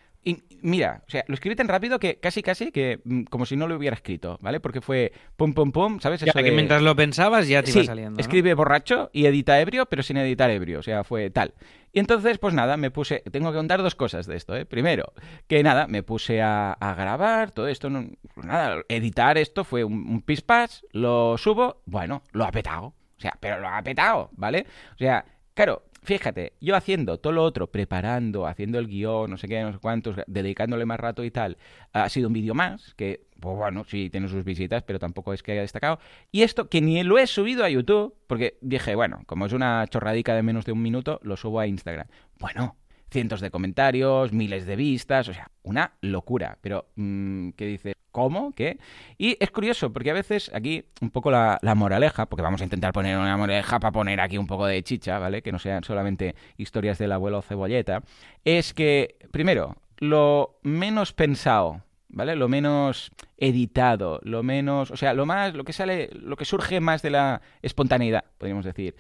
mira, 0.63 1.03
o 1.07 1.11
sea, 1.11 1.25
lo 1.27 1.35
escribí 1.35 1.57
tan 1.57 1.67
rápido 1.67 1.99
que 1.99 2.21
casi 2.21 2.43
casi 2.43 2.71
que 2.71 3.01
mm, 3.05 3.25
como 3.25 3.45
si 3.47 3.57
no 3.57 3.67
lo 3.67 3.77
hubiera 3.77 3.95
escrito, 3.95 4.39
¿vale? 4.41 4.61
Porque 4.61 4.81
fue 4.81 5.13
pum 5.37 5.53
pum 5.53 5.73
pum, 5.73 5.99
¿sabes? 6.01 6.21
Ya 6.21 6.27
Eso 6.31 6.39
que 6.39 6.45
de- 6.45 6.53
mientras 6.53 6.81
lo 6.83 6.95
pensabas 6.95 7.49
ya 7.49 7.63
te 7.63 7.71
iba 7.73 7.85
saliendo. 7.85 8.13
¿no? 8.13 8.21
escribe 8.21 8.55
borracho 8.55 9.11
y 9.13 9.27
edita 9.27 9.61
ebrio, 9.61 9.87
pero 9.87 10.03
sin 10.05 10.17
editar 10.19 10.51
ebrio, 10.51 10.79
o 10.79 10.83
sea, 10.83 11.03
fue 11.03 11.31
tal. 11.31 11.55
Y 11.93 11.99
entonces, 11.99 12.39
pues 12.39 12.55
nada, 12.55 12.77
me 12.77 12.91
puse, 12.91 13.23
tengo 13.33 13.51
que 13.51 13.57
contar 13.59 13.83
dos 13.83 13.95
cosas 13.97 14.27
de 14.27 14.37
esto, 14.37 14.57
¿eh? 14.57 14.65
Primero, 14.65 15.13
que 15.49 15.63
nada, 15.63 15.87
me 15.89 16.03
puse 16.03 16.41
a, 16.41 16.73
a 16.73 16.95
grabar 16.95 17.51
todo 17.51 17.69
esto, 17.69 17.91
no, 17.91 18.07
pues 18.35 18.47
nada, 18.47 18.81
editar 18.89 19.37
esto 19.37 19.65
fue 19.65 19.85
un, 19.85 19.95
un 20.09 20.23
pispás, 20.23 20.87
lo 20.93 21.37
subo, 21.37 21.83
bueno, 21.85 22.23
lo 22.33 22.45
ha 22.45 22.53
petado, 22.53 22.85
o 22.87 23.21
sea, 23.21 23.37
pero 23.41 23.59
lo 23.61 23.69
ha 23.69 23.83
petado, 23.83 24.31
¿vale? 24.37 24.67
O 24.95 24.99
sea, 24.99 25.25
claro, 25.53 25.83
fíjate, 26.03 26.55
yo 26.61 26.77
haciendo 26.77 27.19
todo 27.19 27.33
lo 27.33 27.45
otro, 27.45 27.71
preparando, 27.71 28.47
haciendo 28.47 28.79
el 28.79 28.89
guion, 28.89 29.31
no 29.31 29.37
sé 29.37 29.49
qué, 29.49 29.63
no 29.63 29.73
sé 29.73 29.79
cuántos, 29.79 30.17
dedicándole 30.27 30.85
más 30.85 30.99
rato 30.99 31.25
y 31.25 31.31
tal, 31.31 31.57
ha 31.93 32.09
sido 32.09 32.29
un 32.29 32.35
vídeo 32.35 32.55
más, 32.55 32.95
que, 32.95 33.27
pues 33.41 33.57
bueno, 33.57 33.85
sí, 33.85 34.11
tiene 34.11 34.29
sus 34.29 34.45
visitas, 34.45 34.83
pero 34.83 34.99
tampoco 34.99 35.33
es 35.33 35.43
que 35.43 35.53
haya 35.53 35.63
destacado. 35.63 35.99
Y 36.31 36.43
esto, 36.43 36.69
que 36.69 36.81
ni 36.81 37.03
lo 37.03 37.19
he 37.19 37.27
subido 37.27 37.65
a 37.65 37.71
YouTube, 37.71 38.15
porque 38.27 38.59
dije, 38.61 38.95
bueno, 38.95 39.23
como 39.27 39.47
es 39.47 39.53
una 39.53 39.87
chorradica 39.89 40.35
de 40.35 40.43
menos 40.43 40.65
de 40.65 40.73
un 40.73 40.83
minuto, 40.83 41.21
lo 41.23 41.37
subo 41.37 41.61
a 41.61 41.67
Instagram. 41.67 42.07
Bueno, 42.39 42.77
cientos 43.11 43.41
de 43.41 43.51
comentarios, 43.51 44.33
miles 44.33 44.67
de 44.67 44.77
vistas, 44.77 45.29
o 45.29 45.35
sea, 45.35 45.51
una 45.63 45.95
locura. 46.01 46.59
Pero, 46.61 46.89
mm, 46.97 47.51
¿qué 47.51 47.67
dice? 47.67 47.95
¿Cómo? 48.13 48.53
¿Qué? 48.55 48.79
Y 49.17 49.37
es 49.41 49.51
curioso, 49.51 49.93
porque 49.93 50.11
a 50.11 50.15
veces 50.15 50.51
aquí 50.55 50.85
un 51.01 51.11
poco 51.11 51.31
la, 51.31 51.59
moraleja, 51.75 52.27
porque 52.27 52.43
vamos 52.43 52.61
a 52.61 52.65
intentar 52.65 52.93
poner 52.93 53.19
una 53.19 53.37
moraleja 53.37 53.81
para 53.81 53.91
poner 53.91 54.21
aquí 54.21 54.37
un 54.37 54.47
poco 54.47 54.67
de 54.67 54.83
chicha, 54.83 55.19
¿vale? 55.19 55.43
Que 55.43 55.51
no 55.51 55.59
sean 55.59 55.83
solamente 55.83 56.35
historias 56.59 56.99
del 56.99 57.13
abuelo 57.13 57.41
cebolleta, 57.41 58.03
es 58.45 58.75
que, 58.75 59.17
primero, 59.31 59.77
lo 59.97 60.59
menos 60.63 61.15
pensado, 61.15 61.81
¿vale? 62.11 62.37
Lo 62.37 62.49
menos 62.49 63.11
editado, 63.39 64.21
lo 64.23 64.43
menos, 64.43 64.91
o 64.91 64.97
sea, 64.97 65.15
lo 65.15 65.25
más, 65.25 65.55
lo 65.55 65.65
que 65.65 65.73
sale, 65.73 66.11
lo 66.13 66.37
que 66.37 66.45
surge 66.45 66.81
más 66.81 67.01
de 67.01 67.11
la 67.11 67.41
espontaneidad, 67.63 68.25
podríamos 68.37 68.67
decir, 68.67 68.95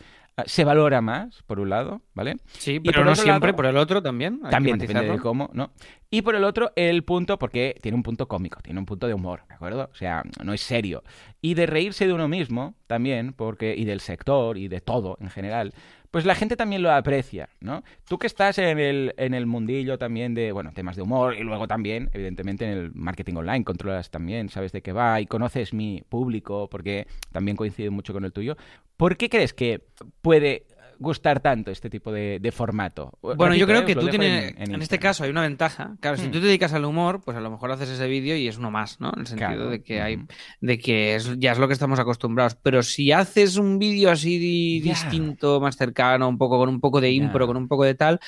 se 0.47 0.65
valora 0.65 1.01
más, 1.01 1.43
por 1.43 1.61
un 1.61 1.71
lado, 1.71 2.03
¿vale? 2.15 2.37
Sí, 2.59 2.75
Y 2.77 2.81
pero 2.81 3.05
no 3.05 3.15
siempre, 3.15 3.49
lado- 3.49 3.57
por 3.57 3.67
el 3.67 3.77
otro 3.77 4.03
también. 4.03 4.35
hay 4.43 4.49
que 4.49 4.51
También 4.51 4.79
depende 4.79 5.07
de 5.13 5.19
cómo, 5.19 5.51
¿no? 5.53 5.73
Y 6.11 6.23
por 6.23 6.35
el 6.35 6.45
otro, 6.45 6.73
el 6.77 7.05
punto, 7.05 7.39
porque 7.39 7.77
tiene 7.83 7.97
un 7.97 8.03
punto 8.03 8.29
cómico, 8.29 8.61
tiene 8.63 8.79
un 8.81 8.87
punto 8.87 9.07
de 9.07 9.15
humor, 9.15 9.43
¿de 9.49 9.55
acuerdo? 9.55 9.89
O 9.93 9.95
sea, 9.95 10.23
no 10.43 10.53
es 10.53 10.61
serio. 10.61 11.03
Y 11.41 11.55
de 11.55 11.67
reírse 11.67 12.07
de 12.07 12.13
uno 12.13 12.29
mismo 12.29 12.75
también, 12.87 13.33
porque, 13.33 13.75
y 13.77 13.85
del 13.85 14.01
sector 14.01 14.57
y 14.59 14.69
de 14.69 14.81
todo 14.81 15.17
en 15.21 15.31
general, 15.31 15.73
pues 16.13 16.27
la 16.27 16.35
gente 16.35 16.57
también 16.57 16.83
lo 16.83 16.93
aprecia, 16.93 17.49
¿no? 17.61 17.83
Tú 18.07 18.19
que 18.19 18.27
estás 18.27 18.59
en 18.59 18.79
el, 18.79 19.15
en 19.17 19.33
el 19.33 19.47
mundillo 19.47 19.97
también 19.97 20.35
de, 20.35 20.53
bueno, 20.53 20.71
temas 20.75 20.95
de 20.95 21.01
humor 21.01 21.35
y 21.35 21.43
luego 21.43 21.67
también, 21.67 22.11
evidentemente, 22.13 22.67
en 22.67 22.71
el 22.79 22.95
marketing 22.95 23.37
online, 23.37 23.65
controlas 23.65 24.11
también, 24.11 24.51
sabes 24.51 24.73
de 24.73 24.83
qué 24.83 24.93
va 24.93 25.23
y 25.23 25.27
conoces 25.27 25.73
mi 25.73 26.05
público, 26.07 26.69
porque 26.69 27.07
también 27.33 27.57
coincide 27.57 27.89
mucho 27.89 28.13
con 28.13 28.27
el 28.27 28.33
tuyo. 28.33 28.59
¿Por 28.99 29.17
qué 29.17 29.31
crees 29.31 29.55
que 29.55 29.81
puede 30.21 30.67
gustar 31.03 31.41
tanto 31.41 31.71
este 31.71 31.91
tipo 31.91 32.11
de, 32.11 32.39
de 32.41 32.53
formato? 32.53 33.19
Bueno, 33.21 33.55
yo 33.55 33.67
creo 33.67 33.81
¿eh? 33.81 33.85
que 33.85 33.95
tú 33.95 34.09
tienes, 34.09 34.55
en, 34.57 34.75
en 34.75 34.83
este 34.83 34.99
caso 34.99 35.25
hay 35.25 35.31
una 35.31 35.43
ventaja. 35.43 35.97
Claro, 36.01 36.17
si 36.17 36.29
Hmm. 36.29 36.31
tú 36.31 36.41
te 36.41 36.47
dedicas 36.47 36.73
al 36.73 36.85
humor, 36.87 37.21
pues 37.23 37.37
a 37.37 37.41
lo 37.41 37.51
mejor 37.51 37.71
haces 37.73 37.91
ese 37.91 38.07
vídeo 38.09 38.37
y 38.37 38.49
es 38.49 38.57
uno 38.57 38.71
más, 38.71 39.01
¿no? 39.01 39.13
En 39.15 39.21
el 39.21 39.27
sentido 39.27 39.51
Claro, 39.51 39.71
de 39.71 39.83
que 39.83 40.01
hay, 40.01 40.19
de 40.61 40.79
que 40.79 41.17
es, 41.17 41.39
ya 41.39 41.53
es 41.53 41.59
lo 41.59 41.67
que 41.67 41.75
estamos 41.75 41.99
acostumbrados. 41.99 42.55
Pero 42.63 42.83
si 42.83 43.13
haces 43.13 43.57
un 43.57 43.79
vídeo 43.79 44.11
así 44.11 44.81
distinto, 44.81 45.61
más 45.61 45.77
cercano, 45.77 46.29
un 46.29 46.39
poco 46.39 46.59
con 46.59 46.69
un 46.69 46.81
poco 46.81 47.01
de 47.01 47.11
impro, 47.11 47.47
con 47.47 47.57
un 47.57 47.69
poco 47.69 47.85
de 47.85 47.95
tal, 47.95 48.21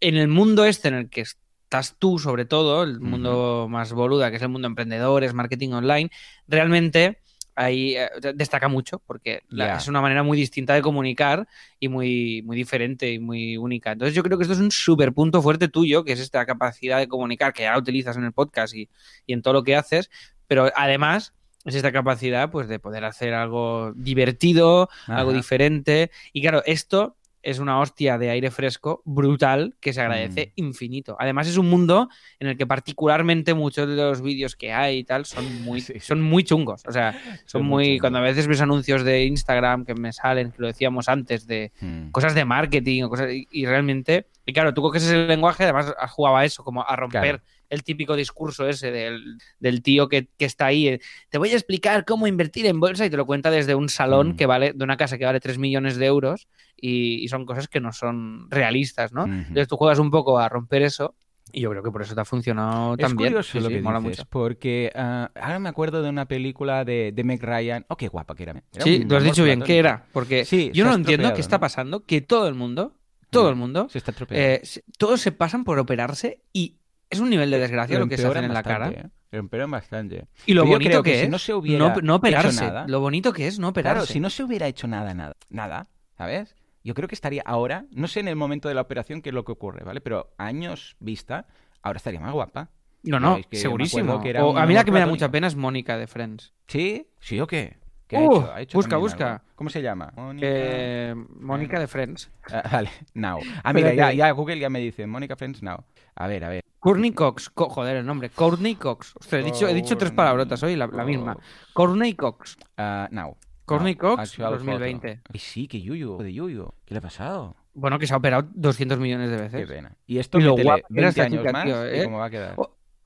en 0.00 0.16
el 0.16 0.28
mundo 0.28 0.64
este 0.64 0.88
en 0.88 0.94
el 0.94 1.08
que 1.10 1.20
estás 1.22 1.96
tú, 1.98 2.18
sobre 2.18 2.44
todo, 2.44 2.82
el 2.84 3.00
mundo 3.00 3.66
más 3.68 3.92
boluda, 3.92 4.30
que 4.30 4.36
es 4.36 4.42
el 4.42 4.48
mundo 4.48 4.66
de 4.66 4.70
emprendedores, 4.70 5.34
marketing 5.34 5.70
online, 5.70 6.10
realmente 6.46 7.18
ahí 7.56 7.96
eh, 7.96 8.08
destaca 8.34 8.68
mucho 8.68 9.00
porque 9.06 9.42
la- 9.48 9.66
es 9.76 9.88
una 9.88 10.00
manera 10.00 10.22
muy 10.22 10.36
distinta 10.38 10.74
de 10.74 10.82
comunicar 10.82 11.46
y 11.80 11.88
muy, 11.88 12.42
muy 12.42 12.56
diferente 12.56 13.12
y 13.12 13.18
muy 13.18 13.56
única. 13.56 13.92
Entonces 13.92 14.14
yo 14.14 14.22
creo 14.22 14.36
que 14.38 14.42
esto 14.44 14.54
es 14.54 14.60
un 14.60 14.70
súper 14.70 15.12
punto 15.12 15.40
fuerte 15.42 15.68
tuyo, 15.68 16.04
que 16.04 16.12
es 16.12 16.20
esta 16.20 16.44
capacidad 16.46 16.98
de 16.98 17.08
comunicar 17.08 17.52
que 17.52 17.62
ya 17.62 17.72
la 17.72 17.78
utilizas 17.78 18.16
en 18.16 18.24
el 18.24 18.32
podcast 18.32 18.74
y, 18.74 18.88
y 19.26 19.32
en 19.32 19.42
todo 19.42 19.54
lo 19.54 19.62
que 19.62 19.76
haces, 19.76 20.10
pero 20.46 20.70
además 20.76 21.32
es 21.64 21.74
esta 21.76 21.92
capacidad 21.92 22.50
pues 22.50 22.68
de 22.68 22.78
poder 22.78 23.04
hacer 23.04 23.32
algo 23.32 23.92
divertido, 23.96 24.88
algo 25.06 25.30
diferente. 25.36 26.10
Y 26.32 26.42
claro, 26.42 26.62
esto 26.66 27.16
es 27.44 27.58
una 27.58 27.78
hostia 27.80 28.18
de 28.18 28.30
aire 28.30 28.50
fresco 28.50 29.02
brutal 29.04 29.74
que 29.80 29.92
se 29.92 30.00
agradece 30.00 30.52
Mm. 30.56 30.60
infinito. 30.64 31.16
Además 31.18 31.46
es 31.48 31.56
un 31.56 31.68
mundo 31.68 32.08
en 32.40 32.48
el 32.48 32.56
que 32.56 32.66
particularmente 32.66 33.54
muchos 33.54 33.88
de 33.88 33.96
los 33.96 34.22
vídeos 34.22 34.56
que 34.56 34.72
hay 34.72 34.98
y 34.98 35.04
tal 35.04 35.24
son 35.26 35.62
muy, 35.62 35.80
Sí. 35.80 36.00
son 36.00 36.20
muy 36.22 36.44
chungos. 36.44 36.82
O 36.86 36.92
sea, 36.92 37.12
son, 37.46 37.64
muy. 37.64 37.98
Cuando 37.98 38.18
a 38.18 38.22
veces 38.22 38.46
ves 38.46 38.60
anuncios 38.60 39.04
de 39.04 39.24
Instagram 39.24 39.84
que 39.84 39.94
me 39.94 40.12
salen, 40.12 40.50
que 40.52 40.60
lo 40.60 40.66
decíamos 40.68 41.08
antes, 41.08 41.46
de 41.46 41.72
Hmm. 41.80 42.10
cosas 42.10 42.34
de 42.34 42.44
marketing 42.44 43.04
o 43.04 43.08
cosas... 43.10 43.32
Y, 43.32 43.46
y 43.50 43.66
realmente... 43.66 44.26
Y 44.46 44.52
claro, 44.52 44.74
tú 44.74 44.82
coges 44.82 45.02
ese 45.04 45.26
lenguaje, 45.26 45.64
además 45.64 45.94
has 45.98 46.10
jugado 46.10 46.36
a 46.36 46.44
eso, 46.44 46.62
como 46.64 46.82
a 46.86 46.96
romper 46.96 47.20
Claro. 47.22 47.42
El 47.70 47.82
típico 47.84 48.16
discurso 48.16 48.68
ese 48.68 48.90
del, 48.90 49.38
del 49.58 49.82
tío 49.82 50.08
que, 50.08 50.28
que 50.38 50.44
está 50.44 50.66
ahí. 50.66 50.88
eh, 50.88 51.00
Te 51.30 51.38
voy 51.38 51.50
a 51.50 51.54
explicar 51.54 52.04
cómo 52.04 52.26
invertir 52.26 52.66
en 52.66 52.80
bolsa 52.80 53.06
y 53.06 53.10
te 53.10 53.16
lo 53.16 53.26
cuenta 53.26 53.50
desde 53.50 53.74
un 53.74 53.88
salón 53.88 54.30
Mm. 54.30 54.36
que 54.36 54.46
vale, 54.46 54.72
de 54.74 54.84
una 54.84 54.96
casa 54.96 55.18
que 55.18 55.24
vale 55.24 55.40
3 55.40 55.58
millones 55.58 55.96
de 55.96 56.06
euros 56.06 56.48
y, 56.76 57.22
y 57.24 57.28
son 57.28 57.46
cosas 57.46 57.68
que 57.68 57.80
no 57.80 57.92
son 57.92 58.50
realistas, 58.50 59.12
¿no? 59.12 59.24
Entonces 59.26 59.68
tú 59.68 59.76
juegas 59.76 59.98
un 59.98 60.10
poco 60.10 60.38
a 60.38 60.48
romper 60.48 60.82
eso 60.82 61.14
y 61.52 61.60
yo 61.60 61.70
creo 61.70 61.82
que 61.84 61.90
por 61.90 62.02
eso 62.02 62.14
te 62.14 62.20
ha 62.20 62.24
funcionado 62.24 62.94
Es 62.94 62.98
también. 63.00 63.30
curioso 63.30 63.52
Sí, 63.52 63.60
lo 63.60 63.68
sí, 63.68 63.76
mola 63.80 64.00
mucho. 64.00 64.24
porque 64.28 64.90
ah, 64.94 65.30
ahora 65.36 65.58
me 65.60 65.68
acuerdo 65.68 66.02
de 66.02 66.08
una 66.08 66.26
película 66.26 66.84
de, 66.84 67.12
de 67.14 67.22
Meg 67.24 67.42
Ryan. 67.42 67.84
Oh, 67.88 67.96
qué 67.96 68.08
guapa 68.08 68.34
que 68.34 68.42
era. 68.44 68.62
Era 68.72 68.84
Sí, 68.84 69.04
lo 69.04 69.16
has 69.16 69.24
dicho 69.24 69.44
bien. 69.44 69.62
¿Qué 69.62 69.78
era? 69.78 70.06
Porque 70.12 70.44
Sí, 70.44 70.70
yo 70.74 70.84
no 70.84 70.94
entiendo 70.94 71.32
qué 71.34 71.40
está 71.40 71.60
pasando, 71.60 72.04
que 72.04 72.20
todo 72.22 72.48
el 72.48 72.54
mundo, 72.54 72.96
todo 73.30 73.50
el 73.50 73.56
mundo, 73.56 73.88
Se 73.88 73.98
está 73.98 74.12
eh, 74.30 74.62
todos 74.98 75.20
se 75.20 75.32
pasan 75.32 75.64
por 75.64 75.78
operarse 75.78 76.40
y 76.52 76.78
es 77.14 77.20
un 77.20 77.30
nivel 77.30 77.50
de 77.50 77.58
desgracia 77.58 77.98
lo, 77.98 78.06
que 78.06 78.16
se 78.16 78.26
hacen 78.26 78.44
en 78.44 78.54
la 78.54 78.62
cara. 78.62 78.88
¿eh? 78.90 79.08
Lo 79.30 79.38
empeoran 79.40 79.70
bastante. 79.70 80.26
Y 80.46 80.54
lo 80.54 80.62
Pero 80.62 80.64
yo 80.64 80.72
bonito 80.74 80.90
creo 80.90 81.02
que, 81.02 81.10
que 81.12 81.18
si 81.18 81.24
es 81.24 81.30
no 81.30 81.38
se 81.38 81.54
hubiera 81.54 81.88
no, 81.88 81.94
no 82.02 82.14
operarse. 82.16 82.48
hecho 82.50 82.64
nada- 82.64 82.84
Lo 82.86 83.00
bonito 83.00 83.32
que 83.32 83.46
es 83.46 83.58
no 83.58 83.68
operarse. 83.68 83.94
Claro, 84.00 84.06
si 84.06 84.20
no 84.20 84.30
se 84.30 84.44
hubiera 84.44 84.66
hecho 84.68 84.86
nada, 84.86 85.12
nada, 85.14 85.34
nada, 85.48 85.88
¿sabes? 86.16 86.54
Yo 86.84 86.94
creo 86.94 87.08
que 87.08 87.14
estaría 87.14 87.42
ahora, 87.46 87.86
no 87.90 88.06
sé 88.08 88.20
en 88.20 88.28
el 88.28 88.36
momento 88.36 88.68
de 88.68 88.74
la 88.74 88.82
operación 88.82 89.22
qué 89.22 89.30
es 89.30 89.34
lo 89.34 89.44
que 89.44 89.52
ocurre, 89.52 89.82
¿vale? 89.84 90.00
Pero 90.00 90.34
años 90.38 90.96
vista, 91.00 91.46
ahora 91.82 91.96
estaría 91.96 92.20
más 92.20 92.32
guapa. 92.32 92.68
No, 93.02 93.18
no, 93.20 93.36
que 93.36 93.42
yo 93.42 93.48
me 93.50 93.56
segurísimo. 93.58 94.02
acuerdo 94.04 94.22
que 94.22 94.30
era 94.30 94.44
O 94.44 94.56
a 94.56 94.66
mí 94.66 94.74
la 94.74 94.84
que 94.84 94.90
me 94.92 95.00
da 95.00 95.06
mucha 95.06 95.30
pena 95.30 95.46
es 95.46 95.56
Mónica 95.56 95.98
de 95.98 96.06
Friends. 96.06 96.52
¿Sí? 96.68 97.06
¿Sí 97.20 97.40
o 97.40 97.46
qué? 97.46 97.76
¿Qué 98.06 98.16
ha 98.16 98.20
Uh, 98.20 98.24
hecho? 98.36 98.52
¿Ha 98.52 98.60
hecho 98.60 98.78
busca, 98.78 98.96
busca. 98.96 99.32
algo? 99.34 99.44
¿Cómo 99.54 99.70
se 99.70 99.82
llama? 99.82 100.12
Mónica... 100.16 100.46
Eh, 100.48 101.14
Mónica 101.40 101.78
de 101.80 101.86
Friends. 101.86 102.30
Ah, 102.52 102.62
vale, 102.70 102.90
now. 103.14 103.40
Ah, 103.64 103.72
mira, 103.72 103.94
ya, 103.94 104.12
ya 104.12 104.30
Google 104.32 104.58
ya 104.58 104.68
me 104.70 104.80
dice, 104.80 105.06
Mónica 105.06 105.36
Friends 105.36 105.62
now. 105.62 105.84
A 106.16 106.26
ver, 106.26 106.44
a 106.44 106.48
ver. 106.48 106.62
Courtney 106.80 107.12
Cox. 107.12 107.48
Co- 107.50 107.70
joder, 107.70 107.96
el 107.96 108.06
nombre. 108.06 108.28
Courtney 108.30 108.74
Cox. 108.74 109.14
Ostras, 109.18 109.40
he 109.42 109.44
dicho, 109.44 109.66
he 109.66 109.72
dicho 109.74 109.96
tres 109.96 110.10
palabrotas 110.12 110.62
hoy, 110.62 110.76
la, 110.76 110.86
la 110.86 111.04
misma. 111.04 111.36
Courtney 111.72 112.14
Cox. 112.14 112.58
Ah, 112.76 113.08
now. 113.10 113.36
Courtney 113.64 113.94
Now. 113.94 114.16
Cox, 114.16 114.30
Actual 114.32 114.52
2020. 114.58 115.16
photo. 115.16 115.30
Ay, 115.32 115.40
sí, 115.40 115.66
que 115.66 115.80
Yuyu, 115.80 116.18
de 116.18 116.34
Yuyu. 116.34 116.74
¿Qué 116.84 116.92
le 116.92 116.98
ha 116.98 117.00
pasado? 117.00 117.56
Bueno, 117.72 117.98
que 117.98 118.06
se 118.06 118.12
ha 118.12 118.18
operado 118.18 118.46
200 118.54 118.98
millones 118.98 119.30
de 119.30 119.36
Qué 119.38 119.42
veces. 119.44 119.66
pena. 119.66 119.96
Y 120.06 120.18
esto 120.18 120.38
Y 120.38 120.42
lo 120.42 120.58
era 120.58 120.76
20 120.90 121.08
esta 121.08 121.22
años 121.24 121.40
chica, 121.40 121.52
más 121.52 121.64
tío, 121.64 121.86
y 121.94 121.98
¿eh? 122.00 122.04
cómo 122.04 122.18
va 122.18 122.26
a 122.26 122.30
quedar. 122.30 122.54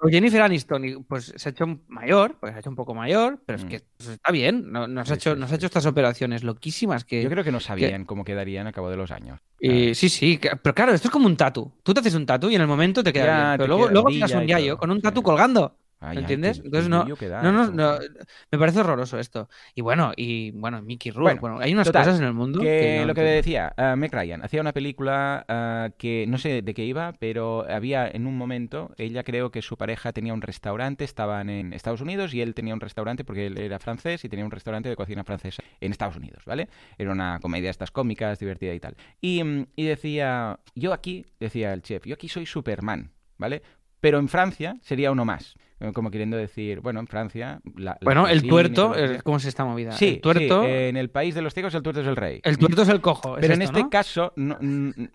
O 0.00 0.08
Jennifer 0.08 0.40
Aniston, 0.42 1.04
pues 1.08 1.32
se 1.36 1.48
ha 1.48 1.50
hecho 1.52 1.66
mayor, 1.88 2.36
pues 2.38 2.52
se 2.52 2.56
ha 2.56 2.60
hecho 2.60 2.70
un 2.70 2.76
poco 2.76 2.94
mayor, 2.94 3.40
pero 3.44 3.56
es 3.58 3.64
Mm. 3.64 3.68
que 3.68 3.80
pues, 3.96 4.10
está 4.10 4.30
bien. 4.30 4.70
No- 4.70 4.86
Nos, 4.86 5.10
ha 5.10 5.14
hecho, 5.14 5.34
sí, 5.34 5.40
nos 5.40 5.48
sí. 5.48 5.54
ha 5.54 5.56
hecho 5.56 5.66
estas 5.66 5.86
operaciones 5.86 6.44
loquísimas 6.44 7.04
que. 7.04 7.22
Yo 7.22 7.28
creo 7.30 7.42
que 7.42 7.50
no 7.52 7.58
sabían 7.60 8.04
cómo 8.04 8.24
quedarían 8.24 8.66
a 8.68 8.72
cabo 8.72 8.90
de 8.90 8.96
los 8.96 9.10
años. 9.10 9.40
sí, 9.60 9.94
sí, 10.08 10.38
pero 10.62 10.74
claro, 10.74 10.92
esto 10.94 11.08
es 11.08 11.12
como 11.12 11.26
un 11.26 11.36
tatu. 11.36 11.72
Tú 11.82 11.92
te 11.94 12.00
haces 12.00 12.14
un 12.14 12.26
tatu 12.26 12.48
y 12.48 12.54
en 12.54 12.60
el 12.60 12.66
momento 12.68 13.02
te 13.02 13.12
queda 13.12 13.26
Ya, 13.26 13.34
bien. 13.36 13.52
te 13.52 13.58
Pero 13.58 13.66
luego, 13.68 13.88
luego 13.90 14.06
brilla 14.06 14.26
tiras 14.26 14.40
un 14.42 14.46
yayo 14.46 14.76
con 14.78 14.90
un 14.90 15.00
tatu 15.00 15.22
colgando. 15.22 15.76
Ay, 16.00 16.22
ay, 16.22 16.38
¿Entiendes? 16.38 16.58
qué- 16.58 16.62
Entonces 16.64 16.88
no, 16.88 17.06
que 17.16 17.28
da 17.28 17.42
no, 17.42 17.52
no, 17.52 17.70
no, 17.70 17.98
me 18.50 18.58
parece 18.58 18.80
horroroso 18.80 19.18
esto. 19.18 19.48
Y 19.74 19.82
bueno, 19.82 20.12
y 20.16 20.52
bueno, 20.52 20.80
Mickey 20.82 21.10
Rourke. 21.12 21.40
Bueno, 21.40 21.40
Bueno, 21.40 21.58
hay 21.60 21.72
unas 21.72 21.86
total, 21.86 22.04
cosas 22.04 22.18
en 22.20 22.26
el 22.26 22.32
mundo 22.32 22.60
Que 22.60 22.96
no 22.96 23.04
lo 23.06 23.14
que 23.14 23.20
decía, 23.22 23.74
uh, 23.76 23.96
Meg 23.96 24.12
Ryan 24.12 24.42
hacía 24.44 24.60
una 24.60 24.72
película 24.72 25.44
ah, 25.48 25.90
que 25.98 26.26
no 26.28 26.38
sé 26.38 26.62
de 26.62 26.74
qué 26.74 26.84
iba, 26.84 27.12
pero 27.18 27.64
había 27.68 28.08
en 28.08 28.26
un 28.26 28.36
momento, 28.36 28.92
ella 28.96 29.22
creo 29.24 29.50
que 29.50 29.60
su 29.62 29.76
pareja 29.76 30.12
tenía 30.12 30.32
un 30.34 30.42
restaurante, 30.42 31.04
estaban 31.04 31.50
en 31.50 31.72
Estados 31.72 32.00
Unidos 32.00 32.32
y 32.34 32.40
él 32.42 32.54
tenía 32.54 32.74
un 32.74 32.80
restaurante 32.80 33.24
porque 33.24 33.46
él 33.46 33.58
era 33.58 33.78
francés 33.78 34.24
y 34.24 34.28
tenía 34.28 34.44
un 34.44 34.50
restaurante 34.50 34.88
de 34.88 34.96
cocina 34.96 35.24
francesa 35.24 35.62
en 35.80 35.92
Estados 35.92 36.16
Unidos, 36.16 36.44
¿vale? 36.46 36.68
Era 36.96 37.12
una 37.12 37.38
comedia 37.40 37.70
estas 37.70 37.90
cómicas, 37.90 38.38
divertida 38.38 38.74
y 38.74 38.80
tal. 38.80 38.96
Y, 39.20 39.42
mm, 39.44 39.66
y 39.76 39.84
decía, 39.86 40.58
yo 40.74 40.92
aquí, 40.92 41.26
decía 41.40 41.72
el 41.72 41.82
chef, 41.82 42.04
yo 42.06 42.14
aquí 42.14 42.28
soy 42.28 42.46
Superman, 42.46 43.12
¿vale? 43.36 43.62
Pero 44.00 44.18
en 44.18 44.28
Francia 44.28 44.76
sería 44.82 45.10
uno 45.10 45.24
más. 45.24 45.54
Eh, 45.80 45.92
Como 45.92 46.10
queriendo 46.10 46.36
decir, 46.36 46.80
bueno, 46.80 47.00
en 47.00 47.06
Francia... 47.06 47.60
la- 47.76 47.92
la 47.92 47.98
Bueno, 48.02 48.26
el 48.28 48.42
tuerto, 48.42 48.94
¿cómo 49.24 49.38
se 49.38 49.48
está 49.48 49.64
movida? 49.64 49.92
Sí, 49.92 50.06
el 50.14 50.20
tuerto, 50.20 50.62
sí, 50.64 50.68
en 50.70 50.96
el 50.96 51.10
país 51.10 51.34
de 51.34 51.42
los 51.42 51.54
ciegos 51.54 51.74
el 51.74 51.82
tuerto 51.82 52.00
es 52.00 52.06
el 52.06 52.16
rey. 52.16 52.40
el 52.44 52.58
tuerto 52.58 52.82
es 52.82 52.88
el 52.88 53.00
cojo. 53.00 53.36
es 53.36 53.40
Pero 53.42 53.54
en 53.54 53.62
este 53.62 53.82
¿no? 53.82 53.90
caso, 53.90 54.32
no- 54.36 54.58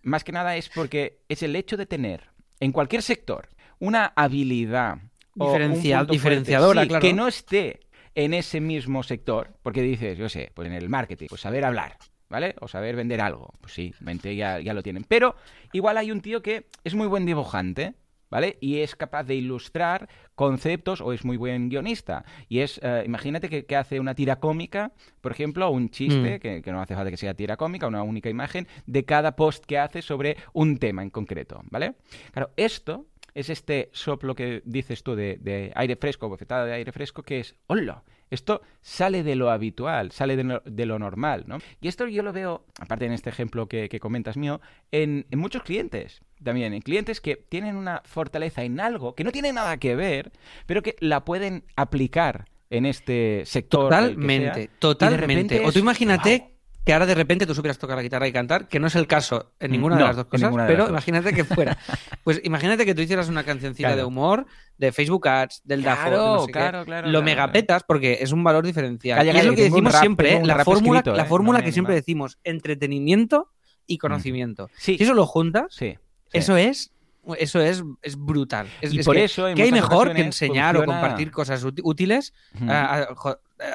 más 0.04 0.24
que 0.24 0.32
nada 0.32 0.56
es 0.56 0.70
porque 0.70 1.20
es 1.30 1.44
el 1.44 1.56
hecho 1.56 1.76
de 1.78 1.86
tener 1.86 2.30
en 2.60 2.72
cualquier 2.72 3.02
sector 3.02 3.50
una 3.80 4.14
habilidad 4.16 4.98
o 5.38 5.46
un 5.46 5.52
Diferencia- 5.52 5.98
punto 6.00 6.14
fuerte, 6.14 6.14
diferenciadora, 6.14 6.82
sí, 6.84 6.88
claro. 6.88 7.02
que 7.02 7.14
no 7.14 7.28
esté 7.28 7.80
en 8.16 8.34
ese 8.34 8.62
mismo 8.62 9.02
sector, 9.04 9.52
porque 9.64 9.82
dices, 9.82 10.18
yo 10.18 10.30
sé, 10.30 10.52
pues 10.54 10.68
en 10.68 10.74
el 10.76 10.88
marketing, 10.88 11.26
pues 11.28 11.42
saber 11.42 11.66
hablar, 11.66 11.98
¿vale? 12.30 12.56
O 12.62 12.68
saber 12.68 12.96
vender 12.96 13.20
algo, 13.22 13.52
pues 13.60 13.74
sí, 13.74 13.94
mente 14.00 14.36
ya, 14.36 14.60
ya 14.60 14.74
lo 14.74 14.84
tienen. 14.84 15.04
Pero 15.08 15.36
igual 15.74 15.98
hay 15.98 16.12
un 16.12 16.22
tío 16.22 16.42
que 16.44 16.68
es 16.84 16.94
muy 16.94 17.08
buen 17.08 17.26
dibujante, 17.26 17.96
¿vale? 18.34 18.58
Y 18.62 18.80
es 18.80 18.96
capaz 18.96 19.26
de 19.26 19.36
ilustrar 19.36 20.10
conceptos 20.34 21.02
o 21.02 21.14
es 21.14 21.24
muy 21.24 21.38
buen 21.38 21.70
guionista. 21.70 22.26
Y 22.50 22.62
es, 22.62 22.80
eh, 22.82 23.04
imagínate 23.06 23.48
que, 23.48 23.66
que 23.68 23.76
hace 23.76 24.00
una 24.00 24.16
tira 24.16 24.40
cómica, 24.40 24.92
por 25.22 25.32
ejemplo, 25.32 25.68
o 25.68 25.72
un 25.72 25.90
chiste, 25.92 26.38
Mm. 26.38 26.40
que, 26.40 26.62
que 26.64 26.72
no 26.72 26.82
hace 26.82 26.96
falta 26.96 27.12
que 27.12 27.18
sea 27.18 27.36
tira 27.36 27.58
cómica, 27.58 27.86
una 27.86 28.02
única 28.02 28.30
imagen, 28.32 28.68
de 28.88 29.06
cada 29.06 29.36
post 29.36 29.66
que 29.66 29.78
hace 29.78 30.02
sobre 30.02 30.38
un 30.54 30.78
tema 30.80 31.04
en 31.04 31.12
concreto, 31.12 31.62
¿vale? 31.70 31.94
Claro, 32.32 32.50
esto 32.58 33.06
es 33.36 33.52
este 33.52 33.90
soplo 33.94 34.34
que 34.34 34.64
dices 34.66 35.04
tú 35.04 35.16
de, 35.16 35.38
de 35.40 35.72
aire 35.76 35.96
fresco, 35.96 36.28
bofetada 36.28 36.66
de 36.66 36.74
aire 36.74 36.92
fresco, 36.92 37.22
que 37.22 37.40
es, 37.40 37.56
hola, 37.68 38.04
esto 38.34 38.62
sale 38.82 39.24
de 39.24 39.36
lo 39.36 39.50
habitual, 39.50 40.12
sale 40.12 40.36
de, 40.36 40.44
no- 40.44 40.62
de 40.66 40.86
lo 40.86 41.00
normal, 41.00 41.44
¿no? 41.48 41.58
Y 41.82 41.88
esto 41.88 42.08
yo 42.08 42.24
lo 42.24 42.34
veo, 42.34 42.66
aparte 42.80 43.06
en 43.06 43.12
este 43.14 43.30
ejemplo 43.30 43.68
que, 43.68 43.90
que 43.90 44.00
comentas 44.00 44.38
mío, 44.38 44.62
en, 44.92 45.26
en 45.32 45.40
muchos 45.40 45.64
clientes 45.64 46.22
también, 46.44 46.74
en 46.74 46.82
clientes 46.82 47.22
que 47.22 47.36
tienen 47.38 47.76
una 47.78 48.02
fortaleza 48.06 48.64
en 48.64 48.80
algo 48.80 49.16
que 49.16 49.24
no 49.24 49.32
tiene 49.32 49.54
nada 49.54 49.78
que 49.78 49.96
ver, 49.96 50.32
pero 50.66 50.82
que 50.82 50.96
la 51.00 51.24
pueden 51.26 51.64
aplicar 51.76 52.46
en 52.70 52.86
este 52.86 53.44
sector. 53.46 53.84
Totalmente, 53.84 54.70
totalmente. 54.80 55.60
O 55.66 55.72
tú 55.72 55.80
imagínate. 55.80 56.53
Que 56.86 56.94
ahora 56.94 57.06
de 57.06 57.16
repente 57.16 57.46
tú 57.46 57.56
supieras 57.56 57.78
tocar 57.78 57.96
la 57.96 58.04
guitarra 58.04 58.28
y 58.28 58.32
cantar, 58.34 58.68
que 58.68 58.80
no 58.80 58.88
es 58.88 58.96
el 58.96 59.08
caso 59.08 59.54
en 59.60 59.72
ninguna 59.72 59.96
de 59.96 60.02
No, 60.02 60.08
las 60.08 60.16
dos 60.18 60.26
cosas, 60.26 60.54
pero 60.68 60.84
dos. 60.84 60.90
imagínate 60.90 61.34
que 61.34 61.44
fuera. 61.46 61.78
Pues 62.24 62.40
imagínate 62.44 62.86
que 62.86 62.96
tú 62.96 63.02
hicieras 63.02 63.28
una 63.30 63.44
cancioncita 63.44 63.90
Claro. 63.90 64.02
de 64.02 64.06
humor 64.06 64.46
de 64.78 64.92
Facebook 64.92 65.28
Ads, 65.28 65.62
del 65.66 65.84
DAFO, 65.84 66.04
de 66.04 66.10
Claro, 66.10 66.34
no 66.36 66.40
sé 66.42 66.46
qué. 66.48 66.52
claro, 66.54 66.86
claro, 66.86 67.08
Lo 67.08 67.12
claro, 67.12 67.26
megapetas 67.26 67.84
porque 67.84 68.20
es 68.22 68.32
un 68.32 68.44
valor 68.44 68.66
diferencial. 68.66 69.18
Calla, 69.18 69.34
y 69.34 69.38
es 69.38 69.46
lo 69.46 69.56
que 69.56 69.64
decimos 69.64 69.92
rap, 69.94 70.02
siempre, 70.02 70.46
la 70.46 70.64
fórmula, 70.66 71.00
escrito, 71.00 71.18
la 71.18 71.24
¿eh? 71.24 71.28
fórmula 71.28 71.60
No 71.60 71.66
que 71.66 71.72
siempre 71.72 71.96
decimos, 71.96 72.38
entretenimiento 72.44 73.50
y 73.88 73.98
conocimiento. 73.98 74.70
Sí. 74.78 74.98
Si 74.98 75.04
eso 75.04 75.14
lo 75.14 75.26
juntas, 75.26 75.68
Sí. 75.70 75.98
sí. 76.32 76.38
eso 76.38 76.58
es 76.58 76.92
eso 77.38 77.62
es, 77.62 77.82
es 78.02 78.18
brutal. 78.18 78.68
Es, 78.82 78.94
Y 78.94 79.00
es 79.00 79.06
por 79.06 79.16
que, 79.16 79.24
eso, 79.24 79.46
¿qué 79.56 79.64
hay 79.64 79.72
mejor 79.72 80.14
que 80.14 80.22
enseñar 80.24 80.76
o 80.76 80.84
compartir 80.84 81.32
cosas 81.32 81.64
úti- 81.64 81.80
útiles 81.82 82.34
a- 82.68 83.08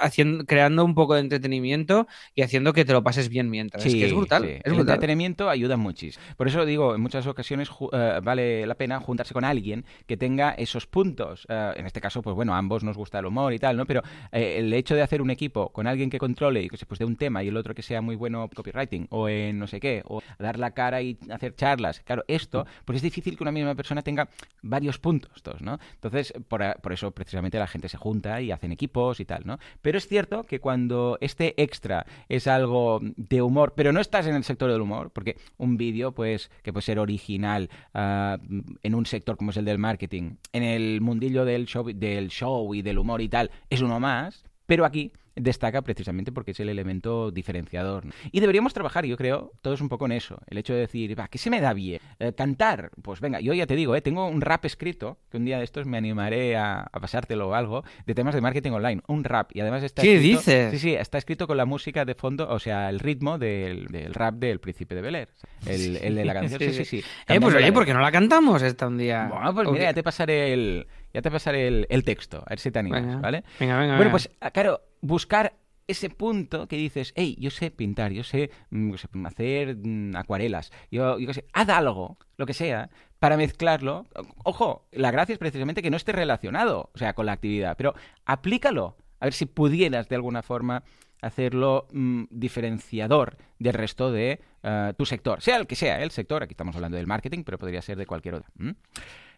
haciendo, 0.01 0.45
creando 0.45 0.85
un 0.85 0.95
poco 0.95 1.15
de 1.15 1.21
entretenimiento 1.21 2.07
y 2.35 2.43
haciendo 2.43 2.73
que 2.73 2.85
te 2.85 2.93
lo 2.93 3.03
pases 3.03 3.29
bien 3.29 3.51
mientras. 3.51 3.85
es 3.85 3.95
que 3.95 4.07
es 4.07 4.15
brutal. 4.15 4.43
sí. 4.45 4.51
Es 4.51 4.61
el 4.65 4.73
brutal. 4.75 4.95
entretenimiento 4.95 5.49
ayuda 5.49 5.77
muchísimo. 5.77 6.25
Por 6.37 6.49
eso 6.49 6.65
digo, 6.65 6.95
en 6.95 7.01
muchas 7.01 7.27
ocasiones 7.27 7.69
eh, 7.93 8.21
vale 8.23 8.67
la 8.67 8.75
pena 8.75 9.01
juntarse 9.01 9.35
con 9.35 9.45
alguien 9.45 9.85
que 10.07 10.17
tenga 10.17 10.51
esos 10.53 10.87
puntos. 10.87 11.47
Eh, 11.49 11.73
en 11.77 11.87
este 11.87 12.01
caso, 12.01 12.23
pues 12.23 12.35
bueno, 12.35 12.55
a 12.55 12.59
ambos 12.59 12.85
nos 12.85 12.97
gusta 12.97 13.19
el 13.19 13.27
humor 13.27 13.53
y 13.53 13.59
tal, 13.59 13.77
¿no? 13.77 13.87
Pero 13.87 14.03
eh, 14.33 14.57
el 14.59 14.73
hecho 14.73 14.95
de 14.95 15.03
hacer 15.03 15.23
un 15.23 15.31
equipo 15.31 15.71
con 15.71 15.87
alguien 15.87 16.11
que 16.11 16.19
controle 16.19 16.63
y 16.63 16.69
que 16.69 16.77
se 16.77 16.87
pues 16.87 16.99
de 16.99 17.05
un 17.05 17.17
tema 17.17 17.43
y 17.43 17.49
el 17.49 17.57
otro 17.57 17.75
que 17.75 17.83
sea 17.83 18.01
muy 18.01 18.17
bueno 18.17 18.49
copywriting 18.55 19.07
o 19.11 19.29
en 19.29 19.59
no 19.59 19.67
sé 19.67 19.81
qué, 19.81 20.03
o 20.07 20.23
dar 20.39 20.59
la 20.59 20.73
cara 20.73 21.03
y 21.03 21.19
hacer 21.31 21.55
charlas. 21.55 22.01
Claro, 22.01 22.25
esto, 22.29 22.67
pues 22.85 22.97
es 22.97 23.03
difícil 23.03 23.37
que 23.37 23.45
una 23.45 23.53
misma 23.53 23.75
persona 23.75 24.03
tenga 24.03 24.29
varios 24.63 24.99
puntos, 24.99 25.43
todos, 25.43 25.61
¿no? 25.63 25.79
Entonces, 25.95 26.33
por, 26.49 26.81
por 26.81 26.93
eso 26.93 27.11
precisamente 27.11 27.59
la 27.59 27.67
gente 27.67 27.89
se 27.89 27.97
junta 27.97 28.41
y 28.41 28.51
hacen 28.51 28.73
equipos 28.73 29.21
y 29.21 29.25
tal, 29.25 29.43
¿no? 29.45 29.59
Pero 29.83 29.99
es 29.99 30.07
cierto 30.07 30.45
que 30.45 30.61
cuando 30.61 31.19
este 31.21 31.61
extra 31.63 32.07
es 32.29 32.47
algo 32.47 33.01
de 33.03 33.43
humor, 33.43 33.75
pero 33.77 33.93
no 33.93 34.01
estás 34.01 34.27
en 34.27 34.35
el 34.35 34.45
sector 34.45 34.71
del 34.71 34.81
humor, 34.81 35.11
porque 35.13 35.37
un 35.57 35.77
vídeo, 35.77 36.13
pues, 36.13 36.51
que 36.63 36.73
puede 36.73 36.83
ser 36.83 36.99
original 36.99 37.71
ah, 37.95 38.39
en 38.83 38.95
un 38.95 39.07
sector 39.07 39.37
como 39.37 39.51
es 39.51 39.57
el 39.57 39.65
del 39.65 39.79
marketing, 39.79 40.37
en 40.53 40.63
el 40.63 41.01
mundillo 41.01 41.45
del 41.45 41.67
show, 41.67 41.85
del 41.85 42.29
show 42.29 42.75
y 42.75 42.83
del 42.83 42.99
humor 42.99 43.21
y 43.21 43.29
tal, 43.29 43.51
es 43.71 43.81
uno 43.81 44.01
más, 44.01 44.45
pero 44.67 44.85
aquí 44.85 45.13
destaca 45.41 45.83
precisamente 45.83 46.33
porque 46.33 46.53
es 46.53 46.61
el 46.61 46.69
elemento 46.69 47.31
diferenciador. 47.31 48.05
Y 48.33 48.41
deberíamos 48.41 48.75
trabajar, 48.75 49.05
yo 49.07 49.17
creo, 49.17 49.53
todos 49.63 49.81
un 49.81 49.89
poco 49.89 50.07
en 50.07 50.13
eso. 50.13 50.41
El 50.47 50.59
hecho 50.59 50.75
de 50.75 50.81
decir, 50.81 51.19
va, 51.19 51.29
¿qué 51.29 51.39
se 51.39 51.51
me 51.51 51.61
da 51.61 51.73
bien? 51.73 52.01
Eh, 52.19 52.33
cantar, 52.33 52.91
pues 53.03 53.21
venga, 53.21 53.41
yo 53.41 53.53
ya 53.55 53.67
te 53.67 53.77
digo, 53.77 53.95
eh, 53.97 54.01
tengo 54.01 54.27
un 54.29 54.41
rap 54.41 54.65
escrito, 54.65 55.19
que 55.31 55.37
un 55.37 55.45
día 55.45 55.59
de 55.59 55.65
estos 55.65 55.87
me 55.87 55.97
animaré 55.99 56.57
a, 56.57 56.81
a 56.81 57.01
pasártelo 57.01 57.49
o 57.49 57.55
algo, 57.55 57.85
de 58.07 58.15
temas 58.15 58.35
de 58.35 58.41
marketing 58.41 58.73
online. 58.73 59.03
Un 59.09 59.25
rap. 59.25 59.51
Y 59.55 59.61
además 59.61 59.83
está 59.83 60.03
¿Qué 60.03 60.17
escrito- 60.17 60.39
dices? 60.39 60.71
Sí, 60.73 60.79
sí, 60.79 60.95
está 60.95 61.19
escrito 61.19 61.47
con 61.47 61.57
la 61.57 61.65
música 61.65 62.05
de 62.05 62.15
fondo, 62.15 62.49
o 62.49 62.59
sea, 62.59 62.89
el 62.91 62.99
ritmo 63.01 63.39
del, 63.39 63.87
del 63.87 64.15
rap 64.15 64.35
del 64.35 64.61
Príncipe 64.61 64.95
de 64.95 65.01
Bel 65.01 65.15
Air. 65.15 65.29
El, 65.67 65.97
el 65.97 66.15
de 66.15 66.25
la 66.25 66.35
canción, 66.41 66.61
sí, 66.61 66.73
sí, 66.73 66.85
sí. 66.85 67.03
Eh, 67.29 67.41
pues 67.41 67.55
oye, 67.55 67.73
¿por 67.73 67.85
qué 67.85 67.95
no 67.95 68.01
la 68.01 68.13
cantamos 68.13 68.63
esta 68.63 68.87
un 68.87 68.99
día? 68.99 69.29
Bueno, 69.33 69.55
pues 69.55 69.69
¿O 69.69 69.73
mira, 69.73 69.85
ya 69.85 69.95
te 69.95 70.03
pasaré 70.03 70.53
el, 70.53 70.87
ya 71.19 71.23
te 71.23 71.31
pasaré 71.33 71.67
el, 71.67 71.87
el 71.91 72.05
texto, 72.05 72.45
a 72.47 72.51
ver 72.51 72.61
si 72.61 72.71
te 72.71 72.79
animas, 72.79 73.05
Venga. 73.05 73.21
¿vale? 73.21 73.45
Venga, 73.59 73.79
venga. 73.79 73.97
Bueno, 73.97 73.99
venga. 73.99 74.11
pues 74.13 74.31
ah, 74.41 74.53
claro, 74.53 74.83
buscar 75.01 75.55
ese 75.89 76.11
punto 76.11 76.69
que 76.69 76.77
dices, 76.77 77.13
hey, 77.17 77.35
yo 77.41 77.51
sé 77.51 77.73
pintar, 77.73 78.13
yo 78.13 78.23
sé, 78.23 78.51
mm, 78.71 78.93
yo 78.93 78.99
sé 78.99 79.09
hacer 79.25 79.77
mm, 79.77 80.15
acuarelas, 80.15 80.71
yo, 80.93 81.19
yo 81.19 81.33
sé, 81.35 81.47
haz 81.53 81.69
algo, 81.71 82.19
lo 82.37 82.47
que 82.47 82.55
sea, 82.55 82.91
para 83.19 83.37
mezclarlo. 83.37 84.07
Ojo, 84.45 84.87
la 84.93 85.11
gracia 85.11 85.33
es 85.33 85.39
precisamente 85.39 85.83
que 85.83 85.91
no 85.91 85.97
esté 85.97 86.13
relacionado, 86.13 86.91
o 86.95 86.99
sea, 86.99 87.15
con 87.15 87.27
la 87.27 87.33
actividad, 87.33 87.77
pero 87.77 87.95
aplícalo, 88.27 88.97
a 89.19 89.27
ver 89.27 89.33
si 89.33 89.47
pudieras 89.47 90.09
de 90.09 90.15
alguna 90.15 90.43
forma 90.43 90.85
hacerlo 91.21 91.89
mm, 91.93 92.25
diferenciador 92.31 93.39
del 93.59 93.75
resto 93.75 94.13
de 94.13 94.41
eh, 94.63 94.93
tu 94.97 95.05
sector, 95.05 95.43
sea 95.43 95.57
el 95.57 95.67
que 95.67 95.75
sea, 95.75 96.01
el 96.01 96.13
sector, 96.13 96.45
aquí 96.45 96.53
estamos 96.53 96.77
hablando 96.77 96.97
del 96.97 97.09
marketing, 97.09 97.43
pero 97.43 97.59
podría 97.59 97.83
ser 97.83 97.99
de 97.99 98.07
cualquier 98.07 98.35
otro. 98.35 98.53
¿m? 98.59 98.77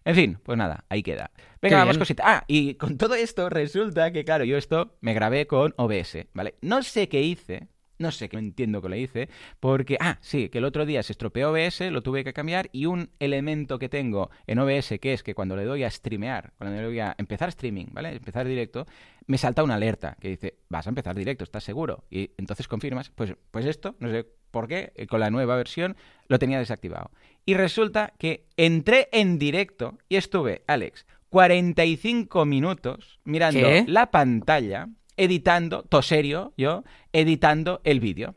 En 0.05 0.15
fin, 0.15 0.39
pues 0.43 0.57
nada, 0.57 0.85
ahí 0.89 1.03
queda. 1.03 1.31
Venga, 1.61 1.77
Qué 1.77 1.79
vamos 1.81 1.97
bien. 1.97 1.99
cosita. 2.01 2.23
Ah, 2.27 2.45
y 2.49 2.75
con 2.75 2.97
todo 2.97 3.15
esto 3.15 3.49
resulta 3.51 4.13
que, 4.13 4.25
claro, 4.25 4.45
yo 4.45 4.57
esto 4.57 4.97
me 5.01 5.13
grabé 5.15 5.47
con 5.47 5.75
OBS, 5.77 6.27
¿vale? 6.33 6.55
No 6.63 6.83
sé 6.83 7.09
qué 7.09 7.21
hice, 7.21 7.69
no 7.99 8.11
sé 8.11 8.31
qué 8.31 8.39
entiendo 8.39 8.81
que 8.81 8.89
lo 8.89 8.97
hice, 8.97 9.29
porque, 9.61 9.99
ah, 10.01 10.19
sí, 10.23 10.49
que 10.49 10.57
el 10.59 10.65
otro 10.65 10.87
día 10.87 11.03
se 11.03 11.13
estropeó 11.13 11.51
OBS, 11.51 11.83
lo 11.91 12.03
tuve 12.03 12.25
que 12.25 12.33
cambiar 12.33 12.71
y 12.73 12.87
un 12.87 13.11
elemento 13.19 13.79
que 13.79 13.91
tengo 13.91 14.31
en 14.47 14.59
OBS, 14.59 14.99
que 15.01 15.13
es 15.13 15.23
que 15.23 15.35
cuando 15.35 15.55
le 15.55 15.67
doy 15.67 15.85
a 15.85 15.91
streamear, 15.91 16.55
cuando 16.57 16.77
le 16.77 16.83
doy 16.83 16.99
a 17.01 17.15
empezar 17.19 17.51
streaming, 17.51 17.87
¿vale? 17.93 18.09
Empezar 18.13 18.47
directo, 18.47 18.87
me 19.27 19.37
salta 19.37 19.63
una 19.63 19.75
alerta 19.75 20.17
que 20.19 20.29
dice, 20.29 20.57
vas 20.71 20.87
a 20.87 20.91
empezar 20.91 21.15
directo, 21.15 21.45
¿estás 21.45 21.63
seguro? 21.63 22.05
Y 22.11 22.31
entonces 22.39 22.69
confirmas, 22.69 23.11
pues, 23.11 23.35
pues 23.51 23.67
esto, 23.67 23.97
no 23.99 24.11
sé 24.11 24.27
por 24.51 24.69
qué, 24.69 24.93
eh, 24.97 25.07
con 25.07 25.21
la 25.21 25.31
nueva 25.31 25.57
versión 25.57 25.97
lo 26.29 26.39
tenía 26.39 26.59
desactivado. 26.59 27.11
Y 27.47 27.55
resulta 27.55 28.13
que 28.19 28.45
entré 28.57 29.09
en 29.13 29.39
directo 29.39 29.99
y 30.09 30.17
estuve, 30.17 30.63
Alex, 30.67 31.07
45 31.31 32.45
minutos 32.45 33.19
mirando 33.25 33.61
¿Qué? 33.61 33.85
la 33.87 34.11
pantalla, 34.11 34.89
editando, 35.17 35.83
toserio 35.83 36.53
yo, 36.57 36.85
editando 37.13 37.81
el 37.85 38.01
vídeo. 38.01 38.35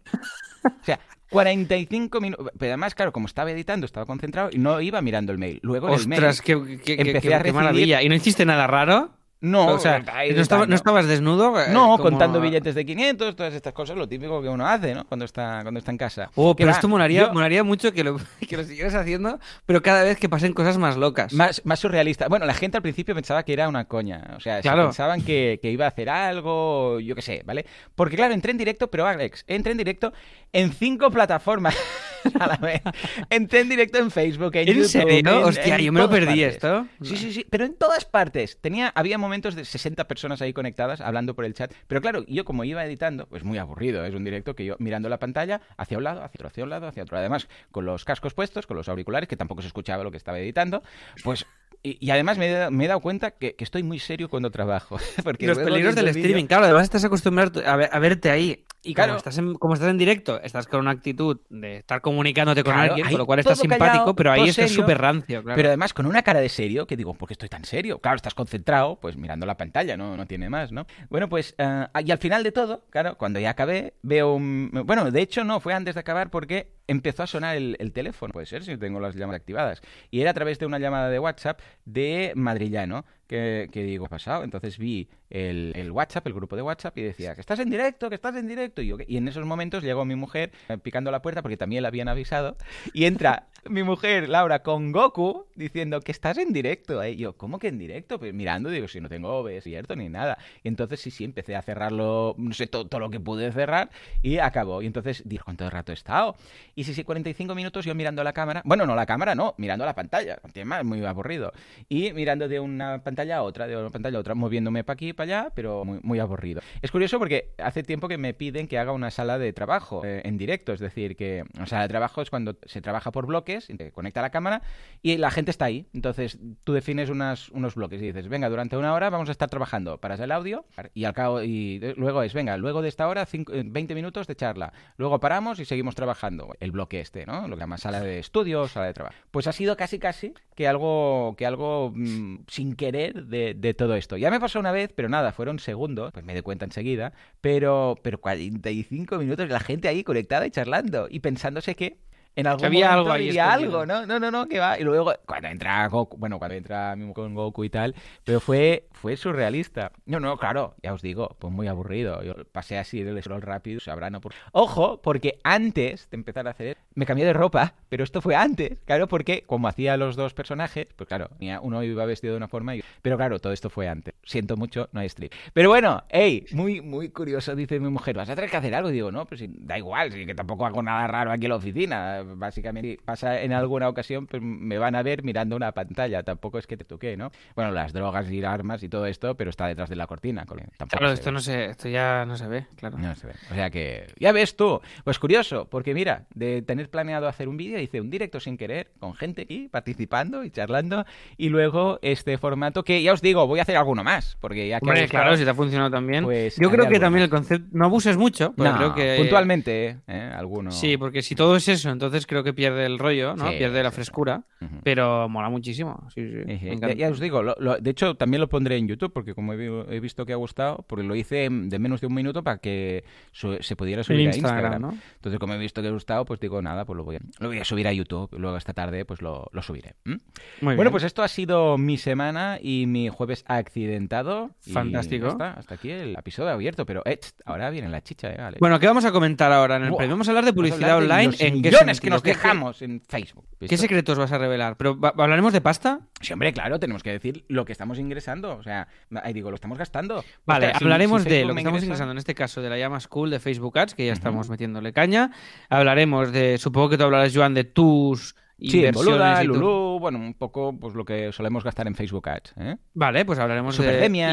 O 0.63 0.83
sea, 0.83 0.99
45 1.29 2.21
minutos. 2.21 2.49
Pero 2.57 2.71
además, 2.71 2.95
claro, 2.95 3.11
como 3.11 3.25
estaba 3.27 3.51
editando, 3.51 3.85
estaba 3.85 4.05
concentrado 4.05 4.49
y 4.51 4.57
no 4.57 4.79
iba 4.81 5.01
mirando 5.01 5.31
el 5.31 5.37
mail. 5.37 5.59
Luego 5.63 5.89
en 5.89 5.95
el 5.99 6.07
mail. 6.07 6.19
Ostras, 6.23 6.41
qué, 6.41 6.79
qué- 6.83 6.93
empecé 6.93 7.27
qué- 7.27 7.33
a 7.35 7.37
qué 7.39 7.43
recibir- 7.49 7.53
maravilla. 7.53 8.01
¿Y 8.03 8.09
no 8.09 8.15
hiciste 8.15 8.45
nada 8.45 8.67
raro? 8.67 9.11
No, 9.43 9.67
o 9.73 9.77
sea, 9.79 9.99
¿no, 9.99 10.41
estaba- 10.41 10.65
no 10.65 10.73
estabas 10.73 11.05
desnudo? 11.05 11.59
eh, 11.61 11.65
No, 11.71 11.97
como- 11.97 11.97
contando 12.03 12.39
billetes 12.39 12.75
de 12.75 12.85
500, 12.85 13.35
todas 13.35 13.53
estas 13.53 13.73
cosas, 13.73 13.97
lo 13.97 14.07
típico 14.07 14.41
que 14.41 14.47
uno 14.47 14.65
hace, 14.65 14.93
¿no? 14.95 15.03
Cuando 15.05 15.25
está, 15.25 15.59
cuando 15.63 15.79
está 15.79 15.91
en 15.91 15.97
casa. 15.97 16.31
Oh, 16.35 16.55
pero 16.55 16.69
va, 16.69 16.75
esto 16.75 16.87
molaría, 16.87 17.23
yo- 17.27 17.33
molaría 17.33 17.61
mucho 17.61 17.91
que 17.91 18.05
lo, 18.05 18.17
que 18.47 18.55
lo 18.55 18.63
siguieras 18.63 18.95
haciendo, 18.95 19.39
pero 19.65 19.81
cada 19.81 20.03
vez 20.03 20.17
que 20.17 20.29
pasen 20.29 20.53
cosas 20.53 20.77
más 20.77 20.95
locas. 20.95 21.33
Más, 21.33 21.61
más 21.65 21.77
surrealista. 21.79 22.29
Bueno, 22.29 22.45
la 22.45 22.53
gente 22.53 22.77
al 22.77 22.83
principio 22.83 23.13
pensaba 23.13 23.43
que 23.43 23.51
era 23.51 23.67
una 23.67 23.83
coña. 23.85 24.33
O 24.37 24.39
sea, 24.39 24.55
se 24.57 24.61
Claro. 24.61 24.83
pensaban 24.85 25.21
que, 25.21 25.59
que 25.61 25.69
iba 25.69 25.83
a 25.83 25.89
hacer 25.89 26.09
algo, 26.09 27.01
yo 27.01 27.13
qué 27.13 27.21
sé, 27.21 27.41
¿vale? 27.45 27.65
Porque 27.95 28.15
claro, 28.15 28.33
entré 28.33 28.51
en 28.51 28.57
directo, 28.57 28.89
pero 28.89 29.05
Alex, 29.05 29.43
entré 29.47 29.73
en 29.73 29.77
directo 29.77 30.13
en 30.53 30.71
cinco 30.71 31.11
plataformas 31.11 31.75
a 32.39 32.47
la 32.47 32.57
vez. 32.57 32.81
Entré 33.29 33.61
en 33.61 33.69
directo 33.69 33.97
en 33.99 34.11
Facebook, 34.11 34.55
en, 34.55 34.67
¿En 34.69 34.75
YouTube, 34.75 34.89
serio? 34.89 35.17
en- 35.17 35.27
Hostia, 35.27 35.75
en 35.75 35.81
yo 35.83 35.91
me 35.91 35.99
lo 36.01 36.09
perdí 36.09 36.25
partes. 36.41 36.53
esto. 36.55 36.87
Sí, 37.01 37.17
sí, 37.17 37.33
sí, 37.33 37.45
pero 37.49 37.65
en 37.65 37.75
todas 37.75 38.05
partes. 38.05 38.57
Tenía, 38.61 38.91
había 38.95 39.17
momentos 39.17 39.55
de 39.55 39.65
60 39.65 40.07
personas 40.07 40.41
ahí 40.41 40.53
conectadas 40.53 41.01
hablando 41.01 41.35
por 41.35 41.45
el 41.45 41.53
chat. 41.53 41.73
Pero 41.87 42.01
claro, 42.01 42.23
yo 42.27 42.45
como 42.45 42.63
iba 42.63 42.83
editando, 42.85 43.27
pues 43.27 43.43
muy 43.43 43.57
aburrido. 43.57 44.05
Es 44.05 44.13
un 44.13 44.23
directo 44.23 44.55
que 44.55 44.65
yo 44.65 44.75
mirando 44.79 45.09
la 45.09 45.19
pantalla 45.19 45.61
hacia 45.77 45.97
un 45.97 46.03
lado, 46.03 46.23
hacia 46.23 46.37
otro, 46.37 46.47
hacia 46.47 46.63
un 46.63 46.69
lado, 46.69 46.87
hacia 46.87 47.03
otro. 47.03 47.17
Además, 47.17 47.47
con 47.71 47.85
los 47.85 48.05
cascos 48.05 48.33
puestos, 48.33 48.67
con 48.67 48.77
los 48.77 48.89
auriculares, 48.89 49.27
que 49.29 49.37
tampoco 49.37 49.61
se 49.61 49.67
escuchaba 49.67 50.03
lo 50.03 50.11
que 50.11 50.17
estaba 50.17 50.39
editando, 50.39 50.83
pues... 51.23 51.45
Y, 51.83 51.97
y 52.05 52.11
además 52.11 52.37
me 52.37 52.47
he, 52.47 52.51
dado- 52.53 52.71
me 52.71 52.85
he 52.85 52.87
dado 52.87 53.01
cuenta 53.01 53.31
que, 53.31 53.55
que 53.55 53.63
estoy 53.65 53.83
muy 53.83 53.99
serio 53.99 54.29
cuando 54.29 54.49
trabajo. 54.51 54.97
Porque 55.23 55.45
Los 55.47 55.57
peligros 55.59 55.95
del 55.95 56.07
streaming, 56.07 56.45
claro, 56.45 56.63
además 56.65 56.83
estás 56.83 57.03
acostumbrado 57.03 57.61
a, 57.67 57.75
ver- 57.75 57.89
a 57.91 57.99
verte 57.99 58.29
ahí. 58.31 58.63
Y 58.85 58.93
Claro. 58.93 59.11
como, 59.11 59.17
estás 59.19 59.37
en, 59.37 59.53
como 59.53 59.73
estás 59.75 59.89
en 59.89 59.97
directo, 59.97 60.41
estás 60.41 60.67
con 60.67 60.81
una 60.81 60.91
actitud 60.91 61.39
de 61.49 61.77
estar 61.77 62.01
comunicándote 62.01 62.63
con 62.65 62.73
Claro, 62.73 62.91
alguien, 62.93 63.07
con 63.11 63.17
lo 63.17 63.25
cual 63.25 63.39
estás 63.39 63.57
simpático, 63.57 64.13
pero 64.13 64.33
ahí 64.33 64.49
estás 64.49 64.71
súper 64.71 64.97
rancio, 64.97 65.41
claro. 65.41 65.55
Pero 65.55 65.69
además 65.69 65.93
con 65.93 66.05
una 66.05 66.21
cara 66.21 66.41
de 66.41 66.49
serio, 66.49 66.85
que 66.85 66.97
digo, 66.97 67.13
¿por 67.13 67.29
qué 67.29 67.33
estoy 67.33 67.47
tan 67.47 67.63
serio? 67.63 67.99
Claro, 67.99 68.17
estás 68.17 68.33
concentrado, 68.33 68.99
pues 68.99 69.15
mirando 69.15 69.45
la 69.45 69.55
pantalla, 69.55 69.95
no, 69.95 70.17
no 70.17 70.25
tiene 70.27 70.49
más, 70.49 70.73
¿no? 70.73 70.85
Bueno, 71.09 71.29
pues, 71.29 71.55
eh, 71.57 71.87
y 72.03 72.11
al 72.11 72.17
final 72.17 72.43
de 72.43 72.51
todo, 72.51 72.83
claro, 72.89 73.17
cuando 73.17 73.39
ya 73.39 73.51
acabé, 73.51 73.93
veo 74.01 74.33
un... 74.33 74.69
Bueno, 74.85 75.09
de 75.11 75.21
hecho 75.21 75.45
no, 75.45 75.61
fue 75.61 75.73
antes 75.73 75.93
de 75.95 76.01
acabar 76.01 76.29
porque 76.29 76.73
empezó 76.87 77.23
a 77.23 77.27
sonar 77.27 77.55
el, 77.55 77.75
el 77.79 77.91
teléfono, 77.91 78.33
puede 78.33 78.45
ser 78.45 78.63
si 78.63 78.77
tengo 78.77 78.99
las 78.99 79.15
llamadas 79.15 79.41
activadas. 79.41 79.81
Y 80.11 80.21
era 80.21 80.31
a 80.31 80.33
través 80.33 80.59
de 80.59 80.65
una 80.65 80.79
llamada 80.79 81.09
de 81.09 81.19
WhatsApp 81.19 81.59
de 81.85 82.33
Madrillano, 82.35 83.05
que, 83.27 83.69
que 83.71 83.83
digo, 83.83 84.05
¿qué 84.05 84.07
ha 84.07 84.09
pasado? 84.09 84.43
Entonces 84.43 84.77
vi 84.77 85.09
el, 85.29 85.73
el 85.75 85.91
WhatsApp, 85.91 86.27
el 86.27 86.33
grupo 86.33 86.55
de 86.55 86.61
WhatsApp, 86.61 86.97
y 86.97 87.01
decía, 87.01 87.33
que 87.35 87.41
estás 87.41 87.59
en 87.59 87.69
directo, 87.69 88.09
que 88.09 88.15
estás 88.15 88.35
en 88.35 88.47
directo. 88.47 88.81
Y, 88.81 88.87
yo, 88.87 88.97
en 88.99 89.27
esos 89.27 89.45
momentos 89.45 89.83
llegó 89.83 90.05
mi 90.05 90.15
mujer 90.15 90.51
eh, 90.69 90.77
picando 90.77 91.09
la 91.11 91.21
puerta, 91.21 91.41
porque 91.41 91.57
también 91.57 91.81
la 91.81 91.87
habían 91.87 92.07
avisado, 92.07 92.55
y 92.93 93.05
entra 93.05 93.47
mi 93.69 93.83
mujer, 93.83 94.29
Laura, 94.29 94.61
con 94.61 94.91
Goku, 94.91 95.47
diciendo 95.55 96.01
que 96.01 96.11
estás 96.11 96.37
en 96.37 96.53
directo. 96.53 97.01
¿eh? 97.01 97.11
Y 97.11 97.15
yo, 97.17 97.37
¿cómo 97.37 97.57
que 97.57 97.69
en 97.69 97.79
directo? 97.79 98.19
Pues 98.19 98.33
mirando, 98.33 98.69
digo, 98.69 98.87
si 98.87 99.01
no 99.01 99.09
tengo 99.09 99.29
OBS 99.29 99.63
cierto 99.63 99.95
ni 99.95 100.09
nada. 100.09 100.37
Y 100.63 100.67
entonces 100.67 100.99
sí, 100.99 101.09
sí, 101.09 101.23
empecé 101.23 101.55
a 101.55 101.61
cerrarlo, 101.61 102.35
no 102.37 102.53
sé, 102.53 102.67
todo, 102.67 102.85
todo 102.85 102.99
lo 102.99 103.09
que 103.09 103.19
pude 103.19 103.51
cerrar, 103.51 103.89
y 104.21 104.37
acabó. 104.37 104.81
Y 104.81 104.85
entonces, 104.85 105.23
dijo, 105.25 105.45
¿cuánto 105.45 105.69
rato 105.69 105.91
he 105.91 105.95
estado? 105.95 106.35
Y 106.75 106.83
sí, 106.83 106.93
sí, 106.93 107.03
45 107.03 107.55
minutos 107.55 107.85
yo 107.85 107.95
mirando 107.95 108.23
la 108.23 108.33
cámara. 108.33 108.61
Bueno, 108.65 108.85
no 108.85 108.95
la 108.95 109.05
cámara, 109.05 109.33
no, 109.33 109.55
mirando 109.57 109.85
la 109.85 109.95
pantalla. 109.95 110.39
Tema 110.53 110.83
muy 110.83 111.03
aburrido. 111.05 111.53
Y 111.89 112.13
mirando 112.13 112.47
de 112.47 112.59
una 112.59 113.03
pantalla 113.03 113.12
a 113.21 113.43
otra, 113.43 113.67
de 113.67 113.77
una 113.77 113.89
pantalla 113.89 114.17
a 114.17 114.21
otra, 114.21 114.35
moviéndome 114.35 114.83
para 114.83 114.95
aquí 114.95 115.09
y 115.09 115.13
para 115.13 115.41
allá, 115.43 115.51
pero 115.55 115.85
muy, 115.85 116.19
aburrido. 116.19 116.61
Es 116.81 116.91
curioso 116.91 117.19
porque 117.19 117.53
hace 117.57 117.83
tiempo 117.83 118.07
que 118.07 118.17
me 118.17 118.33
piden 118.33 118.67
que 118.67 118.77
haga 118.77 118.91
una 118.91 119.11
sala 119.11 119.37
de 119.37 119.53
trabajo 119.53 120.03
eh, 120.05 120.21
en 120.25 120.37
directo. 120.37 120.73
Es 120.73 120.79
decir, 120.79 121.15
que 121.15 121.43
una 121.55 121.65
sala 121.65 121.83
de 121.83 121.87
trabajo 121.89 122.21
es 122.21 122.29
cuando 122.29 122.57
se 122.65 122.81
trabaja 122.81 123.11
por 123.11 123.25
bloques, 123.25 123.67
te 123.67 123.91
conecta 123.91 124.21
la 124.21 124.29
cámara 124.29 124.61
y 125.01 125.17
la 125.17 125.31
gente 125.31 125.51
está 125.51 125.65
ahí. 125.65 125.87
Entonces 125.93 126.39
tú 126.63 126.73
defines 126.73 127.09
unas, 127.09 127.49
unos 127.49 127.75
bloques 127.75 128.01
y 128.01 128.05
dices, 128.07 128.27
venga, 128.29 128.49
durante 128.49 128.77
una 128.77 128.93
hora 128.93 129.09
vamos 129.09 129.29
a 129.29 129.31
estar 129.31 129.49
trabajando. 129.49 129.97
Paras 129.99 130.19
el 130.19 130.31
audio 130.31 130.65
y 130.93 131.05
al 131.05 131.13
cabo, 131.13 131.41
y 131.43 131.79
luego 131.97 132.23
es, 132.23 132.33
venga, 132.33 132.57
luego 132.57 132.81
de 132.81 132.89
esta 132.89 133.07
hora, 133.07 133.25
cinco- 133.25 133.53
eh, 133.53 133.63
20 133.65 133.95
minutos 133.95 134.27
de 134.27 134.35
charla. 134.35 134.73
Luego 134.97 135.19
paramos 135.19 135.59
y 135.59 135.65
seguimos 135.65 135.95
trabajando. 135.95 136.53
El 136.59 136.71
bloque 136.71 136.99
este, 137.01 137.25
¿no? 137.25 137.47
Lo 137.47 137.55
que 137.55 137.61
llama 137.61 137.77
sala 137.77 137.99
de 137.99 138.19
estudio, 138.19 138.67
sala 138.67 138.87
de 138.87 138.93
trabajo. 138.93 139.15
Pues 139.31 139.47
ha 139.47 139.51
sido 139.51 139.75
casi, 139.77 139.99
casi 139.99 140.33
que 140.55 140.67
algo, 140.67 141.35
que 141.37 141.45
algo 141.45 141.91
mm, 141.95 142.45
sin 142.47 142.75
querer 142.75 143.02
de, 143.11 143.73
todo 143.73 143.95
esto. 143.95 144.17
Ya 144.17 144.31
me 144.31 144.39
pasó 144.39 144.59
una 144.59 144.71
vez, 144.71 144.91
pero 144.95 145.09
nada, 145.09 145.31
fueron 145.31 145.59
segundos, 145.59 146.11
pues 146.13 146.23
me 146.23 146.33
di 146.33 146.41
cuenta 146.41 146.65
enseguida, 146.65 147.13
pero, 147.41 147.95
pero 148.01 148.19
45 148.19 149.17
minutos 149.17 149.49
la 149.49 149.59
gente 149.59 149.87
ahí 149.87 150.03
conectada 150.03 150.45
y 150.45 150.51
charlando 150.51 151.07
y 151.09 151.19
pensándose 151.19 151.75
que 151.75 151.97
en 152.35 152.47
algún 152.47 152.65
había 152.65 152.91
momento 152.91 153.11
algo 153.11 153.11
ahí 153.11 153.29
escondido. 153.29 153.81
algo, 153.81 153.85
¿no? 153.85 154.05
No, 154.05 154.19
no, 154.19 154.31
no, 154.31 154.47
que 154.47 154.59
va. 154.59 154.79
Y 154.79 154.83
luego, 154.83 155.13
cuando 155.25 155.47
entra 155.47 155.87
Goku, 155.87 156.17
bueno, 156.17 156.39
cuando 156.39 156.55
entra 156.55 156.95
Mimo 156.95 157.13
con 157.13 157.33
Goku 157.35 157.63
y 157.63 157.69
tal, 157.69 157.95
pero 158.23 158.39
fue, 158.39 158.87
fue 158.91 159.15
surrealista. 159.17 159.91
No, 160.05 160.19
no, 160.19 160.37
claro, 160.37 160.75
ya 160.81 160.93
os 160.93 161.01
digo, 161.01 161.35
pues 161.39 161.53
muy 161.53 161.67
aburrido. 161.67 162.23
Yo 162.23 162.35
pasé 162.51 162.77
así 162.77 163.03
del 163.03 163.21
scroll 163.21 163.41
rápido, 163.41 163.79
sabrán. 163.79 164.13
no 164.13 164.21
por... 164.21 164.33
Ojo, 164.51 165.01
porque 165.01 165.39
antes 165.43 166.09
de 166.09 166.15
empezar 166.15 166.47
a 166.47 166.51
hacer, 166.51 166.77
me 166.95 167.05
cambié 167.05 167.25
de 167.25 167.33
ropa, 167.33 167.73
pero 167.89 168.03
esto 168.03 168.21
fue 168.21 168.35
antes, 168.35 168.79
claro, 168.85 169.07
porque 169.07 169.43
como 169.45 169.67
hacía 169.67 169.97
los 169.97 170.15
dos 170.15 170.33
personajes, 170.33 170.87
pues 170.95 171.07
claro, 171.07 171.29
uno 171.61 171.83
iba 171.83 172.05
vestido 172.05 172.33
de 172.33 172.37
una 172.37 172.47
forma 172.47 172.75
y... 172.75 172.83
Pero 173.01 173.17
claro, 173.17 173.39
todo 173.39 173.53
esto 173.53 173.69
fue 173.69 173.87
antes. 173.87 174.13
Siento 174.23 174.57
mucho, 174.57 174.89
no 174.91 175.01
hay 175.01 175.09
stream. 175.09 175.29
Pero 175.53 175.69
bueno, 175.69 176.03
hey, 176.09 176.45
muy, 176.51 176.81
muy 176.81 177.09
curioso, 177.09 177.55
dice 177.55 177.79
mi 177.79 177.89
mujer, 177.89 178.15
vas 178.15 178.29
a 178.29 178.35
tener 178.35 178.49
que 178.49 178.57
hacer 178.57 178.73
algo. 178.73 178.89
Y 178.89 178.93
digo, 178.93 179.11
no, 179.11 179.25
pues 179.25 179.43
da 179.47 179.77
igual, 179.77 180.11
sí, 180.11 180.25
que 180.25 180.35
tampoco 180.35 180.65
hago 180.65 180.81
nada 180.81 181.05
raro 181.07 181.31
aquí 181.31 181.45
en 181.45 181.49
la 181.49 181.55
oficina. 181.57 182.22
Básicamente, 182.35 182.99
pasa 183.03 183.41
en 183.41 183.53
alguna 183.53 183.89
ocasión, 183.89 184.27
pues 184.27 184.41
me 184.41 184.77
van 184.77 184.95
a 184.95 185.03
ver 185.03 185.23
mirando 185.23 185.55
una 185.55 185.71
pantalla. 185.71 186.23
Tampoco 186.23 186.57
es 186.57 186.67
que 186.67 186.77
te 186.77 186.83
toque, 186.83 187.17
¿no? 187.17 187.31
Bueno, 187.55 187.71
las 187.71 187.93
drogas 187.93 188.29
y 188.31 188.43
armas 188.43 188.83
y 188.83 188.89
todo 188.89 189.05
esto, 189.05 189.35
pero 189.35 189.49
está 189.49 189.67
detrás 189.67 189.89
de 189.89 189.95
la 189.95 190.07
cortina. 190.07 190.45
tampoco 190.45 190.87
Claro, 190.89 191.13
esto 191.13 191.29
ve. 191.29 191.31
no 191.31 191.39
se, 191.39 191.65
esto 191.65 191.89
ya 191.89 192.25
no 192.25 192.37
se 192.37 192.47
ve, 192.47 192.65
claro. 192.75 192.97
No 192.97 193.15
se 193.15 193.27
ve. 193.27 193.33
O 193.51 193.53
sea 193.53 193.69
que, 193.69 194.07
ya 194.19 194.31
ves 194.31 194.55
tú. 194.55 194.81
Pues 195.03 195.19
curioso, 195.19 195.67
porque 195.69 195.93
mira, 195.93 196.25
de 196.33 196.61
tener 196.61 196.89
planeado 196.89 197.27
hacer 197.27 197.47
un 197.47 197.57
vídeo, 197.57 197.79
hice 197.79 198.01
un 198.01 198.09
directo 198.09 198.39
sin 198.39 198.57
querer, 198.57 198.91
con 198.99 199.13
gente 199.15 199.45
y 199.47 199.69
participando 199.69 200.43
y 200.43 200.51
charlando. 200.51 201.05
Y 201.37 201.49
luego 201.49 201.99
este 202.01 202.37
formato 202.37 202.83
que 202.83 203.01
ya 203.01 203.13
os 203.13 203.21
digo, 203.21 203.47
voy 203.47 203.59
a 203.59 203.63
hacer 203.63 203.77
alguno 203.77 204.03
más, 204.03 204.37
porque 204.39 204.67
ya 204.67 204.79
que 204.79 204.89
Hombre, 204.89 205.07
claro, 205.07 205.35
si 205.37 205.43
te 205.43 205.49
ha 205.49 205.55
funcionado 205.55 205.89
también. 205.89 206.23
pues 206.23 206.57
Yo 206.57 206.69
creo 206.69 206.87
que 206.87 206.99
también 206.99 207.23
el 207.23 207.29
concepto. 207.29 207.67
No 207.71 207.85
abuses 207.85 208.17
mucho, 208.17 208.53
porque 208.55 208.71
No, 208.71 208.77
creo 208.77 208.95
que. 208.95 209.15
puntualmente, 209.17 209.97
¿eh? 210.07 210.31
Alguno. 210.35 210.71
Sí, 210.71 210.97
porque 210.97 211.21
si 211.21 211.35
todo 211.35 211.55
es 211.55 211.67
eso, 211.67 211.89
entonces 211.89 212.12
creo 212.27 212.43
que 212.43 212.53
pierde 212.53 212.85
el 212.85 212.99
rollo, 212.99 213.35
¿no? 213.35 213.49
Sí, 213.51 213.57
pierde 213.57 213.83
la 213.83 213.89
sí, 213.89 213.93
sí. 213.93 213.95
frescura, 213.95 214.43
Ujú. 214.61 214.75
pero 214.83 215.27
mola 215.29 215.49
muchísimo. 215.49 216.07
Sí, 216.13 216.21
sí. 216.27 216.35
me 216.45 216.53
Eje, 216.55 216.77
Ya, 216.79 216.93
ya 216.93 217.09
os 217.09 217.19
digo, 217.19 217.43
lo- 217.43 217.55
lo- 217.59 217.77
de 217.77 217.89
hecho 217.89 218.15
también 218.15 218.41
lo 218.41 218.49
pondré 218.49 218.77
en 218.77 218.87
YouTube 218.87 219.11
porque 219.13 219.33
como 219.35 219.53
he, 219.53 219.95
he 219.95 219.99
visto 219.99 220.25
que 220.25 220.33
ha 220.33 220.37
gustado, 220.37 220.85
porque 220.87 221.03
lo 221.03 221.15
hice 221.15 221.47
de 221.49 221.79
menos 221.79 222.01
de 222.01 222.07
un 222.07 222.13
minuto 222.13 222.43
para 222.43 222.57
que 222.57 223.03
su- 223.31 223.57
se 223.61 223.75
pudiera 223.75 224.03
subir 224.03 224.19
a 224.29 224.35
Instagram, 224.35 224.55
Instagram. 224.73 224.81
¿no? 224.81 224.97
Entonces 225.15 225.39
como 225.39 225.53
he 225.53 225.57
visto 225.57 225.81
que 225.81 225.87
ha 225.87 225.91
gustado, 225.91 226.25
pues 226.25 226.39
digo 226.39 226.61
nada, 226.61 226.85
pues 226.85 226.97
lo 226.97 227.03
voy 227.03 227.15
a, 227.17 227.19
lo 227.39 227.47
voy 227.49 227.59
a 227.59 227.65
subir 227.65 227.87
a 227.87 227.93
YouTube. 227.93 228.29
Luego 228.37 228.57
esta 228.57 228.73
tarde 228.73 229.05
pues 229.05 229.21
lo, 229.21 229.49
lo 229.51 229.61
subiré. 229.61 229.95
¿m? 230.05 230.17
Muy 230.61 230.75
Bueno, 230.75 230.81
bien. 230.83 230.91
pues 230.91 231.03
esto 231.03 231.23
ha 231.23 231.27
sido 231.27 231.77
mi 231.77 231.97
semana 231.97 232.57
y 232.61 232.85
mi 232.87 233.09
jueves 233.09 233.43
accidentado. 233.47 234.51
Fantástico. 234.71 235.25
ya 235.25 235.31
está, 235.31 235.51
hasta 235.53 235.75
aquí 235.75 235.89
el 235.91 236.15
episodio 236.17 236.49
abierto, 236.51 236.85
pero 236.85 237.01
eh, 237.05 237.19
ahora 237.45 237.69
viene 237.69 237.89
la 237.89 238.01
chicha, 238.01 238.29
¿eh? 238.31 238.35
Vale. 238.37 238.57
Bueno, 238.59 238.79
¿qué 238.79 238.87
vamos 238.87 239.05
a 239.05 239.11
comentar 239.11 239.51
ahora 239.51 239.77
en 239.77 239.83
el 239.83 239.89
Buah, 239.89 239.97
premio? 239.97 240.13
Vamos 240.15 240.27
a 240.27 240.31
hablar 240.31 240.45
de 240.45 240.53
publicidad 240.53 240.91
hablar 240.91 241.19
de 241.19 241.25
online. 241.27 241.35
¿En 241.39 241.61
qué 241.61 241.69
millones 241.71 241.99
que 242.03 242.09
nos 242.09 242.21
¿Qué- 242.21 242.29
dejamos 242.31 242.81
en 242.81 243.01
Facebook. 243.01 243.45
¿Qué, 243.59 243.77
secretos 243.77 244.17
vas 244.17 244.31
a 244.31 244.37
revelar? 244.37 244.75
¿Pero 244.77 244.99
hablaremos 245.17 245.53
de 245.53 245.61
pasta? 245.61 246.01
Sí, 246.21 246.33
hombre, 246.33 246.53
claro, 246.53 246.79
tenemos 246.79 247.01
que 247.01 247.11
decir 247.11 247.45
lo 247.47 247.65
que 247.65 247.71
estamos 247.71 247.97
ingresando. 247.97 248.55
O 248.57 248.61
sea, 248.63 248.87
ahí 249.23 249.33
digo, 249.33 249.49
lo 249.49 249.55
estamos 249.55 249.77
gastando. 249.77 250.23
Vale, 250.45 250.71
hablaremos 250.73 251.23
si 251.23 251.29
de 251.29 251.45
lo 251.45 251.53
que 251.53 251.61
estamos 251.61 251.77
ingresa- 251.79 251.85
ingresando, 251.85 252.11
en 252.11 252.17
este 252.17 252.35
caso 252.35 252.61
de 252.61 252.69
la 252.69 252.77
llama 252.77 252.99
School 252.99 253.29
de 253.29 253.39
Facebook 253.39 253.77
Ads, 253.79 253.95
que 253.95 254.05
ya 254.05 254.11
Ujú. 254.11 254.17
estamos 254.19 254.49
metiéndole 254.49 254.93
caña. 254.93 255.31
Hablaremos 255.69 256.31
de, 256.31 256.57
supongo 256.57 256.89
que 256.89 256.97
tú 256.97 257.03
hablarás, 257.05 257.33
Joan, 257.35 257.53
de 257.53 257.63
tus 257.63 258.35
Sí. 258.71 258.81
Boluda, 258.93 259.35
Lulú, 259.59 259.99
bueno, 259.99 260.19
un 260.19 260.33
poco 260.33 260.77
pues 260.79 260.93
lo 260.95 261.03
que 261.05 261.31
solemos 261.31 261.63
gastar 261.63 261.87
en 261.87 261.95
Facebook 261.95 262.29
Ads. 262.29 262.53
¿eh? 262.57 262.75
Vale, 262.93 263.25
pues 263.25 263.39
hablaremos 263.39 263.75
de 263.83 263.89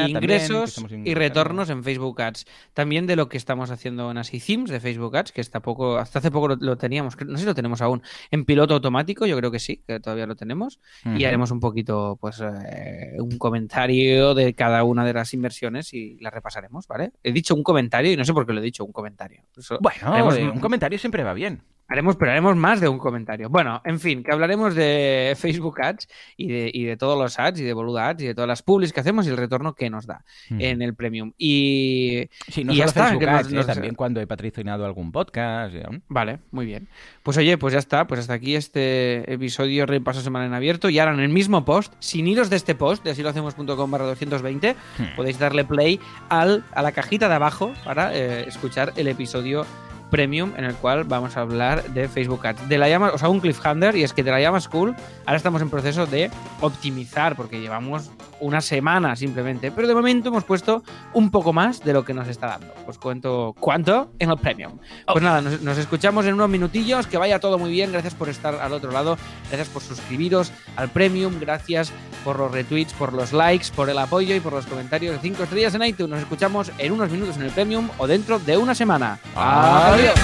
ingresos 0.09 0.75
y 1.05 1.13
retornos 1.15 1.69
en 1.69 1.83
Facebook 1.83 2.21
Ads. 2.21 2.45
También 2.73 3.07
de 3.07 3.15
lo 3.15 3.27
que 3.29 3.37
estamos 3.37 3.71
haciendo 3.71 4.09
en 4.11 4.21
Themes 4.21 4.69
de 4.71 4.79
Facebook 4.79 5.15
Ads, 5.17 5.31
que 5.31 5.41
hasta 5.41 5.59
poco, 5.59 5.97
hasta 5.97 6.19
hace 6.19 6.31
poco 6.31 6.49
lo, 6.49 6.55
lo 6.55 6.77
teníamos, 6.77 7.15
no 7.25 7.35
sé 7.37 7.41
si 7.41 7.45
lo 7.45 7.55
tenemos 7.55 7.81
aún, 7.81 8.01
en 8.31 8.45
piloto 8.45 8.73
automático, 8.75 9.25
yo 9.25 9.35
creo 9.37 9.51
que 9.51 9.59
sí, 9.59 9.83
que 9.87 9.99
todavía 9.99 10.25
lo 10.27 10.35
tenemos. 10.35 10.79
Y 11.05 11.25
haremos 11.25 11.51
un 11.51 11.59
poquito, 11.59 12.17
pues, 12.21 12.41
eh, 12.41 13.15
un 13.19 13.37
comentario 13.37 14.33
de 14.33 14.53
cada 14.53 14.83
una 14.83 15.05
de 15.05 15.13
las 15.13 15.33
inversiones 15.33 15.93
y 15.93 16.17
las 16.19 16.33
repasaremos, 16.33 16.87
¿vale? 16.87 17.11
He 17.23 17.31
dicho 17.31 17.53
un 17.55 17.63
comentario 17.63 18.11
y 18.11 18.17
no 18.17 18.25
sé 18.25 18.33
por 18.33 18.45
qué 18.45 18.53
lo 18.53 18.59
he 18.59 18.63
dicho, 18.63 18.85
un 18.85 18.91
comentario. 18.91 19.43
Eso- 19.57 19.77
Bueno, 19.81 20.13
haremos 20.13 20.37
eh, 20.37 20.43
un 20.49 20.59
comentario 20.59 20.97
siempre 20.99 21.23
va 21.23 21.33
bien. 21.33 21.61
Haremos, 21.91 22.15
pero 22.15 22.31
haremos 22.31 22.55
más 22.55 22.79
de 22.79 22.87
un 22.87 22.97
comentario. 22.97 23.49
Bueno, 23.49 23.81
en 23.83 23.99
fin, 23.99 24.23
que 24.23 24.31
hablaremos 24.31 24.73
de 24.75 25.35
Facebook 25.37 25.81
Ads 25.81 26.07
y 26.37 26.47
de, 26.47 26.71
y 26.73 26.85
de 26.85 26.95
todos 26.95 27.17
los 27.19 27.37
ads 27.37 27.59
y 27.59 27.63
de 27.63 27.73
Boluda 27.73 28.07
Ads 28.09 28.21
y 28.23 28.27
de 28.27 28.33
todas 28.35 28.47
las 28.47 28.63
publis 28.63 28.93
que 28.93 29.01
hacemos 29.01 29.25
y 29.27 29.29
el 29.29 29.37
retorno 29.37 29.73
que 29.73 29.89
nos 29.89 30.05
da 30.07 30.23
Mm. 30.49 30.61
en 30.61 30.81
el 30.81 30.95
Premium. 30.95 31.33
Y, 31.37 32.29
Sí, 32.47 32.63
no 32.63 32.73
y 32.73 32.77
ya 32.77 32.87
solo 32.87 32.89
está. 32.89 33.03
Facebook 33.05 33.19
que 33.19 33.25
nos- 33.25 33.39
Ads, 33.41 33.51
eh, 33.51 33.55
nos- 33.55 33.65
también 33.67 33.95
cuando 33.95 34.21
he 34.21 34.27
patrocinado 34.27 34.85
algún 34.85 35.11
podcast. 35.11 35.75
Vale, 36.07 36.39
muy 36.51 36.65
bien. 36.65 36.87
Pues 37.23 37.37
oye, 37.37 37.57
pues 37.57 37.73
ya 37.73 37.79
está. 37.79 38.07
Pues 38.07 38.19
hasta 38.21 38.33
aquí 38.33 38.55
este 38.55 39.31
episodio 39.33 39.85
Repaso 39.85 40.21
Semana 40.21 40.45
en 40.45 40.53
Abierto. 40.53 40.89
Y 40.89 40.97
ahora 40.99 41.13
en 41.13 41.19
el 41.19 41.29
mismo 41.29 41.65
post, 41.65 41.93
sin 41.99 42.27
iros 42.27 42.49
de 42.49 42.55
este 42.55 42.73
post, 42.75 43.03
de 43.03 43.11
así 43.11 43.21
lo 43.21 43.29
hacemos.com 43.29 43.91
barra 43.91 44.05
220, 44.05 44.75
Hmm. 44.97 45.15
podéis 45.15 45.37
darle 45.39 45.65
play 45.65 45.99
al, 46.29 46.63
a 46.73 46.81
la 46.81 46.91
cajita 46.93 47.27
de 47.27 47.35
abajo 47.35 47.73
para 47.83 48.15
eh, 48.15 48.45
escuchar 48.47 48.93
el 48.95 49.07
episodio 49.07 49.65
premium 50.11 50.51
en 50.57 50.65
el 50.65 50.75
cual 50.75 51.05
vamos 51.05 51.37
a 51.37 51.41
hablar 51.41 51.83
de 51.91 52.07
Facebook 52.07 52.45
Ads. 52.45 52.69
De 52.69 52.77
la 52.77 52.87
llama, 52.87 53.11
o 53.13 53.17
sea, 53.17 53.29
un 53.29 53.39
cliffhanger, 53.39 53.95
y 53.95 54.03
es 54.03 54.13
que 54.13 54.23
de 54.23 54.29
la 54.29 54.39
llama 54.39 54.59
School 54.59 54.95
ahora 55.25 55.37
estamos 55.37 55.61
en 55.63 55.71
proceso 55.71 56.05
de 56.05 56.29
optimizar, 56.59 57.35
porque 57.35 57.59
llevamos 57.59 58.11
una 58.39 58.61
semana 58.61 59.15
simplemente, 59.15 59.71
pero 59.71 59.87
de 59.87 59.95
momento 59.95 60.29
hemos 60.29 60.43
puesto 60.43 60.83
un 61.13 61.31
poco 61.31 61.53
más 61.53 61.83
de 61.83 61.93
lo 61.93 62.05
que 62.05 62.13
nos 62.13 62.27
está 62.27 62.47
dando. 62.47 62.73
Os 62.87 62.97
cuento 62.97 63.55
cuánto 63.59 64.11
en 64.19 64.29
el 64.29 64.37
premium. 64.37 64.77
Pues 65.07 65.23
nada, 65.23 65.41
nos, 65.41 65.61
nos 65.61 65.77
escuchamos 65.77 66.25
en 66.25 66.33
unos 66.35 66.49
minutillos, 66.49 67.07
que 67.07 67.17
vaya 67.17 67.39
todo 67.39 67.57
muy 67.57 67.71
bien, 67.71 67.91
gracias 67.91 68.13
por 68.13 68.29
estar 68.29 68.55
al 68.55 68.73
otro 68.73 68.91
lado, 68.91 69.17
gracias 69.47 69.69
por 69.69 69.81
suscribiros 69.81 70.51
al 70.75 70.89
premium, 70.89 71.39
gracias 71.39 71.93
por 72.23 72.37
los 72.37 72.51
retweets, 72.51 72.93
por 72.93 73.13
los 73.13 73.33
likes, 73.33 73.67
por 73.75 73.89
el 73.89 73.97
apoyo 73.97 74.35
y 74.35 74.39
por 74.39 74.53
los 74.53 74.65
comentarios 74.65 75.15
de 75.15 75.21
5 75.21 75.43
estrellas 75.43 75.73
en 75.75 75.83
iTunes. 75.83 76.09
Nos 76.09 76.19
escuchamos 76.19 76.71
en 76.77 76.91
unos 76.91 77.09
minutos 77.09 77.37
en 77.37 77.43
el 77.43 77.51
premium 77.51 77.89
o 77.97 78.07
dentro 78.07 78.39
de 78.39 78.57
una 78.57 78.75
semana. 78.75 79.19
Adiós. 79.35 80.00
Valeu! 80.01 80.15